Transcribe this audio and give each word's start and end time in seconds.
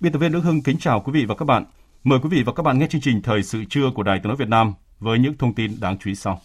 Biên 0.00 0.12
tập 0.12 0.18
viên 0.18 0.32
Đức 0.32 0.40
Hưng 0.40 0.62
kính 0.62 0.78
chào 0.78 1.00
quý 1.00 1.12
vị 1.12 1.24
và 1.24 1.34
các 1.34 1.44
bạn. 1.44 1.64
Mời 2.04 2.18
quý 2.22 2.28
vị 2.28 2.42
và 2.46 2.52
các 2.52 2.62
bạn 2.62 2.78
nghe 2.78 2.86
chương 2.86 3.00
trình 3.00 3.22
Thời 3.22 3.42
sự 3.42 3.64
trưa 3.70 3.90
của 3.94 4.02
Đài 4.02 4.18
Tiếng 4.18 4.28
nói 4.28 4.36
Việt 4.36 4.48
Nam 4.48 4.74
với 4.98 5.18
những 5.18 5.36
thông 5.38 5.54
tin 5.54 5.76
đáng 5.80 5.98
chú 5.98 6.10
ý 6.10 6.14
sau. 6.14 6.40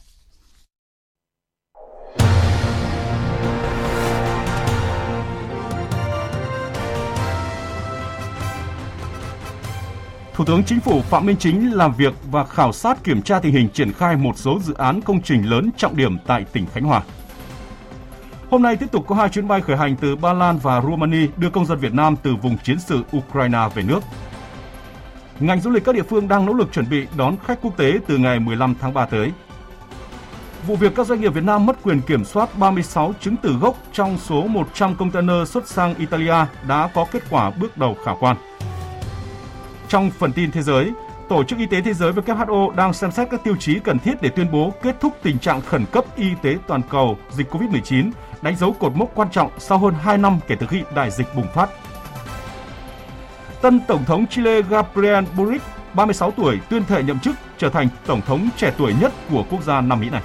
Thủ 10.34 10.45
tướng 10.45 10.63
Chính 10.63 10.79
phủ 10.79 11.01
Phạm 11.01 11.25
Minh 11.25 11.37
Chính 11.40 11.73
làm 11.73 11.93
việc 11.93 12.13
và 12.31 12.45
khảo 12.45 12.71
sát 12.71 13.03
kiểm 13.03 13.21
tra 13.21 13.40
tình 13.40 13.53
hình 13.53 13.69
triển 13.69 13.93
khai 13.93 14.15
một 14.15 14.37
số 14.37 14.59
dự 14.59 14.73
án 14.73 15.01
công 15.01 15.21
trình 15.21 15.49
lớn 15.49 15.69
trọng 15.77 15.97
điểm 15.97 16.17
tại 16.27 16.45
tỉnh 16.53 16.65
Khánh 16.65 16.84
Hòa. 16.84 17.03
Hôm 18.49 18.62
nay 18.62 18.77
tiếp 18.77 18.91
tục 18.91 19.05
có 19.07 19.15
hai 19.15 19.29
chuyến 19.29 19.48
bay 19.48 19.62
khởi 19.62 19.77
hành 19.77 19.96
từ 19.96 20.15
Ba 20.15 20.34
Lan 20.34 20.57
và 20.57 20.82
Romania 20.82 21.27
đưa 21.38 21.49
công 21.49 21.65
dân 21.65 21.79
Việt 21.79 21.93
Nam 21.93 22.15
từ 22.24 22.35
vùng 22.35 22.57
chiến 22.57 22.79
sự 22.79 23.02
Ukraine 23.18 23.60
về 23.76 23.84
nước. 23.84 23.99
Ngành 25.40 25.62
du 25.62 25.70
lịch 25.70 25.85
các 25.85 25.96
địa 25.96 26.04
phương 26.04 26.27
đang 26.27 26.46
nỗ 26.46 26.54
lực 26.54 26.71
chuẩn 26.71 26.90
bị 26.90 27.07
đón 27.18 27.35
khách 27.46 27.62
quốc 27.62 27.77
tế 27.77 27.93
từ 28.07 28.18
ngày 28.18 28.40
15 28.40 28.76
tháng 28.82 28.93
3 28.93 29.05
tới. 29.05 29.32
Vụ 30.68 30.76
việc 30.76 30.96
các 30.96 31.07
doanh 31.07 31.21
nghiệp 31.21 31.34
Việt 31.34 31.43
Nam 31.43 31.65
mất 31.65 31.84
quyền 31.84 32.02
kiểm 32.02 32.26
soát 32.26 32.49
36 32.60 33.13
chứng 33.20 33.35
từ 33.37 33.57
gốc 33.62 33.77
trong 33.93 34.18
số 34.18 34.48
100 34.48 34.96
container 34.96 35.49
xuất 35.49 35.68
sang 35.68 35.96
Italia 35.96 36.46
đã 36.68 36.90
có 36.93 37.05
kết 37.12 37.24
quả 37.30 37.52
bước 37.52 37.77
đầu 37.77 37.98
khả 38.05 38.12
quan. 38.20 38.37
Trong 39.87 40.12
phần 40.12 40.34
tin 40.34 40.52
thế 40.52 40.62
giới, 40.62 40.91
Tổ 41.30 41.43
chức 41.43 41.59
Y 41.59 41.65
tế 41.65 41.82
Thế 41.82 41.93
giới 41.93 42.12
WHO 42.12 42.76
đang 42.76 42.93
xem 42.93 43.12
xét 43.12 43.30
các 43.32 43.43
tiêu 43.43 43.55
chí 43.59 43.80
cần 43.80 43.99
thiết 43.99 44.21
để 44.21 44.30
tuyên 44.30 44.52
bố 44.52 44.74
kết 44.82 44.96
thúc 45.02 45.18
tình 45.24 45.40
trạng 45.40 45.62
khẩn 45.62 45.85
cấp 45.91 46.05
y 46.15 46.27
tế 46.41 46.57
toàn 46.68 46.82
cầu 46.90 47.18
dịch 47.32 47.52
COVID-19, 47.52 48.12
đánh 48.46 48.55
dấu 48.55 48.74
cột 48.74 48.96
mốc 48.96 49.12
quan 49.15 49.29
trọng 49.32 49.51
sau 49.57 49.77
hơn 49.77 49.93
2 49.93 50.18
năm 50.18 50.40
kể 50.48 50.55
từ 50.60 50.68
khi 50.68 50.84
đại 50.96 51.12
dịch 51.12 51.27
bùng 51.35 51.48
phát. 51.54 51.70
Tân 53.62 53.82
Tổng 53.87 54.05
thống 54.05 54.26
Chile 54.27 54.62
Gabriel 54.62 55.24
Boric, 55.37 55.62
36 55.93 56.32
tuổi, 56.32 56.60
tuyên 56.70 56.85
thệ 56.85 57.04
nhậm 57.04 57.20
chức 57.20 57.35
trở 57.57 57.70
thành 57.70 57.87
Tổng 58.05 58.21
thống 58.21 58.49
trẻ 58.57 58.74
tuổi 58.77 58.93
nhất 59.02 59.13
của 59.32 59.46
quốc 59.49 59.63
gia 59.63 59.82
Nam 59.82 59.99
Mỹ 59.99 60.10
này. 60.10 60.21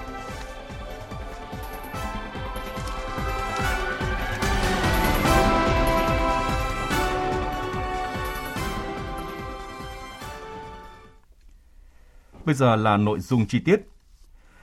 Bây 12.45 12.55
giờ 12.55 12.77
là 12.77 12.97
nội 12.97 13.21
dung 13.21 13.47
chi 13.47 13.61
tiết. 13.65 13.81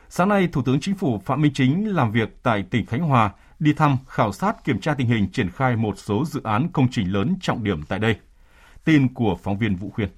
Sáng 0.10 0.30
nay, 0.30 0.48
Thủ 0.52 0.62
tướng 0.62 0.80
Chính 0.80 0.96
phủ 0.96 1.22
Phạm 1.26 1.42
Minh 1.42 1.52
Chính 1.56 1.96
làm 1.96 2.12
việc 2.12 2.30
tại 2.44 2.64
tỉnh 2.72 2.86
Khánh 2.86 3.02
Hòa, 3.02 3.31
đi 3.59 3.73
thăm, 3.73 3.97
khảo 4.07 4.31
sát, 4.31 4.63
kiểm 4.63 4.79
tra 4.79 4.94
tình 4.94 5.07
hình 5.07 5.31
triển 5.31 5.51
khai 5.51 5.75
một 5.75 5.97
số 5.97 6.25
dự 6.25 6.41
án 6.44 6.69
công 6.73 6.88
trình 6.91 7.13
lớn 7.13 7.35
trọng 7.41 7.63
điểm 7.63 7.84
tại 7.84 8.00
đây. 8.00 8.16
Tin 8.84 9.13
của 9.13 9.38
phóng 9.44 9.57
viên 9.57 9.75
Vũ 9.75 9.90
Khuyên. 9.90 10.09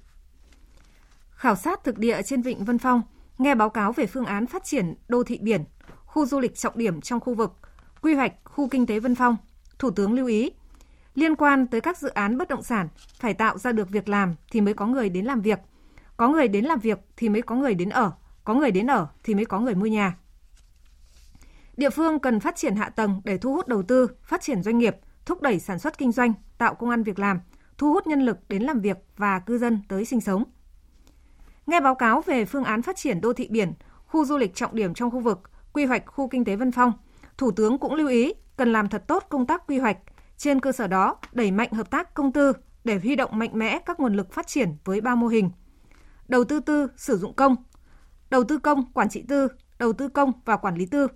Khảo 1.30 1.56
sát 1.56 1.84
thực 1.84 1.98
địa 1.98 2.22
trên 2.22 2.42
Vịnh 2.42 2.64
Vân 2.64 2.78
Phong, 2.78 3.02
nghe 3.38 3.54
báo 3.54 3.70
cáo 3.70 3.92
về 3.92 4.06
phương 4.06 4.24
án 4.24 4.46
phát 4.46 4.64
triển 4.64 4.94
đô 5.08 5.22
thị 5.22 5.38
biển, 5.42 5.64
khu 6.04 6.26
du 6.26 6.40
lịch 6.40 6.56
trọng 6.56 6.78
điểm 6.78 7.00
trong 7.00 7.20
khu 7.20 7.34
vực, 7.34 7.56
quy 8.02 8.14
hoạch 8.14 8.32
khu 8.44 8.68
kinh 8.68 8.86
tế 8.86 9.00
Vân 9.00 9.14
Phong, 9.14 9.36
Thủ 9.78 9.90
tướng 9.90 10.12
lưu 10.12 10.26
ý, 10.26 10.50
liên 11.14 11.36
quan 11.36 11.66
tới 11.66 11.80
các 11.80 11.98
dự 11.98 12.08
án 12.08 12.38
bất 12.38 12.48
động 12.48 12.62
sản 12.62 12.88
phải 13.18 13.34
tạo 13.34 13.58
ra 13.58 13.72
được 13.72 13.90
việc 13.90 14.08
làm 14.08 14.34
thì 14.50 14.60
mới 14.60 14.74
có 14.74 14.86
người 14.86 15.08
đến 15.08 15.24
làm 15.24 15.40
việc, 15.40 15.58
có 16.16 16.28
người 16.28 16.48
đến 16.48 16.64
làm 16.64 16.78
việc 16.78 16.98
thì 17.16 17.28
mới 17.28 17.42
có 17.42 17.54
người 17.54 17.74
đến 17.74 17.88
ở, 17.88 18.12
có 18.44 18.54
người 18.54 18.70
đến 18.70 18.86
ở 18.86 19.06
thì 19.24 19.34
mới 19.34 19.44
có 19.44 19.60
người 19.60 19.74
mua 19.74 19.86
nhà. 19.86 20.16
Địa 21.80 21.90
phương 21.90 22.18
cần 22.18 22.40
phát 22.40 22.56
triển 22.56 22.76
hạ 22.76 22.88
tầng 22.88 23.20
để 23.24 23.38
thu 23.38 23.54
hút 23.54 23.68
đầu 23.68 23.82
tư, 23.82 24.06
phát 24.22 24.42
triển 24.42 24.62
doanh 24.62 24.78
nghiệp, 24.78 24.96
thúc 25.26 25.42
đẩy 25.42 25.60
sản 25.60 25.78
xuất 25.78 25.98
kinh 25.98 26.12
doanh, 26.12 26.32
tạo 26.58 26.74
công 26.74 26.90
an 26.90 27.02
việc 27.02 27.18
làm, 27.18 27.40
thu 27.78 27.92
hút 27.92 28.06
nhân 28.06 28.20
lực 28.20 28.38
đến 28.48 28.62
làm 28.62 28.80
việc 28.80 28.96
và 29.16 29.38
cư 29.38 29.58
dân 29.58 29.80
tới 29.88 30.04
sinh 30.04 30.20
sống. 30.20 30.44
Nghe 31.66 31.80
báo 31.80 31.94
cáo 31.94 32.20
về 32.20 32.44
phương 32.44 32.64
án 32.64 32.82
phát 32.82 32.96
triển 32.96 33.20
đô 33.20 33.32
thị 33.32 33.48
biển, 33.50 33.72
khu 34.06 34.24
du 34.24 34.38
lịch 34.38 34.54
trọng 34.54 34.74
điểm 34.74 34.94
trong 34.94 35.10
khu 35.10 35.20
vực, 35.20 35.38
quy 35.72 35.84
hoạch 35.84 36.06
khu 36.06 36.28
kinh 36.28 36.44
tế 36.44 36.56
Vân 36.56 36.72
Phong, 36.72 36.92
Thủ 37.38 37.50
tướng 37.50 37.78
cũng 37.78 37.94
lưu 37.94 38.08
ý 38.08 38.32
cần 38.56 38.72
làm 38.72 38.88
thật 38.88 39.04
tốt 39.06 39.26
công 39.28 39.46
tác 39.46 39.66
quy 39.66 39.78
hoạch, 39.78 39.98
trên 40.36 40.60
cơ 40.60 40.72
sở 40.72 40.86
đó 40.86 41.16
đẩy 41.32 41.50
mạnh 41.50 41.72
hợp 41.72 41.90
tác 41.90 42.14
công 42.14 42.32
tư 42.32 42.52
để 42.84 42.98
huy 42.98 43.16
động 43.16 43.38
mạnh 43.38 43.58
mẽ 43.58 43.78
các 43.86 44.00
nguồn 44.00 44.14
lực 44.14 44.32
phát 44.32 44.46
triển 44.46 44.76
với 44.84 45.00
ba 45.00 45.14
mô 45.14 45.26
hình. 45.26 45.50
Đầu 46.28 46.44
tư 46.44 46.60
tư, 46.60 46.88
sử 46.96 47.18
dụng 47.18 47.34
công, 47.34 47.56
đầu 48.30 48.44
tư 48.44 48.58
công, 48.58 48.92
quản 48.92 49.08
trị 49.08 49.24
tư, 49.28 49.48
đầu 49.78 49.92
tư 49.92 50.08
công 50.08 50.32
và 50.44 50.56
quản 50.56 50.76
lý 50.76 50.86
tư. 50.86 51.08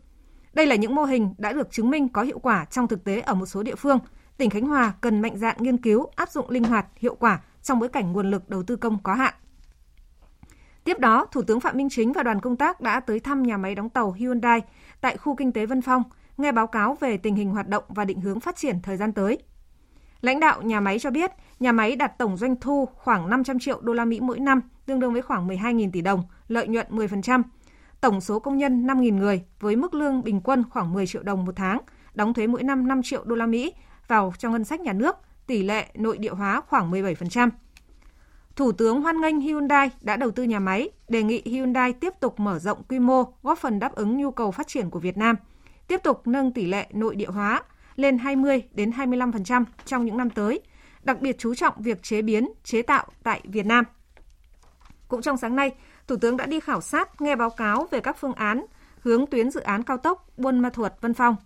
Đây 0.55 0.67
là 0.67 0.75
những 0.75 0.95
mô 0.95 1.05
hình 1.05 1.35
đã 1.39 1.53
được 1.53 1.73
chứng 1.73 1.91
minh 1.91 2.09
có 2.09 2.23
hiệu 2.23 2.39
quả 2.39 2.65
trong 2.65 2.89
thực 2.89 3.05
tế 3.05 3.21
ở 3.21 3.35
một 3.35 3.47
số 3.47 3.63
địa 3.63 3.75
phương. 3.75 3.99
Tỉnh 4.37 4.51
Khánh 4.51 4.67
Hòa 4.67 4.93
cần 5.01 5.21
mạnh 5.21 5.39
dạn 5.39 5.57
nghiên 5.59 5.77
cứu, 5.77 6.07
áp 6.17 6.31
dụng 6.31 6.51
linh 6.51 6.65
hoạt, 6.65 6.87
hiệu 6.97 7.15
quả 7.15 7.41
trong 7.63 7.79
bối 7.79 7.89
cảnh 7.89 8.13
nguồn 8.13 8.31
lực 8.31 8.49
đầu 8.49 8.63
tư 8.63 8.77
công 8.77 9.03
có 9.03 9.15
hạn. 9.15 9.35
Tiếp 10.85 10.99
đó, 10.99 11.27
Thủ 11.31 11.43
tướng 11.43 11.61
Phạm 11.61 11.77
Minh 11.77 11.89
Chính 11.91 12.13
và 12.13 12.23
đoàn 12.23 12.41
công 12.41 12.57
tác 12.57 12.81
đã 12.81 13.01
tới 13.01 13.21
thăm 13.21 13.43
nhà 13.43 13.57
máy 13.57 13.75
đóng 13.75 13.89
tàu 13.89 14.13
Hyundai 14.13 14.63
tại 15.01 15.17
khu 15.17 15.37
kinh 15.37 15.53
tế 15.53 15.67
Vân 15.67 15.83
Phong, 15.83 16.03
nghe 16.37 16.53
báo 16.53 16.67
cáo 16.67 16.97
về 17.01 17.17
tình 17.17 17.35
hình 17.35 17.51
hoạt 17.51 17.69
động 17.69 17.85
và 17.89 18.05
định 18.05 18.21
hướng 18.21 18.41
phát 18.41 18.57
triển 18.57 18.83
thời 18.83 18.97
gian 18.97 19.13
tới. 19.13 19.39
Lãnh 20.21 20.41
đạo 20.41 20.63
nhà 20.63 20.81
máy 20.81 20.99
cho 20.99 21.11
biết, 21.11 21.31
nhà 21.61 21.73
máy 21.73 21.97
đạt 21.97 22.19
tổng 22.19 22.37
doanh 22.37 22.57
thu 22.61 22.89
khoảng 22.95 23.31
500 23.31 23.59
triệu 23.59 23.81
đô 23.81 23.93
la 23.93 24.05
Mỹ 24.05 24.21
mỗi 24.21 24.41
năm, 24.41 24.61
tương 24.87 25.01
đương 25.01 25.13
với 25.13 25.23
khoảng 25.23 25.49
12.000 25.49 25.91
tỷ 25.93 26.01
đồng, 26.01 26.23
lợi 26.49 26.69
nhuận 26.69 26.87
10%. 26.91 27.43
Tổng 28.05 28.21
số 28.21 28.39
công 28.39 28.59
nhân 28.59 28.87
5.000 28.87 29.17
người 29.17 29.45
với 29.61 29.77
mức 29.77 29.95
lương 29.95 30.25
bình 30.25 30.41
quân 30.41 30.65
khoảng 30.71 30.93
10 30.93 31.07
triệu 31.07 31.23
đồng 31.23 31.45
một 31.45 31.53
tháng, 31.57 31.79
đóng 32.15 32.35
thuế 32.35 32.47
mỗi 32.47 32.63
năm 32.63 32.89
5 32.89 33.03
triệu 33.03 33.25
đô 33.25 33.37
la 33.37 33.47
Mỹ 33.47 33.73
vào 34.09 34.33
cho 34.39 34.51
ngân 34.51 34.65
sách 34.65 34.81
nhà 34.81 34.93
nước, 34.93 35.17
tỷ 35.47 35.63
lệ 35.63 35.87
nội 35.95 36.19
địa 36.19 36.31
hóa 36.31 36.61
khoảng 36.69 36.91
17%. 36.91 37.51
Thủ 38.57 38.73
tướng 38.73 39.01
hoan 39.01 39.21
nghênh 39.21 39.41
Hyundai 39.41 39.91
đã 40.01 40.17
đầu 40.17 40.31
tư 40.31 40.43
nhà 40.43 40.59
máy, 40.59 40.91
đề 41.09 41.23
nghị 41.23 41.43
Hyundai 41.45 41.93
tiếp 41.93 42.13
tục 42.21 42.41
mở 42.41 42.59
rộng 42.59 42.83
quy 42.89 42.99
mô, 42.99 43.25
góp 43.43 43.59
phần 43.59 43.79
đáp 43.79 43.95
ứng 43.95 44.17
nhu 44.17 44.31
cầu 44.31 44.51
phát 44.51 44.69
triển 44.69 44.91
của 44.91 44.99
Việt 44.99 45.17
Nam, 45.17 45.37
tiếp 45.89 46.01
tục 46.03 46.27
nâng 46.27 46.53
tỷ 46.53 46.67
lệ 46.67 46.87
nội 46.93 47.17
địa 47.17 47.31
hóa 47.31 47.63
lên 47.97 48.19
20 48.19 48.63
đến 48.75 48.91
25% 48.91 49.65
trong 49.85 50.05
những 50.05 50.17
năm 50.17 50.31
tới, 50.31 50.61
đặc 51.03 51.21
biệt 51.21 51.37
chú 51.39 51.55
trọng 51.55 51.75
việc 51.79 52.03
chế 52.03 52.23
biến, 52.23 52.49
chế 52.65 52.83
tạo 52.83 53.07
tại 53.23 53.41
Việt 53.45 53.67
Nam. 53.67 53.85
Cũng 55.09 55.23
trong 55.23 55.37
sáng 55.37 55.57
nay, 55.57 55.71
Thủ 56.07 56.17
tướng 56.17 56.37
đã 56.37 56.47
đi 56.47 56.61
khảo 56.61 56.81
sát, 56.81 57.21
nghe 57.21 57.37
báo 57.37 57.51
cáo 57.51 57.87
về 57.91 58.01
các 58.01 58.17
phương 58.21 58.33
án 58.33 58.67
hướng 59.01 59.27
tuyến 59.27 59.51
dự 59.51 59.61
án 59.61 59.83
cao 59.83 59.97
tốc 59.97 60.29
Buôn 60.37 60.59
Ma 60.59 60.71
Thuột 60.71 60.93
Vân 61.01 61.15
Phong. 61.15 61.37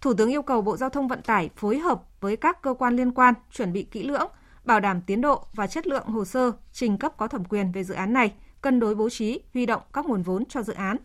Thủ 0.00 0.14
tướng 0.14 0.30
yêu 0.30 0.42
cầu 0.42 0.62
Bộ 0.62 0.76
Giao 0.76 0.90
thông 0.90 1.08
Vận 1.08 1.22
tải 1.22 1.50
phối 1.56 1.78
hợp 1.78 2.02
với 2.20 2.36
các 2.36 2.62
cơ 2.62 2.74
quan 2.74 2.96
liên 2.96 3.12
quan 3.12 3.34
chuẩn 3.52 3.72
bị 3.72 3.82
kỹ 3.82 4.02
lưỡng, 4.02 4.28
bảo 4.64 4.80
đảm 4.80 5.00
tiến 5.06 5.20
độ 5.20 5.46
và 5.54 5.66
chất 5.66 5.86
lượng 5.86 6.06
hồ 6.06 6.24
sơ 6.24 6.52
trình 6.72 6.98
cấp 6.98 7.12
có 7.16 7.28
thẩm 7.28 7.44
quyền 7.44 7.72
về 7.72 7.84
dự 7.84 7.94
án 7.94 8.12
này, 8.12 8.34
cân 8.60 8.80
đối 8.80 8.94
bố 8.94 9.10
trí, 9.10 9.40
huy 9.54 9.66
động 9.66 9.82
các 9.92 10.06
nguồn 10.06 10.22
vốn 10.22 10.44
cho 10.44 10.62
dự 10.62 10.72
án. 10.72 10.96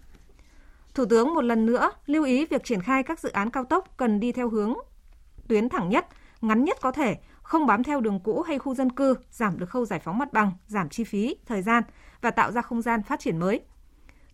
Thủ 0.94 1.06
tướng 1.06 1.34
một 1.34 1.42
lần 1.42 1.66
nữa 1.66 1.92
lưu 2.06 2.24
ý 2.24 2.46
việc 2.46 2.64
triển 2.64 2.82
khai 2.82 3.04
các 3.04 3.20
dự 3.20 3.30
án 3.30 3.50
cao 3.50 3.64
tốc 3.64 3.98
cần 3.98 4.20
đi 4.20 4.32
theo 4.32 4.50
hướng 4.50 4.74
tuyến 5.48 5.70
thẳng 5.70 5.90
nhất, 5.90 6.08
ngắn 6.42 6.64
nhất 6.64 6.78
có 6.82 6.92
thể, 6.92 7.18
không 7.42 7.66
bám 7.66 7.84
theo 7.84 8.02
đường 8.02 8.20
cũ 8.20 8.42
hay 8.42 8.60
khu 8.60 8.76
dân 8.76 8.92
cư, 8.92 9.16
giảm 9.32 9.60
được 9.60 9.70
khâu 9.70 9.86
giải 9.86 10.00
phóng 10.00 10.18
mặt 10.18 10.34
bằng, 10.34 10.52
giảm 10.68 10.90
chi 10.90 11.04
phí, 11.04 11.36
thời 11.46 11.62
gian 11.62 11.84
và 12.24 12.32
tạo 12.32 12.52
ra 12.52 12.62
không 12.62 12.82
gian 12.82 13.04
phát 13.04 13.20
triển 13.20 13.40
mới. 13.40 13.62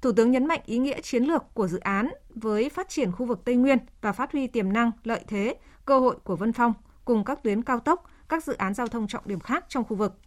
Thủ 0.02 0.12
tướng 0.12 0.32
nhấn 0.32 0.46
mạnh 0.46 0.60
ý 0.66 0.78
nghĩa 0.78 1.02
chiến 1.02 1.24
lược 1.24 1.44
của 1.54 1.68
dự 1.68 1.80
án 1.80 2.10
với 2.30 2.70
phát 2.70 2.90
triển 2.90 3.12
khu 3.12 3.26
vực 3.26 3.42
Tây 3.46 3.56
Nguyên 3.56 3.78
và 4.02 4.12
phát 4.12 4.32
huy 4.32 4.48
tiềm 4.48 4.74
năng, 4.74 4.92
lợi 5.04 5.24
thế, 5.28 5.56
cơ 5.86 6.00
hội 6.00 6.16
của 6.24 6.36
Vân 6.36 6.54
Phong 6.54 6.74
cùng 7.06 7.24
các 7.24 7.44
tuyến 7.44 7.64
cao 7.64 7.80
tốc, 7.80 8.04
các 8.30 8.44
dự 8.44 8.54
án 8.54 8.74
giao 8.74 8.88
thông 8.88 9.08
trọng 9.08 9.24
điểm 9.26 9.40
khác 9.40 9.66
trong 9.70 9.84
khu 9.84 9.96
vực. 9.96 10.20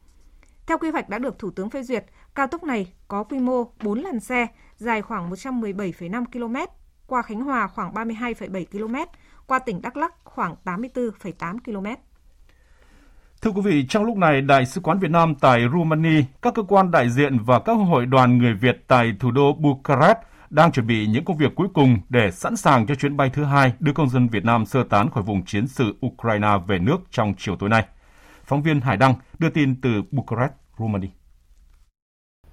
Theo 0.67 0.79
quy 0.79 0.91
hoạch 0.91 1.09
đã 1.09 1.19
được 1.19 1.39
Thủ 1.39 1.51
tướng 1.51 1.71
phê 1.71 1.83
duyệt, 1.83 2.05
cao 2.35 2.47
tốc 2.47 2.65
này 2.65 2.93
có 3.09 3.25
quy 3.25 3.39
mô 3.39 3.65
4 3.83 4.01
làn 4.01 4.21
xe, 4.21 4.47
dài 4.77 5.03
khoảng 5.03 5.31
117,5 5.31 6.25
km, 6.25 6.57
qua 7.07 7.23
Khánh 7.23 7.41
Hòa 7.41 7.67
khoảng 7.67 7.95
32,7 7.95 8.65
km, 8.65 8.95
qua 9.47 9.59
tỉnh 9.59 9.83
Đắk 9.83 9.97
Lắk 9.97 10.15
khoảng 10.25 10.55
84,8 10.65 11.59
km. 11.59 12.03
Thưa 13.43 13.51
quý 13.51 13.61
vị, 13.65 13.87
trong 13.89 14.05
lúc 14.05 14.17
này, 14.17 14.41
Đại 14.41 14.67
sứ 14.67 14.81
quán 14.81 14.99
Việt 14.99 15.11
Nam 15.11 15.35
tại 15.35 15.61
Rumani, 15.73 16.23
các 16.43 16.55
cơ 16.55 16.63
quan 16.63 16.91
đại 16.91 17.11
diện 17.11 17.39
và 17.39 17.59
các 17.59 17.73
hội 17.73 18.07
đoàn 18.07 18.39
người 18.39 18.55
Việt 18.55 18.85
tại 18.87 19.13
thủ 19.21 19.31
đô 19.31 19.53
Bucharest 19.53 20.19
đang 20.51 20.73
chuẩn 20.73 20.87
bị 20.87 21.07
những 21.07 21.25
công 21.25 21.37
việc 21.37 21.55
cuối 21.55 21.69
cùng 21.75 21.99
để 22.09 22.31
sẵn 22.31 22.57
sàng 22.57 22.87
cho 22.87 22.95
chuyến 22.95 23.17
bay 23.17 23.31
thứ 23.35 23.45
hai 23.45 23.73
đưa 23.81 23.93
công 23.93 24.09
dân 24.09 24.29
Việt 24.29 24.45
Nam 24.45 24.67
sơ 24.67 24.85
tán 24.85 25.11
khỏi 25.11 25.23
vùng 25.23 25.45
chiến 25.45 25.67
sự 25.67 25.95
Ukraine 26.07 26.49
về 26.67 26.79
nước 26.79 26.97
trong 27.11 27.35
chiều 27.39 27.57
tối 27.57 27.69
nay. 27.69 27.85
Phóng 28.45 28.63
viên 28.63 28.81
Hải 28.81 28.97
Đăng 28.97 29.15
đưa 29.39 29.51
tin 29.51 29.81
từ 29.81 30.03
Bucharest, 30.11 30.53
Romania. 30.79 31.09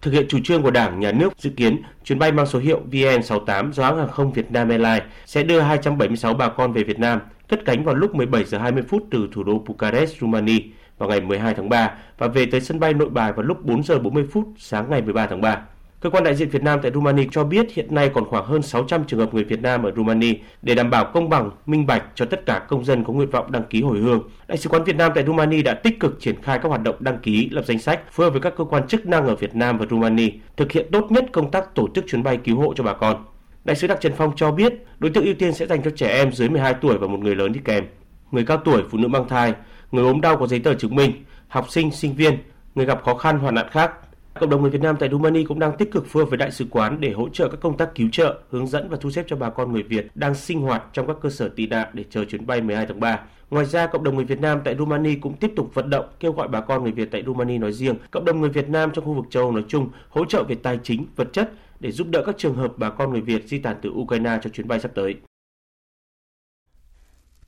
Thực 0.01 0.11
hiện 0.11 0.25
chủ 0.29 0.39
trương 0.43 0.63
của 0.63 0.71
Đảng, 0.71 0.99
Nhà 0.99 1.11
nước 1.11 1.33
dự 1.37 1.49
kiến 1.49 1.81
chuyến 2.03 2.19
bay 2.19 2.31
mang 2.31 2.45
số 2.45 2.59
hiệu 2.59 2.81
VN68 2.91 3.71
do 3.71 3.85
hãng 3.85 3.97
hàng 3.97 4.09
không 4.09 4.33
Việt 4.33 4.51
Nam 4.51 4.69
Airlines 4.69 5.03
sẽ 5.25 5.43
đưa 5.43 5.59
276 5.59 6.33
bà 6.33 6.49
con 6.49 6.73
về 6.73 6.83
Việt 6.83 6.99
Nam, 6.99 7.19
cất 7.47 7.65
cánh 7.65 7.83
vào 7.83 7.95
lúc 7.95 8.15
17 8.15 8.43
giờ 8.43 8.57
20 8.57 8.83
phút 8.89 9.03
từ 9.11 9.29
thủ 9.31 9.43
đô 9.43 9.59
Bucharest, 9.59 10.19
Romania 10.21 10.59
vào 10.99 11.09
ngày 11.09 11.21
12 11.21 11.53
tháng 11.53 11.69
3 11.69 11.91
và 12.17 12.27
về 12.27 12.45
tới 12.45 12.61
sân 12.61 12.79
bay 12.79 12.93
Nội 12.93 13.09
Bài 13.09 13.33
vào 13.33 13.43
lúc 13.45 13.65
4 13.65 13.83
giờ 13.83 13.99
40 13.99 14.25
phút 14.31 14.47
sáng 14.57 14.89
ngày 14.89 15.01
13 15.01 15.27
tháng 15.27 15.41
3. 15.41 15.61
Cơ 16.01 16.09
quan 16.09 16.23
đại 16.23 16.35
diện 16.35 16.49
Việt 16.49 16.63
Nam 16.63 16.79
tại 16.83 16.91
Rumani 16.91 17.27
cho 17.31 17.43
biết 17.43 17.73
hiện 17.73 17.95
nay 17.95 18.09
còn 18.13 18.25
khoảng 18.25 18.45
hơn 18.45 18.61
600 18.61 19.03
trường 19.03 19.19
hợp 19.19 19.33
người 19.33 19.43
Việt 19.43 19.61
Nam 19.61 19.83
ở 19.83 19.91
Rumani 19.95 20.33
để 20.61 20.75
đảm 20.75 20.89
bảo 20.89 21.05
công 21.13 21.29
bằng, 21.29 21.51
minh 21.65 21.85
bạch 21.85 22.03
cho 22.15 22.25
tất 22.25 22.45
cả 22.45 22.65
công 22.69 22.85
dân 22.85 23.03
có 23.03 23.13
nguyện 23.13 23.29
vọng 23.29 23.51
đăng 23.51 23.63
ký 23.63 23.81
hồi 23.81 23.99
hương. 23.99 24.29
Đại 24.47 24.57
sứ 24.57 24.69
quán 24.69 24.83
Việt 24.83 24.95
Nam 24.95 25.11
tại 25.15 25.23
Rumani 25.25 25.61
đã 25.61 25.73
tích 25.73 25.99
cực 25.99 26.19
triển 26.19 26.41
khai 26.41 26.59
các 26.63 26.69
hoạt 26.69 26.83
động 26.83 26.95
đăng 26.99 27.17
ký, 27.17 27.49
lập 27.49 27.65
danh 27.65 27.79
sách, 27.79 28.01
phối 28.11 28.25
hợp 28.25 28.31
với 28.31 28.41
các 28.41 28.53
cơ 28.57 28.63
quan 28.63 28.87
chức 28.87 29.05
năng 29.05 29.27
ở 29.27 29.35
Việt 29.35 29.55
Nam 29.55 29.77
và 29.77 29.85
Rumani 29.89 30.31
thực 30.57 30.71
hiện 30.71 30.87
tốt 30.91 31.11
nhất 31.11 31.25
công 31.31 31.51
tác 31.51 31.75
tổ 31.75 31.87
chức 31.95 32.05
chuyến 32.07 32.23
bay 32.23 32.37
cứu 32.37 32.59
hộ 32.59 32.73
cho 32.73 32.83
bà 32.83 32.93
con. 32.93 33.25
Đại 33.65 33.75
sứ 33.75 33.87
Đặng 33.87 33.99
Trần 34.01 34.13
Phong 34.17 34.31
cho 34.35 34.51
biết, 34.51 34.73
đối 34.99 35.11
tượng 35.11 35.25
ưu 35.25 35.33
tiên 35.33 35.53
sẽ 35.53 35.65
dành 35.67 35.83
cho 35.83 35.91
trẻ 35.95 36.07
em 36.07 36.31
dưới 36.31 36.49
12 36.49 36.73
tuổi 36.73 36.97
và 36.97 37.07
một 37.07 37.19
người 37.19 37.35
lớn 37.35 37.53
đi 37.53 37.59
kèm. 37.65 37.83
Người 38.31 38.45
cao 38.45 38.57
tuổi, 38.57 38.83
phụ 38.89 38.97
nữ 38.97 39.07
mang 39.07 39.27
thai, 39.27 39.53
người 39.91 40.05
ốm 40.05 40.21
đau 40.21 40.37
có 40.37 40.47
giấy 40.47 40.59
tờ 40.59 40.73
chứng 40.73 40.95
minh, 40.95 41.11
học 41.47 41.69
sinh, 41.69 41.91
sinh 41.91 42.13
viên, 42.13 42.37
người 42.75 42.85
gặp 42.85 43.03
khó 43.03 43.15
khăn 43.15 43.39
hoàn 43.39 43.55
nạn 43.55 43.67
khác 43.71 43.91
Cộng 44.39 44.49
đồng 44.49 44.61
người 44.61 44.71
Việt 44.71 44.81
Nam 44.81 44.95
tại 44.99 45.09
Rumani 45.09 45.43
cũng 45.43 45.59
đang 45.59 45.77
tích 45.77 45.91
cực 45.91 46.07
phối 46.07 46.25
với 46.25 46.37
đại 46.37 46.51
sứ 46.51 46.65
quán 46.69 46.97
để 46.99 47.11
hỗ 47.11 47.29
trợ 47.29 47.47
các 47.47 47.59
công 47.61 47.77
tác 47.77 47.95
cứu 47.95 48.09
trợ, 48.11 48.39
hướng 48.49 48.67
dẫn 48.67 48.89
và 48.89 48.97
thu 49.01 49.11
xếp 49.11 49.25
cho 49.27 49.35
bà 49.35 49.49
con 49.49 49.71
người 49.71 49.83
Việt 49.83 50.07
đang 50.15 50.35
sinh 50.35 50.61
hoạt 50.61 50.83
trong 50.93 51.07
các 51.07 51.17
cơ 51.21 51.29
sở 51.29 51.49
tị 51.49 51.67
nạn 51.67 51.87
để 51.93 52.03
chờ 52.09 52.25
chuyến 52.25 52.47
bay 52.47 52.61
12 52.61 52.85
tháng 52.85 52.99
3. 52.99 53.19
Ngoài 53.49 53.65
ra, 53.65 53.87
cộng 53.87 54.03
đồng 54.03 54.15
người 54.15 54.25
Việt 54.25 54.41
Nam 54.41 54.61
tại 54.65 54.75
Rumani 54.77 55.15
cũng 55.15 55.33
tiếp 55.33 55.51
tục 55.55 55.71
vận 55.73 55.89
động 55.89 56.05
kêu 56.19 56.31
gọi 56.31 56.47
bà 56.47 56.61
con 56.61 56.83
người 56.83 56.91
Việt 56.91 57.11
tại 57.11 57.23
Rumani 57.25 57.57
nói 57.57 57.73
riêng, 57.73 57.95
cộng 58.11 58.25
đồng 58.25 58.41
người 58.41 58.49
Việt 58.49 58.69
Nam 58.69 58.91
trong 58.93 59.05
khu 59.05 59.13
vực 59.13 59.25
châu 59.29 59.43
Âu 59.43 59.51
nói 59.51 59.63
chung 59.67 59.89
hỗ 60.09 60.25
trợ 60.25 60.43
về 60.43 60.55
tài 60.55 60.79
chính, 60.83 61.05
vật 61.15 61.27
chất 61.33 61.51
để 61.79 61.91
giúp 61.91 62.07
đỡ 62.09 62.23
các 62.25 62.37
trường 62.37 62.55
hợp 62.55 62.73
bà 62.77 62.89
con 62.89 63.11
người 63.11 63.21
Việt 63.21 63.47
di 63.47 63.59
tản 63.59 63.75
từ 63.81 63.89
Ukraine 63.89 64.39
cho 64.43 64.49
chuyến 64.49 64.67
bay 64.67 64.79
sắp 64.79 64.91
tới. 64.95 65.15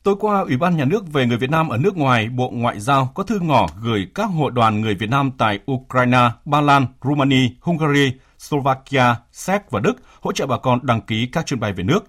Tối 0.03 0.15
qua, 0.19 0.39
Ủy 0.39 0.57
ban 0.57 0.77
Nhà 0.77 0.86
nước 0.86 1.13
về 1.13 1.25
người 1.25 1.38
Việt 1.38 1.50
Nam 1.50 1.69
ở 1.69 1.77
nước 1.77 1.98
ngoài, 1.98 2.30
Bộ 2.30 2.50
Ngoại 2.50 2.80
giao 2.80 3.12
có 3.15 3.24
thư 3.24 3.39
ngỏ 3.39 3.68
gửi 3.81 4.07
các 4.15 4.24
hội 4.24 4.51
đoàn 4.51 4.81
người 4.81 4.95
Việt 4.95 5.09
Nam 5.09 5.31
tại 5.38 5.59
Ukraine, 5.71 6.30
Ba 6.45 6.62
Lan, 6.62 6.86
Romania, 7.03 7.50
Hungary, 7.62 8.13
Slovakia, 8.38 9.15
Séc 9.31 9.71
và 9.71 9.80
Đức 9.80 9.94
hỗ 10.21 10.31
trợ 10.31 10.45
bà 10.45 10.57
con 10.57 10.80
đăng 10.83 11.01
ký 11.01 11.27
các 11.31 11.45
chuyến 11.45 11.59
bay 11.59 11.74
về 11.74 11.83
nước. 11.83 12.00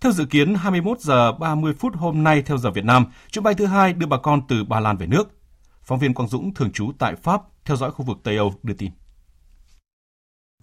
Theo 0.00 0.12
dự 0.12 0.24
kiến, 0.24 0.54
21 0.54 1.00
giờ 1.00 1.32
30 1.32 1.74
phút 1.78 1.94
hôm 1.96 2.24
nay 2.24 2.42
theo 2.42 2.58
giờ 2.58 2.70
Việt 2.70 2.84
Nam, 2.84 3.06
chuyến 3.30 3.44
bay 3.44 3.54
thứ 3.54 3.66
hai 3.66 3.92
đưa 3.92 4.06
bà 4.06 4.16
con 4.16 4.40
từ 4.48 4.64
Ba 4.64 4.80
Lan 4.80 4.96
về 4.96 5.06
nước. 5.06 5.30
Phóng 5.84 5.98
viên 5.98 6.14
Quang 6.14 6.28
Dũng 6.28 6.54
thường 6.54 6.72
trú 6.72 6.92
tại 6.98 7.14
Pháp 7.22 7.42
theo 7.64 7.76
dõi 7.76 7.90
khu 7.90 8.04
vực 8.04 8.16
Tây 8.24 8.36
Âu 8.36 8.54
đưa 8.62 8.74
tin. 8.74 8.90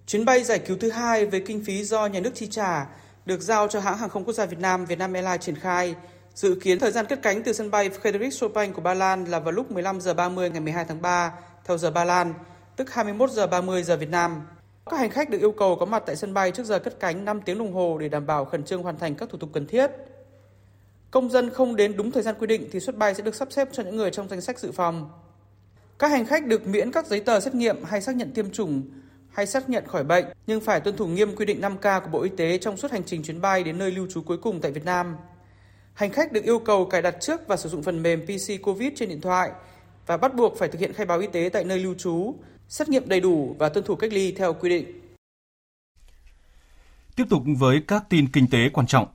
Chuyến 0.05 0.25
bay 0.25 0.43
giải 0.43 0.59
cứu 0.59 0.77
thứ 0.81 0.91
hai 0.91 1.25
về 1.25 1.39
kinh 1.39 1.63
phí 1.65 1.83
do 1.83 2.05
nhà 2.05 2.19
nước 2.19 2.31
chi 2.35 2.47
trả 2.47 2.85
được 3.25 3.41
giao 3.41 3.67
cho 3.67 3.79
hãng 3.79 3.97
hàng 3.97 4.09
không 4.09 4.23
quốc 4.23 4.33
gia 4.33 4.45
Việt 4.45 4.59
Nam 4.59 4.85
Vietnam 4.85 5.13
Airlines 5.13 5.41
triển 5.41 5.55
khai 5.55 5.95
Dự 6.39 6.55
kiến 6.55 6.79
thời 6.79 6.91
gian 6.91 7.05
cất 7.05 7.21
cánh 7.21 7.43
từ 7.43 7.53
sân 7.53 7.71
bay 7.71 7.89
Frederic 7.89 8.29
Chopin 8.31 8.73
của 8.73 8.81
Ba 8.81 8.93
Lan 8.93 9.25
là 9.25 9.39
vào 9.39 9.51
lúc 9.51 9.71
15 9.71 10.01
giờ 10.01 10.13
30 10.13 10.49
ngày 10.49 10.59
12 10.59 10.85
tháng 10.85 11.01
3 11.01 11.33
theo 11.65 11.77
giờ 11.77 11.91
Ba 11.91 12.03
Lan, 12.03 12.33
tức 12.75 12.93
21 12.93 13.31
giờ 13.31 13.47
30 13.47 13.83
giờ 13.83 13.97
Việt 13.97 14.09
Nam. 14.09 14.41
Các 14.85 14.97
hành 14.97 15.09
khách 15.09 15.29
được 15.29 15.37
yêu 15.37 15.51
cầu 15.51 15.75
có 15.75 15.85
mặt 15.85 16.03
tại 16.05 16.15
sân 16.15 16.33
bay 16.33 16.51
trước 16.51 16.65
giờ 16.65 16.79
cất 16.79 16.99
cánh 16.99 17.25
5 17.25 17.41
tiếng 17.41 17.57
đồng 17.57 17.73
hồ 17.73 17.97
để 17.97 18.09
đảm 18.09 18.25
bảo 18.25 18.45
khẩn 18.45 18.63
trương 18.63 18.83
hoàn 18.83 18.97
thành 18.97 19.15
các 19.15 19.29
thủ 19.29 19.37
tục 19.37 19.49
cần 19.53 19.67
thiết. 19.67 19.91
Công 21.11 21.29
dân 21.29 21.49
không 21.49 21.75
đến 21.75 21.97
đúng 21.97 22.11
thời 22.11 22.23
gian 22.23 22.35
quy 22.39 22.47
định 22.47 22.69
thì 22.71 22.79
xuất 22.79 22.97
bay 22.97 23.13
sẽ 23.15 23.23
được 23.23 23.35
sắp 23.35 23.51
xếp 23.51 23.67
cho 23.71 23.83
những 23.83 23.95
người 23.95 24.11
trong 24.11 24.29
danh 24.29 24.41
sách 24.41 24.59
dự 24.59 24.71
phòng. 24.71 25.09
Các 25.99 26.07
hành 26.07 26.25
khách 26.25 26.45
được 26.45 26.67
miễn 26.67 26.91
các 26.91 27.07
giấy 27.07 27.19
tờ 27.19 27.39
xét 27.39 27.55
nghiệm 27.55 27.83
hay 27.83 28.01
xác 28.01 28.15
nhận 28.15 28.33
tiêm 28.33 28.51
chủng 28.51 28.83
hay 29.29 29.47
xác 29.47 29.69
nhận 29.69 29.87
khỏi 29.87 30.03
bệnh 30.03 30.25
nhưng 30.47 30.61
phải 30.61 30.79
tuân 30.79 30.97
thủ 30.97 31.07
nghiêm 31.07 31.35
quy 31.35 31.45
định 31.45 31.61
5K 31.61 32.01
của 32.01 32.09
Bộ 32.09 32.21
Y 32.21 32.29
tế 32.29 32.57
trong 32.57 32.77
suốt 32.77 32.91
hành 32.91 33.03
trình 33.03 33.23
chuyến 33.23 33.41
bay 33.41 33.63
đến 33.63 33.77
nơi 33.77 33.91
lưu 33.91 34.07
trú 34.09 34.21
cuối 34.21 34.37
cùng 34.37 34.61
tại 34.61 34.71
Việt 34.71 34.85
Nam. 34.85 35.15
Hành 35.99 36.11
khách 36.11 36.31
được 36.31 36.43
yêu 36.43 36.59
cầu 36.59 36.85
cài 36.85 37.01
đặt 37.01 37.15
trước 37.21 37.47
và 37.47 37.57
sử 37.57 37.69
dụng 37.69 37.83
phần 37.83 38.03
mềm 38.03 38.21
PC 38.21 38.63
COVID 38.63 38.91
trên 38.95 39.09
điện 39.09 39.21
thoại 39.21 39.51
và 40.05 40.17
bắt 40.17 40.35
buộc 40.35 40.57
phải 40.57 40.69
thực 40.69 40.81
hiện 40.81 40.93
khai 40.93 41.05
báo 41.05 41.19
y 41.19 41.27
tế 41.27 41.49
tại 41.53 41.63
nơi 41.63 41.79
lưu 41.79 41.95
trú, 41.97 42.35
xét 42.67 42.89
nghiệm 42.89 43.09
đầy 43.09 43.19
đủ 43.19 43.55
và 43.59 43.69
tuân 43.69 43.85
thủ 43.85 43.95
cách 43.95 44.13
ly 44.13 44.31
theo 44.31 44.53
quy 44.53 44.69
định. 44.69 45.01
Tiếp 47.15 47.23
tục 47.29 47.43
với 47.57 47.83
các 47.87 48.03
tin 48.09 48.27
kinh 48.31 48.47
tế 48.49 48.69
quan 48.73 48.87
trọng. 48.87 49.07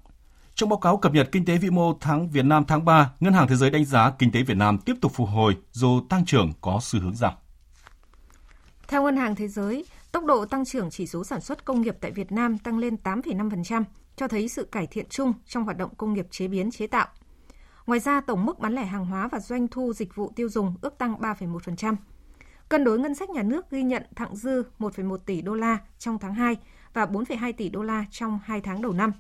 Trong 0.55 0.69
báo 0.69 0.79
cáo 0.79 0.97
cập 0.97 1.13
nhật 1.13 1.29
kinh 1.33 1.45
tế 1.45 1.57
vĩ 1.59 1.71
mô 1.71 1.99
tháng 2.01 2.29
Việt 2.29 2.45
Nam 2.45 2.65
tháng 2.69 2.85
3, 2.85 3.11
Ngân 3.21 3.33
hàng 3.33 3.49
Thế 3.49 3.57
giới 3.57 3.71
đánh 3.71 3.85
giá 3.85 4.13
kinh 4.19 4.33
tế 4.33 4.43
Việt 4.43 4.57
Nam 4.57 4.79
tiếp 4.79 4.95
tục 5.01 5.13
phục 5.15 5.29
hồi 5.29 5.57
dù 5.73 6.01
tăng 6.09 6.25
trưởng 6.25 6.53
có 6.61 6.79
xu 6.83 7.01
hướng 7.01 7.17
giảm. 7.17 7.35
Theo 8.89 9.03
Ngân 9.03 9.17
hàng 9.17 9.35
Thế 9.35 9.49
giới, 9.49 9.85
tốc 10.13 10.25
độ 10.25 10.45
tăng 10.45 10.65
trưởng 10.65 10.91
chỉ 10.91 11.07
số 11.07 11.25
sản 11.25 11.41
xuất 11.41 11.65
công 11.65 11.81
nghiệp 11.81 11.97
tại 12.01 12.11
Việt 12.11 12.33
Nam 12.33 12.59
tăng 12.59 12.79
lên 12.79 12.97
8,5%, 13.05 13.85
cho 14.17 14.29
thấy 14.29 14.49
sự 14.49 14.65
cải 14.65 14.87
thiện 14.87 15.07
chung 15.09 15.33
trong 15.47 15.65
hoạt 15.65 15.77
động 15.77 15.95
công 15.95 16.13
nghiệp 16.13 16.27
chế 16.31 16.49
biến 16.49 16.71
chế 16.71 16.87
tạo. 16.87 17.07
Ngoài 17.87 18.01
ra, 18.01 18.21
tổng 18.21 18.47
mức 18.47 18.59
bán 18.59 18.75
lẻ 18.75 18.85
hàng 18.85 19.07
hóa 19.07 19.29
và 19.29 19.41
doanh 19.41 19.69
thu 19.69 19.93
dịch 19.93 20.15
vụ 20.15 20.33
tiêu 20.37 20.49
dùng 20.49 20.75
ước 20.83 20.99
tăng 20.99 21.15
3,1%. 21.15 21.97
Cân 22.69 22.85
đối 22.85 22.99
ngân 22.99 23.15
sách 23.15 23.31
nhà 23.31 23.43
nước 23.43 23.71
ghi 23.71 23.83
nhận 23.83 24.03
thặng 24.17 24.37
dư 24.37 24.63
1,1 24.79 25.17
tỷ 25.17 25.43
đô 25.43 25.55
la 25.55 25.79
trong 25.99 26.19
tháng 26.19 26.35
2 26.35 26.57
và 26.93 27.07
4,2 27.07 27.53
tỷ 27.53 27.69
đô 27.69 27.83
la 27.83 28.05
trong 28.11 28.39
2 28.45 28.61
tháng 28.61 28.83
đầu 28.83 28.93
năm. 28.93 29.13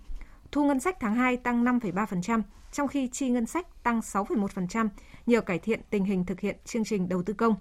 Thu 0.52 0.64
ngân 0.64 0.80
sách 0.80 0.96
tháng 1.00 1.14
2 1.14 1.36
tăng 1.36 1.64
5,3%, 1.64 2.42
trong 2.72 2.88
khi 2.88 3.08
chi 3.08 3.28
ngân 3.28 3.46
sách 3.46 3.82
tăng 3.82 4.00
6,1% 4.00 4.88
nhờ 5.26 5.40
cải 5.40 5.58
thiện 5.58 5.80
tình 5.90 6.04
hình 6.04 6.26
thực 6.26 6.40
hiện 6.40 6.56
chương 6.64 6.84
trình 6.84 7.08
đầu 7.08 7.22
tư 7.22 7.32
công. 7.34 7.54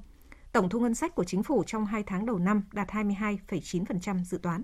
Tổng 0.51 0.69
thu 0.69 0.79
ngân 0.79 0.95
sách 0.95 1.15
của 1.15 1.23
chính 1.23 1.43
phủ 1.43 1.63
trong 1.67 1.85
2 1.85 2.03
tháng 2.03 2.25
đầu 2.25 2.37
năm 2.37 2.63
đạt 2.73 2.87
22,9% 2.87 4.23
dự 4.23 4.37
toán. 4.37 4.63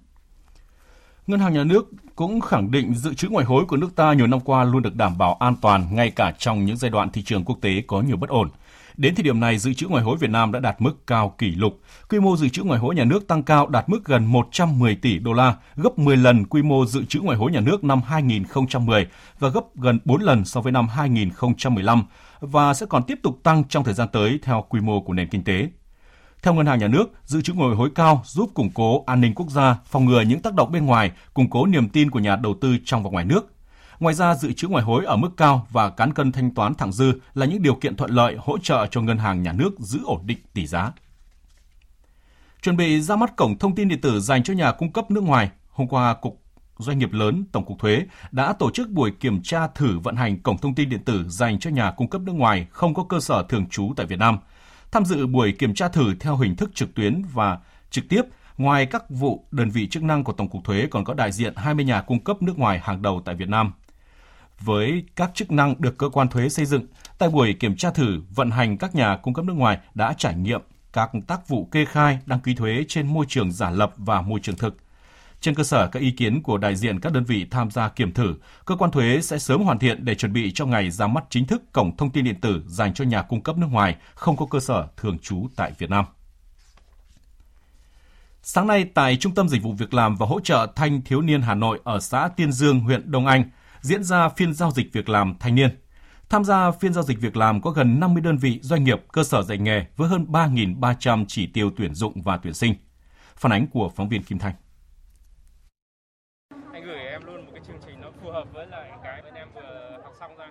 Ngân 1.29 1.39
hàng 1.39 1.53
Nhà 1.53 1.63
nước 1.63 1.89
cũng 2.15 2.41
khẳng 2.41 2.71
định 2.71 2.93
dự 2.93 3.13
trữ 3.13 3.29
ngoại 3.29 3.45
hối 3.45 3.65
của 3.65 3.77
nước 3.77 3.95
ta 3.95 4.13
nhiều 4.13 4.27
năm 4.27 4.39
qua 4.39 4.63
luôn 4.63 4.81
được 4.81 4.95
đảm 4.95 5.17
bảo 5.17 5.33
an 5.33 5.55
toàn 5.61 5.95
ngay 5.95 6.11
cả 6.11 6.33
trong 6.37 6.65
những 6.65 6.77
giai 6.77 6.91
đoạn 6.91 7.09
thị 7.09 7.21
trường 7.23 7.45
quốc 7.45 7.57
tế 7.61 7.83
có 7.87 8.01
nhiều 8.01 8.17
bất 8.17 8.29
ổn. 8.29 8.49
Đến 8.97 9.15
thời 9.15 9.23
điểm 9.23 9.39
này, 9.39 9.57
dự 9.57 9.73
trữ 9.73 9.87
ngoại 9.87 10.03
hối 10.03 10.17
Việt 10.17 10.29
Nam 10.29 10.51
đã 10.51 10.59
đạt 10.59 10.81
mức 10.81 11.07
cao 11.07 11.35
kỷ 11.37 11.51
lục. 11.51 11.79
Quy 12.09 12.19
mô 12.19 12.37
dự 12.37 12.49
trữ 12.49 12.63
ngoại 12.63 12.79
hối 12.79 12.95
nhà 12.95 13.03
nước 13.03 13.27
tăng 13.27 13.43
cao 13.43 13.67
đạt 13.67 13.89
mức 13.89 14.05
gần 14.05 14.25
110 14.25 14.95
tỷ 14.95 15.19
đô 15.19 15.33
la, 15.33 15.55
gấp 15.75 15.99
10 15.99 16.17
lần 16.17 16.45
quy 16.45 16.61
mô 16.61 16.85
dự 16.85 17.05
trữ 17.05 17.19
ngoại 17.19 17.37
hối 17.37 17.51
nhà 17.51 17.59
nước 17.59 17.83
năm 17.83 18.01
2010 18.01 19.07
và 19.39 19.49
gấp 19.49 19.75
gần 19.75 19.99
4 20.05 20.21
lần 20.21 20.45
so 20.45 20.61
với 20.61 20.71
năm 20.71 20.87
2015 20.87 22.03
và 22.39 22.73
sẽ 22.73 22.85
còn 22.85 23.03
tiếp 23.03 23.19
tục 23.23 23.39
tăng 23.43 23.63
trong 23.63 23.83
thời 23.83 23.93
gian 23.93 24.07
tới 24.13 24.39
theo 24.43 24.65
quy 24.69 24.79
mô 24.79 25.01
của 25.01 25.13
nền 25.13 25.27
kinh 25.27 25.43
tế. 25.43 25.67
Theo 26.41 26.53
Ngân 26.53 26.65
hàng 26.65 26.79
Nhà 26.79 26.87
nước, 26.87 27.05
dự 27.25 27.41
trữ 27.41 27.53
ngoại 27.53 27.75
hối 27.75 27.89
cao 27.95 28.21
giúp 28.25 28.51
củng 28.53 28.69
cố 28.73 29.03
an 29.07 29.21
ninh 29.21 29.33
quốc 29.35 29.49
gia, 29.49 29.75
phòng 29.85 30.05
ngừa 30.05 30.21
những 30.21 30.41
tác 30.41 30.53
động 30.53 30.71
bên 30.71 30.85
ngoài, 30.85 31.11
củng 31.33 31.49
cố 31.49 31.65
niềm 31.65 31.89
tin 31.89 32.11
của 32.11 32.19
nhà 32.19 32.35
đầu 32.35 32.55
tư 32.61 32.77
trong 32.85 33.03
và 33.03 33.09
ngoài 33.09 33.25
nước. 33.25 33.53
Ngoài 33.99 34.15
ra, 34.15 34.35
dự 34.35 34.53
trữ 34.53 34.67
ngoại 34.67 34.83
hối 34.83 35.05
ở 35.05 35.15
mức 35.15 35.29
cao 35.37 35.67
và 35.71 35.89
cán 35.89 36.13
cân 36.13 36.31
thanh 36.31 36.53
toán 36.53 36.75
thẳng 36.75 36.91
dư 36.91 37.13
là 37.33 37.45
những 37.45 37.61
điều 37.61 37.75
kiện 37.75 37.95
thuận 37.95 38.11
lợi 38.11 38.35
hỗ 38.39 38.57
trợ 38.57 38.87
cho 38.91 39.01
ngân 39.01 39.17
hàng 39.17 39.43
nhà 39.43 39.53
nước 39.53 39.79
giữ 39.79 39.99
ổn 40.05 40.21
định 40.25 40.37
tỷ 40.53 40.67
giá. 40.67 40.91
Chuẩn 42.61 42.77
bị 42.77 43.01
ra 43.01 43.15
mắt 43.15 43.35
cổng 43.35 43.57
thông 43.57 43.75
tin 43.75 43.87
điện 43.87 44.01
tử 44.01 44.19
dành 44.19 44.43
cho 44.43 44.53
nhà 44.53 44.71
cung 44.71 44.91
cấp 44.91 45.11
nước 45.11 45.23
ngoài, 45.23 45.49
hôm 45.69 45.87
qua 45.87 46.13
Cục 46.13 46.41
Doanh 46.77 46.99
nghiệp 46.99 47.13
lớn 47.13 47.45
Tổng 47.51 47.65
cục 47.65 47.79
Thuế 47.79 48.05
đã 48.31 48.53
tổ 48.53 48.71
chức 48.71 48.89
buổi 48.89 49.11
kiểm 49.11 49.41
tra 49.43 49.67
thử 49.67 49.99
vận 49.99 50.15
hành 50.15 50.39
cổng 50.39 50.57
thông 50.57 50.75
tin 50.75 50.89
điện 50.89 51.03
tử 51.05 51.25
dành 51.29 51.59
cho 51.59 51.69
nhà 51.69 51.91
cung 51.91 52.09
cấp 52.09 52.21
nước 52.21 52.33
ngoài 52.33 52.67
không 52.71 52.93
có 52.93 53.03
cơ 53.03 53.19
sở 53.19 53.43
thường 53.49 53.69
trú 53.69 53.93
tại 53.95 54.05
Việt 54.05 54.19
Nam– 54.19 54.37
Tham 54.91 55.05
dự 55.05 55.27
buổi 55.27 55.51
kiểm 55.51 55.73
tra 55.73 55.87
thử 55.87 56.15
theo 56.19 56.35
hình 56.35 56.55
thức 56.55 56.71
trực 56.75 56.95
tuyến 56.95 57.21
và 57.33 57.59
trực 57.89 58.09
tiếp, 58.09 58.21
ngoài 58.57 58.85
các 58.85 59.09
vụ 59.09 59.47
đơn 59.51 59.69
vị 59.69 59.87
chức 59.87 60.03
năng 60.03 60.23
của 60.23 60.33
Tổng 60.33 60.49
cục 60.49 60.63
Thuế 60.63 60.87
còn 60.91 61.03
có 61.03 61.13
đại 61.13 61.31
diện 61.31 61.53
20 61.55 61.85
nhà 61.85 62.01
cung 62.01 62.23
cấp 62.23 62.41
nước 62.41 62.59
ngoài 62.59 62.79
hàng 62.83 63.01
đầu 63.01 63.21
tại 63.25 63.35
Việt 63.35 63.49
Nam. 63.49 63.73
Với 64.59 65.03
các 65.15 65.31
chức 65.33 65.51
năng 65.51 65.81
được 65.81 65.97
cơ 65.97 66.09
quan 66.09 66.27
thuế 66.27 66.49
xây 66.49 66.65
dựng, 66.65 66.85
tại 67.17 67.29
buổi 67.29 67.53
kiểm 67.53 67.75
tra 67.75 67.91
thử 67.91 68.21
vận 68.35 68.51
hành 68.51 68.77
các 68.77 68.95
nhà 68.95 69.17
cung 69.17 69.33
cấp 69.33 69.45
nước 69.45 69.53
ngoài 69.53 69.77
đã 69.95 70.13
trải 70.17 70.35
nghiệm 70.35 70.61
các 70.93 71.11
tác 71.27 71.47
vụ 71.47 71.65
kê 71.65 71.85
khai, 71.85 72.19
đăng 72.25 72.39
ký 72.39 72.55
thuế 72.55 72.85
trên 72.87 73.07
môi 73.07 73.25
trường 73.29 73.51
giả 73.51 73.69
lập 73.69 73.93
và 73.97 74.21
môi 74.21 74.39
trường 74.39 74.57
thực– 74.57 74.77
trên 75.41 75.55
cơ 75.55 75.63
sở 75.63 75.87
các 75.87 75.99
ý 75.99 76.11
kiến 76.11 76.43
của 76.43 76.57
đại 76.57 76.75
diện 76.75 76.99
các 76.99 77.13
đơn 77.13 77.23
vị 77.23 77.47
tham 77.51 77.71
gia 77.71 77.89
kiểm 77.89 78.13
thử, 78.13 78.35
cơ 78.65 78.75
quan 78.75 78.91
thuế 78.91 79.21
sẽ 79.21 79.39
sớm 79.39 79.61
hoàn 79.61 79.79
thiện 79.79 80.05
để 80.05 80.15
chuẩn 80.15 80.33
bị 80.33 80.51
cho 80.51 80.65
ngày 80.65 80.91
ra 80.91 81.07
mắt 81.07 81.23
chính 81.29 81.45
thức 81.45 81.63
cổng 81.73 81.97
thông 81.97 82.11
tin 82.11 82.25
điện 82.25 82.41
tử 82.41 82.63
dành 82.67 82.93
cho 82.93 83.05
nhà 83.05 83.21
cung 83.21 83.43
cấp 83.43 83.57
nước 83.57 83.67
ngoài 83.71 83.95
không 84.15 84.37
có 84.37 84.45
cơ 84.45 84.59
sở 84.59 84.87
thường 84.97 85.19
trú 85.19 85.47
tại 85.55 85.71
Việt 85.77 85.89
Nam. 85.89 86.05
Sáng 88.41 88.67
nay 88.67 88.85
tại 88.93 89.17
Trung 89.17 89.35
tâm 89.35 89.49
Dịch 89.49 89.63
vụ 89.63 89.73
Việc 89.73 89.93
làm 89.93 90.15
và 90.15 90.25
Hỗ 90.25 90.39
trợ 90.39 90.67
Thanh 90.75 91.01
Thiếu 91.01 91.21
niên 91.21 91.41
Hà 91.41 91.55
Nội 91.55 91.79
ở 91.83 91.99
xã 91.99 92.29
Tiên 92.35 92.51
Dương, 92.51 92.79
huyện 92.79 93.11
Đông 93.11 93.25
Anh, 93.25 93.49
diễn 93.81 94.03
ra 94.03 94.29
phiên 94.29 94.53
giao 94.53 94.71
dịch 94.71 94.93
việc 94.93 95.09
làm 95.09 95.35
thanh 95.39 95.55
niên. 95.55 95.79
Tham 96.29 96.43
gia 96.43 96.71
phiên 96.71 96.93
giao 96.93 97.03
dịch 97.03 97.19
việc 97.21 97.37
làm 97.37 97.61
có 97.61 97.71
gần 97.71 97.99
50 97.99 98.21
đơn 98.21 98.37
vị 98.37 98.59
doanh 98.61 98.83
nghiệp, 98.83 99.03
cơ 99.11 99.23
sở 99.23 99.41
dạy 99.41 99.57
nghề 99.57 99.85
với 99.95 100.09
hơn 100.09 100.25
3.300 100.29 101.25
chỉ 101.27 101.47
tiêu 101.47 101.71
tuyển 101.77 101.95
dụng 101.95 102.21
và 102.21 102.37
tuyển 102.37 102.53
sinh. 102.53 102.75
Phản 103.35 103.51
ánh 103.51 103.67
của 103.67 103.91
phóng 103.95 104.09
viên 104.09 104.23
Kim 104.23 104.39
Thanh. 104.39 104.53
Anh 106.73 106.83
gửi 106.85 106.99
em 106.99 107.25
luôn 107.25 107.45
một 107.45 107.51
cái 107.53 107.63
chương 107.67 107.79
trình 107.85 108.01
nó 108.01 108.07
phù 108.21 108.31
hợp 108.31 108.45
với 108.53 108.67
lại 108.67 108.91
cái 109.03 109.21
bên 109.21 109.33
em 109.33 109.47
vừa 109.55 109.97
học 110.03 110.13
xong 110.19 110.37
ra. 110.37 110.45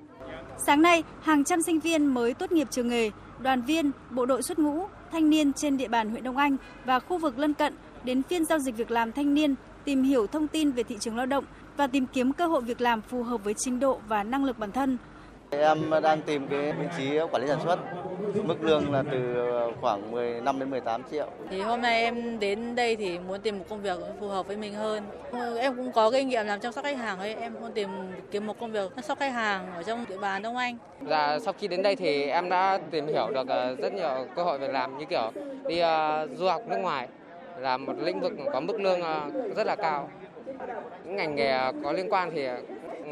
Sáng 0.69 0.83
nay, 0.83 1.03
hàng 1.23 1.45
trăm 1.45 1.63
sinh 1.63 1.81
viên 1.81 2.07
mới 2.07 2.35
tốt 2.35 2.53
nghiệp 2.53 2.69
trường 2.71 2.89
nghề, 2.89 3.11
đoàn 3.39 3.63
viên, 3.63 3.91
bộ 4.11 4.27
đội 4.27 4.43
xuất 4.43 4.59
ngũ, 4.59 4.87
thanh 5.13 5.31
niên 5.31 5.53
trên 5.53 5.77
địa 5.77 5.89
bàn 5.89 6.11
huyện 6.11 6.23
Đông 6.23 6.37
Anh 6.37 6.57
và 6.85 7.01
khu 7.01 7.19
vực 7.19 7.39
lân 7.39 7.55
cận 7.55 7.75
đến 8.05 8.23
phiên 8.23 8.45
giao 8.45 8.59
dịch 8.59 8.77
việc 8.77 8.91
làm 8.91 9.13
thanh 9.13 9.35
niên, 9.35 9.55
tìm 9.85 10.03
hiểu 10.03 10.27
thông 10.27 10.49
tin 10.49 10.71
về 10.71 10.83
thị 10.83 10.97
trường 11.01 11.17
lao 11.17 11.27
động 11.27 11.45
và 11.77 11.87
tìm 11.87 12.07
kiếm 12.07 12.33
cơ 12.33 12.47
hội 12.47 12.61
việc 12.63 12.81
làm 12.81 13.01
phù 13.01 13.23
hợp 13.23 13.45
với 13.45 13.55
trình 13.59 13.81
độ 13.81 14.01
và 14.09 14.23
năng 14.23 14.45
lực 14.45 14.59
bản 14.59 14.73
thân. 14.73 14.99
Em 15.51 15.91
đang 16.03 16.21
tìm 16.23 16.47
cái 16.51 16.73
vị 16.73 16.87
trí 16.97 17.19
quản 17.33 17.43
lý 17.43 17.49
sản 17.49 17.59
xuất. 17.65 17.79
Mức 18.45 18.63
lương 18.63 18.93
là 18.93 19.03
từ 19.11 19.35
khoảng 19.81 20.11
15 20.11 20.59
đến 20.59 20.71
18 20.71 21.03
triệu. 21.11 21.27
Thì 21.51 21.61
hôm 21.61 21.83
nay 21.83 22.03
em 22.03 22.39
đến 22.39 22.75
đây 22.75 22.97
thì 22.97 23.19
muốn 23.19 23.41
tìm 23.41 23.59
một 23.59 23.65
công 23.69 23.83
việc 23.83 23.99
phù 24.21 24.29
hợp 24.29 24.47
với 24.47 24.57
mình 24.57 24.75
hơn. 24.75 25.03
Em 25.59 25.77
cũng 25.77 25.93
có 25.93 26.11
kinh 26.11 26.29
nghiệm 26.29 26.47
làm 26.47 26.61
chăm 26.61 26.73
sóc 26.73 26.85
khách 26.85 26.97
hàng 26.97 27.19
ấy, 27.19 27.35
em 27.35 27.55
muốn 27.61 27.73
tìm 27.73 27.89
kiếm 28.31 28.47
một 28.47 28.59
công 28.61 28.73
việc 28.73 28.95
chăm 28.97 29.05
sóc 29.05 29.19
khách 29.19 29.33
hàng 29.33 29.73
ở 29.75 29.83
trong 29.83 30.05
địa 30.09 30.19
bàn 30.19 30.43
Đông 30.43 30.57
Anh. 30.57 30.77
Dạ, 31.09 31.39
sau 31.39 31.53
khi 31.59 31.69
đến 31.69 31.83
đây 31.83 31.97
thì 31.97 32.25
em 32.25 32.49
đã 32.49 32.79
tìm 32.91 33.07
hiểu 33.07 33.29
được 33.35 33.49
ờ, 33.49 33.75
rất 33.75 33.93
nhiều 33.95 34.27
cơ 34.37 34.43
hội 34.43 34.59
việc 34.59 34.71
làm 34.71 34.99
như 34.99 35.05
kiểu 35.05 35.31
đi 35.69 35.83
uh, 35.83 36.39
du 36.39 36.47
học 36.47 36.63
nước 36.67 36.79
ngoài 36.79 37.09
là 37.59 37.77
một 37.77 37.95
lĩnh 37.99 38.21
vực 38.21 38.33
có 38.53 38.61
mức 38.61 38.81
lương 38.81 39.01
uh, 39.01 39.57
rất 39.57 39.67
là 39.67 39.77
cao. 39.77 40.11
Những 41.05 41.17
ngành 41.17 41.35
nghề 41.35 41.59
có 41.85 41.93
liên 41.93 42.13
quan 42.13 42.31
thì 42.35 42.49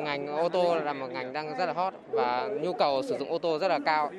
ngành 0.04 0.26
ô 0.26 0.48
tô 0.48 0.74
là 0.84 0.92
một 0.92 1.06
ngành 1.12 1.32
đang 1.32 1.58
rất 1.58 1.66
là 1.66 1.72
hot 1.72 1.94
và 2.10 2.48
nhu 2.62 2.72
cầu 2.72 3.02
sử 3.02 3.16
dụng 3.18 3.30
ô 3.30 3.38
tô 3.38 3.58
rất 3.58 3.68
là 3.68 3.78
cao. 3.84 4.10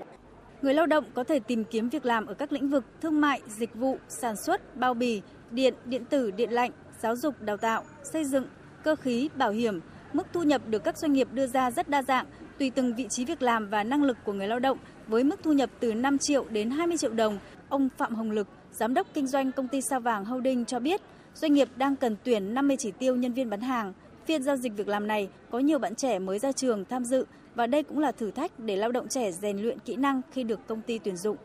Người 0.62 0.74
lao 0.74 0.86
động 0.86 1.04
có 1.14 1.24
thể 1.24 1.40
tìm 1.40 1.64
kiếm 1.64 1.90
việc 1.90 2.06
làm 2.06 2.26
ở 2.26 2.34
các 2.34 2.52
lĩnh 2.52 2.70
vực 2.70 2.84
thương 3.02 3.22
mại, 3.22 3.42
dịch 3.48 3.76
vụ, 3.76 3.98
sản 4.08 4.36
xuất, 4.36 4.76
bao 4.76 4.94
bì, 4.94 5.22
điện, 5.52 5.74
điện 5.86 6.06
tử, 6.06 6.32
điện 6.32 6.52
lạnh, 6.52 6.72
giáo 7.00 7.16
dục, 7.16 7.42
đào 7.42 7.58
tạo, 7.58 7.84
xây 8.14 8.26
dựng, 8.26 8.46
cơ 8.84 8.96
khí, 8.96 9.30
bảo 9.36 9.52
hiểm. 9.52 9.80
Mức 10.14 10.28
thu 10.34 10.44
nhập 10.44 10.62
được 10.68 10.84
các 10.84 10.98
doanh 10.98 11.14
nghiệp 11.14 11.28
đưa 11.32 11.48
ra 11.48 11.72
rất 11.72 11.90
đa 11.90 12.04
dạng, 12.04 12.26
tùy 12.60 12.72
từng 12.76 12.96
vị 12.96 13.08
trí 13.10 13.26
việc 13.26 13.42
làm 13.42 13.70
và 13.70 13.84
năng 13.84 14.04
lực 14.04 14.18
của 14.26 14.34
người 14.34 14.48
lao 14.48 14.60
động, 14.60 14.78
với 15.08 15.24
mức 15.24 15.40
thu 15.44 15.54
nhập 15.54 15.70
từ 15.80 15.94
5 15.94 16.18
triệu 16.18 16.46
đến 16.50 16.70
20 16.70 16.98
triệu 16.98 17.14
đồng. 17.14 17.40
Ông 17.70 17.90
Phạm 17.98 18.16
Hồng 18.16 18.32
Lực, 18.32 18.48
giám 18.72 18.94
đốc 18.94 19.08
kinh 19.14 19.28
doanh 19.28 19.52
công 19.52 19.68
ty 19.68 19.82
Sao 19.90 20.00
Vàng 20.00 20.26
Holding 20.26 20.66
cho 20.66 20.80
biết, 20.80 21.02
doanh 21.34 21.54
nghiệp 21.54 21.68
đang 21.76 21.96
cần 21.96 22.16
tuyển 22.24 22.54
50 22.54 22.78
chỉ 22.80 22.92
tiêu 22.92 23.16
nhân 23.16 23.34
viên 23.34 23.50
bán 23.50 23.62
hàng. 23.62 23.94
Phiên 24.28 24.44
giao 24.44 24.56
dịch 24.56 24.74
việc 24.76 24.88
làm 24.88 25.08
này, 25.08 25.30
có 25.50 25.60
nhiều 25.60 25.80
bạn 25.80 25.96
trẻ 25.96 26.20
mới 26.20 26.40
ra 26.40 26.52
trường 26.52 26.86
tham 26.86 27.04
dự 27.04 27.26
và 27.56 27.68
đây 27.68 27.84
cũng 27.84 28.00
là 28.00 28.12
thử 28.12 28.32
thách 28.32 28.52
để 28.58 28.76
lao 28.76 28.92
động 28.92 29.08
trẻ 29.08 29.32
rèn 29.32 29.58
luyện 29.58 29.80
kỹ 29.80 29.96
năng 29.96 30.22
khi 30.32 30.44
được 30.44 30.60
công 30.68 30.82
ty 30.82 31.00
tuyển 31.00 31.18
dụng. 31.18 31.38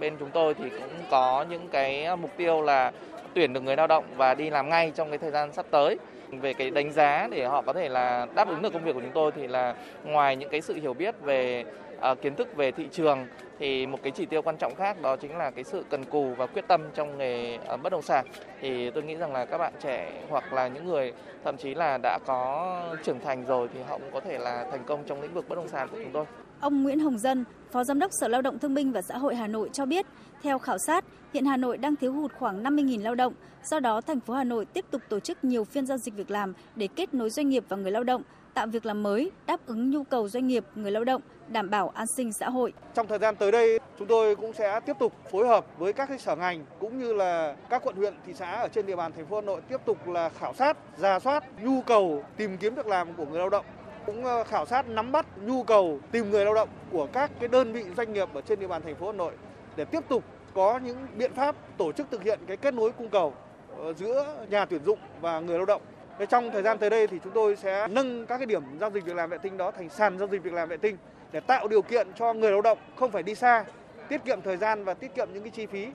Bên 0.00 0.16
chúng 0.18 0.30
tôi 0.30 0.54
thì 0.54 0.70
cũng 0.70 0.90
có 1.10 1.44
những 1.50 1.68
cái 1.68 2.16
mục 2.16 2.30
tiêu 2.36 2.62
là 2.62 2.92
tuyển 3.34 3.52
được 3.52 3.60
người 3.60 3.76
lao 3.76 3.86
động 3.86 4.04
và 4.16 4.34
đi 4.34 4.50
làm 4.50 4.68
ngay 4.68 4.92
trong 4.94 5.08
cái 5.08 5.18
thời 5.18 5.30
gian 5.30 5.52
sắp 5.52 5.66
tới 5.70 5.98
về 6.30 6.52
cái 6.52 6.70
đánh 6.70 6.92
giá 6.92 7.28
để 7.30 7.46
họ 7.46 7.62
có 7.62 7.72
thể 7.72 7.88
là 7.88 8.26
đáp 8.34 8.48
ứng 8.48 8.62
được 8.62 8.72
công 8.72 8.84
việc 8.84 8.92
của 8.94 9.00
chúng 9.00 9.12
tôi 9.14 9.32
thì 9.36 9.46
là 9.46 9.74
ngoài 10.04 10.36
những 10.36 10.50
cái 10.50 10.60
sự 10.60 10.74
hiểu 10.74 10.94
biết 10.94 11.14
về 11.22 11.64
uh, 12.12 12.22
kiến 12.22 12.34
thức 12.34 12.56
về 12.56 12.70
thị 12.70 12.88
trường 12.92 13.26
thì 13.58 13.86
một 13.86 13.98
cái 14.02 14.12
chỉ 14.16 14.26
tiêu 14.26 14.42
quan 14.42 14.56
trọng 14.56 14.74
khác 14.74 15.02
đó 15.02 15.16
chính 15.16 15.36
là 15.36 15.50
cái 15.50 15.64
sự 15.64 15.84
cần 15.90 16.04
cù 16.04 16.34
và 16.34 16.46
quyết 16.46 16.64
tâm 16.68 16.80
trong 16.94 17.18
nghề 17.18 17.58
uh, 17.74 17.82
bất 17.82 17.92
động 17.92 18.02
sản 18.02 18.26
thì 18.60 18.90
tôi 18.90 19.02
nghĩ 19.02 19.14
rằng 19.14 19.32
là 19.32 19.44
các 19.44 19.58
bạn 19.58 19.72
trẻ 19.82 20.22
hoặc 20.28 20.52
là 20.52 20.68
những 20.68 20.86
người 20.86 21.12
thậm 21.44 21.56
chí 21.56 21.74
là 21.74 21.98
đã 22.02 22.18
có 22.26 22.80
trưởng 23.04 23.20
thành 23.20 23.44
rồi 23.46 23.68
thì 23.74 23.80
họ 23.88 23.98
cũng 23.98 24.10
có 24.12 24.20
thể 24.20 24.38
là 24.38 24.66
thành 24.70 24.84
công 24.86 25.04
trong 25.06 25.22
lĩnh 25.22 25.34
vực 25.34 25.48
bất 25.48 25.56
động 25.56 25.68
sản 25.68 25.88
của 25.90 25.96
chúng 26.02 26.12
tôi. 26.12 26.24
Ông 26.60 26.82
Nguyễn 26.82 27.00
Hồng 27.00 27.18
Dân, 27.18 27.44
Phó 27.70 27.84
Giám 27.84 27.98
đốc 27.98 28.10
Sở 28.20 28.28
Lao 28.28 28.42
động 28.42 28.58
Thương 28.58 28.74
binh 28.74 28.92
và 28.92 29.02
Xã 29.08 29.18
hội 29.18 29.34
Hà 29.34 29.46
Nội 29.46 29.70
cho 29.72 29.86
biết, 29.86 30.06
theo 30.42 30.58
khảo 30.58 30.76
sát, 30.86 31.04
hiện 31.34 31.44
Hà 31.44 31.56
Nội 31.56 31.78
đang 31.78 31.96
thiếu 31.96 32.12
hụt 32.12 32.32
khoảng 32.38 32.62
50.000 32.62 33.02
lao 33.02 33.14
động. 33.14 33.32
Do 33.64 33.80
đó, 33.80 34.00
thành 34.00 34.20
phố 34.20 34.34
Hà 34.34 34.44
Nội 34.44 34.64
tiếp 34.64 34.84
tục 34.90 35.02
tổ 35.08 35.20
chức 35.20 35.44
nhiều 35.44 35.64
phiên 35.64 35.86
giao 35.86 35.98
dịch 35.98 36.14
việc 36.14 36.30
làm 36.30 36.52
để 36.76 36.88
kết 36.96 37.14
nối 37.14 37.30
doanh 37.30 37.48
nghiệp 37.48 37.64
và 37.68 37.76
người 37.76 37.90
lao 37.90 38.04
động, 38.04 38.22
tạo 38.54 38.66
việc 38.66 38.86
làm 38.86 39.02
mới, 39.02 39.30
đáp 39.46 39.66
ứng 39.66 39.90
nhu 39.90 40.04
cầu 40.04 40.28
doanh 40.28 40.46
nghiệp, 40.46 40.64
người 40.74 40.90
lao 40.90 41.04
động, 41.04 41.22
đảm 41.48 41.70
bảo 41.70 41.88
an 41.88 42.06
sinh 42.06 42.32
xã 42.32 42.48
hội. 42.48 42.72
Trong 42.94 43.06
thời 43.06 43.18
gian 43.18 43.36
tới 43.36 43.52
đây, 43.52 43.80
chúng 43.98 44.08
tôi 44.08 44.36
cũng 44.36 44.52
sẽ 44.52 44.80
tiếp 44.80 44.96
tục 44.98 45.12
phối 45.32 45.48
hợp 45.48 45.66
với 45.78 45.92
các 45.92 46.20
sở 46.20 46.36
ngành 46.36 46.64
cũng 46.78 46.98
như 46.98 47.12
là 47.12 47.56
các 47.70 47.82
quận 47.84 47.96
huyện, 47.96 48.14
thị 48.26 48.34
xã 48.34 48.50
ở 48.50 48.68
trên 48.68 48.86
địa 48.86 48.96
bàn 48.96 49.12
thành 49.12 49.26
phố 49.26 49.36
Hà 49.36 49.42
Nội 49.42 49.60
tiếp 49.68 49.80
tục 49.84 50.08
là 50.08 50.28
khảo 50.28 50.54
sát, 50.54 50.76
ra 50.96 51.18
soát 51.18 51.44
nhu 51.62 51.82
cầu 51.82 52.22
tìm 52.36 52.56
kiếm 52.56 52.74
việc 52.74 52.86
làm 52.86 53.14
của 53.14 53.26
người 53.26 53.38
lao 53.38 53.50
động 53.50 53.64
cũng 54.06 54.24
ờ, 54.24 54.44
khảo 54.44 54.66
sát 54.66 54.88
nắm 54.88 55.12
bắt 55.12 55.26
nhu 55.44 55.62
cầu 55.62 55.98
tìm 56.12 56.30
người 56.30 56.44
lao 56.44 56.54
động 56.54 56.68
của 56.92 57.06
các 57.12 57.30
cái 57.40 57.48
đơn 57.48 57.72
vị 57.72 57.84
doanh 57.96 58.12
nghiệp 58.12 58.28
ở 58.34 58.40
trên 58.40 58.60
địa 58.60 58.66
bàn 58.66 58.82
thành 58.82 58.94
phố 58.94 59.06
Hà 59.06 59.12
Nội 59.12 59.32
để 59.76 59.84
tiếp 59.84 60.00
tục 60.08 60.24
có 60.54 60.80
những 60.84 60.96
biện 61.16 61.34
pháp 61.34 61.56
tổ 61.78 61.92
chức 61.92 62.10
thực 62.10 62.22
hiện 62.22 62.38
cái 62.46 62.56
kết 62.56 62.74
nối 62.74 62.92
cung 62.92 63.08
cầu 63.08 63.34
ờ, 63.78 63.92
giữa 63.92 64.46
nhà 64.50 64.64
tuyển 64.64 64.84
dụng 64.84 64.98
và 65.20 65.40
người 65.40 65.56
lao 65.56 65.66
động. 65.66 65.82
Trong 66.30 66.50
thời 66.50 66.62
gian 66.62 66.78
tới 66.78 66.90
đây 66.90 67.06
thì 67.06 67.18
chúng 67.24 67.32
tôi 67.32 67.56
sẽ 67.56 67.88
nâng 67.88 68.26
các 68.26 68.38
cái 68.38 68.46
điểm 68.46 68.62
giao 68.80 68.90
dịch 68.90 69.04
việc 69.04 69.16
làm 69.16 69.30
vệ 69.30 69.38
tinh 69.38 69.56
đó 69.56 69.70
thành 69.70 69.88
sàn 69.88 70.18
giao 70.18 70.28
dịch 70.28 70.42
việc 70.42 70.52
làm 70.52 70.68
vệ 70.68 70.76
tinh 70.76 70.96
để 71.34 71.40
tạo 71.40 71.68
điều 71.68 71.82
kiện 71.82 72.06
cho 72.18 72.32
người 72.32 72.50
lao 72.50 72.60
động 72.62 72.78
không 72.96 73.10
phải 73.10 73.22
đi 73.22 73.34
xa, 73.34 73.64
tiết 74.08 74.24
kiệm 74.24 74.38
thời 74.44 74.56
gian 74.56 74.84
và 74.84 74.94
tiết 74.94 75.14
kiệm 75.14 75.28
những 75.34 75.42
cái 75.42 75.50
chi 75.50 75.66
phí. 75.66 75.86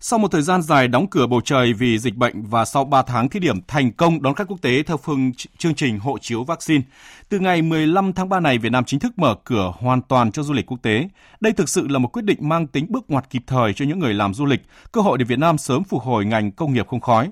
Sau 0.00 0.18
một 0.18 0.28
thời 0.32 0.42
gian 0.42 0.62
dài 0.62 0.88
đóng 0.88 1.06
cửa 1.10 1.26
bầu 1.26 1.40
trời 1.44 1.72
vì 1.72 1.98
dịch 1.98 2.16
bệnh 2.16 2.42
và 2.46 2.64
sau 2.64 2.84
3 2.84 3.02
tháng 3.02 3.28
thí 3.28 3.40
điểm 3.40 3.60
thành 3.68 3.92
công 3.92 4.22
đón 4.22 4.34
khách 4.34 4.48
quốc 4.48 4.62
tế 4.62 4.82
theo 4.82 4.96
phương 4.96 5.32
chương 5.58 5.74
trình 5.74 5.98
hộ 5.98 6.18
chiếu 6.18 6.44
vaccine, 6.44 6.82
từ 7.28 7.38
ngày 7.38 7.62
15 7.62 8.12
tháng 8.12 8.28
3 8.28 8.40
này 8.40 8.58
Việt 8.58 8.72
Nam 8.72 8.84
chính 8.84 9.00
thức 9.00 9.12
mở 9.16 9.34
cửa 9.44 9.72
hoàn 9.78 10.02
toàn 10.02 10.32
cho 10.32 10.42
du 10.42 10.52
lịch 10.52 10.66
quốc 10.66 10.78
tế. 10.82 11.08
Đây 11.40 11.52
thực 11.52 11.68
sự 11.68 11.88
là 11.88 11.98
một 11.98 12.08
quyết 12.08 12.24
định 12.24 12.48
mang 12.48 12.66
tính 12.66 12.86
bước 12.88 13.04
ngoặt 13.08 13.30
kịp 13.30 13.42
thời 13.46 13.74
cho 13.74 13.84
những 13.84 13.98
người 13.98 14.14
làm 14.14 14.34
du 14.34 14.44
lịch, 14.44 14.60
cơ 14.92 15.00
hội 15.00 15.18
để 15.18 15.24
Việt 15.24 15.38
Nam 15.38 15.58
sớm 15.58 15.84
phục 15.84 16.02
hồi 16.02 16.24
ngành 16.24 16.52
công 16.52 16.72
nghiệp 16.72 16.86
không 16.88 17.00
khói. 17.00 17.30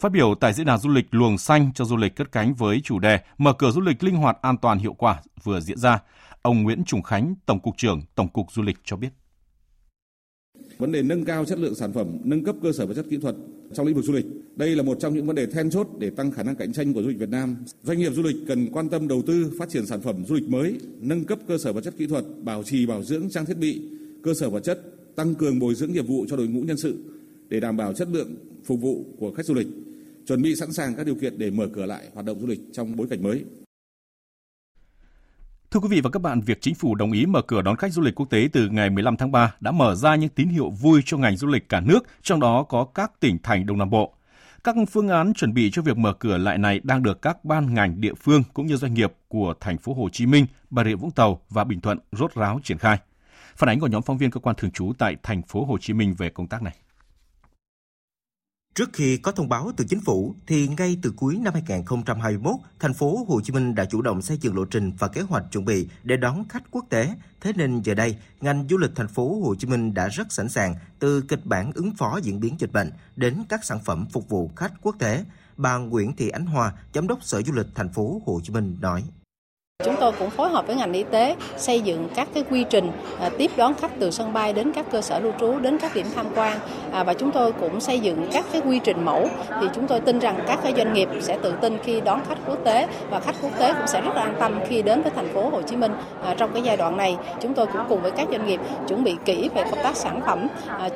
Phát 0.00 0.12
biểu 0.12 0.34
tại 0.40 0.52
diễn 0.52 0.66
đàn 0.66 0.78
du 0.78 0.90
lịch 0.90 1.06
luồng 1.10 1.38
xanh 1.38 1.70
cho 1.74 1.84
du 1.84 1.96
lịch 1.96 2.16
cất 2.16 2.32
cánh 2.32 2.54
với 2.54 2.80
chủ 2.84 2.98
đề 2.98 3.18
Mở 3.38 3.52
cửa 3.52 3.70
du 3.70 3.80
lịch 3.80 4.04
linh 4.04 4.16
hoạt, 4.16 4.38
an 4.42 4.56
toàn, 4.62 4.78
hiệu 4.78 4.92
quả 4.92 5.22
vừa 5.42 5.60
diễn 5.60 5.78
ra, 5.78 6.02
ông 6.42 6.62
Nguyễn 6.62 6.84
Trùng 6.84 7.02
Khánh, 7.02 7.34
Tổng 7.46 7.60
cục 7.60 7.76
trưởng 7.76 8.02
Tổng 8.14 8.28
cục 8.28 8.52
Du 8.52 8.62
lịch 8.62 8.76
cho 8.84 8.96
biết. 8.96 9.08
Vấn 10.78 10.92
đề 10.92 11.02
nâng 11.02 11.24
cao 11.24 11.44
chất 11.44 11.58
lượng 11.58 11.74
sản 11.74 11.92
phẩm, 11.92 12.06
nâng 12.24 12.44
cấp 12.44 12.56
cơ 12.62 12.72
sở 12.72 12.86
vật 12.86 12.94
chất 12.94 13.06
kỹ 13.10 13.16
thuật 13.16 13.34
trong 13.72 13.86
lĩnh 13.86 13.96
vực 13.96 14.04
du 14.04 14.12
lịch. 14.12 14.24
Đây 14.56 14.76
là 14.76 14.82
một 14.82 14.96
trong 15.00 15.14
những 15.14 15.26
vấn 15.26 15.36
đề 15.36 15.46
then 15.46 15.70
chốt 15.70 15.88
để 15.98 16.10
tăng 16.10 16.30
khả 16.30 16.42
năng 16.42 16.56
cạnh 16.56 16.72
tranh 16.72 16.92
của 16.92 17.02
du 17.02 17.08
lịch 17.08 17.18
Việt 17.18 17.28
Nam. 17.28 17.56
Doanh 17.82 17.98
nghiệp 17.98 18.12
du 18.12 18.22
lịch 18.22 18.36
cần 18.48 18.68
quan 18.72 18.88
tâm 18.88 19.08
đầu 19.08 19.22
tư 19.26 19.52
phát 19.58 19.68
triển 19.68 19.86
sản 19.86 20.00
phẩm 20.00 20.24
du 20.24 20.34
lịch 20.34 20.48
mới, 20.48 20.80
nâng 21.00 21.24
cấp 21.24 21.38
cơ 21.48 21.58
sở 21.58 21.72
vật 21.72 21.80
chất 21.80 21.94
kỹ 21.98 22.06
thuật, 22.06 22.24
bảo 22.44 22.62
trì 22.62 22.86
bảo 22.86 23.02
dưỡng 23.02 23.30
trang 23.30 23.46
thiết 23.46 23.56
bị, 23.56 23.82
cơ 24.22 24.34
sở 24.34 24.50
vật 24.50 24.60
chất, 24.60 24.80
tăng 25.16 25.34
cường 25.34 25.58
bồi 25.58 25.74
dưỡng 25.74 25.92
nghiệp 25.92 26.06
vụ 26.06 26.26
cho 26.28 26.36
đội 26.36 26.48
ngũ 26.48 26.60
nhân 26.60 26.76
sự 26.76 26.98
để 27.48 27.60
đảm 27.60 27.76
bảo 27.76 27.92
chất 27.92 28.08
lượng 28.08 28.34
phục 28.64 28.80
vụ 28.80 29.04
của 29.18 29.32
khách 29.32 29.46
du 29.46 29.54
lịch, 29.54 29.66
chuẩn 30.30 30.42
bị 30.42 30.56
sẵn 30.56 30.72
sàng 30.72 30.94
các 30.94 31.06
điều 31.06 31.14
kiện 31.14 31.38
để 31.38 31.50
mở 31.50 31.68
cửa 31.74 31.86
lại 31.86 32.04
hoạt 32.14 32.26
động 32.26 32.40
du 32.40 32.46
lịch 32.46 32.60
trong 32.72 32.96
bối 32.96 33.06
cảnh 33.10 33.22
mới. 33.22 33.44
Thưa 35.70 35.80
quý 35.80 35.88
vị 35.90 36.00
và 36.00 36.10
các 36.10 36.22
bạn, 36.22 36.40
việc 36.40 36.60
chính 36.60 36.74
phủ 36.74 36.94
đồng 36.94 37.12
ý 37.12 37.26
mở 37.26 37.42
cửa 37.42 37.62
đón 37.62 37.76
khách 37.76 37.92
du 37.92 38.02
lịch 38.02 38.14
quốc 38.14 38.30
tế 38.30 38.48
từ 38.52 38.68
ngày 38.68 38.90
15 38.90 39.16
tháng 39.16 39.32
3 39.32 39.54
đã 39.60 39.70
mở 39.70 39.94
ra 39.94 40.14
những 40.14 40.28
tín 40.28 40.48
hiệu 40.48 40.70
vui 40.70 41.02
cho 41.04 41.16
ngành 41.16 41.36
du 41.36 41.48
lịch 41.48 41.68
cả 41.68 41.80
nước, 41.80 42.00
trong 42.22 42.40
đó 42.40 42.62
có 42.62 42.84
các 42.84 43.20
tỉnh 43.20 43.38
thành 43.42 43.66
Đông 43.66 43.78
Nam 43.78 43.90
Bộ. 43.90 44.14
Các 44.64 44.76
phương 44.90 45.08
án 45.08 45.34
chuẩn 45.34 45.54
bị 45.54 45.70
cho 45.70 45.82
việc 45.82 45.96
mở 45.96 46.12
cửa 46.12 46.38
lại 46.38 46.58
này 46.58 46.80
đang 46.82 47.02
được 47.02 47.22
các 47.22 47.44
ban 47.44 47.74
ngành 47.74 48.00
địa 48.00 48.14
phương 48.14 48.42
cũng 48.54 48.66
như 48.66 48.76
doanh 48.76 48.94
nghiệp 48.94 49.12
của 49.28 49.54
thành 49.60 49.78
phố 49.78 49.94
Hồ 49.94 50.08
Chí 50.12 50.26
Minh, 50.26 50.46
Bà 50.70 50.84
Rịa 50.84 50.94
Vũng 50.94 51.10
Tàu 51.10 51.40
và 51.48 51.64
Bình 51.64 51.80
Thuận 51.80 51.98
rốt 52.12 52.34
ráo 52.34 52.60
triển 52.64 52.78
khai. 52.78 52.98
Phản 53.56 53.68
ánh 53.68 53.80
của 53.80 53.86
nhóm 53.86 54.02
phóng 54.02 54.18
viên 54.18 54.30
cơ 54.30 54.40
quan 54.40 54.56
thường 54.58 54.70
trú 54.70 54.92
tại 54.98 55.16
thành 55.22 55.42
phố 55.42 55.64
Hồ 55.64 55.78
Chí 55.78 55.92
Minh 55.92 56.14
về 56.18 56.28
công 56.30 56.46
tác 56.46 56.62
này. 56.62 56.76
Trước 58.80 58.92
khi 58.92 59.16
có 59.16 59.32
thông 59.32 59.48
báo 59.48 59.72
từ 59.76 59.84
chính 59.88 60.00
phủ 60.00 60.34
thì 60.46 60.68
ngay 60.68 60.96
từ 61.02 61.12
cuối 61.16 61.36
năm 61.36 61.54
2021, 61.54 62.54
thành 62.78 62.94
phố 62.94 63.24
Hồ 63.28 63.40
Chí 63.40 63.52
Minh 63.52 63.74
đã 63.74 63.84
chủ 63.84 64.02
động 64.02 64.22
xây 64.22 64.38
dựng 64.40 64.56
lộ 64.56 64.64
trình 64.64 64.92
và 64.98 65.08
kế 65.08 65.20
hoạch 65.20 65.44
chuẩn 65.52 65.64
bị 65.64 65.88
để 66.02 66.16
đón 66.16 66.48
khách 66.48 66.62
quốc 66.70 66.84
tế. 66.88 67.14
Thế 67.40 67.52
nên 67.56 67.82
giờ 67.82 67.94
đây, 67.94 68.16
ngành 68.40 68.66
du 68.70 68.78
lịch 68.78 68.90
thành 68.96 69.08
phố 69.08 69.40
Hồ 69.40 69.54
Chí 69.54 69.66
Minh 69.66 69.94
đã 69.94 70.08
rất 70.08 70.32
sẵn 70.32 70.48
sàng 70.48 70.74
từ 70.98 71.22
kịch 71.22 71.46
bản 71.46 71.72
ứng 71.74 71.90
phó 71.98 72.20
diễn 72.22 72.40
biến 72.40 72.56
dịch 72.58 72.72
bệnh 72.72 72.90
đến 73.16 73.42
các 73.48 73.64
sản 73.64 73.78
phẩm 73.84 74.06
phục 74.12 74.28
vụ 74.28 74.50
khách 74.56 74.72
quốc 74.82 74.96
tế. 74.98 75.24
Bà 75.56 75.76
Nguyễn 75.76 76.16
Thị 76.16 76.28
Ánh 76.28 76.46
Hoa, 76.46 76.72
giám 76.94 77.06
đốc 77.06 77.24
Sở 77.24 77.42
Du 77.42 77.52
lịch 77.52 77.68
thành 77.74 77.92
phố 77.92 78.22
Hồ 78.26 78.40
Chí 78.42 78.52
Minh 78.52 78.76
nói: 78.80 79.04
Chúng 79.84 79.96
tôi 80.00 80.12
cũng 80.18 80.30
phối 80.30 80.48
hợp 80.48 80.66
với 80.66 80.76
ngành 80.76 80.92
y 80.92 81.02
tế 81.02 81.36
xây 81.56 81.80
dựng 81.80 82.08
các 82.14 82.28
cái 82.34 82.44
quy 82.50 82.64
trình 82.70 82.90
à, 83.20 83.30
tiếp 83.38 83.50
đón 83.56 83.74
khách 83.74 83.90
từ 83.98 84.10
sân 84.10 84.32
bay 84.32 84.52
đến 84.52 84.72
các 84.72 84.86
cơ 84.92 85.00
sở 85.00 85.18
lưu 85.18 85.32
trú 85.40 85.58
đến 85.58 85.78
các 85.78 85.94
điểm 85.94 86.06
tham 86.14 86.26
quan 86.34 86.58
à, 86.92 87.04
và 87.04 87.14
chúng 87.14 87.30
tôi 87.30 87.52
cũng 87.52 87.80
xây 87.80 88.00
dựng 88.00 88.28
các 88.32 88.44
cái 88.52 88.62
quy 88.66 88.78
trình 88.84 89.04
mẫu 89.04 89.28
thì 89.60 89.66
chúng 89.74 89.86
tôi 89.86 90.00
tin 90.00 90.18
rằng 90.18 90.44
các 90.46 90.58
cái 90.62 90.72
doanh 90.76 90.92
nghiệp 90.92 91.08
sẽ 91.20 91.38
tự 91.42 91.52
tin 91.60 91.78
khi 91.84 92.00
đón 92.00 92.20
khách 92.28 92.38
quốc 92.46 92.58
tế 92.64 92.88
và 93.10 93.20
khách 93.20 93.34
quốc 93.42 93.50
tế 93.58 93.72
cũng 93.72 93.86
sẽ 93.86 94.00
rất 94.00 94.14
là 94.14 94.22
an 94.22 94.34
tâm 94.40 94.60
khi 94.68 94.82
đến 94.82 95.02
với 95.02 95.12
thành 95.16 95.28
phố 95.34 95.48
Hồ 95.48 95.62
Chí 95.62 95.76
Minh. 95.76 95.92
À, 96.24 96.34
trong 96.38 96.50
cái 96.52 96.62
giai 96.62 96.76
đoạn 96.76 96.96
này 96.96 97.16
chúng 97.40 97.54
tôi 97.54 97.66
cũng 97.66 97.82
cùng 97.88 98.02
với 98.02 98.10
các 98.10 98.28
doanh 98.30 98.46
nghiệp 98.46 98.60
chuẩn 98.88 99.04
bị 99.04 99.16
kỹ 99.24 99.50
về 99.54 99.62
công 99.70 99.82
tác 99.82 99.96
sản 99.96 100.20
phẩm, 100.26 100.46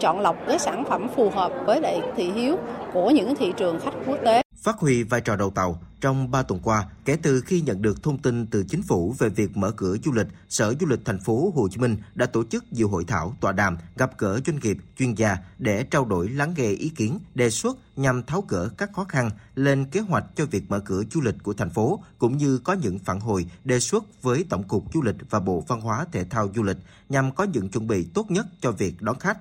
chọn 0.00 0.20
lọc 0.20 0.36
cái 0.46 0.58
sản 0.58 0.84
phẩm 0.84 1.08
phù 1.16 1.30
hợp 1.30 1.52
với 1.66 1.80
lại 1.80 2.00
thị 2.16 2.30
hiếu 2.34 2.56
của 2.92 3.10
những 3.10 3.34
thị 3.34 3.52
trường 3.56 3.80
khách 3.80 3.94
quốc 4.06 4.18
tế. 4.24 4.43
Phát 4.64 4.78
huy 4.78 5.02
vai 5.02 5.20
trò 5.20 5.36
đầu 5.36 5.50
tàu, 5.50 5.80
trong 6.00 6.30
3 6.30 6.42
tuần 6.42 6.60
qua, 6.62 6.88
kể 7.04 7.16
từ 7.22 7.40
khi 7.40 7.60
nhận 7.60 7.82
được 7.82 8.02
thông 8.02 8.18
tin 8.18 8.46
từ 8.46 8.64
chính 8.68 8.82
phủ 8.82 9.14
về 9.18 9.28
việc 9.28 9.56
mở 9.56 9.70
cửa 9.70 9.96
du 10.04 10.12
lịch, 10.12 10.26
Sở 10.48 10.74
Du 10.80 10.86
lịch 10.86 11.04
thành 11.04 11.20
phố 11.20 11.52
Hồ 11.54 11.68
Chí 11.70 11.78
Minh 11.78 11.96
đã 12.14 12.26
tổ 12.26 12.44
chức 12.44 12.64
nhiều 12.72 12.88
hội 12.88 13.04
thảo, 13.04 13.36
tọa 13.40 13.52
đàm, 13.52 13.78
gặp 13.96 14.18
gỡ 14.18 14.40
doanh 14.46 14.58
nghiệp, 14.62 14.76
chuyên 14.98 15.14
gia 15.14 15.36
để 15.58 15.84
trao 15.90 16.04
đổi 16.04 16.28
lắng 16.28 16.54
nghe 16.56 16.70
ý 16.70 16.88
kiến, 16.88 17.18
đề 17.34 17.50
xuất 17.50 17.76
nhằm 17.96 18.22
tháo 18.22 18.44
gỡ 18.48 18.68
các 18.78 18.92
khó 18.92 19.04
khăn, 19.04 19.30
lên 19.54 19.84
kế 19.84 20.00
hoạch 20.00 20.24
cho 20.36 20.46
việc 20.46 20.70
mở 20.70 20.80
cửa 20.80 21.02
du 21.14 21.20
lịch 21.20 21.36
của 21.42 21.52
thành 21.52 21.70
phố 21.70 22.02
cũng 22.18 22.36
như 22.36 22.58
có 22.58 22.72
những 22.72 22.98
phản 22.98 23.20
hồi, 23.20 23.46
đề 23.64 23.80
xuất 23.80 24.22
với 24.22 24.44
Tổng 24.48 24.68
cục 24.68 24.84
Du 24.94 25.02
lịch 25.02 25.16
và 25.30 25.40
Bộ 25.40 25.64
Văn 25.68 25.80
hóa 25.80 26.06
Thể 26.12 26.24
thao 26.24 26.48
Du 26.54 26.62
lịch 26.62 26.78
nhằm 27.08 27.32
có 27.34 27.44
những 27.44 27.68
chuẩn 27.68 27.86
bị 27.86 28.06
tốt 28.14 28.30
nhất 28.30 28.46
cho 28.60 28.70
việc 28.70 29.02
đón 29.02 29.18
khách. 29.18 29.38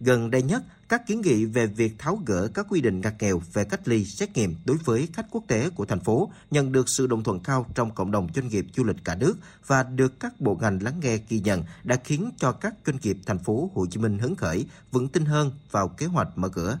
Gần 0.00 0.30
đây 0.30 0.42
nhất, 0.42 0.62
các 0.88 1.06
kiến 1.06 1.20
nghị 1.20 1.44
về 1.44 1.66
việc 1.66 1.98
tháo 1.98 2.18
gỡ 2.26 2.48
các 2.54 2.66
quy 2.68 2.80
định 2.80 3.00
ngặt 3.00 3.14
nghèo 3.20 3.42
về 3.52 3.64
cách 3.64 3.88
ly 3.88 4.04
xét 4.04 4.36
nghiệm 4.36 4.54
đối 4.64 4.76
với 4.76 5.08
khách 5.12 5.26
quốc 5.30 5.44
tế 5.48 5.70
của 5.70 5.84
thành 5.84 6.00
phố 6.00 6.30
nhận 6.50 6.72
được 6.72 6.88
sự 6.88 7.06
đồng 7.06 7.24
thuận 7.24 7.40
cao 7.40 7.66
trong 7.74 7.94
cộng 7.94 8.10
đồng 8.10 8.28
doanh 8.34 8.48
nghiệp 8.48 8.66
du 8.76 8.84
lịch 8.84 8.96
cả 9.04 9.14
nước 9.14 9.34
và 9.66 9.82
được 9.82 10.20
các 10.20 10.40
bộ 10.40 10.58
ngành 10.60 10.82
lắng 10.82 11.00
nghe 11.02 11.18
ghi 11.28 11.40
nhận 11.40 11.64
đã 11.84 11.96
khiến 12.04 12.30
cho 12.36 12.52
các 12.52 12.74
doanh 12.86 12.96
nghiệp 13.02 13.16
thành 13.26 13.38
phố 13.38 13.70
Hồ 13.74 13.86
Chí 13.86 14.00
Minh 14.00 14.18
hứng 14.18 14.36
khởi, 14.36 14.66
vững 14.92 15.08
tin 15.08 15.24
hơn 15.24 15.52
vào 15.70 15.88
kế 15.88 16.06
hoạch 16.06 16.28
mở 16.36 16.48
cửa. 16.48 16.78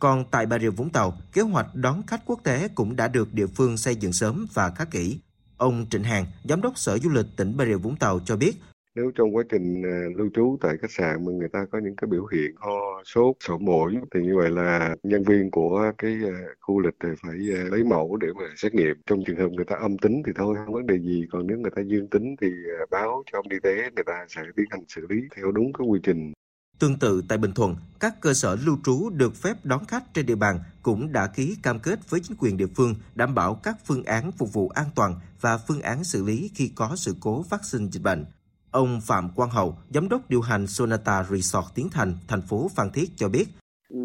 Còn 0.00 0.24
tại 0.30 0.46
Bà 0.46 0.58
Rịa 0.58 0.70
Vũng 0.70 0.90
Tàu, 0.90 1.18
kế 1.32 1.42
hoạch 1.42 1.74
đón 1.74 2.02
khách 2.06 2.22
quốc 2.26 2.40
tế 2.42 2.68
cũng 2.68 2.96
đã 2.96 3.08
được 3.08 3.34
địa 3.34 3.46
phương 3.46 3.76
xây 3.76 3.96
dựng 3.96 4.12
sớm 4.12 4.46
và 4.54 4.70
khá 4.70 4.84
kỹ. 4.84 5.18
Ông 5.56 5.86
Trịnh 5.90 6.04
Hàng, 6.04 6.26
Giám 6.44 6.60
đốc 6.60 6.78
Sở 6.78 6.98
Du 6.98 7.10
lịch 7.10 7.26
tỉnh 7.36 7.56
Bà 7.56 7.64
Rịa 7.64 7.76
Vũng 7.76 7.96
Tàu 7.96 8.20
cho 8.24 8.36
biết, 8.36 8.60
nếu 8.94 9.10
trong 9.14 9.36
quá 9.36 9.44
trình 9.50 9.82
ờ, 9.82 9.90
lưu 10.16 10.28
trú 10.34 10.58
tại 10.60 10.76
khách 10.82 10.90
sạn 10.90 11.24
mà 11.24 11.32
người 11.32 11.48
ta 11.48 11.66
có 11.72 11.78
những 11.78 11.96
cái 11.96 12.08
biểu 12.10 12.26
hiện 12.26 12.50
ho 12.56 13.02
sốt 13.04 13.36
sổ 13.40 13.58
mũi 13.58 13.94
thì 14.14 14.20
như 14.20 14.36
vậy 14.36 14.50
là 14.50 14.96
nhân 15.02 15.22
viên 15.24 15.50
của 15.50 15.92
cái 15.98 16.18
ờ, 16.24 16.32
khu 16.60 16.80
lịch 16.80 16.94
thì 17.02 17.08
phải 17.22 17.34
ờ, 17.54 17.68
lấy 17.70 17.84
mẫu 17.84 18.16
để 18.16 18.28
mà 18.38 18.44
xét 18.56 18.74
nghiệm. 18.74 18.96
Trong 19.06 19.24
trường 19.26 19.36
hợp 19.36 19.48
người 19.52 19.64
ta 19.64 19.76
âm 19.76 19.98
tính 19.98 20.22
thì 20.26 20.32
thôi 20.36 20.56
không 20.64 20.74
vấn 20.74 20.86
đề 20.86 20.98
gì. 20.98 21.26
Còn 21.32 21.46
nếu 21.46 21.58
người 21.58 21.70
ta 21.76 21.82
dương 21.82 22.08
tính 22.08 22.36
thì 22.40 22.48
báo 22.90 23.22
cho 23.32 23.42
y 23.50 23.58
tế 23.62 23.74
người 23.94 24.04
ta 24.06 24.26
sẽ 24.28 24.42
tiến 24.56 24.66
hành 24.70 24.84
xử 24.88 25.06
lý 25.08 25.16
theo 25.36 25.52
đúng 25.52 25.72
cái 25.72 25.86
quy 25.86 26.00
trình. 26.02 26.32
Tương 26.78 26.98
tự 26.98 27.22
tại 27.28 27.38
Bình 27.38 27.52
Thuận, 27.52 27.76
các 28.00 28.20
cơ 28.20 28.34
sở 28.34 28.56
lưu 28.66 28.76
trú 28.84 29.10
được 29.10 29.34
phép 29.34 29.54
đón 29.64 29.84
khách 29.88 30.14
trên 30.14 30.26
địa 30.26 30.34
bàn 30.34 30.58
cũng 30.82 31.12
đã 31.12 31.26
ký 31.26 31.56
cam 31.62 31.78
kết 31.78 32.10
với 32.10 32.20
chính 32.20 32.36
quyền 32.36 32.56
địa 32.56 32.66
phương 32.76 32.94
đảm 33.14 33.34
bảo 33.34 33.60
các 33.62 33.76
phương 33.84 34.04
án 34.04 34.32
phục 34.32 34.52
vụ 34.52 34.68
an 34.68 34.86
toàn 34.94 35.14
và 35.40 35.58
phương 35.58 35.80
án 35.80 36.04
xử 36.04 36.24
lý 36.24 36.50
khi 36.54 36.72
có 36.74 36.96
sự 36.96 37.14
cố 37.20 37.42
phát 37.42 37.64
sinh 37.64 37.88
dịch 37.90 38.02
bệnh. 38.02 38.24
Ông 38.72 38.98
Phạm 39.08 39.24
Quang 39.36 39.50
Hậu, 39.50 39.74
giám 39.94 40.08
đốc 40.08 40.20
điều 40.28 40.40
hành 40.40 40.66
Sonata 40.66 41.22
Resort 41.22 41.66
Tiến 41.74 41.86
Thành, 41.92 42.12
thành 42.28 42.40
phố 42.48 42.66
Phan 42.76 42.86
Thiết 42.94 43.08
cho 43.16 43.28
biết. 43.28 43.44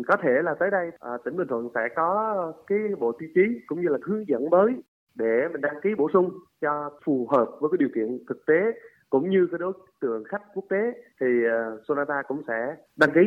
Có 0.07 0.15
thể 0.23 0.29
là 0.43 0.55
tới 0.59 0.69
đây 0.71 0.91
à, 0.99 1.11
tỉnh 1.25 1.37
Bình 1.37 1.47
Thuận 1.47 1.69
sẽ 1.75 1.81
có 1.95 2.07
cái 2.67 2.77
bộ 2.99 3.11
tiêu 3.19 3.29
chí 3.35 3.41
cũng 3.67 3.81
như 3.81 3.87
là 3.87 3.97
hướng 4.03 4.27
dẫn 4.27 4.49
mới 4.49 4.71
để 5.15 5.47
mình 5.51 5.61
đăng 5.61 5.81
ký 5.83 5.89
bổ 5.97 6.09
sung 6.13 6.29
cho 6.61 6.89
phù 7.05 7.27
hợp 7.31 7.45
với 7.59 7.69
cái 7.71 7.77
điều 7.79 7.89
kiện 7.95 8.25
thực 8.29 8.45
tế 8.47 8.59
cũng 9.09 9.29
như 9.29 9.47
cái 9.51 9.57
đối 9.57 9.73
tượng 10.01 10.23
khách 10.23 10.41
quốc 10.53 10.65
tế 10.69 10.81
thì 11.21 11.25
uh, 11.25 11.81
Sonata 11.87 12.21
cũng 12.27 12.41
sẽ 12.47 12.75
đăng 12.95 13.11
ký 13.15 13.21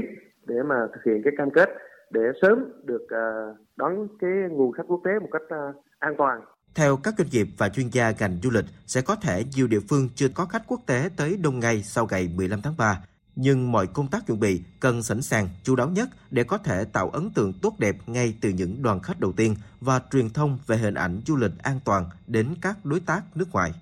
để 0.47 0.57
mà 0.63 0.77
thực 0.93 1.01
hiện 1.07 1.23
cái 1.25 1.33
cam 1.37 1.51
kết 1.51 1.69
để 2.11 2.21
sớm 2.43 2.73
được 2.85 3.03
uh, 3.03 3.57
đón 3.77 4.09
cái 4.21 4.31
nguồn 4.51 4.73
khách 4.73 4.87
quốc 4.89 5.01
tế 5.05 5.11
một 5.19 5.29
cách 5.33 5.71
uh, 5.71 5.85
an 5.99 6.15
toàn 6.19 6.41
theo 6.75 6.97
các 6.97 7.15
doanh 7.19 7.29
nghiệp 7.31 7.49
và 7.57 7.69
chuyên 7.69 7.89
gia 7.89 8.11
ngành 8.11 8.39
du 8.43 8.51
lịch, 8.51 8.65
sẽ 8.87 9.01
có 9.01 9.17
thể 9.17 9.45
nhiều 9.55 9.67
địa 9.67 9.81
phương 9.89 10.09
chưa 10.15 10.29
có 10.29 10.45
khách 10.47 10.63
quốc 10.67 10.81
tế 10.87 11.09
tới 11.17 11.37
đông 11.37 11.61
ngay 11.61 11.83
sau 11.83 12.09
ngày 12.11 12.29
15 12.35 12.63
tháng 12.63 12.77
3. 12.77 13.01
Nhưng 13.37 13.73
mọi 13.73 13.87
công 13.87 14.09
tác 14.09 14.27
chuẩn 14.27 14.41
bị 14.41 14.63
cần 14.81 15.03
sẵn 15.03 15.23
sàng, 15.23 15.49
chú 15.63 15.77
đáo 15.77 15.89
nhất 15.89 16.09
để 16.31 16.45
có 16.45 16.59
thể 16.59 16.85
tạo 16.85 17.11
ấn 17.11 17.31
tượng 17.31 17.53
tốt 17.53 17.79
đẹp 17.79 17.97
ngay 18.07 18.35
từ 18.41 18.49
những 18.49 18.83
đoàn 18.83 19.01
khách 19.01 19.21
đầu 19.21 19.33
tiên 19.33 19.55
và 19.81 20.01
truyền 20.13 20.31
thông 20.31 20.59
về 20.67 20.77
hình 20.77 20.95
ảnh 20.95 21.21
du 21.27 21.37
lịch 21.37 21.59
an 21.63 21.81
toàn 21.85 22.05
đến 22.27 22.55
các 22.61 22.85
đối 22.85 23.01
tác 23.01 23.37
nước 23.37 23.53
ngoài. 23.53 23.73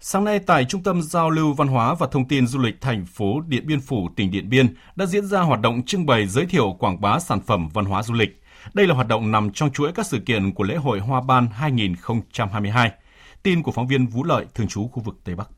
Sáng 0.00 0.24
nay 0.24 0.38
tại 0.38 0.64
Trung 0.64 0.82
tâm 0.82 1.02
Giao 1.02 1.30
lưu 1.30 1.52
Văn 1.52 1.68
hóa 1.68 1.94
và 1.94 2.06
Thông 2.12 2.28
tin 2.28 2.46
Du 2.46 2.58
lịch 2.58 2.80
thành 2.80 3.06
phố 3.06 3.40
Điện 3.48 3.66
Biên 3.66 3.80
Phủ, 3.80 4.08
tỉnh 4.16 4.30
Điện 4.30 4.48
Biên 4.48 4.74
đã 4.96 5.06
diễn 5.06 5.26
ra 5.26 5.40
hoạt 5.40 5.60
động 5.60 5.82
trưng 5.86 6.06
bày 6.06 6.26
giới 6.26 6.46
thiệu 6.46 6.76
quảng 6.78 7.00
bá 7.00 7.18
sản 7.18 7.40
phẩm 7.40 7.68
văn 7.74 7.84
hóa 7.84 8.02
du 8.02 8.14
lịch. 8.14 8.42
Đây 8.74 8.86
là 8.86 8.94
hoạt 8.94 9.08
động 9.08 9.32
nằm 9.32 9.50
trong 9.50 9.72
chuỗi 9.72 9.92
các 9.92 10.06
sự 10.06 10.18
kiện 10.26 10.52
của 10.52 10.64
lễ 10.64 10.76
hội 10.76 10.98
Hoa 11.00 11.20
Ban 11.20 11.46
2022. 11.46 12.92
Tin 13.42 13.62
của 13.62 13.72
phóng 13.72 13.86
viên 13.86 14.06
Vũ 14.06 14.24
Lợi, 14.24 14.46
thường 14.54 14.68
trú 14.68 14.88
khu 14.88 15.02
vực 15.02 15.16
Tây 15.24 15.34
Bắc. 15.34 15.48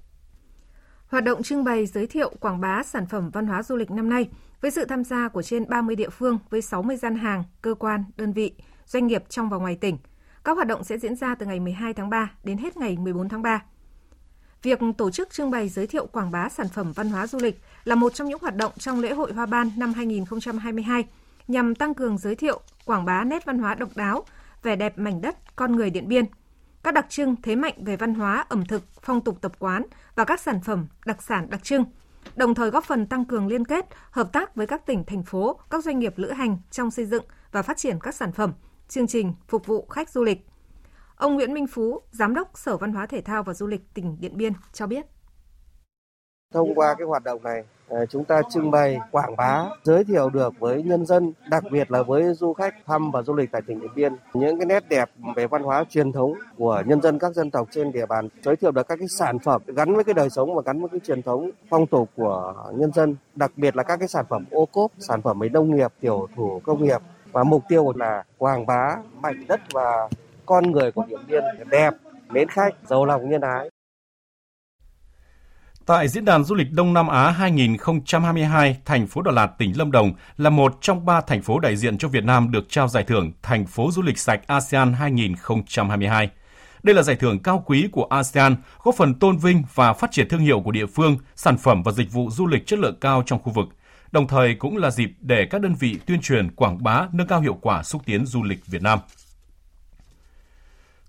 Hoạt 1.08 1.24
động 1.24 1.42
trưng 1.42 1.64
bày 1.64 1.86
giới 1.86 2.06
thiệu 2.06 2.32
quảng 2.40 2.60
bá 2.60 2.82
sản 2.82 3.06
phẩm 3.06 3.30
văn 3.30 3.46
hóa 3.46 3.62
du 3.62 3.76
lịch 3.76 3.90
năm 3.90 4.08
nay 4.08 4.28
với 4.60 4.70
sự 4.70 4.84
tham 4.84 5.04
gia 5.04 5.28
của 5.28 5.42
trên 5.42 5.68
30 5.68 5.96
địa 5.96 6.10
phương 6.10 6.38
với 6.50 6.62
60 6.62 6.96
gian 6.96 7.16
hàng, 7.16 7.44
cơ 7.62 7.74
quan, 7.74 8.04
đơn 8.16 8.32
vị, 8.32 8.52
doanh 8.86 9.06
nghiệp 9.06 9.24
trong 9.28 9.48
và 9.48 9.56
ngoài 9.56 9.76
tỉnh. 9.76 9.98
Các 10.44 10.52
hoạt 10.52 10.66
động 10.66 10.84
sẽ 10.84 10.98
diễn 10.98 11.16
ra 11.16 11.34
từ 11.34 11.46
ngày 11.46 11.60
12 11.60 11.94
tháng 11.94 12.10
3 12.10 12.30
đến 12.44 12.58
hết 12.58 12.76
ngày 12.76 12.96
14 12.96 13.28
tháng 13.28 13.42
3. 13.42 13.62
Việc 14.62 14.78
tổ 14.98 15.10
chức 15.10 15.30
trưng 15.30 15.50
bày 15.50 15.68
giới 15.68 15.86
thiệu 15.86 16.06
quảng 16.06 16.30
bá 16.30 16.48
sản 16.48 16.68
phẩm 16.68 16.92
văn 16.92 17.08
hóa 17.08 17.26
du 17.26 17.38
lịch 17.38 17.60
là 17.84 17.94
một 17.94 18.14
trong 18.14 18.28
những 18.28 18.38
hoạt 18.42 18.56
động 18.56 18.72
trong 18.78 19.00
lễ 19.00 19.12
hội 19.12 19.32
Hoa 19.32 19.46
Ban 19.46 19.70
năm 19.76 19.92
2022 19.92 21.04
nhằm 21.48 21.74
tăng 21.74 21.94
cường 21.94 22.18
giới 22.18 22.34
thiệu, 22.34 22.60
quảng 22.84 23.04
bá 23.04 23.24
nét 23.24 23.44
văn 23.44 23.58
hóa 23.58 23.74
độc 23.74 23.96
đáo, 23.96 24.24
vẻ 24.62 24.76
đẹp 24.76 24.98
mảnh 24.98 25.20
đất, 25.20 25.56
con 25.56 25.76
người 25.76 25.90
Điện 25.90 26.08
Biên, 26.08 26.24
các 26.82 26.94
đặc 26.94 27.06
trưng 27.08 27.36
thế 27.42 27.56
mạnh 27.56 27.74
về 27.84 27.96
văn 27.96 28.14
hóa, 28.14 28.46
ẩm 28.48 28.66
thực, 28.66 28.82
phong 29.02 29.20
tục 29.20 29.38
tập 29.40 29.52
quán 29.58 29.82
và 30.14 30.24
các 30.24 30.40
sản 30.40 30.60
phẩm 30.60 30.86
đặc 31.06 31.22
sản 31.22 31.50
đặc 31.50 31.64
trưng, 31.64 31.84
đồng 32.36 32.54
thời 32.54 32.70
góp 32.70 32.84
phần 32.84 33.06
tăng 33.06 33.24
cường 33.24 33.46
liên 33.46 33.64
kết, 33.64 33.86
hợp 34.10 34.32
tác 34.32 34.54
với 34.54 34.66
các 34.66 34.86
tỉnh, 34.86 35.04
thành 35.04 35.22
phố, 35.22 35.60
các 35.70 35.84
doanh 35.84 35.98
nghiệp 35.98 36.14
lữ 36.16 36.30
hành 36.30 36.58
trong 36.70 36.90
xây 36.90 37.06
dựng 37.06 37.24
và 37.52 37.62
phát 37.62 37.76
triển 37.76 37.98
các 38.02 38.14
sản 38.14 38.32
phẩm, 38.32 38.52
chương 38.88 39.06
trình 39.06 39.34
phục 39.48 39.66
vụ 39.66 39.86
khách 39.86 40.10
du 40.10 40.24
lịch. 40.24 40.46
Ông 41.16 41.34
Nguyễn 41.34 41.54
Minh 41.54 41.66
Phú, 41.66 42.02
Giám 42.10 42.34
đốc 42.34 42.50
Sở 42.54 42.76
Văn 42.76 42.92
hóa 42.92 43.06
Thể 43.06 43.20
thao 43.20 43.42
và 43.42 43.54
Du 43.54 43.66
lịch 43.66 43.94
tỉnh 43.94 44.16
Điện 44.20 44.36
Biên 44.36 44.52
cho 44.72 44.86
biết. 44.86 45.06
Thông 46.54 46.74
qua 46.74 46.94
cái 46.98 47.06
hoạt 47.06 47.24
động 47.24 47.42
này, 47.42 47.62
ờ, 47.88 48.06
chúng 48.06 48.24
ta 48.24 48.42
trưng 48.50 48.70
bày, 48.70 48.98
quảng 49.10 49.36
bá, 49.36 49.64
giới 49.84 50.04
thiệu 50.04 50.30
được 50.30 50.52
với 50.58 50.82
nhân 50.82 51.06
dân, 51.06 51.32
đặc 51.50 51.64
biệt 51.70 51.90
là 51.90 52.02
với 52.02 52.34
du 52.34 52.52
khách 52.52 52.74
thăm 52.86 53.10
và 53.10 53.22
du 53.22 53.34
lịch 53.34 53.52
tại 53.52 53.62
tỉnh 53.66 53.80
Điện 53.80 53.90
Biên, 53.94 54.12
những 54.34 54.58
cái 54.58 54.66
nét 54.66 54.88
đẹp 54.88 55.10
về 55.36 55.46
văn 55.46 55.62
hóa 55.62 55.84
truyền 55.90 56.12
thống 56.12 56.32
của 56.58 56.82
nhân 56.86 57.02
dân 57.02 57.18
các 57.18 57.34
dân 57.34 57.50
tộc 57.50 57.68
trên 57.70 57.92
địa 57.92 58.06
bàn, 58.06 58.28
giới 58.42 58.56
thiệu 58.56 58.70
được 58.70 58.88
các 58.88 58.96
cái 58.96 59.08
sản 59.18 59.38
phẩm 59.38 59.62
gắn 59.66 59.94
với 59.94 60.04
cái 60.04 60.14
đời 60.14 60.30
sống 60.30 60.54
và 60.54 60.62
gắn 60.64 60.80
với 60.80 60.88
cái 60.88 61.00
truyền 61.00 61.22
thống 61.22 61.50
phong 61.70 61.86
tục 61.86 62.10
của 62.16 62.54
nhân 62.74 62.92
dân, 62.92 63.16
đặc 63.34 63.52
biệt 63.56 63.76
là 63.76 63.82
các 63.82 63.96
cái 63.96 64.08
sản 64.08 64.24
phẩm 64.28 64.44
ô 64.50 64.66
cốp, 64.66 64.90
sản 64.98 65.22
phẩm 65.22 65.38
về 65.38 65.48
nông 65.48 65.76
nghiệp, 65.76 65.92
tiểu 66.00 66.26
thủ 66.36 66.60
công 66.64 66.84
nghiệp 66.84 67.00
và 67.32 67.44
mục 67.44 67.62
tiêu 67.68 67.92
là 67.96 68.24
quảng 68.38 68.66
bá 68.66 68.96
mảnh 69.20 69.44
đất 69.48 69.60
và 69.72 70.08
con 70.46 70.70
người 70.70 70.92
của 70.92 71.04
Điện 71.08 71.20
Biên 71.28 71.44
đẹp, 71.70 71.94
mến 72.28 72.48
khách, 72.48 72.74
giàu 72.86 73.04
lòng 73.04 73.30
nhân 73.30 73.40
ái. 73.40 73.70
Tại 75.88 76.08
Diễn 76.08 76.24
đàn 76.24 76.44
Du 76.44 76.54
lịch 76.54 76.72
Đông 76.72 76.94
Nam 76.94 77.08
Á 77.08 77.30
2022, 77.30 78.76
thành 78.84 79.06
phố 79.06 79.22
Đà 79.22 79.32
Lạt, 79.32 79.46
tỉnh 79.46 79.78
Lâm 79.78 79.92
Đồng 79.92 80.12
là 80.36 80.50
một 80.50 80.78
trong 80.80 81.06
ba 81.06 81.20
thành 81.20 81.42
phố 81.42 81.58
đại 81.58 81.76
diện 81.76 81.98
cho 81.98 82.08
Việt 82.08 82.24
Nam 82.24 82.50
được 82.50 82.64
trao 82.68 82.88
giải 82.88 83.04
thưởng 83.04 83.32
Thành 83.42 83.66
phố 83.66 83.90
Du 83.92 84.02
lịch 84.02 84.18
sạch 84.18 84.40
ASEAN 84.46 84.92
2022. 84.92 86.30
Đây 86.82 86.94
là 86.94 87.02
giải 87.02 87.16
thưởng 87.16 87.38
cao 87.38 87.62
quý 87.66 87.88
của 87.92 88.06
ASEAN, 88.10 88.56
góp 88.82 88.94
phần 88.94 89.14
tôn 89.14 89.36
vinh 89.36 89.62
và 89.74 89.92
phát 89.92 90.10
triển 90.10 90.28
thương 90.28 90.40
hiệu 90.40 90.60
của 90.60 90.70
địa 90.70 90.86
phương, 90.86 91.16
sản 91.36 91.56
phẩm 91.58 91.82
và 91.82 91.92
dịch 91.92 92.12
vụ 92.12 92.30
du 92.30 92.46
lịch 92.46 92.66
chất 92.66 92.78
lượng 92.78 92.96
cao 93.00 93.22
trong 93.26 93.42
khu 93.42 93.52
vực. 93.52 93.68
Đồng 94.12 94.28
thời 94.28 94.54
cũng 94.54 94.76
là 94.76 94.90
dịp 94.90 95.12
để 95.20 95.46
các 95.50 95.60
đơn 95.60 95.74
vị 95.74 95.98
tuyên 96.06 96.20
truyền, 96.20 96.50
quảng 96.50 96.82
bá, 96.82 97.06
nâng 97.12 97.26
cao 97.26 97.40
hiệu 97.40 97.58
quả 97.60 97.82
xúc 97.82 98.02
tiến 98.04 98.26
du 98.26 98.42
lịch 98.42 98.66
Việt 98.66 98.82
Nam. 98.82 98.98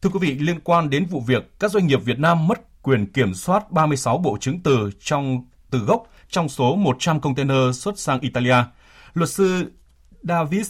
Thưa 0.02 0.10
quý 0.10 0.20
vị, 0.22 0.34
liên 0.40 0.60
quan 0.60 0.90
đến 0.90 1.06
vụ 1.06 1.20
việc 1.20 1.60
các 1.60 1.72
doanh 1.72 1.88
nghiệp 1.88 2.06
Việt 2.06 2.20
Nam 2.20 2.48
mất 2.48 2.69
quyền 2.82 3.12
kiểm 3.12 3.34
soát 3.34 3.72
36 3.72 4.18
bộ 4.18 4.38
chứng 4.38 4.60
từ 4.64 4.92
trong 5.00 5.46
từ 5.72 5.80
gốc 5.80 6.04
trong 6.30 6.50
số 6.50 6.76
100 6.76 7.22
container 7.22 7.78
xuất 7.80 8.00
sang 8.00 8.20
Italia. 8.20 8.56
Luật 9.14 9.30
sư 9.30 9.72
David 10.24 10.70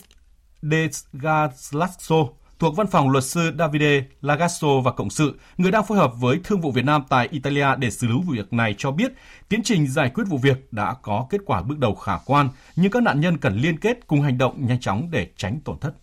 De 0.62 0.88
Gaslasso 1.14 2.16
thuộc 2.60 2.76
văn 2.76 2.88
phòng 2.88 3.10
luật 3.10 3.24
sư 3.24 3.52
Davide 3.60 4.04
Lagasso 4.22 4.68
và 4.84 4.92
Cộng 4.92 5.10
sự, 5.10 5.40
người 5.58 5.72
đang 5.72 5.86
phối 5.86 5.98
hợp 5.98 6.14
với 6.20 6.40
Thương 6.44 6.62
vụ 6.62 6.72
Việt 6.72 6.86
Nam 6.86 7.04
tại 7.10 7.28
Italia 7.32 7.68
để 7.78 7.92
xử 7.92 8.08
lý 8.08 8.14
vụ 8.14 8.34
việc 8.34 8.54
này 8.54 8.76
cho 8.78 8.92
biết 8.92 9.14
tiến 9.50 9.64
trình 9.64 9.88
giải 9.88 10.10
quyết 10.10 10.24
vụ 10.28 10.38
việc 10.38 10.74
đã 10.74 10.96
có 11.02 11.28
kết 11.30 11.42
quả 11.46 11.62
bước 11.62 11.78
đầu 11.80 11.96
khả 11.96 12.18
quan, 12.26 12.50
nhưng 12.76 12.92
các 12.92 13.04
nạn 13.04 13.22
nhân 13.22 13.38
cần 13.38 13.58
liên 13.58 13.80
kết 13.80 14.08
cùng 14.08 14.22
hành 14.22 14.38
động 14.38 14.68
nhanh 14.68 14.80
chóng 14.80 15.12
để 15.12 15.30
tránh 15.38 15.60
tổn 15.66 15.80
thất. 15.80 15.94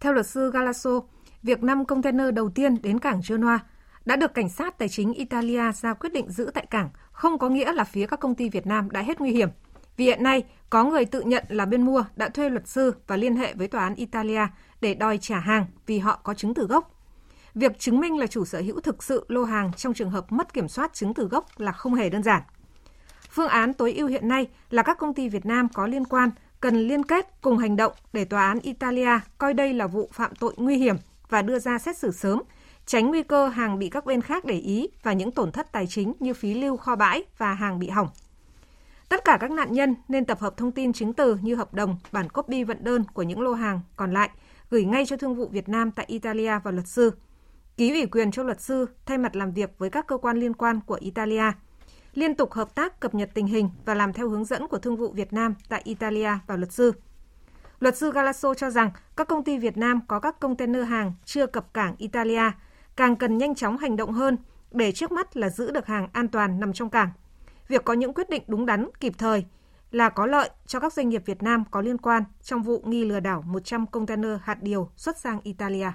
Theo 0.00 0.12
luật 0.12 0.26
sư 0.26 0.50
Galasso, 0.50 0.90
việc 1.42 1.62
5 1.62 1.84
container 1.84 2.34
đầu 2.34 2.50
tiên 2.50 2.82
đến 2.82 2.98
cảng 2.98 3.20
Genoa 3.28 3.58
đã 4.04 4.16
được 4.16 4.34
cảnh 4.34 4.48
sát 4.48 4.78
tài 4.78 4.88
chính 4.88 5.12
Italia 5.12 5.72
ra 5.72 5.94
quyết 5.94 6.12
định 6.12 6.30
giữ 6.30 6.50
tại 6.54 6.66
cảng 6.66 6.90
không 7.12 7.38
có 7.38 7.48
nghĩa 7.48 7.72
là 7.72 7.84
phía 7.84 8.06
các 8.06 8.20
công 8.20 8.34
ty 8.34 8.48
Việt 8.48 8.66
Nam 8.66 8.90
đã 8.90 9.02
hết 9.02 9.20
nguy 9.20 9.30
hiểm. 9.30 9.48
Vì 9.96 10.04
hiện 10.04 10.22
nay, 10.22 10.44
có 10.70 10.84
người 10.84 11.04
tự 11.04 11.20
nhận 11.20 11.44
là 11.48 11.64
bên 11.64 11.82
mua 11.82 12.04
đã 12.16 12.28
thuê 12.28 12.48
luật 12.48 12.68
sư 12.68 12.94
và 13.06 13.16
liên 13.16 13.36
hệ 13.36 13.54
với 13.54 13.68
tòa 13.68 13.82
án 13.82 13.94
Italia 13.94 14.46
để 14.80 14.94
đòi 14.94 15.18
trả 15.18 15.38
hàng 15.38 15.66
vì 15.86 15.98
họ 15.98 16.20
có 16.24 16.34
chứng 16.34 16.54
từ 16.54 16.66
gốc. 16.66 16.94
Việc 17.54 17.78
chứng 17.78 18.00
minh 18.00 18.18
là 18.18 18.26
chủ 18.26 18.44
sở 18.44 18.60
hữu 18.60 18.80
thực 18.80 19.02
sự 19.02 19.24
lô 19.28 19.44
hàng 19.44 19.72
trong 19.76 19.94
trường 19.94 20.10
hợp 20.10 20.32
mất 20.32 20.52
kiểm 20.52 20.68
soát 20.68 20.94
chứng 20.94 21.14
từ 21.14 21.28
gốc 21.28 21.46
là 21.56 21.72
không 21.72 21.94
hề 21.94 22.10
đơn 22.10 22.22
giản. 22.22 22.42
Phương 23.30 23.48
án 23.48 23.74
tối 23.74 23.92
ưu 23.92 24.06
hiện 24.06 24.28
nay 24.28 24.48
là 24.70 24.82
các 24.82 24.98
công 24.98 25.14
ty 25.14 25.28
Việt 25.28 25.46
Nam 25.46 25.68
có 25.74 25.86
liên 25.86 26.04
quan 26.04 26.30
cần 26.60 26.88
liên 26.88 27.04
kết 27.04 27.26
cùng 27.40 27.58
hành 27.58 27.76
động 27.76 27.92
để 28.12 28.24
tòa 28.24 28.46
án 28.46 28.60
Italia 28.60 29.20
coi 29.38 29.54
đây 29.54 29.74
là 29.74 29.86
vụ 29.86 30.08
phạm 30.12 30.34
tội 30.34 30.54
nguy 30.56 30.76
hiểm 30.76 30.96
và 31.28 31.42
đưa 31.42 31.58
ra 31.58 31.78
xét 31.78 31.98
xử 31.98 32.12
sớm, 32.12 32.42
tránh 32.90 33.10
nguy 33.10 33.22
cơ 33.22 33.48
hàng 33.48 33.78
bị 33.78 33.88
các 33.88 34.06
bên 34.06 34.20
khác 34.20 34.44
để 34.44 34.54
ý 34.54 34.88
và 35.02 35.12
những 35.12 35.30
tổn 35.30 35.52
thất 35.52 35.72
tài 35.72 35.86
chính 35.86 36.12
như 36.20 36.34
phí 36.34 36.54
lưu 36.54 36.76
kho 36.76 36.96
bãi 36.96 37.22
và 37.38 37.54
hàng 37.54 37.78
bị 37.78 37.88
hỏng. 37.88 38.08
Tất 39.08 39.24
cả 39.24 39.38
các 39.40 39.50
nạn 39.50 39.72
nhân 39.72 39.94
nên 40.08 40.24
tập 40.24 40.40
hợp 40.40 40.56
thông 40.56 40.72
tin 40.72 40.92
chứng 40.92 41.12
từ 41.12 41.36
như 41.42 41.54
hợp 41.54 41.74
đồng, 41.74 41.98
bản 42.12 42.28
copy 42.28 42.64
vận 42.64 42.84
đơn 42.84 43.04
của 43.14 43.22
những 43.22 43.40
lô 43.40 43.52
hàng 43.52 43.80
còn 43.96 44.12
lại, 44.12 44.30
gửi 44.70 44.84
ngay 44.84 45.06
cho 45.06 45.16
Thương 45.16 45.34
vụ 45.34 45.48
Việt 45.48 45.68
Nam 45.68 45.90
tại 45.90 46.06
Italia 46.08 46.52
và 46.64 46.70
luật 46.70 46.88
sư. 46.88 47.12
Ký 47.76 47.90
ủy 47.90 48.06
quyền 48.06 48.30
cho 48.30 48.42
luật 48.42 48.60
sư 48.60 48.86
thay 49.06 49.18
mặt 49.18 49.36
làm 49.36 49.52
việc 49.52 49.78
với 49.78 49.90
các 49.90 50.06
cơ 50.06 50.16
quan 50.16 50.40
liên 50.40 50.54
quan 50.54 50.80
của 50.86 50.98
Italia. 51.00 51.52
Liên 52.14 52.34
tục 52.34 52.52
hợp 52.52 52.74
tác 52.74 53.00
cập 53.00 53.14
nhật 53.14 53.30
tình 53.34 53.46
hình 53.46 53.70
và 53.84 53.94
làm 53.94 54.12
theo 54.12 54.28
hướng 54.28 54.44
dẫn 54.44 54.68
của 54.68 54.78
Thương 54.78 54.96
vụ 54.96 55.12
Việt 55.12 55.32
Nam 55.32 55.54
tại 55.68 55.80
Italia 55.84 56.30
và 56.46 56.56
luật 56.56 56.72
sư. 56.72 56.92
Luật 57.80 57.96
sư 57.96 58.12
Galasso 58.12 58.54
cho 58.54 58.70
rằng 58.70 58.90
các 59.16 59.28
công 59.28 59.44
ty 59.44 59.58
Việt 59.58 59.76
Nam 59.76 60.00
có 60.08 60.20
các 60.20 60.40
container 60.40 60.86
hàng 60.88 61.12
chưa 61.24 61.46
cập 61.46 61.74
cảng 61.74 61.94
Italia 61.98 62.42
càng 62.96 63.16
cần 63.16 63.38
nhanh 63.38 63.54
chóng 63.54 63.78
hành 63.78 63.96
động 63.96 64.12
hơn 64.12 64.36
để 64.70 64.92
trước 64.92 65.12
mắt 65.12 65.36
là 65.36 65.48
giữ 65.48 65.70
được 65.70 65.86
hàng 65.86 66.08
an 66.12 66.28
toàn 66.28 66.60
nằm 66.60 66.72
trong 66.72 66.90
cảng 66.90 67.10
việc 67.70 67.84
có 67.84 67.92
những 67.92 68.14
quyết 68.14 68.30
định 68.30 68.42
đúng 68.46 68.66
đắn, 68.66 68.88
kịp 69.00 69.12
thời 69.18 69.44
là 69.90 70.08
có 70.08 70.26
lợi 70.26 70.50
cho 70.66 70.80
các 70.80 70.92
doanh 70.92 71.08
nghiệp 71.08 71.22
Việt 71.26 71.42
Nam 71.42 71.64
có 71.70 71.80
liên 71.80 71.98
quan 71.98 72.22
trong 72.42 72.62
vụ 72.62 72.82
nghi 72.86 73.04
lừa 73.04 73.20
đảo 73.20 73.42
100 73.46 73.86
container 73.86 74.32
hạt 74.42 74.62
điều 74.62 74.90
xuất 74.96 75.18
sang 75.18 75.40
Italia. 75.42 75.86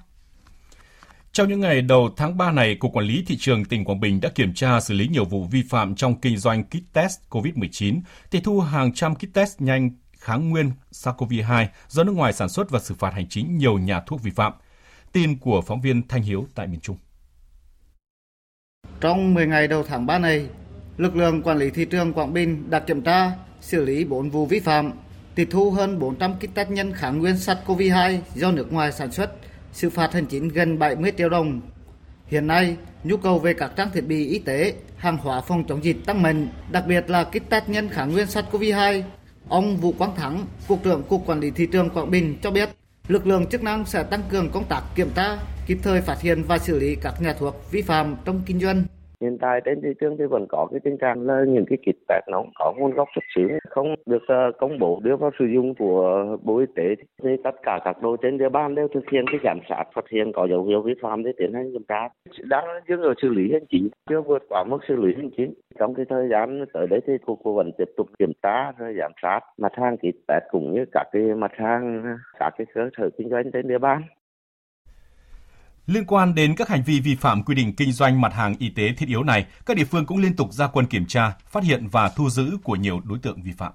Trong 1.32 1.50
những 1.50 1.60
ngày 1.60 1.82
đầu 1.82 2.10
tháng 2.18 2.38
3 2.38 2.52
này, 2.52 2.76
Cục 2.76 2.94
Quản 2.94 3.06
lý 3.06 3.24
Thị 3.28 3.38
trường 3.40 3.66
tỉnh 3.66 3.86
Quảng 3.86 4.00
Bình 4.00 4.22
đã 4.22 4.30
kiểm 4.30 4.54
tra 4.54 4.80
xử 4.80 4.94
lý 4.94 5.08
nhiều 5.08 5.26
vụ 5.26 5.44
vi 5.52 5.64
phạm 5.70 5.96
trong 5.96 6.20
kinh 6.22 6.38
doanh 6.38 6.64
kit 6.64 6.94
test 6.94 7.20
COVID-19, 7.30 8.02
tịch 8.30 8.44
thu 8.44 8.60
hàng 8.60 8.94
trăm 8.94 9.16
kit 9.16 9.34
test 9.34 9.62
nhanh 9.62 9.90
kháng 10.18 10.50
nguyên 10.50 10.72
SARS-CoV-2 10.92 11.66
do 11.88 12.04
nước 12.04 12.12
ngoài 12.12 12.34
sản 12.34 12.50
xuất 12.50 12.70
và 12.70 12.80
xử 12.80 12.96
phạt 12.96 13.14
hành 13.14 13.30
chính 13.30 13.58
nhiều 13.58 13.78
nhà 13.78 14.02
thuốc 14.08 14.24
vi 14.24 14.32
phạm. 14.32 14.54
Tin 15.16 15.38
của 15.38 15.62
phóng 15.62 15.82
viên 15.82 16.08
Thanh 16.08 16.22
Hiếu 16.22 16.48
tại 16.56 16.68
miền 16.68 16.80
Trung. 16.80 16.98
Trong 19.02 19.34
10 19.34 19.48
ngày 19.48 19.68
đầu 19.68 19.84
tháng 19.84 20.06
3 20.06 20.20
này, 20.20 20.48
lực 20.98 21.16
lượng 21.16 21.42
quản 21.42 21.58
lý 21.58 21.70
thị 21.70 21.86
trường 21.86 22.14
Quảng 22.14 22.34
Bình 22.34 22.70
đã 22.70 22.80
kiểm 22.80 23.02
tra, 23.02 23.32
xử 23.62 23.86
lý 23.86 24.06
4 24.06 24.30
vụ 24.30 24.46
vi 24.46 24.60
phạm, 24.60 24.92
tịch 25.36 25.48
thu 25.52 25.72
hơn 25.72 26.00
400 26.00 26.34
kit 26.40 26.54
test 26.54 26.70
nhân 26.70 26.94
kháng 26.94 27.20
nguyên 27.20 27.36
SARS-CoV-2 27.36 28.20
do 28.36 28.52
nước 28.52 28.74
ngoài 28.74 28.92
sản 28.92 29.12
xuất, 29.12 29.32
xử 29.74 29.90
phạt 29.90 30.14
hành 30.14 30.26
chính 30.26 30.48
gần 30.48 30.80
70 30.80 31.12
triệu 31.18 31.30
đồng. 31.30 31.62
Hiện 32.28 32.48
nay, 32.48 32.78
nhu 33.04 33.18
cầu 33.18 33.40
về 33.40 33.54
các 33.54 33.72
trang 33.76 33.90
thiết 33.94 34.08
bị 34.08 34.28
y 34.28 34.40
tế, 34.40 34.74
hàng 34.98 35.18
hóa 35.18 35.42
phòng 35.42 35.64
chống 35.68 35.84
dịch 35.84 35.98
tăng 36.06 36.22
mạnh, 36.22 36.48
đặc 36.72 36.84
biệt 36.88 37.10
là 37.10 37.24
kit 37.24 37.50
test 37.50 37.70
nhân 37.70 37.90
kháng 37.90 38.12
nguyên 38.12 38.28
SARS-CoV-2. 38.28 39.02
Ông 39.50 39.78
Vũ 39.78 39.92
Quang 39.92 40.16
Thắng, 40.16 40.46
Cục 40.68 40.84
trưởng 40.84 41.04
Cục 41.04 41.26
Quản 41.26 41.40
lý 41.40 41.52
Thị 41.52 41.68
trường 41.72 41.90
Quảng 41.90 42.12
Bình 42.12 42.38
cho 42.42 42.52
biết, 42.52 42.70
lực 43.08 43.28
lượng 43.28 43.46
chức 43.46 43.64
năng 43.64 43.86
sẽ 43.86 44.04
tăng 44.04 44.24
cường 44.30 44.50
công 44.50 44.66
tác 44.66 44.84
kiểm 44.96 45.10
tra, 45.16 45.38
kịp 45.66 45.78
thời 45.84 46.02
phát 46.02 46.22
hiện 46.22 46.44
và 46.44 46.58
xử 46.58 46.80
lý 46.80 46.96
các 46.96 47.22
nhà 47.22 47.34
thuốc 47.34 47.72
vi 47.72 47.82
phạm 47.82 48.16
trong 48.26 48.42
kinh 48.46 48.60
doanh. 48.60 48.84
Hiện 49.26 49.38
tại 49.38 49.62
trên 49.66 49.82
thị 49.82 49.90
trường 50.00 50.18
thì 50.18 50.26
vẫn 50.26 50.46
có 50.50 50.68
cái 50.72 50.80
tình 50.84 50.98
trạng 50.98 51.22
là 51.22 51.44
những 51.48 51.66
cái 51.66 51.78
kit 51.78 52.08
test 52.08 52.24
nó 52.28 52.44
có 52.56 52.74
nguồn 52.78 52.92
gốc 52.92 53.08
xuất 53.16 53.24
xứ 53.36 53.42
không 53.70 53.96
được 54.06 54.24
uh, 54.24 54.58
công 54.58 54.80
bố 54.80 55.00
đưa 55.04 55.16
vào 55.16 55.32
sử 55.40 55.46
dụng 55.46 55.76
của 55.76 56.38
Bộ 56.44 56.58
Y 56.58 56.66
tế 56.76 56.96
thì 57.24 57.30
tất 57.44 57.56
cả 57.64 57.80
các 57.86 58.02
đội 58.02 58.18
trên 58.22 58.38
địa 58.38 58.50
bàn 58.50 58.76
đều 58.76 58.88
thực 58.88 59.10
hiện 59.10 59.26
cái 59.32 59.40
giám 59.44 59.60
sát 59.70 59.84
phát 59.96 60.06
hiện 60.12 60.32
có 60.34 60.48
dấu 60.48 60.64
hiệu 60.64 60.82
vi 60.82 60.94
phạm 61.02 61.24
để 61.24 61.32
tiến 61.38 61.54
hành 61.54 61.72
kiểm 61.74 61.84
tra. 61.88 62.10
Đang 62.44 62.66
dừng 62.88 63.02
ở 63.02 63.14
xử 63.22 63.30
lý 63.30 63.52
hành 63.54 63.66
chính 63.70 63.90
chưa 64.10 64.22
vượt 64.22 64.44
quá 64.50 64.64
mức 64.64 64.78
xử 64.88 64.96
lý 64.96 65.14
hành 65.16 65.30
chính. 65.38 65.54
Trong 65.80 65.94
cái 65.94 66.06
thời 66.10 66.28
gian 66.30 66.66
tới 66.74 66.88
đấy 66.88 67.00
thì 67.08 67.14
cục 67.26 67.44
vẫn 67.44 67.72
tiếp 67.78 67.90
tục 67.98 68.08
kiểm 68.20 68.32
tra 68.44 68.72
rồi 68.78 68.96
giám 69.00 69.12
sát 69.22 69.40
mặt 69.58 69.72
hàng 69.76 69.98
kit 69.98 70.16
test 70.28 70.44
cũng 70.52 70.74
như 70.74 70.86
các 70.92 71.08
cái 71.12 71.22
mặt 71.22 71.52
hàng 71.56 72.04
các 72.40 72.54
cái 72.58 72.66
cơ 72.74 72.90
sở 72.98 73.10
kinh 73.18 73.30
doanh 73.30 73.52
trên 73.52 73.68
địa 73.68 73.78
bàn 73.78 74.02
Liên 75.88 76.06
quan 76.06 76.36
đến 76.36 76.56
các 76.56 76.70
hành 76.70 76.84
vi 76.84 77.00
vi 77.00 77.16
phạm 77.16 77.44
quy 77.44 77.56
định 77.56 77.76
kinh 77.76 77.92
doanh 77.92 78.22
mặt 78.22 78.34
hàng 78.34 78.56
y 78.60 78.70
tế 78.70 78.94
thiết 78.98 79.06
yếu 79.08 79.24
này, 79.24 79.46
các 79.66 79.78
địa 79.78 79.84
phương 79.84 80.06
cũng 80.06 80.18
liên 80.18 80.36
tục 80.36 80.54
ra 80.54 80.68
quân 80.68 80.86
kiểm 80.86 81.06
tra, 81.06 81.38
phát 81.48 81.64
hiện 81.64 81.88
và 81.92 82.10
thu 82.10 82.30
giữ 82.30 82.58
của 82.64 82.76
nhiều 82.76 83.02
đối 83.04 83.20
tượng 83.20 83.42
vi 83.44 83.52
phạm. 83.52 83.74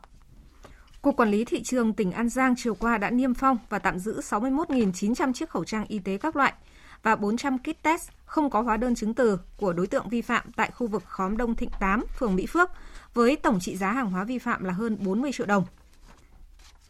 Cục 1.03 1.17
Quản 1.17 1.31
lý 1.31 1.45
Thị 1.45 1.63
trường 1.63 1.93
tỉnh 1.93 2.13
An 2.13 2.29
Giang 2.29 2.55
chiều 2.57 2.75
qua 2.75 2.99
đã 2.99 3.11
niêm 3.11 3.35
phong 3.35 3.59
và 3.69 3.79
tạm 3.79 3.99
giữ 3.99 4.21
61.900 4.21 5.33
chiếc 5.33 5.51
khẩu 5.51 5.65
trang 5.65 5.85
y 5.89 5.99
tế 5.99 6.19
các 6.19 6.37
loại 6.37 6.53
và 7.03 7.17
400 7.17 7.59
kit 7.59 7.83
test 7.83 8.09
không 8.25 8.51
có 8.51 8.61
hóa 8.61 8.77
đơn 8.77 8.95
chứng 8.95 9.15
từ 9.15 9.39
của 9.57 9.73
đối 9.73 9.87
tượng 9.87 10.09
vi 10.09 10.23
phạm 10.23 10.53
tại 10.57 10.71
khu 10.71 10.87
vực 10.87 11.05
khóm 11.07 11.37
Đông 11.37 11.55
Thịnh 11.55 11.71
8, 11.81 12.05
phường 12.19 12.37
Mỹ 12.37 12.47
Phước, 12.47 12.71
với 13.15 13.37
tổng 13.37 13.61
trị 13.61 13.77
giá 13.77 13.93
hàng 13.93 14.11
hóa 14.11 14.25
vi 14.25 14.39
phạm 14.39 14.65
là 14.65 14.73
hơn 14.73 14.97
40 15.01 15.33
triệu 15.33 15.47
đồng. 15.47 15.65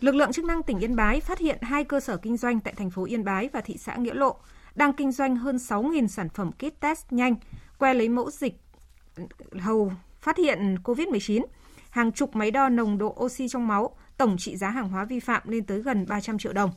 Lực 0.01 0.15
lượng 0.15 0.33
chức 0.33 0.45
năng 0.45 0.63
tỉnh 0.63 0.79
Yên 0.79 0.97
Bái 0.97 1.21
phát 1.21 1.39
hiện 1.39 1.59
hai 1.63 1.85
cơ 1.85 2.01
sở 2.01 2.17
kinh 2.17 2.37
doanh 2.37 2.61
tại 2.61 2.75
thành 2.77 2.91
phố 2.91 3.05
Yên 3.05 3.25
Bái 3.25 3.49
và 3.53 3.61
thị 3.61 3.77
xã 3.79 3.97
Nghĩa 3.97 4.15
Lộ 4.15 4.37
đang 4.75 4.93
kinh 4.93 5.13
doanh 5.13 5.37
hơn 5.37 5.57
6.000 5.57 6.07
sản 6.07 6.29
phẩm 6.29 6.51
kit 6.53 6.81
test 6.81 7.07
nhanh, 7.11 7.35
que 7.79 7.95
lấy 7.95 8.09
mẫu 8.09 8.31
dịch 8.31 8.61
hầu 9.61 9.93
phát 10.21 10.37
hiện 10.37 10.77
COVID-19, 10.85 11.45
hàng 11.91 12.13
chục 12.13 12.37
máy 12.37 12.51
đo 12.51 12.69
nồng 12.69 12.99
độ 12.99 13.17
oxy 13.21 13.49
trong 13.49 13.69
máu, 13.69 13.97
tổng 14.17 14.37
trị 14.39 14.57
giá 14.57 14.71
hàng 14.71 14.89
hóa 14.89 15.05
vi 15.05 15.21
phạm 15.21 15.43
lên 15.45 15.65
tới 15.65 15.83
gần 15.83 16.07
300 16.09 16.39
triệu 16.39 16.53
đồng. 16.53 16.71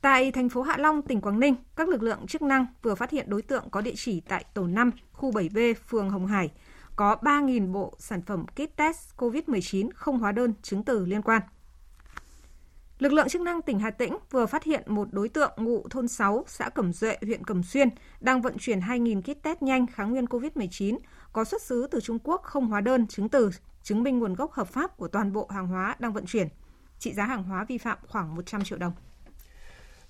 Tại 0.00 0.32
thành 0.32 0.48
phố 0.48 0.62
Hạ 0.62 0.76
Long, 0.78 1.02
tỉnh 1.02 1.20
Quảng 1.20 1.40
Ninh, 1.40 1.54
các 1.76 1.88
lực 1.88 2.02
lượng 2.02 2.26
chức 2.26 2.42
năng 2.42 2.66
vừa 2.82 2.94
phát 2.94 3.10
hiện 3.10 3.30
đối 3.30 3.42
tượng 3.42 3.70
có 3.70 3.80
địa 3.80 3.94
chỉ 3.96 4.20
tại 4.20 4.44
tổ 4.54 4.66
5, 4.66 4.90
khu 5.12 5.32
7B, 5.32 5.74
phường 5.88 6.10
Hồng 6.10 6.26
Hải, 6.26 6.50
có 6.96 7.16
3.000 7.22 7.72
bộ 7.72 7.94
sản 7.98 8.22
phẩm 8.22 8.46
kit 8.46 8.76
test 8.76 9.16
COVID-19 9.16 9.88
không 9.94 10.18
hóa 10.18 10.32
đơn 10.32 10.54
chứng 10.62 10.84
từ 10.84 11.06
liên 11.06 11.22
quan. 11.22 11.42
Lực 12.98 13.12
lượng 13.12 13.28
chức 13.28 13.42
năng 13.42 13.62
tỉnh 13.62 13.78
Hà 13.78 13.90
Tĩnh 13.90 14.16
vừa 14.30 14.46
phát 14.46 14.64
hiện 14.64 14.82
một 14.86 15.08
đối 15.12 15.28
tượng 15.28 15.52
ngụ 15.56 15.88
thôn 15.90 16.08
6, 16.08 16.44
xã 16.48 16.68
Cẩm 16.68 16.92
Duệ, 16.92 17.16
huyện 17.22 17.44
Cẩm 17.44 17.62
Xuyên 17.62 17.88
đang 18.20 18.42
vận 18.42 18.58
chuyển 18.58 18.80
2.000 18.80 19.22
kit 19.22 19.42
test 19.42 19.62
nhanh 19.62 19.86
kháng 19.86 20.10
nguyên 20.10 20.24
COVID-19 20.24 20.98
có 21.32 21.44
xuất 21.44 21.62
xứ 21.62 21.88
từ 21.90 22.00
Trung 22.00 22.18
Quốc 22.24 22.42
không 22.44 22.66
hóa 22.66 22.80
đơn 22.80 23.06
chứng 23.06 23.28
từ, 23.28 23.50
chứng 23.82 24.02
minh 24.02 24.18
nguồn 24.18 24.34
gốc 24.34 24.52
hợp 24.52 24.68
pháp 24.68 24.96
của 24.96 25.08
toàn 25.08 25.32
bộ 25.32 25.48
hàng 25.54 25.66
hóa 25.66 25.96
đang 25.98 26.12
vận 26.12 26.26
chuyển. 26.26 26.48
Trị 26.98 27.12
giá 27.12 27.24
hàng 27.24 27.42
hóa 27.42 27.64
vi 27.64 27.78
phạm 27.78 27.98
khoảng 28.08 28.34
100 28.34 28.64
triệu 28.64 28.78
đồng. 28.78 28.92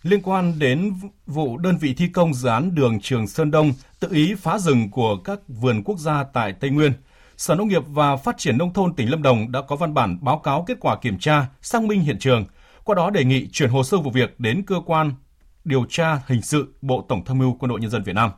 Liên 0.02 0.22
quan 0.22 0.58
đến 0.58 0.94
vụ 1.26 1.58
đơn 1.58 1.76
vị 1.80 1.94
thi 1.94 2.08
công 2.08 2.34
dự 2.34 2.48
án 2.48 2.74
đường 2.74 3.00
Trường 3.00 3.26
Sơn 3.26 3.50
Đông 3.50 3.72
tự 4.00 4.08
ý 4.10 4.34
phá 4.34 4.58
rừng 4.58 4.90
của 4.90 5.16
các 5.24 5.40
vườn 5.48 5.82
quốc 5.84 5.98
gia 5.98 6.24
tại 6.24 6.52
Tây 6.52 6.70
Nguyên, 6.70 6.92
Sở 7.36 7.54
Nông 7.54 7.68
nghiệp 7.68 7.82
và 7.86 8.16
Phát 8.16 8.38
triển 8.38 8.58
Nông 8.58 8.72
thôn 8.72 8.94
tỉnh 8.94 9.10
Lâm 9.10 9.22
Đồng 9.22 9.52
đã 9.52 9.62
có 9.68 9.76
văn 9.76 9.94
bản 9.94 10.18
báo 10.20 10.38
cáo 10.38 10.64
kết 10.66 10.76
quả 10.80 10.96
kiểm 10.96 11.18
tra, 11.18 11.46
xác 11.62 11.82
minh 11.82 12.00
hiện 12.00 12.18
trường– 12.18 12.44
qua 12.86 12.94
đó 12.94 13.10
đề 13.10 13.24
nghị 13.24 13.48
chuyển 13.52 13.70
hồ 13.70 13.82
sơ 13.82 13.98
vụ 13.98 14.10
việc 14.10 14.40
đến 14.40 14.62
cơ 14.66 14.76
quan 14.86 15.12
điều 15.64 15.84
tra 15.88 16.22
hình 16.26 16.42
sự 16.42 16.74
Bộ 16.82 17.06
Tổng 17.08 17.24
tham 17.24 17.38
mưu 17.38 17.56
Quân 17.60 17.68
đội 17.68 17.80
Nhân 17.80 17.90
dân 17.90 18.02
Việt 18.02 18.12
Nam. 18.12 18.30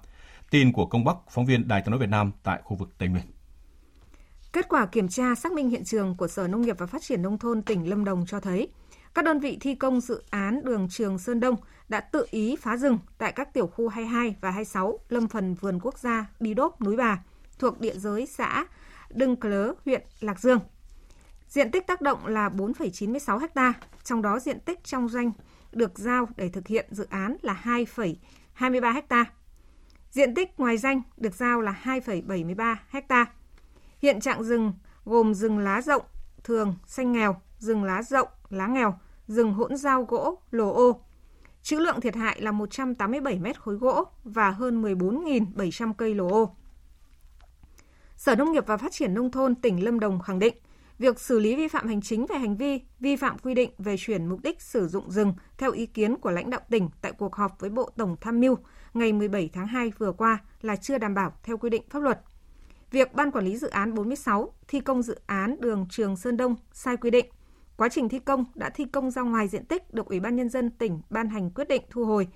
Tin 0.50 0.72
của 0.72 0.86
Công 0.86 1.04
Bắc, 1.04 1.16
phóng 1.30 1.46
viên 1.46 1.68
Đài 1.68 1.82
tiếng 1.82 1.90
nói 1.90 2.00
Việt 2.00 2.08
Nam 2.08 2.32
tại 2.42 2.60
khu 2.64 2.76
vực 2.76 2.88
Tây 2.98 3.08
Nguyên. 3.08 3.24
Kết 4.52 4.68
quả 4.68 4.86
kiểm 4.86 5.08
tra 5.08 5.34
xác 5.34 5.52
minh 5.52 5.70
hiện 5.70 5.84
trường 5.84 6.16
của 6.16 6.28
Sở 6.28 6.48
Nông 6.48 6.62
nghiệp 6.62 6.76
và 6.78 6.86
Phát 6.86 7.02
triển 7.02 7.22
Nông 7.22 7.38
thôn 7.38 7.62
tỉnh 7.62 7.88
Lâm 7.90 8.04
Đồng 8.04 8.24
cho 8.26 8.40
thấy, 8.40 8.68
các 9.14 9.24
đơn 9.24 9.40
vị 9.40 9.58
thi 9.60 9.74
công 9.74 10.00
dự 10.00 10.22
án 10.30 10.64
đường 10.64 10.88
Trường 10.90 11.18
Sơn 11.18 11.40
Đông 11.40 11.56
đã 11.88 12.00
tự 12.00 12.26
ý 12.30 12.56
phá 12.56 12.76
rừng 12.76 12.98
tại 13.18 13.32
các 13.32 13.54
tiểu 13.54 13.66
khu 13.66 13.88
22 13.88 14.34
và 14.40 14.50
26 14.50 14.98
lâm 15.08 15.28
phần 15.28 15.54
vườn 15.54 15.78
quốc 15.82 15.98
gia 15.98 16.26
Đi 16.40 16.54
Đốp, 16.54 16.80
Núi 16.80 16.96
Bà, 16.96 17.22
thuộc 17.58 17.80
địa 17.80 17.94
giới 17.96 18.26
xã 18.26 18.64
Đưng 19.10 19.36
Clớ, 19.36 19.72
huyện 19.84 20.02
Lạc 20.20 20.40
Dương. 20.40 20.58
Diện 21.48 21.70
tích 21.70 21.86
tác 21.86 22.00
động 22.00 22.26
là 22.26 22.48
4,96 22.48 23.46
ha, 23.54 23.74
trong 24.04 24.22
đó 24.22 24.38
diện 24.38 24.60
tích 24.60 24.84
trong 24.84 25.08
doanh 25.08 25.32
được 25.72 25.98
giao 25.98 26.28
để 26.36 26.48
thực 26.48 26.66
hiện 26.66 26.86
dự 26.90 27.06
án 27.10 27.36
là 27.42 27.60
2,23 27.64 29.02
ha. 29.10 29.24
Diện 30.10 30.34
tích 30.34 30.60
ngoài 30.60 30.78
danh 30.78 31.02
được 31.16 31.34
giao 31.34 31.60
là 31.60 31.80
2,73 31.84 32.76
ha. 33.08 33.26
Hiện 33.98 34.20
trạng 34.20 34.44
rừng 34.44 34.72
gồm 35.04 35.34
rừng 35.34 35.58
lá 35.58 35.82
rộng, 35.82 36.02
thường, 36.44 36.74
xanh 36.86 37.12
nghèo, 37.12 37.40
rừng 37.58 37.84
lá 37.84 38.02
rộng, 38.02 38.28
lá 38.50 38.66
nghèo, 38.66 38.98
rừng 39.26 39.52
hỗn 39.52 39.76
giao 39.76 40.02
gỗ, 40.02 40.38
lồ 40.50 40.72
ô. 40.72 41.00
Chữ 41.62 41.78
lượng 41.78 42.00
thiệt 42.00 42.14
hại 42.14 42.40
là 42.40 42.52
187 42.52 43.38
mét 43.38 43.60
khối 43.60 43.74
gỗ 43.74 44.04
và 44.24 44.50
hơn 44.50 44.82
14.700 44.82 45.92
cây 45.92 46.14
lồ 46.14 46.28
ô. 46.28 46.56
Sở 48.16 48.34
Nông 48.36 48.52
nghiệp 48.52 48.66
và 48.66 48.76
Phát 48.76 48.92
triển 48.92 49.14
Nông 49.14 49.30
thôn 49.30 49.54
tỉnh 49.54 49.84
Lâm 49.84 50.00
Đồng 50.00 50.20
khẳng 50.20 50.38
định, 50.38 50.54
việc 50.98 51.20
xử 51.20 51.38
lý 51.38 51.56
vi 51.56 51.68
phạm 51.68 51.88
hành 51.88 52.00
chính 52.00 52.26
về 52.26 52.38
hành 52.38 52.56
vi 52.56 52.80
vi 53.00 53.16
phạm 53.16 53.38
quy 53.38 53.54
định 53.54 53.70
về 53.78 53.96
chuyển 53.98 54.26
mục 54.26 54.40
đích 54.42 54.62
sử 54.62 54.88
dụng 54.88 55.10
rừng 55.10 55.34
theo 55.58 55.72
ý 55.72 55.86
kiến 55.86 56.16
của 56.16 56.30
lãnh 56.30 56.50
đạo 56.50 56.60
tỉnh 56.70 56.88
tại 57.00 57.12
cuộc 57.12 57.34
họp 57.34 57.60
với 57.60 57.70
Bộ 57.70 57.90
Tổng 57.96 58.16
Tham 58.20 58.40
mưu 58.40 58.56
ngày 58.94 59.12
17 59.12 59.50
tháng 59.52 59.66
2 59.66 59.92
vừa 59.98 60.12
qua 60.12 60.38
là 60.60 60.76
chưa 60.76 60.98
đảm 60.98 61.14
bảo 61.14 61.32
theo 61.42 61.56
quy 61.56 61.70
định 61.70 61.82
pháp 61.90 62.02
luật. 62.02 62.20
Việc 62.90 63.14
Ban 63.14 63.30
Quản 63.30 63.44
lý 63.44 63.56
Dự 63.56 63.68
án 63.68 63.94
46 63.94 64.52
thi 64.68 64.80
công 64.80 65.02
dự 65.02 65.20
án 65.26 65.56
đường 65.60 65.86
Trường 65.90 66.16
Sơn 66.16 66.36
Đông 66.36 66.56
sai 66.72 66.96
quy 66.96 67.10
định. 67.10 67.26
Quá 67.76 67.88
trình 67.88 68.08
thi 68.08 68.18
công 68.18 68.44
đã 68.54 68.70
thi 68.70 68.84
công 68.84 69.10
ra 69.10 69.22
ngoài 69.22 69.48
diện 69.48 69.64
tích 69.64 69.94
được 69.94 70.06
Ủy 70.06 70.20
ban 70.20 70.36
Nhân 70.36 70.48
dân 70.48 70.70
tỉnh 70.70 71.00
ban 71.10 71.28
hành 71.28 71.50
quyết 71.50 71.68
định 71.68 71.82
thu 71.90 72.04
hồi 72.04 72.28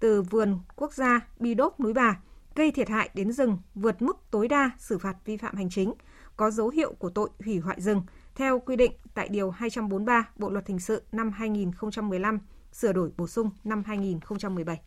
từ 0.00 0.22
vườn 0.22 0.58
quốc 0.76 0.94
gia 0.94 1.28
Bi 1.38 1.54
Đốp 1.54 1.80
Núi 1.80 1.92
Bà, 1.92 2.20
gây 2.54 2.70
thiệt 2.70 2.88
hại 2.88 3.10
đến 3.14 3.32
rừng 3.32 3.58
vượt 3.74 4.02
mức 4.02 4.16
tối 4.30 4.48
đa 4.48 4.70
xử 4.78 4.98
phạt 4.98 5.16
vi 5.24 5.36
phạm 5.36 5.54
hành 5.54 5.70
chính– 5.70 5.94
có 6.36 6.50
dấu 6.50 6.68
hiệu 6.68 6.94
của 6.98 7.10
tội 7.10 7.28
hủy 7.44 7.58
hoại 7.58 7.80
rừng 7.80 8.02
theo 8.34 8.58
quy 8.58 8.76
định 8.76 8.92
tại 9.14 9.28
Điều 9.28 9.50
243 9.50 10.28
Bộ 10.36 10.50
Luật 10.50 10.66
Hình 10.66 10.78
sự 10.78 11.02
năm 11.12 11.32
2015, 11.32 12.38
sửa 12.72 12.92
đổi 12.92 13.10
bổ 13.16 13.26
sung 13.26 13.50
năm 13.64 13.82
2017. 13.86 14.80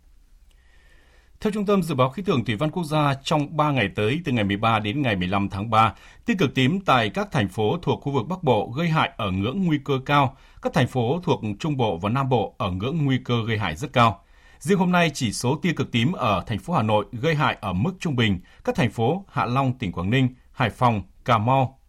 Theo 1.40 1.52
Trung 1.52 1.66
tâm 1.66 1.84
Dự 1.84 1.96
báo 1.96 2.10
Khí 2.10 2.24
tượng 2.24 2.46
Thủy 2.46 2.56
văn 2.56 2.72
Quốc 2.72 2.84
gia, 2.84 3.14
trong 3.24 3.58
3 3.58 3.72
ngày 3.72 3.90
tới 3.96 4.22
từ 4.26 4.32
ngày 4.32 4.44
13 4.44 4.80
đến 4.80 5.02
ngày 5.02 5.16
15 5.16 5.50
tháng 5.50 5.70
3, 5.70 5.94
tia 6.26 6.34
cực 6.40 6.56
tím 6.56 6.80
tại 6.82 7.10
các 7.10 7.32
thành 7.32 7.48
phố 7.48 7.78
thuộc 7.82 8.02
khu 8.02 8.12
vực 8.12 8.28
Bắc 8.28 8.44
Bộ 8.44 8.74
gây 8.78 8.90
hại 8.90 9.12
ở 9.18 9.32
ngưỡng 9.32 9.66
nguy 9.66 9.80
cơ 9.86 9.94
cao, 10.06 10.38
các 10.62 10.74
thành 10.74 10.88
phố 10.88 11.20
thuộc 11.24 11.42
Trung 11.60 11.78
Bộ 11.78 11.98
và 11.98 12.10
Nam 12.10 12.30
Bộ 12.30 12.56
ở 12.58 12.72
ngưỡng 12.72 13.06
nguy 13.06 13.18
cơ 13.26 13.36
gây 13.48 13.58
hại 13.58 13.76
rất 13.76 13.94
cao. 13.94 14.24
Riêng 14.60 14.80
hôm 14.80 14.92
nay, 14.92 15.12
chỉ 15.14 15.34
số 15.34 15.56
tia 15.56 15.74
cực 15.74 15.92
tím 15.92 16.12
ở 16.12 16.44
thành 16.48 16.60
phố 16.60 16.74
Hà 16.74 16.84
Nội 16.84 17.06
gây 17.12 17.36
hại 17.36 17.58
ở 17.62 17.74
mức 17.74 17.94
trung 18.00 18.16
bình, 18.16 18.40
các 18.64 18.76
thành 18.76 18.92
phố 18.92 19.26
Hạ 19.28 19.46
Long, 19.46 19.78
tỉnh 19.78 19.92
Quảng 19.92 20.10
Ninh, 20.10 20.30
Hải 20.52 20.70
Phòng, 20.70 21.02
Cà 21.30 21.38
Mau 21.38 21.80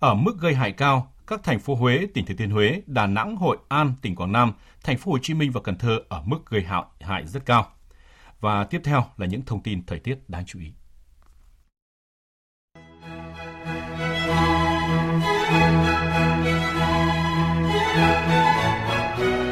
ở 0.00 0.14
mức 0.14 0.40
gây 0.40 0.54
hại 0.54 0.72
cao, 0.72 1.12
các 1.26 1.40
thành 1.44 1.60
phố 1.60 1.74
Huế, 1.74 2.06
tỉnh 2.14 2.26
Thừa 2.26 2.34
Thiên 2.34 2.50
Huế, 2.50 2.82
Đà 2.86 3.06
Nẵng, 3.06 3.36
Hội 3.36 3.56
An, 3.68 3.92
tỉnh 4.02 4.16
Quảng 4.16 4.32
Nam, 4.32 4.52
thành 4.84 4.98
phố 4.98 5.12
Hồ 5.12 5.18
Chí 5.22 5.34
Minh 5.34 5.52
và 5.52 5.60
Cần 5.64 5.76
Thơ 5.78 5.98
ở 6.08 6.22
mức 6.24 6.38
gây 6.50 6.62
hại, 6.62 6.82
hại 7.00 7.26
rất 7.26 7.46
cao. 7.46 7.66
Và 8.40 8.64
tiếp 8.64 8.80
theo 8.84 9.04
là 9.16 9.26
những 9.26 9.42
thông 9.42 9.62
tin 9.62 9.86
thời 9.86 9.98
tiết 9.98 10.18
đáng 10.28 10.44
chú 10.46 10.58
ý. 10.60 10.72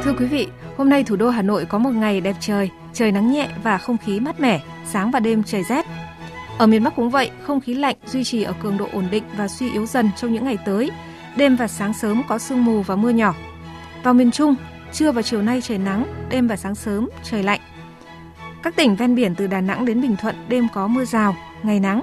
Thưa 0.03 0.15
quý 0.19 0.27
vị, 0.27 0.49
hôm 0.77 0.89
nay 0.89 1.05
thủ 1.05 1.17
đô 1.17 1.29
Hà 1.29 1.43
Nội 1.43 1.65
có 1.65 1.79
một 1.79 1.91
ngày 1.91 2.21
đẹp 2.21 2.37
trời, 2.41 2.71
trời 2.93 3.13
nắng 3.13 3.33
nhẹ 3.33 3.49
và 3.63 3.79
không 3.79 3.99
khí 3.99 4.21
mát 4.21 4.41
mẻ, 4.41 4.63
sáng 4.85 5.11
và 5.11 5.21
đêm 5.21 5.43
trời 5.43 5.63
rét. 5.63 5.87
Ở 6.61 6.67
miền 6.67 6.85
Bắc 6.85 6.97
cũng 6.97 7.11
vậy, 7.11 7.31
không 7.43 7.61
khí 7.61 7.75
lạnh 7.75 7.97
duy 8.07 8.25
trì 8.25 8.43
ở 8.43 8.53
cường 8.63 8.79
độ 8.79 8.89
ổn 8.93 9.09
định 9.11 9.25
và 9.37 9.49
suy 9.49 9.73
yếu 9.73 9.87
dần 9.87 10.11
trong 10.17 10.33
những 10.33 10.45
ngày 10.45 10.59
tới. 10.65 10.91
Đêm 11.37 11.57
và 11.57 11.69
sáng 11.69 11.95
sớm 11.95 12.23
có 12.29 12.39
sương 12.39 12.65
mù 12.65 12.83
và 12.83 12.97
mưa 12.97 13.11
nhỏ. 13.11 13.35
Vào 14.03 14.15
miền 14.15 14.31
Trung, 14.31 14.55
trưa 14.93 15.13
và 15.13 15.23
chiều 15.23 15.43
nay 15.43 15.61
trời 15.61 15.79
nắng, 15.79 16.05
đêm 16.31 16.49
và 16.49 16.57
sáng 16.57 16.75
sớm 16.75 17.09
trời 17.23 17.43
lạnh. 17.43 17.61
Các 18.63 18.77
tỉnh 18.77 18.97
ven 18.97 19.15
biển 19.15 19.35
từ 19.35 19.47
Đà 19.47 19.61
Nẵng 19.61 19.85
đến 19.85 20.01
Bình 20.01 20.17
Thuận 20.17 20.37
đêm 20.49 20.69
có 20.75 20.87
mưa 20.87 21.05
rào, 21.05 21.37
ngày 21.63 21.81
nắng. 21.81 22.03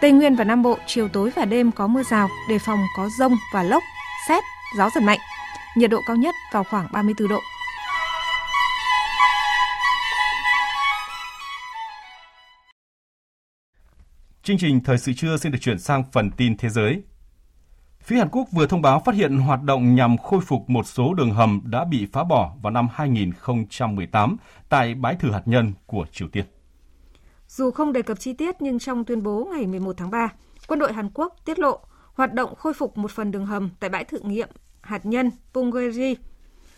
Tây 0.00 0.12
Nguyên 0.12 0.34
và 0.34 0.44
Nam 0.44 0.62
Bộ 0.62 0.78
chiều 0.86 1.08
tối 1.08 1.30
và 1.36 1.44
đêm 1.44 1.70
có 1.72 1.86
mưa 1.86 2.02
rào, 2.02 2.28
đề 2.48 2.58
phòng 2.58 2.78
có 2.96 3.08
rông 3.18 3.36
và 3.52 3.62
lốc, 3.62 3.82
xét, 4.28 4.44
gió 4.78 4.90
giật 4.94 5.00
mạnh. 5.00 5.18
Nhiệt 5.76 5.90
độ 5.90 6.00
cao 6.06 6.16
nhất 6.16 6.34
vào 6.52 6.64
khoảng 6.64 6.86
34 6.92 7.28
độ. 7.28 7.40
Chương 14.44 14.58
trình 14.58 14.80
Thời 14.80 14.98
sự 14.98 15.12
trưa 15.12 15.36
xin 15.36 15.52
được 15.52 15.58
chuyển 15.60 15.78
sang 15.78 16.04
phần 16.12 16.30
tin 16.30 16.56
thế 16.56 16.68
giới. 16.68 17.02
Phía 18.00 18.16
Hàn 18.16 18.28
Quốc 18.28 18.48
vừa 18.52 18.66
thông 18.66 18.82
báo 18.82 19.02
phát 19.04 19.14
hiện 19.14 19.38
hoạt 19.38 19.62
động 19.62 19.94
nhằm 19.94 20.18
khôi 20.18 20.40
phục 20.40 20.70
một 20.70 20.86
số 20.86 21.14
đường 21.14 21.30
hầm 21.30 21.60
đã 21.64 21.84
bị 21.84 22.06
phá 22.12 22.24
bỏ 22.24 22.54
vào 22.62 22.70
năm 22.70 22.88
2018 22.92 24.36
tại 24.68 24.94
bãi 24.94 25.14
thử 25.14 25.30
hạt 25.30 25.42
nhân 25.44 25.72
của 25.86 26.06
Triều 26.12 26.28
Tiên. 26.28 26.44
Dù 27.48 27.70
không 27.70 27.92
đề 27.92 28.02
cập 28.02 28.20
chi 28.20 28.32
tiết 28.32 28.54
nhưng 28.60 28.78
trong 28.78 29.04
tuyên 29.04 29.22
bố 29.22 29.48
ngày 29.52 29.66
11 29.66 29.96
tháng 29.96 30.10
3, 30.10 30.32
quân 30.66 30.78
đội 30.78 30.92
Hàn 30.92 31.10
Quốc 31.14 31.36
tiết 31.44 31.58
lộ 31.58 31.80
hoạt 32.14 32.34
động 32.34 32.54
khôi 32.54 32.74
phục 32.74 32.98
một 32.98 33.10
phần 33.10 33.30
đường 33.30 33.46
hầm 33.46 33.70
tại 33.80 33.90
bãi 33.90 34.04
thử 34.04 34.18
nghiệm 34.18 34.48
hạt 34.80 35.06
nhân 35.06 35.30
Punggye-ri. 35.54 36.14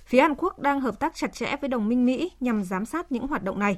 Phía 0.07 0.21
Hàn 0.21 0.35
Quốc 0.35 0.59
đang 0.59 0.81
hợp 0.81 1.01
tác 1.01 1.15
chặt 1.15 1.33
chẽ 1.33 1.57
với 1.61 1.69
đồng 1.69 1.89
minh 1.89 2.07
Mỹ 2.07 2.31
nhằm 2.41 2.65
giám 2.65 2.85
sát 2.85 3.13
những 3.13 3.27
hoạt 3.27 3.43
động 3.43 3.59
này. 3.59 3.77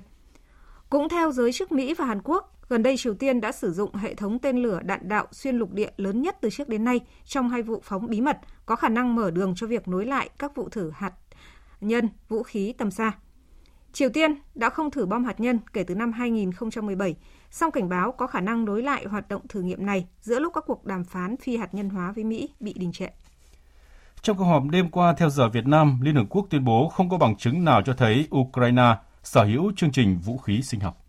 Cũng 0.90 1.09
theo 1.09 1.33
giới 1.33 1.53
chức 1.53 1.72
Mỹ 1.72 1.94
và 1.94 2.05
Hàn 2.05 2.20
Quốc, 2.24 2.53
gần 2.68 2.83
đây 2.83 2.96
Triều 2.96 3.14
Tiên 3.14 3.40
đã 3.40 3.53
sử 3.53 3.72
dụng 3.72 3.94
hệ 3.94 4.14
thống 4.14 4.38
tên 4.38 4.57
lửa 4.57 4.81
đạn 4.83 5.09
đạo 5.09 5.27
xuyên 5.33 5.57
lục 5.57 5.72
địa 5.72 5.90
lớn 5.96 6.22
nhất 6.22 6.37
từ 6.40 6.51
trước 6.51 6.68
đến 6.68 6.85
nay 6.85 7.01
trong 7.24 7.48
hai 7.48 7.62
vụ 7.62 7.81
phóng 7.85 8.07
bí 8.11 8.20
mật, 8.20 8.38
có 8.66 8.77
khả 8.77 8.88
năng 8.88 9.14
mở 9.14 9.31
đường 9.31 9.55
cho 9.57 9.66
việc 9.66 9.88
nối 9.88 10.07
lại 10.07 10.29
các 10.38 10.57
vụ 10.57 10.68
thử 10.68 10.90
hạt 10.94 11.12
nhân, 11.81 12.09
vũ 12.29 12.42
khí 12.42 12.74
tầm 12.79 12.90
xa. 12.90 13.12
Triều 13.92 14.09
Tiên 14.09 14.35
đã 14.55 14.70
không 14.70 14.90
thử 14.90 15.07
bom 15.07 15.24
hạt 15.24 15.40
nhân 15.40 15.59
kể 15.72 15.85
từ 15.85 15.94
năm 15.94 16.12
2017, 16.12 17.16
song 17.51 17.70
cảnh 17.70 17.88
báo 17.88 18.12
có 18.12 18.27
khả 18.27 18.40
năng 18.40 18.64
nối 18.64 18.83
lại 18.83 19.05
hoạt 19.11 19.29
động 19.29 19.48
thử 19.48 19.61
nghiệm 19.61 19.87
này 19.87 20.07
giữa 20.20 20.38
lúc 20.38 20.53
các 20.55 20.64
cuộc 20.66 20.85
đàm 20.85 21.05
phán 21.05 21.37
phi 21.37 21.57
hạt 21.57 21.74
nhân 21.74 21.88
hóa 21.88 22.12
với 22.12 22.24
Mỹ 22.24 22.48
bị 22.61 22.72
đình 22.72 22.92
trệ. 22.92 23.07
Trong 24.22 24.37
cuộc 24.37 24.44
họp 24.44 24.62
đêm 24.70 24.90
qua 24.90 25.14
theo 25.18 25.31
giờ 25.31 25.48
Việt 25.48 25.66
Nam, 25.66 26.01
Liên 26.03 26.14
Hợp 26.14 26.27
Quốc 26.31 26.46
tuyên 26.51 26.64
bố 26.64 26.88
không 26.88 27.11
có 27.11 27.18
bằng 27.18 27.37
chứng 27.37 27.64
nào 27.64 27.83
cho 27.83 27.92
thấy 27.92 28.29
Ukraine 28.37 28.94
sở 29.23 29.45
hữu 29.45 29.73
chương 29.77 29.93
trình 29.93 30.19
vũ 30.25 30.39
khí 30.39 30.63
sinh 30.63 30.81
học. 30.81 31.05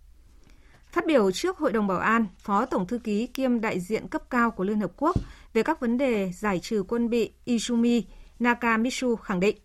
Phát 0.91 1.05
biểu 1.07 1.31
trước 1.31 1.57
Hội 1.57 1.71
đồng 1.71 1.87
Bảo 1.87 1.99
an, 1.99 2.25
Phó 2.39 2.65
Tổng 2.65 2.87
Thư 2.87 2.97
ký 2.97 3.27
kiêm 3.27 3.61
đại 3.61 3.79
diện 3.79 4.07
cấp 4.07 4.29
cao 4.29 4.51
của 4.51 4.63
Liên 4.63 4.79
Hợp 4.79 4.91
Quốc 4.97 5.15
về 5.53 5.63
các 5.63 5.79
vấn 5.79 5.97
đề 5.97 6.31
giải 6.31 6.59
trừ 6.59 6.83
quân 6.87 7.09
bị 7.09 7.31
Izumi 7.45 8.01
Nakamitsu 8.39 9.15
khẳng 9.15 9.39
định, 9.39 9.57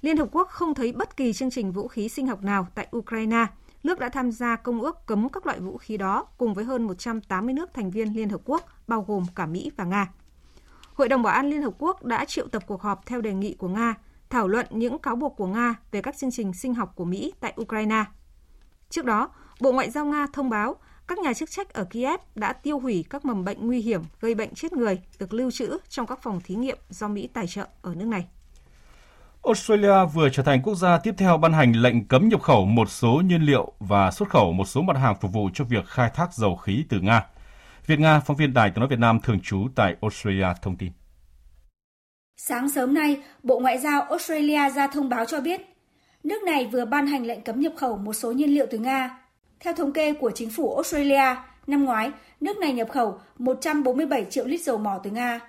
Liên 0.00 0.16
Hợp 0.16 0.28
Quốc 0.32 0.48
không 0.48 0.74
thấy 0.74 0.92
bất 0.92 1.16
kỳ 1.16 1.32
chương 1.32 1.50
trình 1.50 1.72
vũ 1.72 1.88
khí 1.88 2.08
sinh 2.08 2.26
học 2.26 2.42
nào 2.42 2.66
tại 2.74 2.88
Ukraine. 2.96 3.46
Nước 3.82 3.98
đã 3.98 4.08
tham 4.08 4.32
gia 4.32 4.56
công 4.56 4.82
ước 4.82 5.06
cấm 5.06 5.28
các 5.28 5.46
loại 5.46 5.60
vũ 5.60 5.76
khí 5.78 5.96
đó 5.96 6.26
cùng 6.38 6.54
với 6.54 6.64
hơn 6.64 6.82
180 6.82 7.54
nước 7.54 7.74
thành 7.74 7.90
viên 7.90 8.16
Liên 8.16 8.28
Hợp 8.28 8.40
Quốc, 8.44 8.64
bao 8.88 9.04
gồm 9.08 9.24
cả 9.34 9.46
Mỹ 9.46 9.70
và 9.76 9.84
Nga. 9.84 10.08
Hội 10.94 11.08
đồng 11.08 11.22
Bảo 11.22 11.34
an 11.34 11.50
Liên 11.50 11.62
Hợp 11.62 11.74
Quốc 11.78 12.04
đã 12.04 12.24
triệu 12.24 12.48
tập 12.48 12.62
cuộc 12.66 12.82
họp 12.82 13.06
theo 13.06 13.20
đề 13.20 13.34
nghị 13.34 13.54
của 13.54 13.68
Nga, 13.68 13.94
thảo 14.30 14.48
luận 14.48 14.66
những 14.70 14.98
cáo 14.98 15.16
buộc 15.16 15.36
của 15.36 15.46
Nga 15.46 15.74
về 15.90 16.02
các 16.02 16.16
chương 16.18 16.30
trình 16.30 16.52
sinh 16.52 16.74
học 16.74 16.92
của 16.94 17.04
Mỹ 17.04 17.32
tại 17.40 17.54
Ukraine. 17.60 18.04
Trước 18.90 19.04
đó, 19.04 19.30
Bộ 19.60 19.72
Ngoại 19.72 19.90
giao 19.90 20.06
Nga 20.06 20.26
thông 20.32 20.50
báo 20.50 20.76
các 21.08 21.18
nhà 21.18 21.32
chức 21.34 21.50
trách 21.50 21.74
ở 21.74 21.84
Kiev 21.84 22.20
đã 22.34 22.52
tiêu 22.52 22.78
hủy 22.78 23.04
các 23.10 23.24
mầm 23.24 23.44
bệnh 23.44 23.66
nguy 23.66 23.80
hiểm 23.80 24.02
gây 24.20 24.34
bệnh 24.34 24.54
chết 24.54 24.72
người 24.72 24.98
được 25.18 25.34
lưu 25.34 25.50
trữ 25.50 25.78
trong 25.88 26.06
các 26.06 26.22
phòng 26.22 26.40
thí 26.44 26.54
nghiệm 26.54 26.78
do 26.90 27.08
Mỹ 27.08 27.28
tài 27.34 27.46
trợ 27.46 27.66
ở 27.82 27.94
nước 27.94 28.04
này. 28.04 28.26
Australia 29.44 30.04
vừa 30.14 30.28
trở 30.28 30.42
thành 30.42 30.62
quốc 30.62 30.74
gia 30.74 30.98
tiếp 30.98 31.14
theo 31.18 31.36
ban 31.36 31.52
hành 31.52 31.72
lệnh 31.72 32.08
cấm 32.08 32.28
nhập 32.28 32.42
khẩu 32.42 32.66
một 32.66 32.90
số 32.90 33.22
nhiên 33.24 33.42
liệu 33.42 33.72
và 33.78 34.10
xuất 34.10 34.28
khẩu 34.28 34.52
một 34.52 34.64
số 34.64 34.82
mặt 34.82 34.96
hàng 34.96 35.16
phục 35.20 35.32
vụ 35.32 35.50
cho 35.54 35.64
việc 35.64 35.86
khai 35.86 36.10
thác 36.14 36.34
dầu 36.34 36.56
khí 36.56 36.84
từ 36.88 37.00
Nga. 37.00 37.26
Việt 37.86 37.98
Nga, 37.98 38.20
phóng 38.20 38.36
viên 38.36 38.54
Đài 38.54 38.70
tiếng 38.70 38.80
nói 38.80 38.88
Việt 38.88 38.98
Nam 38.98 39.20
thường 39.20 39.40
trú 39.40 39.68
tại 39.74 39.96
Australia 40.02 40.46
thông 40.62 40.76
tin. 40.76 40.92
Sáng 42.38 42.68
sớm 42.70 42.94
nay, 42.94 43.22
Bộ 43.42 43.58
Ngoại 43.58 43.78
giao 43.78 44.02
Australia 44.02 44.70
ra 44.74 44.86
thông 44.86 45.08
báo 45.08 45.24
cho 45.24 45.40
biết, 45.40 45.60
nước 46.24 46.42
này 46.42 46.66
vừa 46.72 46.84
ban 46.84 47.06
hành 47.06 47.26
lệnh 47.26 47.40
cấm 47.40 47.60
nhập 47.60 47.72
khẩu 47.76 47.96
một 47.96 48.12
số 48.12 48.32
nhiên 48.32 48.54
liệu 48.54 48.66
từ 48.70 48.78
Nga. 48.78 49.18
Theo 49.60 49.72
thống 49.74 49.92
kê 49.92 50.12
của 50.12 50.30
chính 50.30 50.50
phủ 50.50 50.74
Australia, 50.74 51.36
năm 51.66 51.84
ngoái, 51.84 52.10
nước 52.40 52.58
này 52.58 52.72
nhập 52.72 52.88
khẩu 52.90 53.20
147 53.38 54.24
triệu 54.30 54.46
lít 54.46 54.60
dầu 54.60 54.78
mỏ 54.78 55.00
từ 55.04 55.10
Nga, 55.10 55.40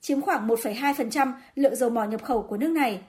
chiếm 0.00 0.20
khoảng 0.20 0.48
1,2% 0.48 1.32
lượng 1.54 1.76
dầu 1.76 1.90
mỏ 1.90 2.04
nhập 2.04 2.22
khẩu 2.22 2.42
của 2.42 2.56
nước 2.56 2.70
này. 2.70 3.00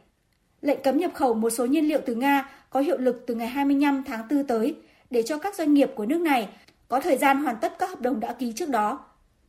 Lệnh 0.61 0.81
cấm 0.83 0.97
nhập 0.97 1.11
khẩu 1.13 1.33
một 1.33 1.49
số 1.49 1.65
nhiên 1.65 1.87
liệu 1.87 1.99
từ 2.05 2.15
Nga 2.15 2.49
có 2.69 2.79
hiệu 2.79 2.97
lực 2.97 3.23
từ 3.27 3.35
ngày 3.35 3.47
25 3.47 4.03
tháng 4.03 4.27
4 4.29 4.43
tới 4.43 4.75
để 5.09 5.23
cho 5.23 5.37
các 5.37 5.55
doanh 5.55 5.73
nghiệp 5.73 5.91
của 5.95 6.05
nước 6.05 6.21
này 6.21 6.49
có 6.87 6.99
thời 6.99 7.17
gian 7.17 7.37
hoàn 7.37 7.55
tất 7.61 7.79
các 7.79 7.89
hợp 7.89 8.01
đồng 8.01 8.19
đã 8.19 8.33
ký 8.33 8.53
trước 8.53 8.69
đó. 8.69 8.99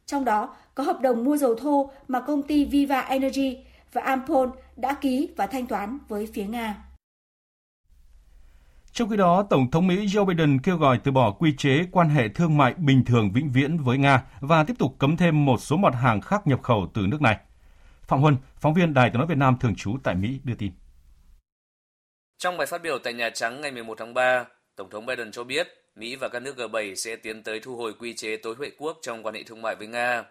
Trong 0.07 0.25
đó 0.25 0.57
có 0.75 0.85
hợp 0.85 1.01
đồng 1.01 1.25
mua 1.25 1.37
dầu 1.37 1.55
thô 1.55 1.91
mà 2.09 2.21
công 2.21 2.43
ty 2.43 2.65
Viva 2.65 3.01
Energy 3.01 3.57
và 3.93 4.03
Ampol 4.03 4.49
đã 4.77 4.95
ký 4.95 5.31
và 5.37 5.47
thanh 5.47 5.67
toán 5.67 5.99
với 6.09 6.29
phía 6.35 6.45
Nga. 6.45 6.85
Trong 8.93 9.09
khi 9.09 9.17
đó, 9.17 9.47
Tổng 9.51 9.71
thống 9.71 9.87
Mỹ 9.87 10.07
Joe 10.07 10.25
Biden 10.25 10.61
kêu 10.61 10.77
gọi 10.77 11.01
từ 11.05 11.11
bỏ 11.13 11.31
quy 11.31 11.55
chế 11.59 11.87
quan 11.93 12.09
hệ 12.09 12.29
thương 12.29 12.57
mại 12.57 12.75
bình 12.75 13.05
thường 13.05 13.31
vĩnh 13.33 13.51
viễn 13.51 13.79
với 13.79 13.99
Nga 13.99 14.23
và 14.41 14.65
tiếp 14.65 14.75
tục 14.79 14.97
cấm 14.99 15.17
thêm 15.17 15.45
một 15.45 15.61
số 15.61 15.77
mặt 15.77 15.95
hàng 15.95 16.21
khác 16.21 16.47
nhập 16.47 16.63
khẩu 16.63 16.91
từ 16.95 17.07
nước 17.07 17.23
này. 17.23 17.37
Phạm 18.03 18.21
Huân, 18.21 18.37
phóng 18.57 18.75
viên 18.75 18.95
Đài 18.95 19.11
tiếng 19.11 19.19
nói 19.19 19.27
Việt 19.27 19.39
Nam 19.39 19.57
thường 19.61 19.75
trú 19.75 19.97
tại 20.03 20.15
Mỹ 20.15 20.41
đưa 20.45 20.55
tin. 20.55 20.73
Trong 22.39 22.57
bài 22.57 22.67
phát 22.67 22.83
biểu 22.83 22.99
tại 22.99 23.13
Nhà 23.13 23.31
Trắng 23.31 23.61
ngày 23.61 23.71
11 23.71 23.99
tháng 23.99 24.15
3, 24.15 24.45
Tổng 24.77 24.91
thống 24.91 25.07
Biden 25.07 25.33
cho 25.33 25.45
biết 25.45 25.69
Mỹ 25.97 26.17
và 26.17 26.29
các 26.29 26.43
nước 26.43 26.57
G7 26.57 26.95
sẽ 26.95 27.17
tiến 27.17 27.43
tới 27.43 27.61
thu 27.61 27.77
hồi 27.77 27.93
quy 27.99 28.15
chế 28.15 28.37
tối 28.37 28.55
huệ 28.59 28.71
quốc 28.79 28.99
trong 29.03 29.23
quan 29.27 29.35
hệ 29.35 29.43
thương 29.43 29.63
mại 29.63 29.77
với 29.77 29.87
Nga. 29.87 30.25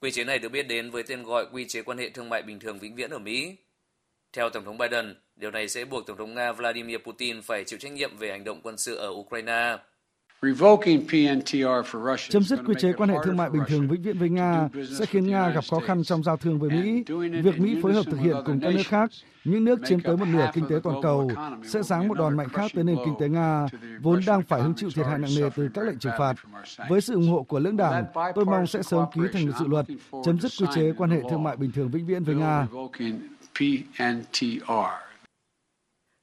Quy 0.00 0.10
chế 0.10 0.24
này 0.24 0.38
được 0.38 0.48
biết 0.48 0.62
đến 0.62 0.90
với 0.90 1.02
tên 1.02 1.22
gọi 1.22 1.46
Quy 1.52 1.64
chế 1.68 1.82
quan 1.82 1.98
hệ 1.98 2.10
thương 2.10 2.28
mại 2.28 2.42
bình 2.42 2.60
thường 2.60 2.78
vĩnh 2.78 2.94
viễn 2.94 3.10
ở 3.10 3.18
Mỹ. 3.18 3.56
Theo 4.32 4.50
Tổng 4.50 4.64
thống 4.64 4.78
Biden, 4.78 5.14
điều 5.36 5.50
này 5.50 5.68
sẽ 5.68 5.84
buộc 5.84 6.06
Tổng 6.06 6.16
thống 6.16 6.34
Nga 6.34 6.52
Vladimir 6.52 6.98
Putin 6.98 7.42
phải 7.42 7.64
chịu 7.64 7.78
trách 7.78 7.92
nhiệm 7.92 8.16
về 8.16 8.30
hành 8.30 8.44
động 8.44 8.60
quân 8.62 8.78
sự 8.78 8.96
ở 8.96 9.08
Ukraine. 9.08 9.76
Chấm 12.28 12.42
dứt 12.42 12.60
quy 12.66 12.74
chế 12.78 12.92
quan 12.92 13.08
hệ 13.08 13.16
thương 13.24 13.36
mại 13.36 13.50
bình 13.50 13.62
thường 13.68 13.88
vĩnh 13.88 14.02
viễn 14.02 14.18
với 14.18 14.28
Nga 14.28 14.68
sẽ 14.98 15.06
khiến 15.06 15.26
Nga 15.26 15.50
gặp 15.50 15.64
khó 15.70 15.80
khăn 15.80 16.04
trong 16.04 16.22
giao 16.22 16.36
thương 16.36 16.58
với 16.58 16.70
Mỹ. 16.70 17.04
Việc 17.42 17.60
Mỹ 17.60 17.78
phối 17.82 17.92
hợp 17.94 18.02
thực 18.06 18.20
hiện 18.20 18.36
cùng 18.46 18.60
các 18.60 18.74
nước 18.74 18.82
khác, 18.86 19.10
những 19.44 19.64
nước 19.64 19.80
chiếm 19.88 20.00
tới 20.00 20.16
một 20.16 20.24
nửa 20.32 20.50
kinh 20.54 20.64
tế 20.68 20.76
toàn 20.82 21.02
cầu, 21.02 21.30
sẽ 21.64 21.82
giáng 21.82 22.08
một 22.08 22.14
đòn 22.14 22.36
mạnh 22.36 22.48
khác 22.48 22.70
tới 22.74 22.84
nền 22.84 22.96
kinh 23.04 23.14
tế 23.20 23.28
Nga, 23.28 23.66
vốn 24.00 24.20
đang 24.26 24.42
phải 24.42 24.62
hứng 24.62 24.74
chịu 24.76 24.90
thiệt 24.94 25.06
hại 25.06 25.18
nặng 25.18 25.30
nề 25.36 25.50
từ 25.56 25.68
các 25.74 25.84
lệnh 25.84 25.98
trừng 25.98 26.12
phạt. 26.18 26.34
Với 26.88 27.00
sự 27.00 27.14
ủng 27.14 27.28
hộ 27.28 27.42
của 27.42 27.58
lưỡng 27.58 27.76
đảng, 27.76 28.04
tôi 28.34 28.44
mong 28.44 28.66
sẽ 28.66 28.82
sớm 28.82 29.04
ký 29.14 29.20
thành 29.32 29.52
dự 29.58 29.66
luật 29.66 29.86
chấm 30.24 30.40
dứt 30.40 30.52
quy 30.60 30.66
chế 30.74 30.92
quan 30.98 31.10
hệ 31.10 31.20
thương 31.30 31.42
mại 31.42 31.56
bình 31.56 31.72
thường 31.72 31.88
vĩnh 31.88 32.06
viễn 32.06 32.24
với 32.24 32.34
Nga. 32.34 32.66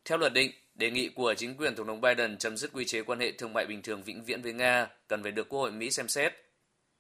Theo 0.10 0.18
luật 0.18 0.34
định, 0.34 0.52
đề 0.78 0.92
nghị 0.92 1.10
của 1.10 1.34
chính 1.34 1.58
quyền 1.58 1.76
Tổng 1.76 1.88
thống 1.88 2.02
Biden 2.02 2.38
chấm 2.38 2.58
dứt 2.58 2.72
quy 2.74 2.86
chế 2.86 3.02
quan 3.02 3.20
hệ 3.20 3.32
thương 3.32 3.54
mại 3.54 3.66
bình 3.66 3.82
thường 3.82 4.04
vĩnh 4.04 4.24
viễn 4.24 4.42
với 4.42 4.54
Nga 4.54 4.88
cần 5.08 5.24
phải 5.24 5.32
được 5.32 5.50
Quốc 5.50 5.60
hội 5.60 5.72
Mỹ 5.72 5.92
xem 5.92 6.08
xét. 6.08 6.34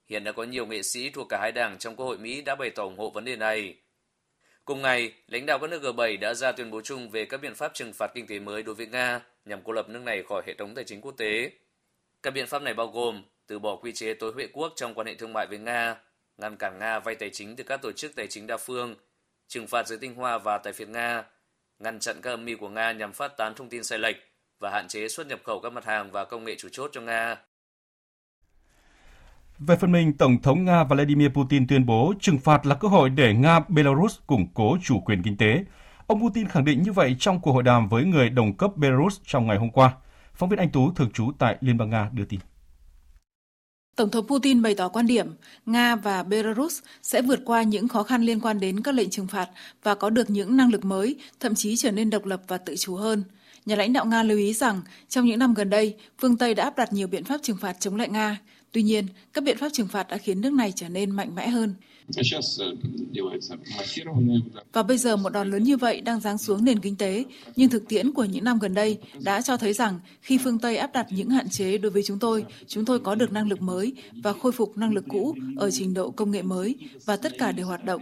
Hiện 0.10 0.24
đã 0.24 0.32
có 0.32 0.44
nhiều 0.44 0.66
nghệ 0.66 0.84
sĩ 0.84 1.10
thuộc 1.10 1.28
cả 1.30 1.40
hai 1.42 1.52
đảng 1.52 1.78
trong 1.78 1.96
Quốc 1.96 2.06
hội 2.06 2.18
Mỹ 2.18 2.42
đã 2.42 2.56
bày 2.56 2.70
tỏ 2.70 2.84
ủng 2.84 2.98
hộ 2.98 3.10
vấn 3.10 3.26
đề 3.26 3.36
này. 3.36 3.76
Cùng 4.66 4.82
ngày, 4.82 5.14
lãnh 5.28 5.46
đạo 5.46 5.60
các 5.60 5.70
nước 5.70 5.82
G7 5.84 6.20
đã 6.20 6.34
ra 6.34 6.52
tuyên 6.52 6.72
bố 6.72 6.82
chung 6.82 7.10
về 7.10 7.26
các 7.26 7.42
biện 7.42 7.56
pháp 7.56 7.74
trừng 7.74 7.94
phạt 7.94 8.12
kinh 8.14 8.28
tế 8.28 8.40
mới 8.40 8.64
đối 8.64 8.76
với 8.76 8.88
Nga 8.88 9.22
nhằm 9.46 9.62
cô 9.64 9.74
lập 9.74 9.90
nước 9.90 10.02
này 10.02 10.24
khỏi 10.24 10.44
hệ 10.48 10.54
thống 10.54 10.76
tài 10.76 10.84
chính 10.84 11.02
quốc 11.02 11.12
tế. 11.18 11.52
Các 12.24 12.32
biện 12.32 12.48
pháp 12.48 12.62
này 12.62 12.74
bao 12.74 12.88
gồm 12.88 13.24
từ 13.48 13.60
bỏ 13.60 13.76
quy 13.76 13.92
chế 13.94 14.14
tối 14.14 14.32
huệ 14.34 14.48
quốc 14.54 14.74
trong 14.76 14.94
quan 14.94 15.08
hệ 15.08 15.16
thương 15.16 15.34
mại 15.34 15.48
với 15.48 15.58
Nga, 15.58 15.96
ngăn 16.38 16.58
cản 16.58 16.80
Nga 16.80 17.00
vay 17.00 17.16
tài 17.16 17.30
chính 17.30 17.56
từ 17.56 17.64
các 17.64 17.82
tổ 17.82 17.92
chức 17.92 18.16
tài 18.16 18.28
chính 18.28 18.48
đa 18.48 18.58
phương, 18.58 18.96
trừng 19.48 19.68
phạt 19.68 19.88
giới 19.88 19.98
tinh 19.98 20.16
hoa 20.16 20.38
và 20.38 20.58
tài 20.58 20.74
phiệt 20.74 20.90
Nga, 20.90 21.24
ngăn 21.80 22.00
chặn 22.00 22.16
các 22.22 22.30
âm 22.30 22.46
mưu 22.46 22.58
của 22.58 22.70
Nga 22.70 22.92
nhằm 22.92 23.14
phát 23.14 23.38
tán 23.38 23.54
thông 23.56 23.70
tin 23.70 23.84
sai 23.84 24.00
lệch 24.00 24.16
và 24.60 24.70
hạn 24.70 24.88
chế 24.88 25.08
xuất 25.08 25.28
nhập 25.28 25.40
khẩu 25.44 25.60
các 25.64 25.74
mặt 25.74 25.86
hàng 25.86 26.12
và 26.12 26.26
công 26.26 26.44
nghệ 26.44 26.56
chủ 26.58 26.70
chốt 26.72 26.90
cho 26.94 27.02
Nga. 27.02 27.36
Về 29.60 29.76
phần 29.76 29.92
mình, 29.92 30.18
Tổng 30.18 30.42
thống 30.42 30.66
Nga 30.66 30.84
Vladimir 30.84 31.30
Putin 31.30 31.68
tuyên 31.68 31.86
bố 31.86 32.14
trừng 32.20 32.40
phạt 32.40 32.66
là 32.66 32.76
cơ 32.76 32.88
hội 32.88 33.10
để 33.10 33.34
Nga 33.34 33.60
Belarus 33.68 34.20
củng 34.28 34.48
cố 34.54 34.78
chủ 34.84 35.00
quyền 35.00 35.24
kinh 35.24 35.38
tế. 35.38 35.64
Ông 36.08 36.22
Putin 36.22 36.48
khẳng 36.48 36.66
định 36.66 36.82
như 36.82 36.92
vậy 36.92 37.16
trong 37.20 37.42
cuộc 37.42 37.52
hội 37.52 37.64
đàm 37.64 37.90
với 37.90 38.04
người 38.04 38.30
đồng 38.30 38.58
cấp 38.58 38.72
Belarus 38.76 39.20
trong 39.26 39.48
ngày 39.48 39.58
hôm 39.58 39.72
qua. 39.72 39.94
Phóng 40.34 40.50
viên 40.50 40.60
Anh 40.60 40.70
Tú 40.72 40.92
thường 40.92 41.12
trú 41.12 41.32
tại 41.40 41.58
Liên 41.62 41.78
bang 41.78 41.90
Nga 41.90 42.10
đưa 42.14 42.26
tin. 42.26 42.40
Tổng 43.98 44.10
thống 44.10 44.28
Putin 44.28 44.62
bày 44.62 44.76
tỏ 44.76 44.88
quan 44.88 45.08
điểm 45.08 45.28
Nga 45.66 45.96
và 45.96 46.24
Belarus 46.24 46.80
sẽ 47.02 47.22
vượt 47.22 47.40
qua 47.46 47.64
những 47.64 47.88
khó 47.88 48.04
khăn 48.04 48.24
liên 48.24 48.40
quan 48.40 48.60
đến 48.60 48.84
các 48.84 48.96
lệnh 48.96 49.10
trừng 49.10 49.28
phạt 49.28 49.50
và 49.84 49.96
có 49.96 50.10
được 50.10 50.30
những 50.30 50.58
năng 50.58 50.72
lực 50.72 50.86
mới, 50.86 51.16
thậm 51.40 51.56
chí 51.56 51.76
trở 51.76 51.92
nên 51.92 52.10
độc 52.10 52.26
lập 52.26 52.42
và 52.48 52.58
tự 52.58 52.76
chủ 52.76 52.96
hơn. 52.96 53.24
Nhà 53.66 53.76
lãnh 53.76 53.94
đạo 53.94 54.06
Nga 54.06 54.24
lưu 54.24 54.38
ý 54.38 54.54
rằng 54.54 54.82
trong 55.10 55.26
những 55.26 55.40
năm 55.40 55.54
gần 55.54 55.70
đây, 55.70 55.96
phương 56.20 56.38
Tây 56.38 56.54
đã 56.54 56.64
áp 56.64 56.78
đặt 56.78 56.94
nhiều 56.94 57.08
biện 57.08 57.24
pháp 57.24 57.38
trừng 57.44 57.58
phạt 57.58 57.80
chống 57.80 57.96
lại 57.96 58.10
Nga. 58.10 58.38
Tuy 58.72 58.84
nhiên, 58.84 59.06
các 59.34 59.44
biện 59.44 59.58
pháp 59.58 59.70
trừng 59.74 59.88
phạt 59.88 60.08
đã 60.08 60.18
khiến 60.18 60.42
nước 60.42 60.54
này 60.54 60.74
trở 60.76 60.90
nên 60.90 61.12
mạnh 61.12 61.36
mẽ 61.36 61.48
hơn. 61.48 61.74
Và 64.74 64.84
bây 64.84 64.98
giờ 64.98 65.16
một 65.16 65.30
đòn 65.30 65.52
lớn 65.52 65.64
như 65.64 65.78
vậy 65.78 66.02
đang 66.02 66.20
giáng 66.20 66.38
xuống 66.38 66.66
nền 66.66 66.80
kinh 66.80 66.96
tế, 66.96 67.26
nhưng 67.56 67.70
thực 67.70 67.88
tiễn 67.88 68.12
của 68.12 68.26
những 68.26 68.44
năm 68.44 68.60
gần 68.60 68.74
đây 68.74 68.98
đã 69.20 69.42
cho 69.42 69.58
thấy 69.58 69.74
rằng 69.74 70.00
khi 70.22 70.38
phương 70.44 70.60
Tây 70.60 70.78
áp 70.78 70.94
đặt 70.94 71.08
những 71.10 71.30
hạn 71.30 71.50
chế 71.50 71.78
đối 71.78 71.92
với 71.92 72.04
chúng 72.04 72.20
tôi, 72.20 72.46
chúng 72.68 72.86
tôi 72.86 73.00
có 73.00 73.16
được 73.16 73.32
năng 73.32 73.48
lực 73.48 73.62
mới 73.62 73.94
và 74.24 74.34
khôi 74.34 74.52
phục 74.52 74.78
năng 74.78 74.94
lực 74.94 75.06
cũ 75.08 75.36
ở 75.58 75.72
trình 75.72 75.94
độ 75.94 76.10
công 76.10 76.32
nghệ 76.32 76.42
mới 76.42 76.76
và 77.06 77.18
tất 77.18 77.38
cả 77.38 77.52
đều 77.52 77.66
hoạt 77.66 77.86
động. 77.86 78.02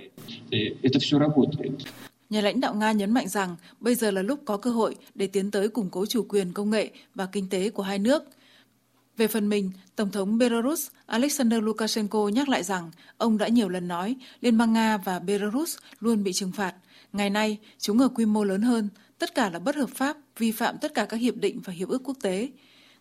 Nhà 2.29 2.41
lãnh 2.41 2.59
đạo 2.59 2.75
Nga 2.75 2.91
nhấn 2.91 3.11
mạnh 3.11 3.27
rằng 3.27 3.55
bây 3.79 3.95
giờ 3.95 4.11
là 4.11 4.21
lúc 4.21 4.39
có 4.45 4.57
cơ 4.57 4.69
hội 4.69 4.95
để 5.15 5.27
tiến 5.27 5.51
tới 5.51 5.67
củng 5.67 5.89
cố 5.89 6.05
chủ 6.05 6.25
quyền 6.29 6.53
công 6.53 6.69
nghệ 6.69 6.89
và 7.15 7.25
kinh 7.25 7.49
tế 7.49 7.69
của 7.69 7.83
hai 7.83 7.99
nước– 7.99 8.23
về 9.17 9.27
phần 9.27 9.49
mình, 9.49 9.71
Tổng 9.95 10.11
thống 10.11 10.37
Belarus 10.37 10.87
Alexander 11.05 11.63
Lukashenko 11.63 12.27
nhắc 12.27 12.49
lại 12.49 12.63
rằng 12.63 12.91
ông 13.17 13.37
đã 13.37 13.47
nhiều 13.47 13.69
lần 13.69 13.87
nói 13.87 14.15
Liên 14.41 14.57
bang 14.57 14.73
Nga 14.73 14.97
và 14.97 15.19
Belarus 15.19 15.77
luôn 15.99 16.23
bị 16.23 16.33
trừng 16.33 16.51
phạt. 16.51 16.73
Ngày 17.13 17.29
nay, 17.29 17.57
chúng 17.79 17.99
ở 17.99 18.07
quy 18.07 18.25
mô 18.25 18.43
lớn 18.43 18.61
hơn, 18.61 18.89
tất 19.19 19.35
cả 19.35 19.49
là 19.49 19.59
bất 19.59 19.75
hợp 19.75 19.89
pháp, 19.89 20.17
vi 20.37 20.51
phạm 20.51 20.77
tất 20.77 20.93
cả 20.93 21.05
các 21.05 21.17
hiệp 21.17 21.35
định 21.35 21.61
và 21.63 21.73
hiệp 21.73 21.89
ước 21.89 22.01
quốc 22.03 22.17
tế. 22.21 22.49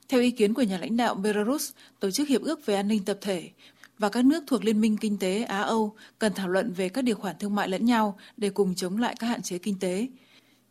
Theo 0.08 0.20
ý 0.20 0.30
kiến 0.30 0.54
của 0.54 0.62
nhà 0.62 0.78
lãnh 0.78 0.96
đạo 0.96 1.14
Belarus, 1.14 1.70
Tổ 2.00 2.10
chức 2.10 2.28
Hiệp 2.28 2.42
ước 2.42 2.66
về 2.66 2.74
an 2.74 2.88
ninh 2.88 3.04
tập 3.04 3.18
thể 3.20 3.50
và 3.98 4.08
các 4.08 4.24
nước 4.24 4.44
thuộc 4.46 4.64
Liên 4.64 4.80
minh 4.80 4.96
Kinh 4.96 5.18
tế 5.18 5.42
Á-Âu 5.42 5.94
cần 6.18 6.32
thảo 6.34 6.48
luận 6.48 6.72
về 6.72 6.88
các 6.88 7.04
điều 7.04 7.16
khoản 7.16 7.36
thương 7.38 7.54
mại 7.54 7.68
lẫn 7.68 7.84
nhau 7.84 8.18
để 8.36 8.50
cùng 8.50 8.74
chống 8.74 8.98
lại 8.98 9.14
các 9.18 9.26
hạn 9.26 9.42
chế 9.42 9.58
kinh 9.58 9.78
tế. 9.78 10.08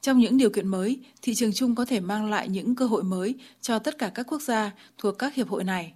Trong 0.04 0.20
những 0.20 0.38
điều 0.38 0.50
kiện 0.50 0.68
mới, 0.68 1.00
thị 1.22 1.34
trường 1.36 1.54
chung 1.54 1.76
có 1.76 1.86
thể 1.86 2.00
mang 2.00 2.30
lại 2.30 2.50
những 2.50 2.76
cơ 2.76 2.86
hội 2.86 3.04
mới 3.04 3.36
cho 3.62 3.80
tất 3.80 3.98
cả 3.98 4.12
các 4.16 4.26
quốc 4.30 4.42
gia 4.42 4.72
thuộc 4.98 5.16
các 5.20 5.36
hiệp 5.36 5.50
hội 5.50 5.63
này. 5.63 5.94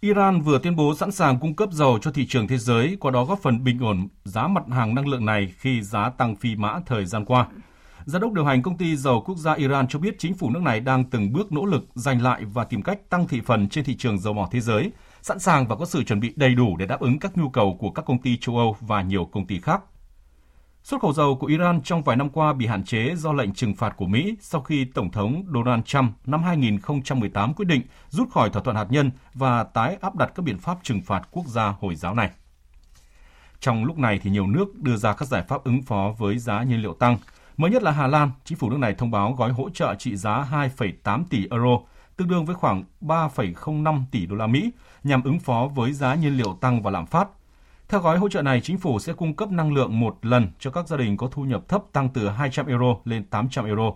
Iran 0.00 0.40
vừa 0.40 0.58
tuyên 0.62 0.76
bố 0.76 0.94
sẵn 0.94 1.12
sàng 1.12 1.38
cung 1.40 1.56
cấp 1.56 1.68
dầu 1.72 1.98
cho 2.02 2.12
thị 2.12 2.26
trường 2.28 2.48
thế 2.48 2.58
giới, 2.58 2.96
qua 3.00 3.10
đó 3.10 3.24
góp 3.24 3.42
phần 3.42 3.64
bình 3.64 3.78
ổn 3.78 4.08
giá 4.24 4.46
mặt 4.46 4.64
hàng 4.70 4.94
năng 4.94 5.08
lượng 5.08 5.24
này 5.24 5.52
khi 5.58 5.82
giá 5.82 6.10
tăng 6.10 6.36
phi 6.36 6.56
mã 6.56 6.80
thời 6.86 7.06
gian 7.06 7.24
qua. 7.24 7.46
Giám 8.04 8.22
đốc 8.22 8.32
điều 8.32 8.44
hành 8.44 8.62
công 8.62 8.78
ty 8.78 8.96
dầu 8.96 9.22
quốc 9.26 9.38
gia 9.38 9.52
Iran 9.52 9.88
cho 9.88 9.98
biết 9.98 10.18
chính 10.18 10.34
phủ 10.34 10.50
nước 10.50 10.62
này 10.62 10.80
đang 10.80 11.04
từng 11.04 11.32
bước 11.32 11.52
nỗ 11.52 11.66
lực 11.66 11.84
giành 11.94 12.22
lại 12.22 12.44
và 12.44 12.64
tìm 12.64 12.82
cách 12.82 13.10
tăng 13.10 13.28
thị 13.28 13.40
phần 13.46 13.68
trên 13.68 13.84
thị 13.84 13.96
trường 13.96 14.18
dầu 14.18 14.34
mỏ 14.34 14.48
thế 14.52 14.60
giới, 14.60 14.90
sẵn 15.22 15.38
sàng 15.38 15.68
và 15.68 15.76
có 15.76 15.84
sự 15.84 16.04
chuẩn 16.04 16.20
bị 16.20 16.32
đầy 16.36 16.54
đủ 16.54 16.76
để 16.76 16.86
đáp 16.86 17.00
ứng 17.00 17.18
các 17.18 17.36
nhu 17.36 17.48
cầu 17.48 17.76
của 17.80 17.90
các 17.90 18.04
công 18.06 18.22
ty 18.22 18.36
châu 18.36 18.58
Âu 18.58 18.76
và 18.80 19.02
nhiều 19.02 19.24
công 19.24 19.46
ty 19.46 19.60
khác. 19.60 19.82
Xuất 20.82 21.00
khẩu 21.00 21.12
dầu 21.12 21.36
của 21.36 21.46
Iran 21.46 21.82
trong 21.82 22.02
vài 22.02 22.16
năm 22.16 22.30
qua 22.30 22.52
bị 22.52 22.66
hạn 22.66 22.84
chế 22.84 23.14
do 23.16 23.32
lệnh 23.32 23.54
trừng 23.54 23.74
phạt 23.74 23.96
của 23.96 24.06
Mỹ 24.06 24.36
sau 24.40 24.60
khi 24.60 24.84
Tổng 24.84 25.10
thống 25.10 25.44
Donald 25.54 25.82
Trump 25.84 26.12
năm 26.26 26.42
2018 26.42 27.54
quyết 27.54 27.64
định 27.68 27.82
rút 28.08 28.30
khỏi 28.30 28.50
thỏa 28.50 28.62
thuận 28.62 28.76
hạt 28.76 28.86
nhân 28.90 29.10
và 29.34 29.64
tái 29.64 29.96
áp 30.00 30.16
đặt 30.16 30.32
các 30.34 30.42
biện 30.42 30.58
pháp 30.58 30.78
trừng 30.82 31.00
phạt 31.02 31.28
quốc 31.30 31.46
gia 31.46 31.74
Hồi 31.80 31.94
giáo 31.94 32.14
này. 32.14 32.30
Trong 33.60 33.84
lúc 33.84 33.98
này 33.98 34.20
thì 34.22 34.30
nhiều 34.30 34.46
nước 34.46 34.82
đưa 34.82 34.96
ra 34.96 35.12
các 35.12 35.28
giải 35.28 35.42
pháp 35.48 35.64
ứng 35.64 35.82
phó 35.82 36.14
với 36.18 36.38
giá 36.38 36.62
nhiên 36.62 36.82
liệu 36.82 36.94
tăng. 36.94 37.18
Mới 37.56 37.70
nhất 37.70 37.82
là 37.82 37.90
Hà 37.90 38.06
Lan, 38.06 38.30
chính 38.44 38.58
phủ 38.58 38.70
nước 38.70 38.78
này 38.78 38.94
thông 38.94 39.10
báo 39.10 39.32
gói 39.32 39.52
hỗ 39.52 39.70
trợ 39.70 39.94
trị 39.98 40.16
giá 40.16 40.46
2,8 40.52 41.24
tỷ 41.30 41.46
euro, 41.50 41.78
tương 42.16 42.28
đương 42.28 42.44
với 42.44 42.54
khoảng 42.54 42.84
3,05 43.00 44.02
tỷ 44.10 44.26
đô 44.26 44.36
la 44.36 44.46
Mỹ 44.46 44.70
nhằm 45.04 45.22
ứng 45.22 45.38
phó 45.38 45.68
với 45.74 45.92
giá 45.92 46.14
nhiên 46.14 46.36
liệu 46.36 46.58
tăng 46.60 46.82
và 46.82 46.90
lạm 46.90 47.06
phát 47.06 47.28
theo 47.92 48.00
gói 48.00 48.18
hỗ 48.18 48.28
trợ 48.28 48.42
này, 48.42 48.60
chính 48.60 48.78
phủ 48.78 48.98
sẽ 48.98 49.12
cung 49.12 49.36
cấp 49.36 49.50
năng 49.50 49.74
lượng 49.74 50.00
một 50.00 50.18
lần 50.22 50.48
cho 50.58 50.70
các 50.70 50.88
gia 50.88 50.96
đình 50.96 51.16
có 51.16 51.28
thu 51.32 51.42
nhập 51.42 51.68
thấp 51.68 51.82
tăng 51.92 52.08
từ 52.08 52.28
200 52.28 52.66
euro 52.66 52.96
lên 53.04 53.24
800 53.24 53.64
euro. 53.64 53.92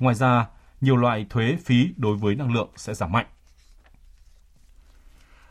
Ngoài 0.00 0.14
ra, 0.14 0.46
nhiều 0.80 0.96
loại 0.96 1.26
thuế 1.30 1.56
phí 1.64 1.88
đối 1.96 2.16
với 2.16 2.34
năng 2.34 2.52
lượng 2.52 2.68
sẽ 2.76 2.94
giảm 2.94 3.12
mạnh. 3.12 3.26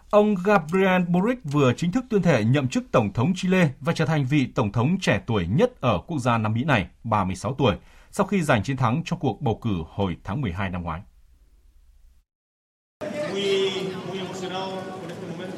Ông 0.10 0.36
Gabriel 0.44 1.02
Boric 1.02 1.44
vừa 1.44 1.74
chính 1.74 1.92
thức 1.92 2.06
tuyên 2.10 2.22
thệ 2.22 2.44
nhậm 2.44 2.68
chức 2.68 2.84
Tổng 2.92 3.14
thống 3.14 3.34
Chile 3.36 3.70
và 3.80 3.94
trở 3.94 4.06
thành 4.06 4.26
vị 4.26 4.48
Tổng 4.56 4.72
thống 4.72 4.98
trẻ 5.02 5.22
tuổi 5.28 5.48
nhất 5.48 5.82
ở 5.82 6.00
quốc 6.08 6.20
gia 6.20 6.38
Nam 6.38 6.54
Mỹ 6.54 6.64
này, 6.64 6.88
36 7.04 7.54
tuổi, 7.54 7.76
sau 8.12 8.26
khi 8.26 8.42
giành 8.42 8.64
chiến 8.64 8.78
thắng 8.78 9.02
trong 9.06 9.20
cuộc 9.20 9.42
bầu 9.42 9.60
cử 9.62 9.84
hồi 9.90 10.18
tháng 10.24 10.42
12 10.42 10.70
năm 10.70 10.84
ngoái. 10.84 11.02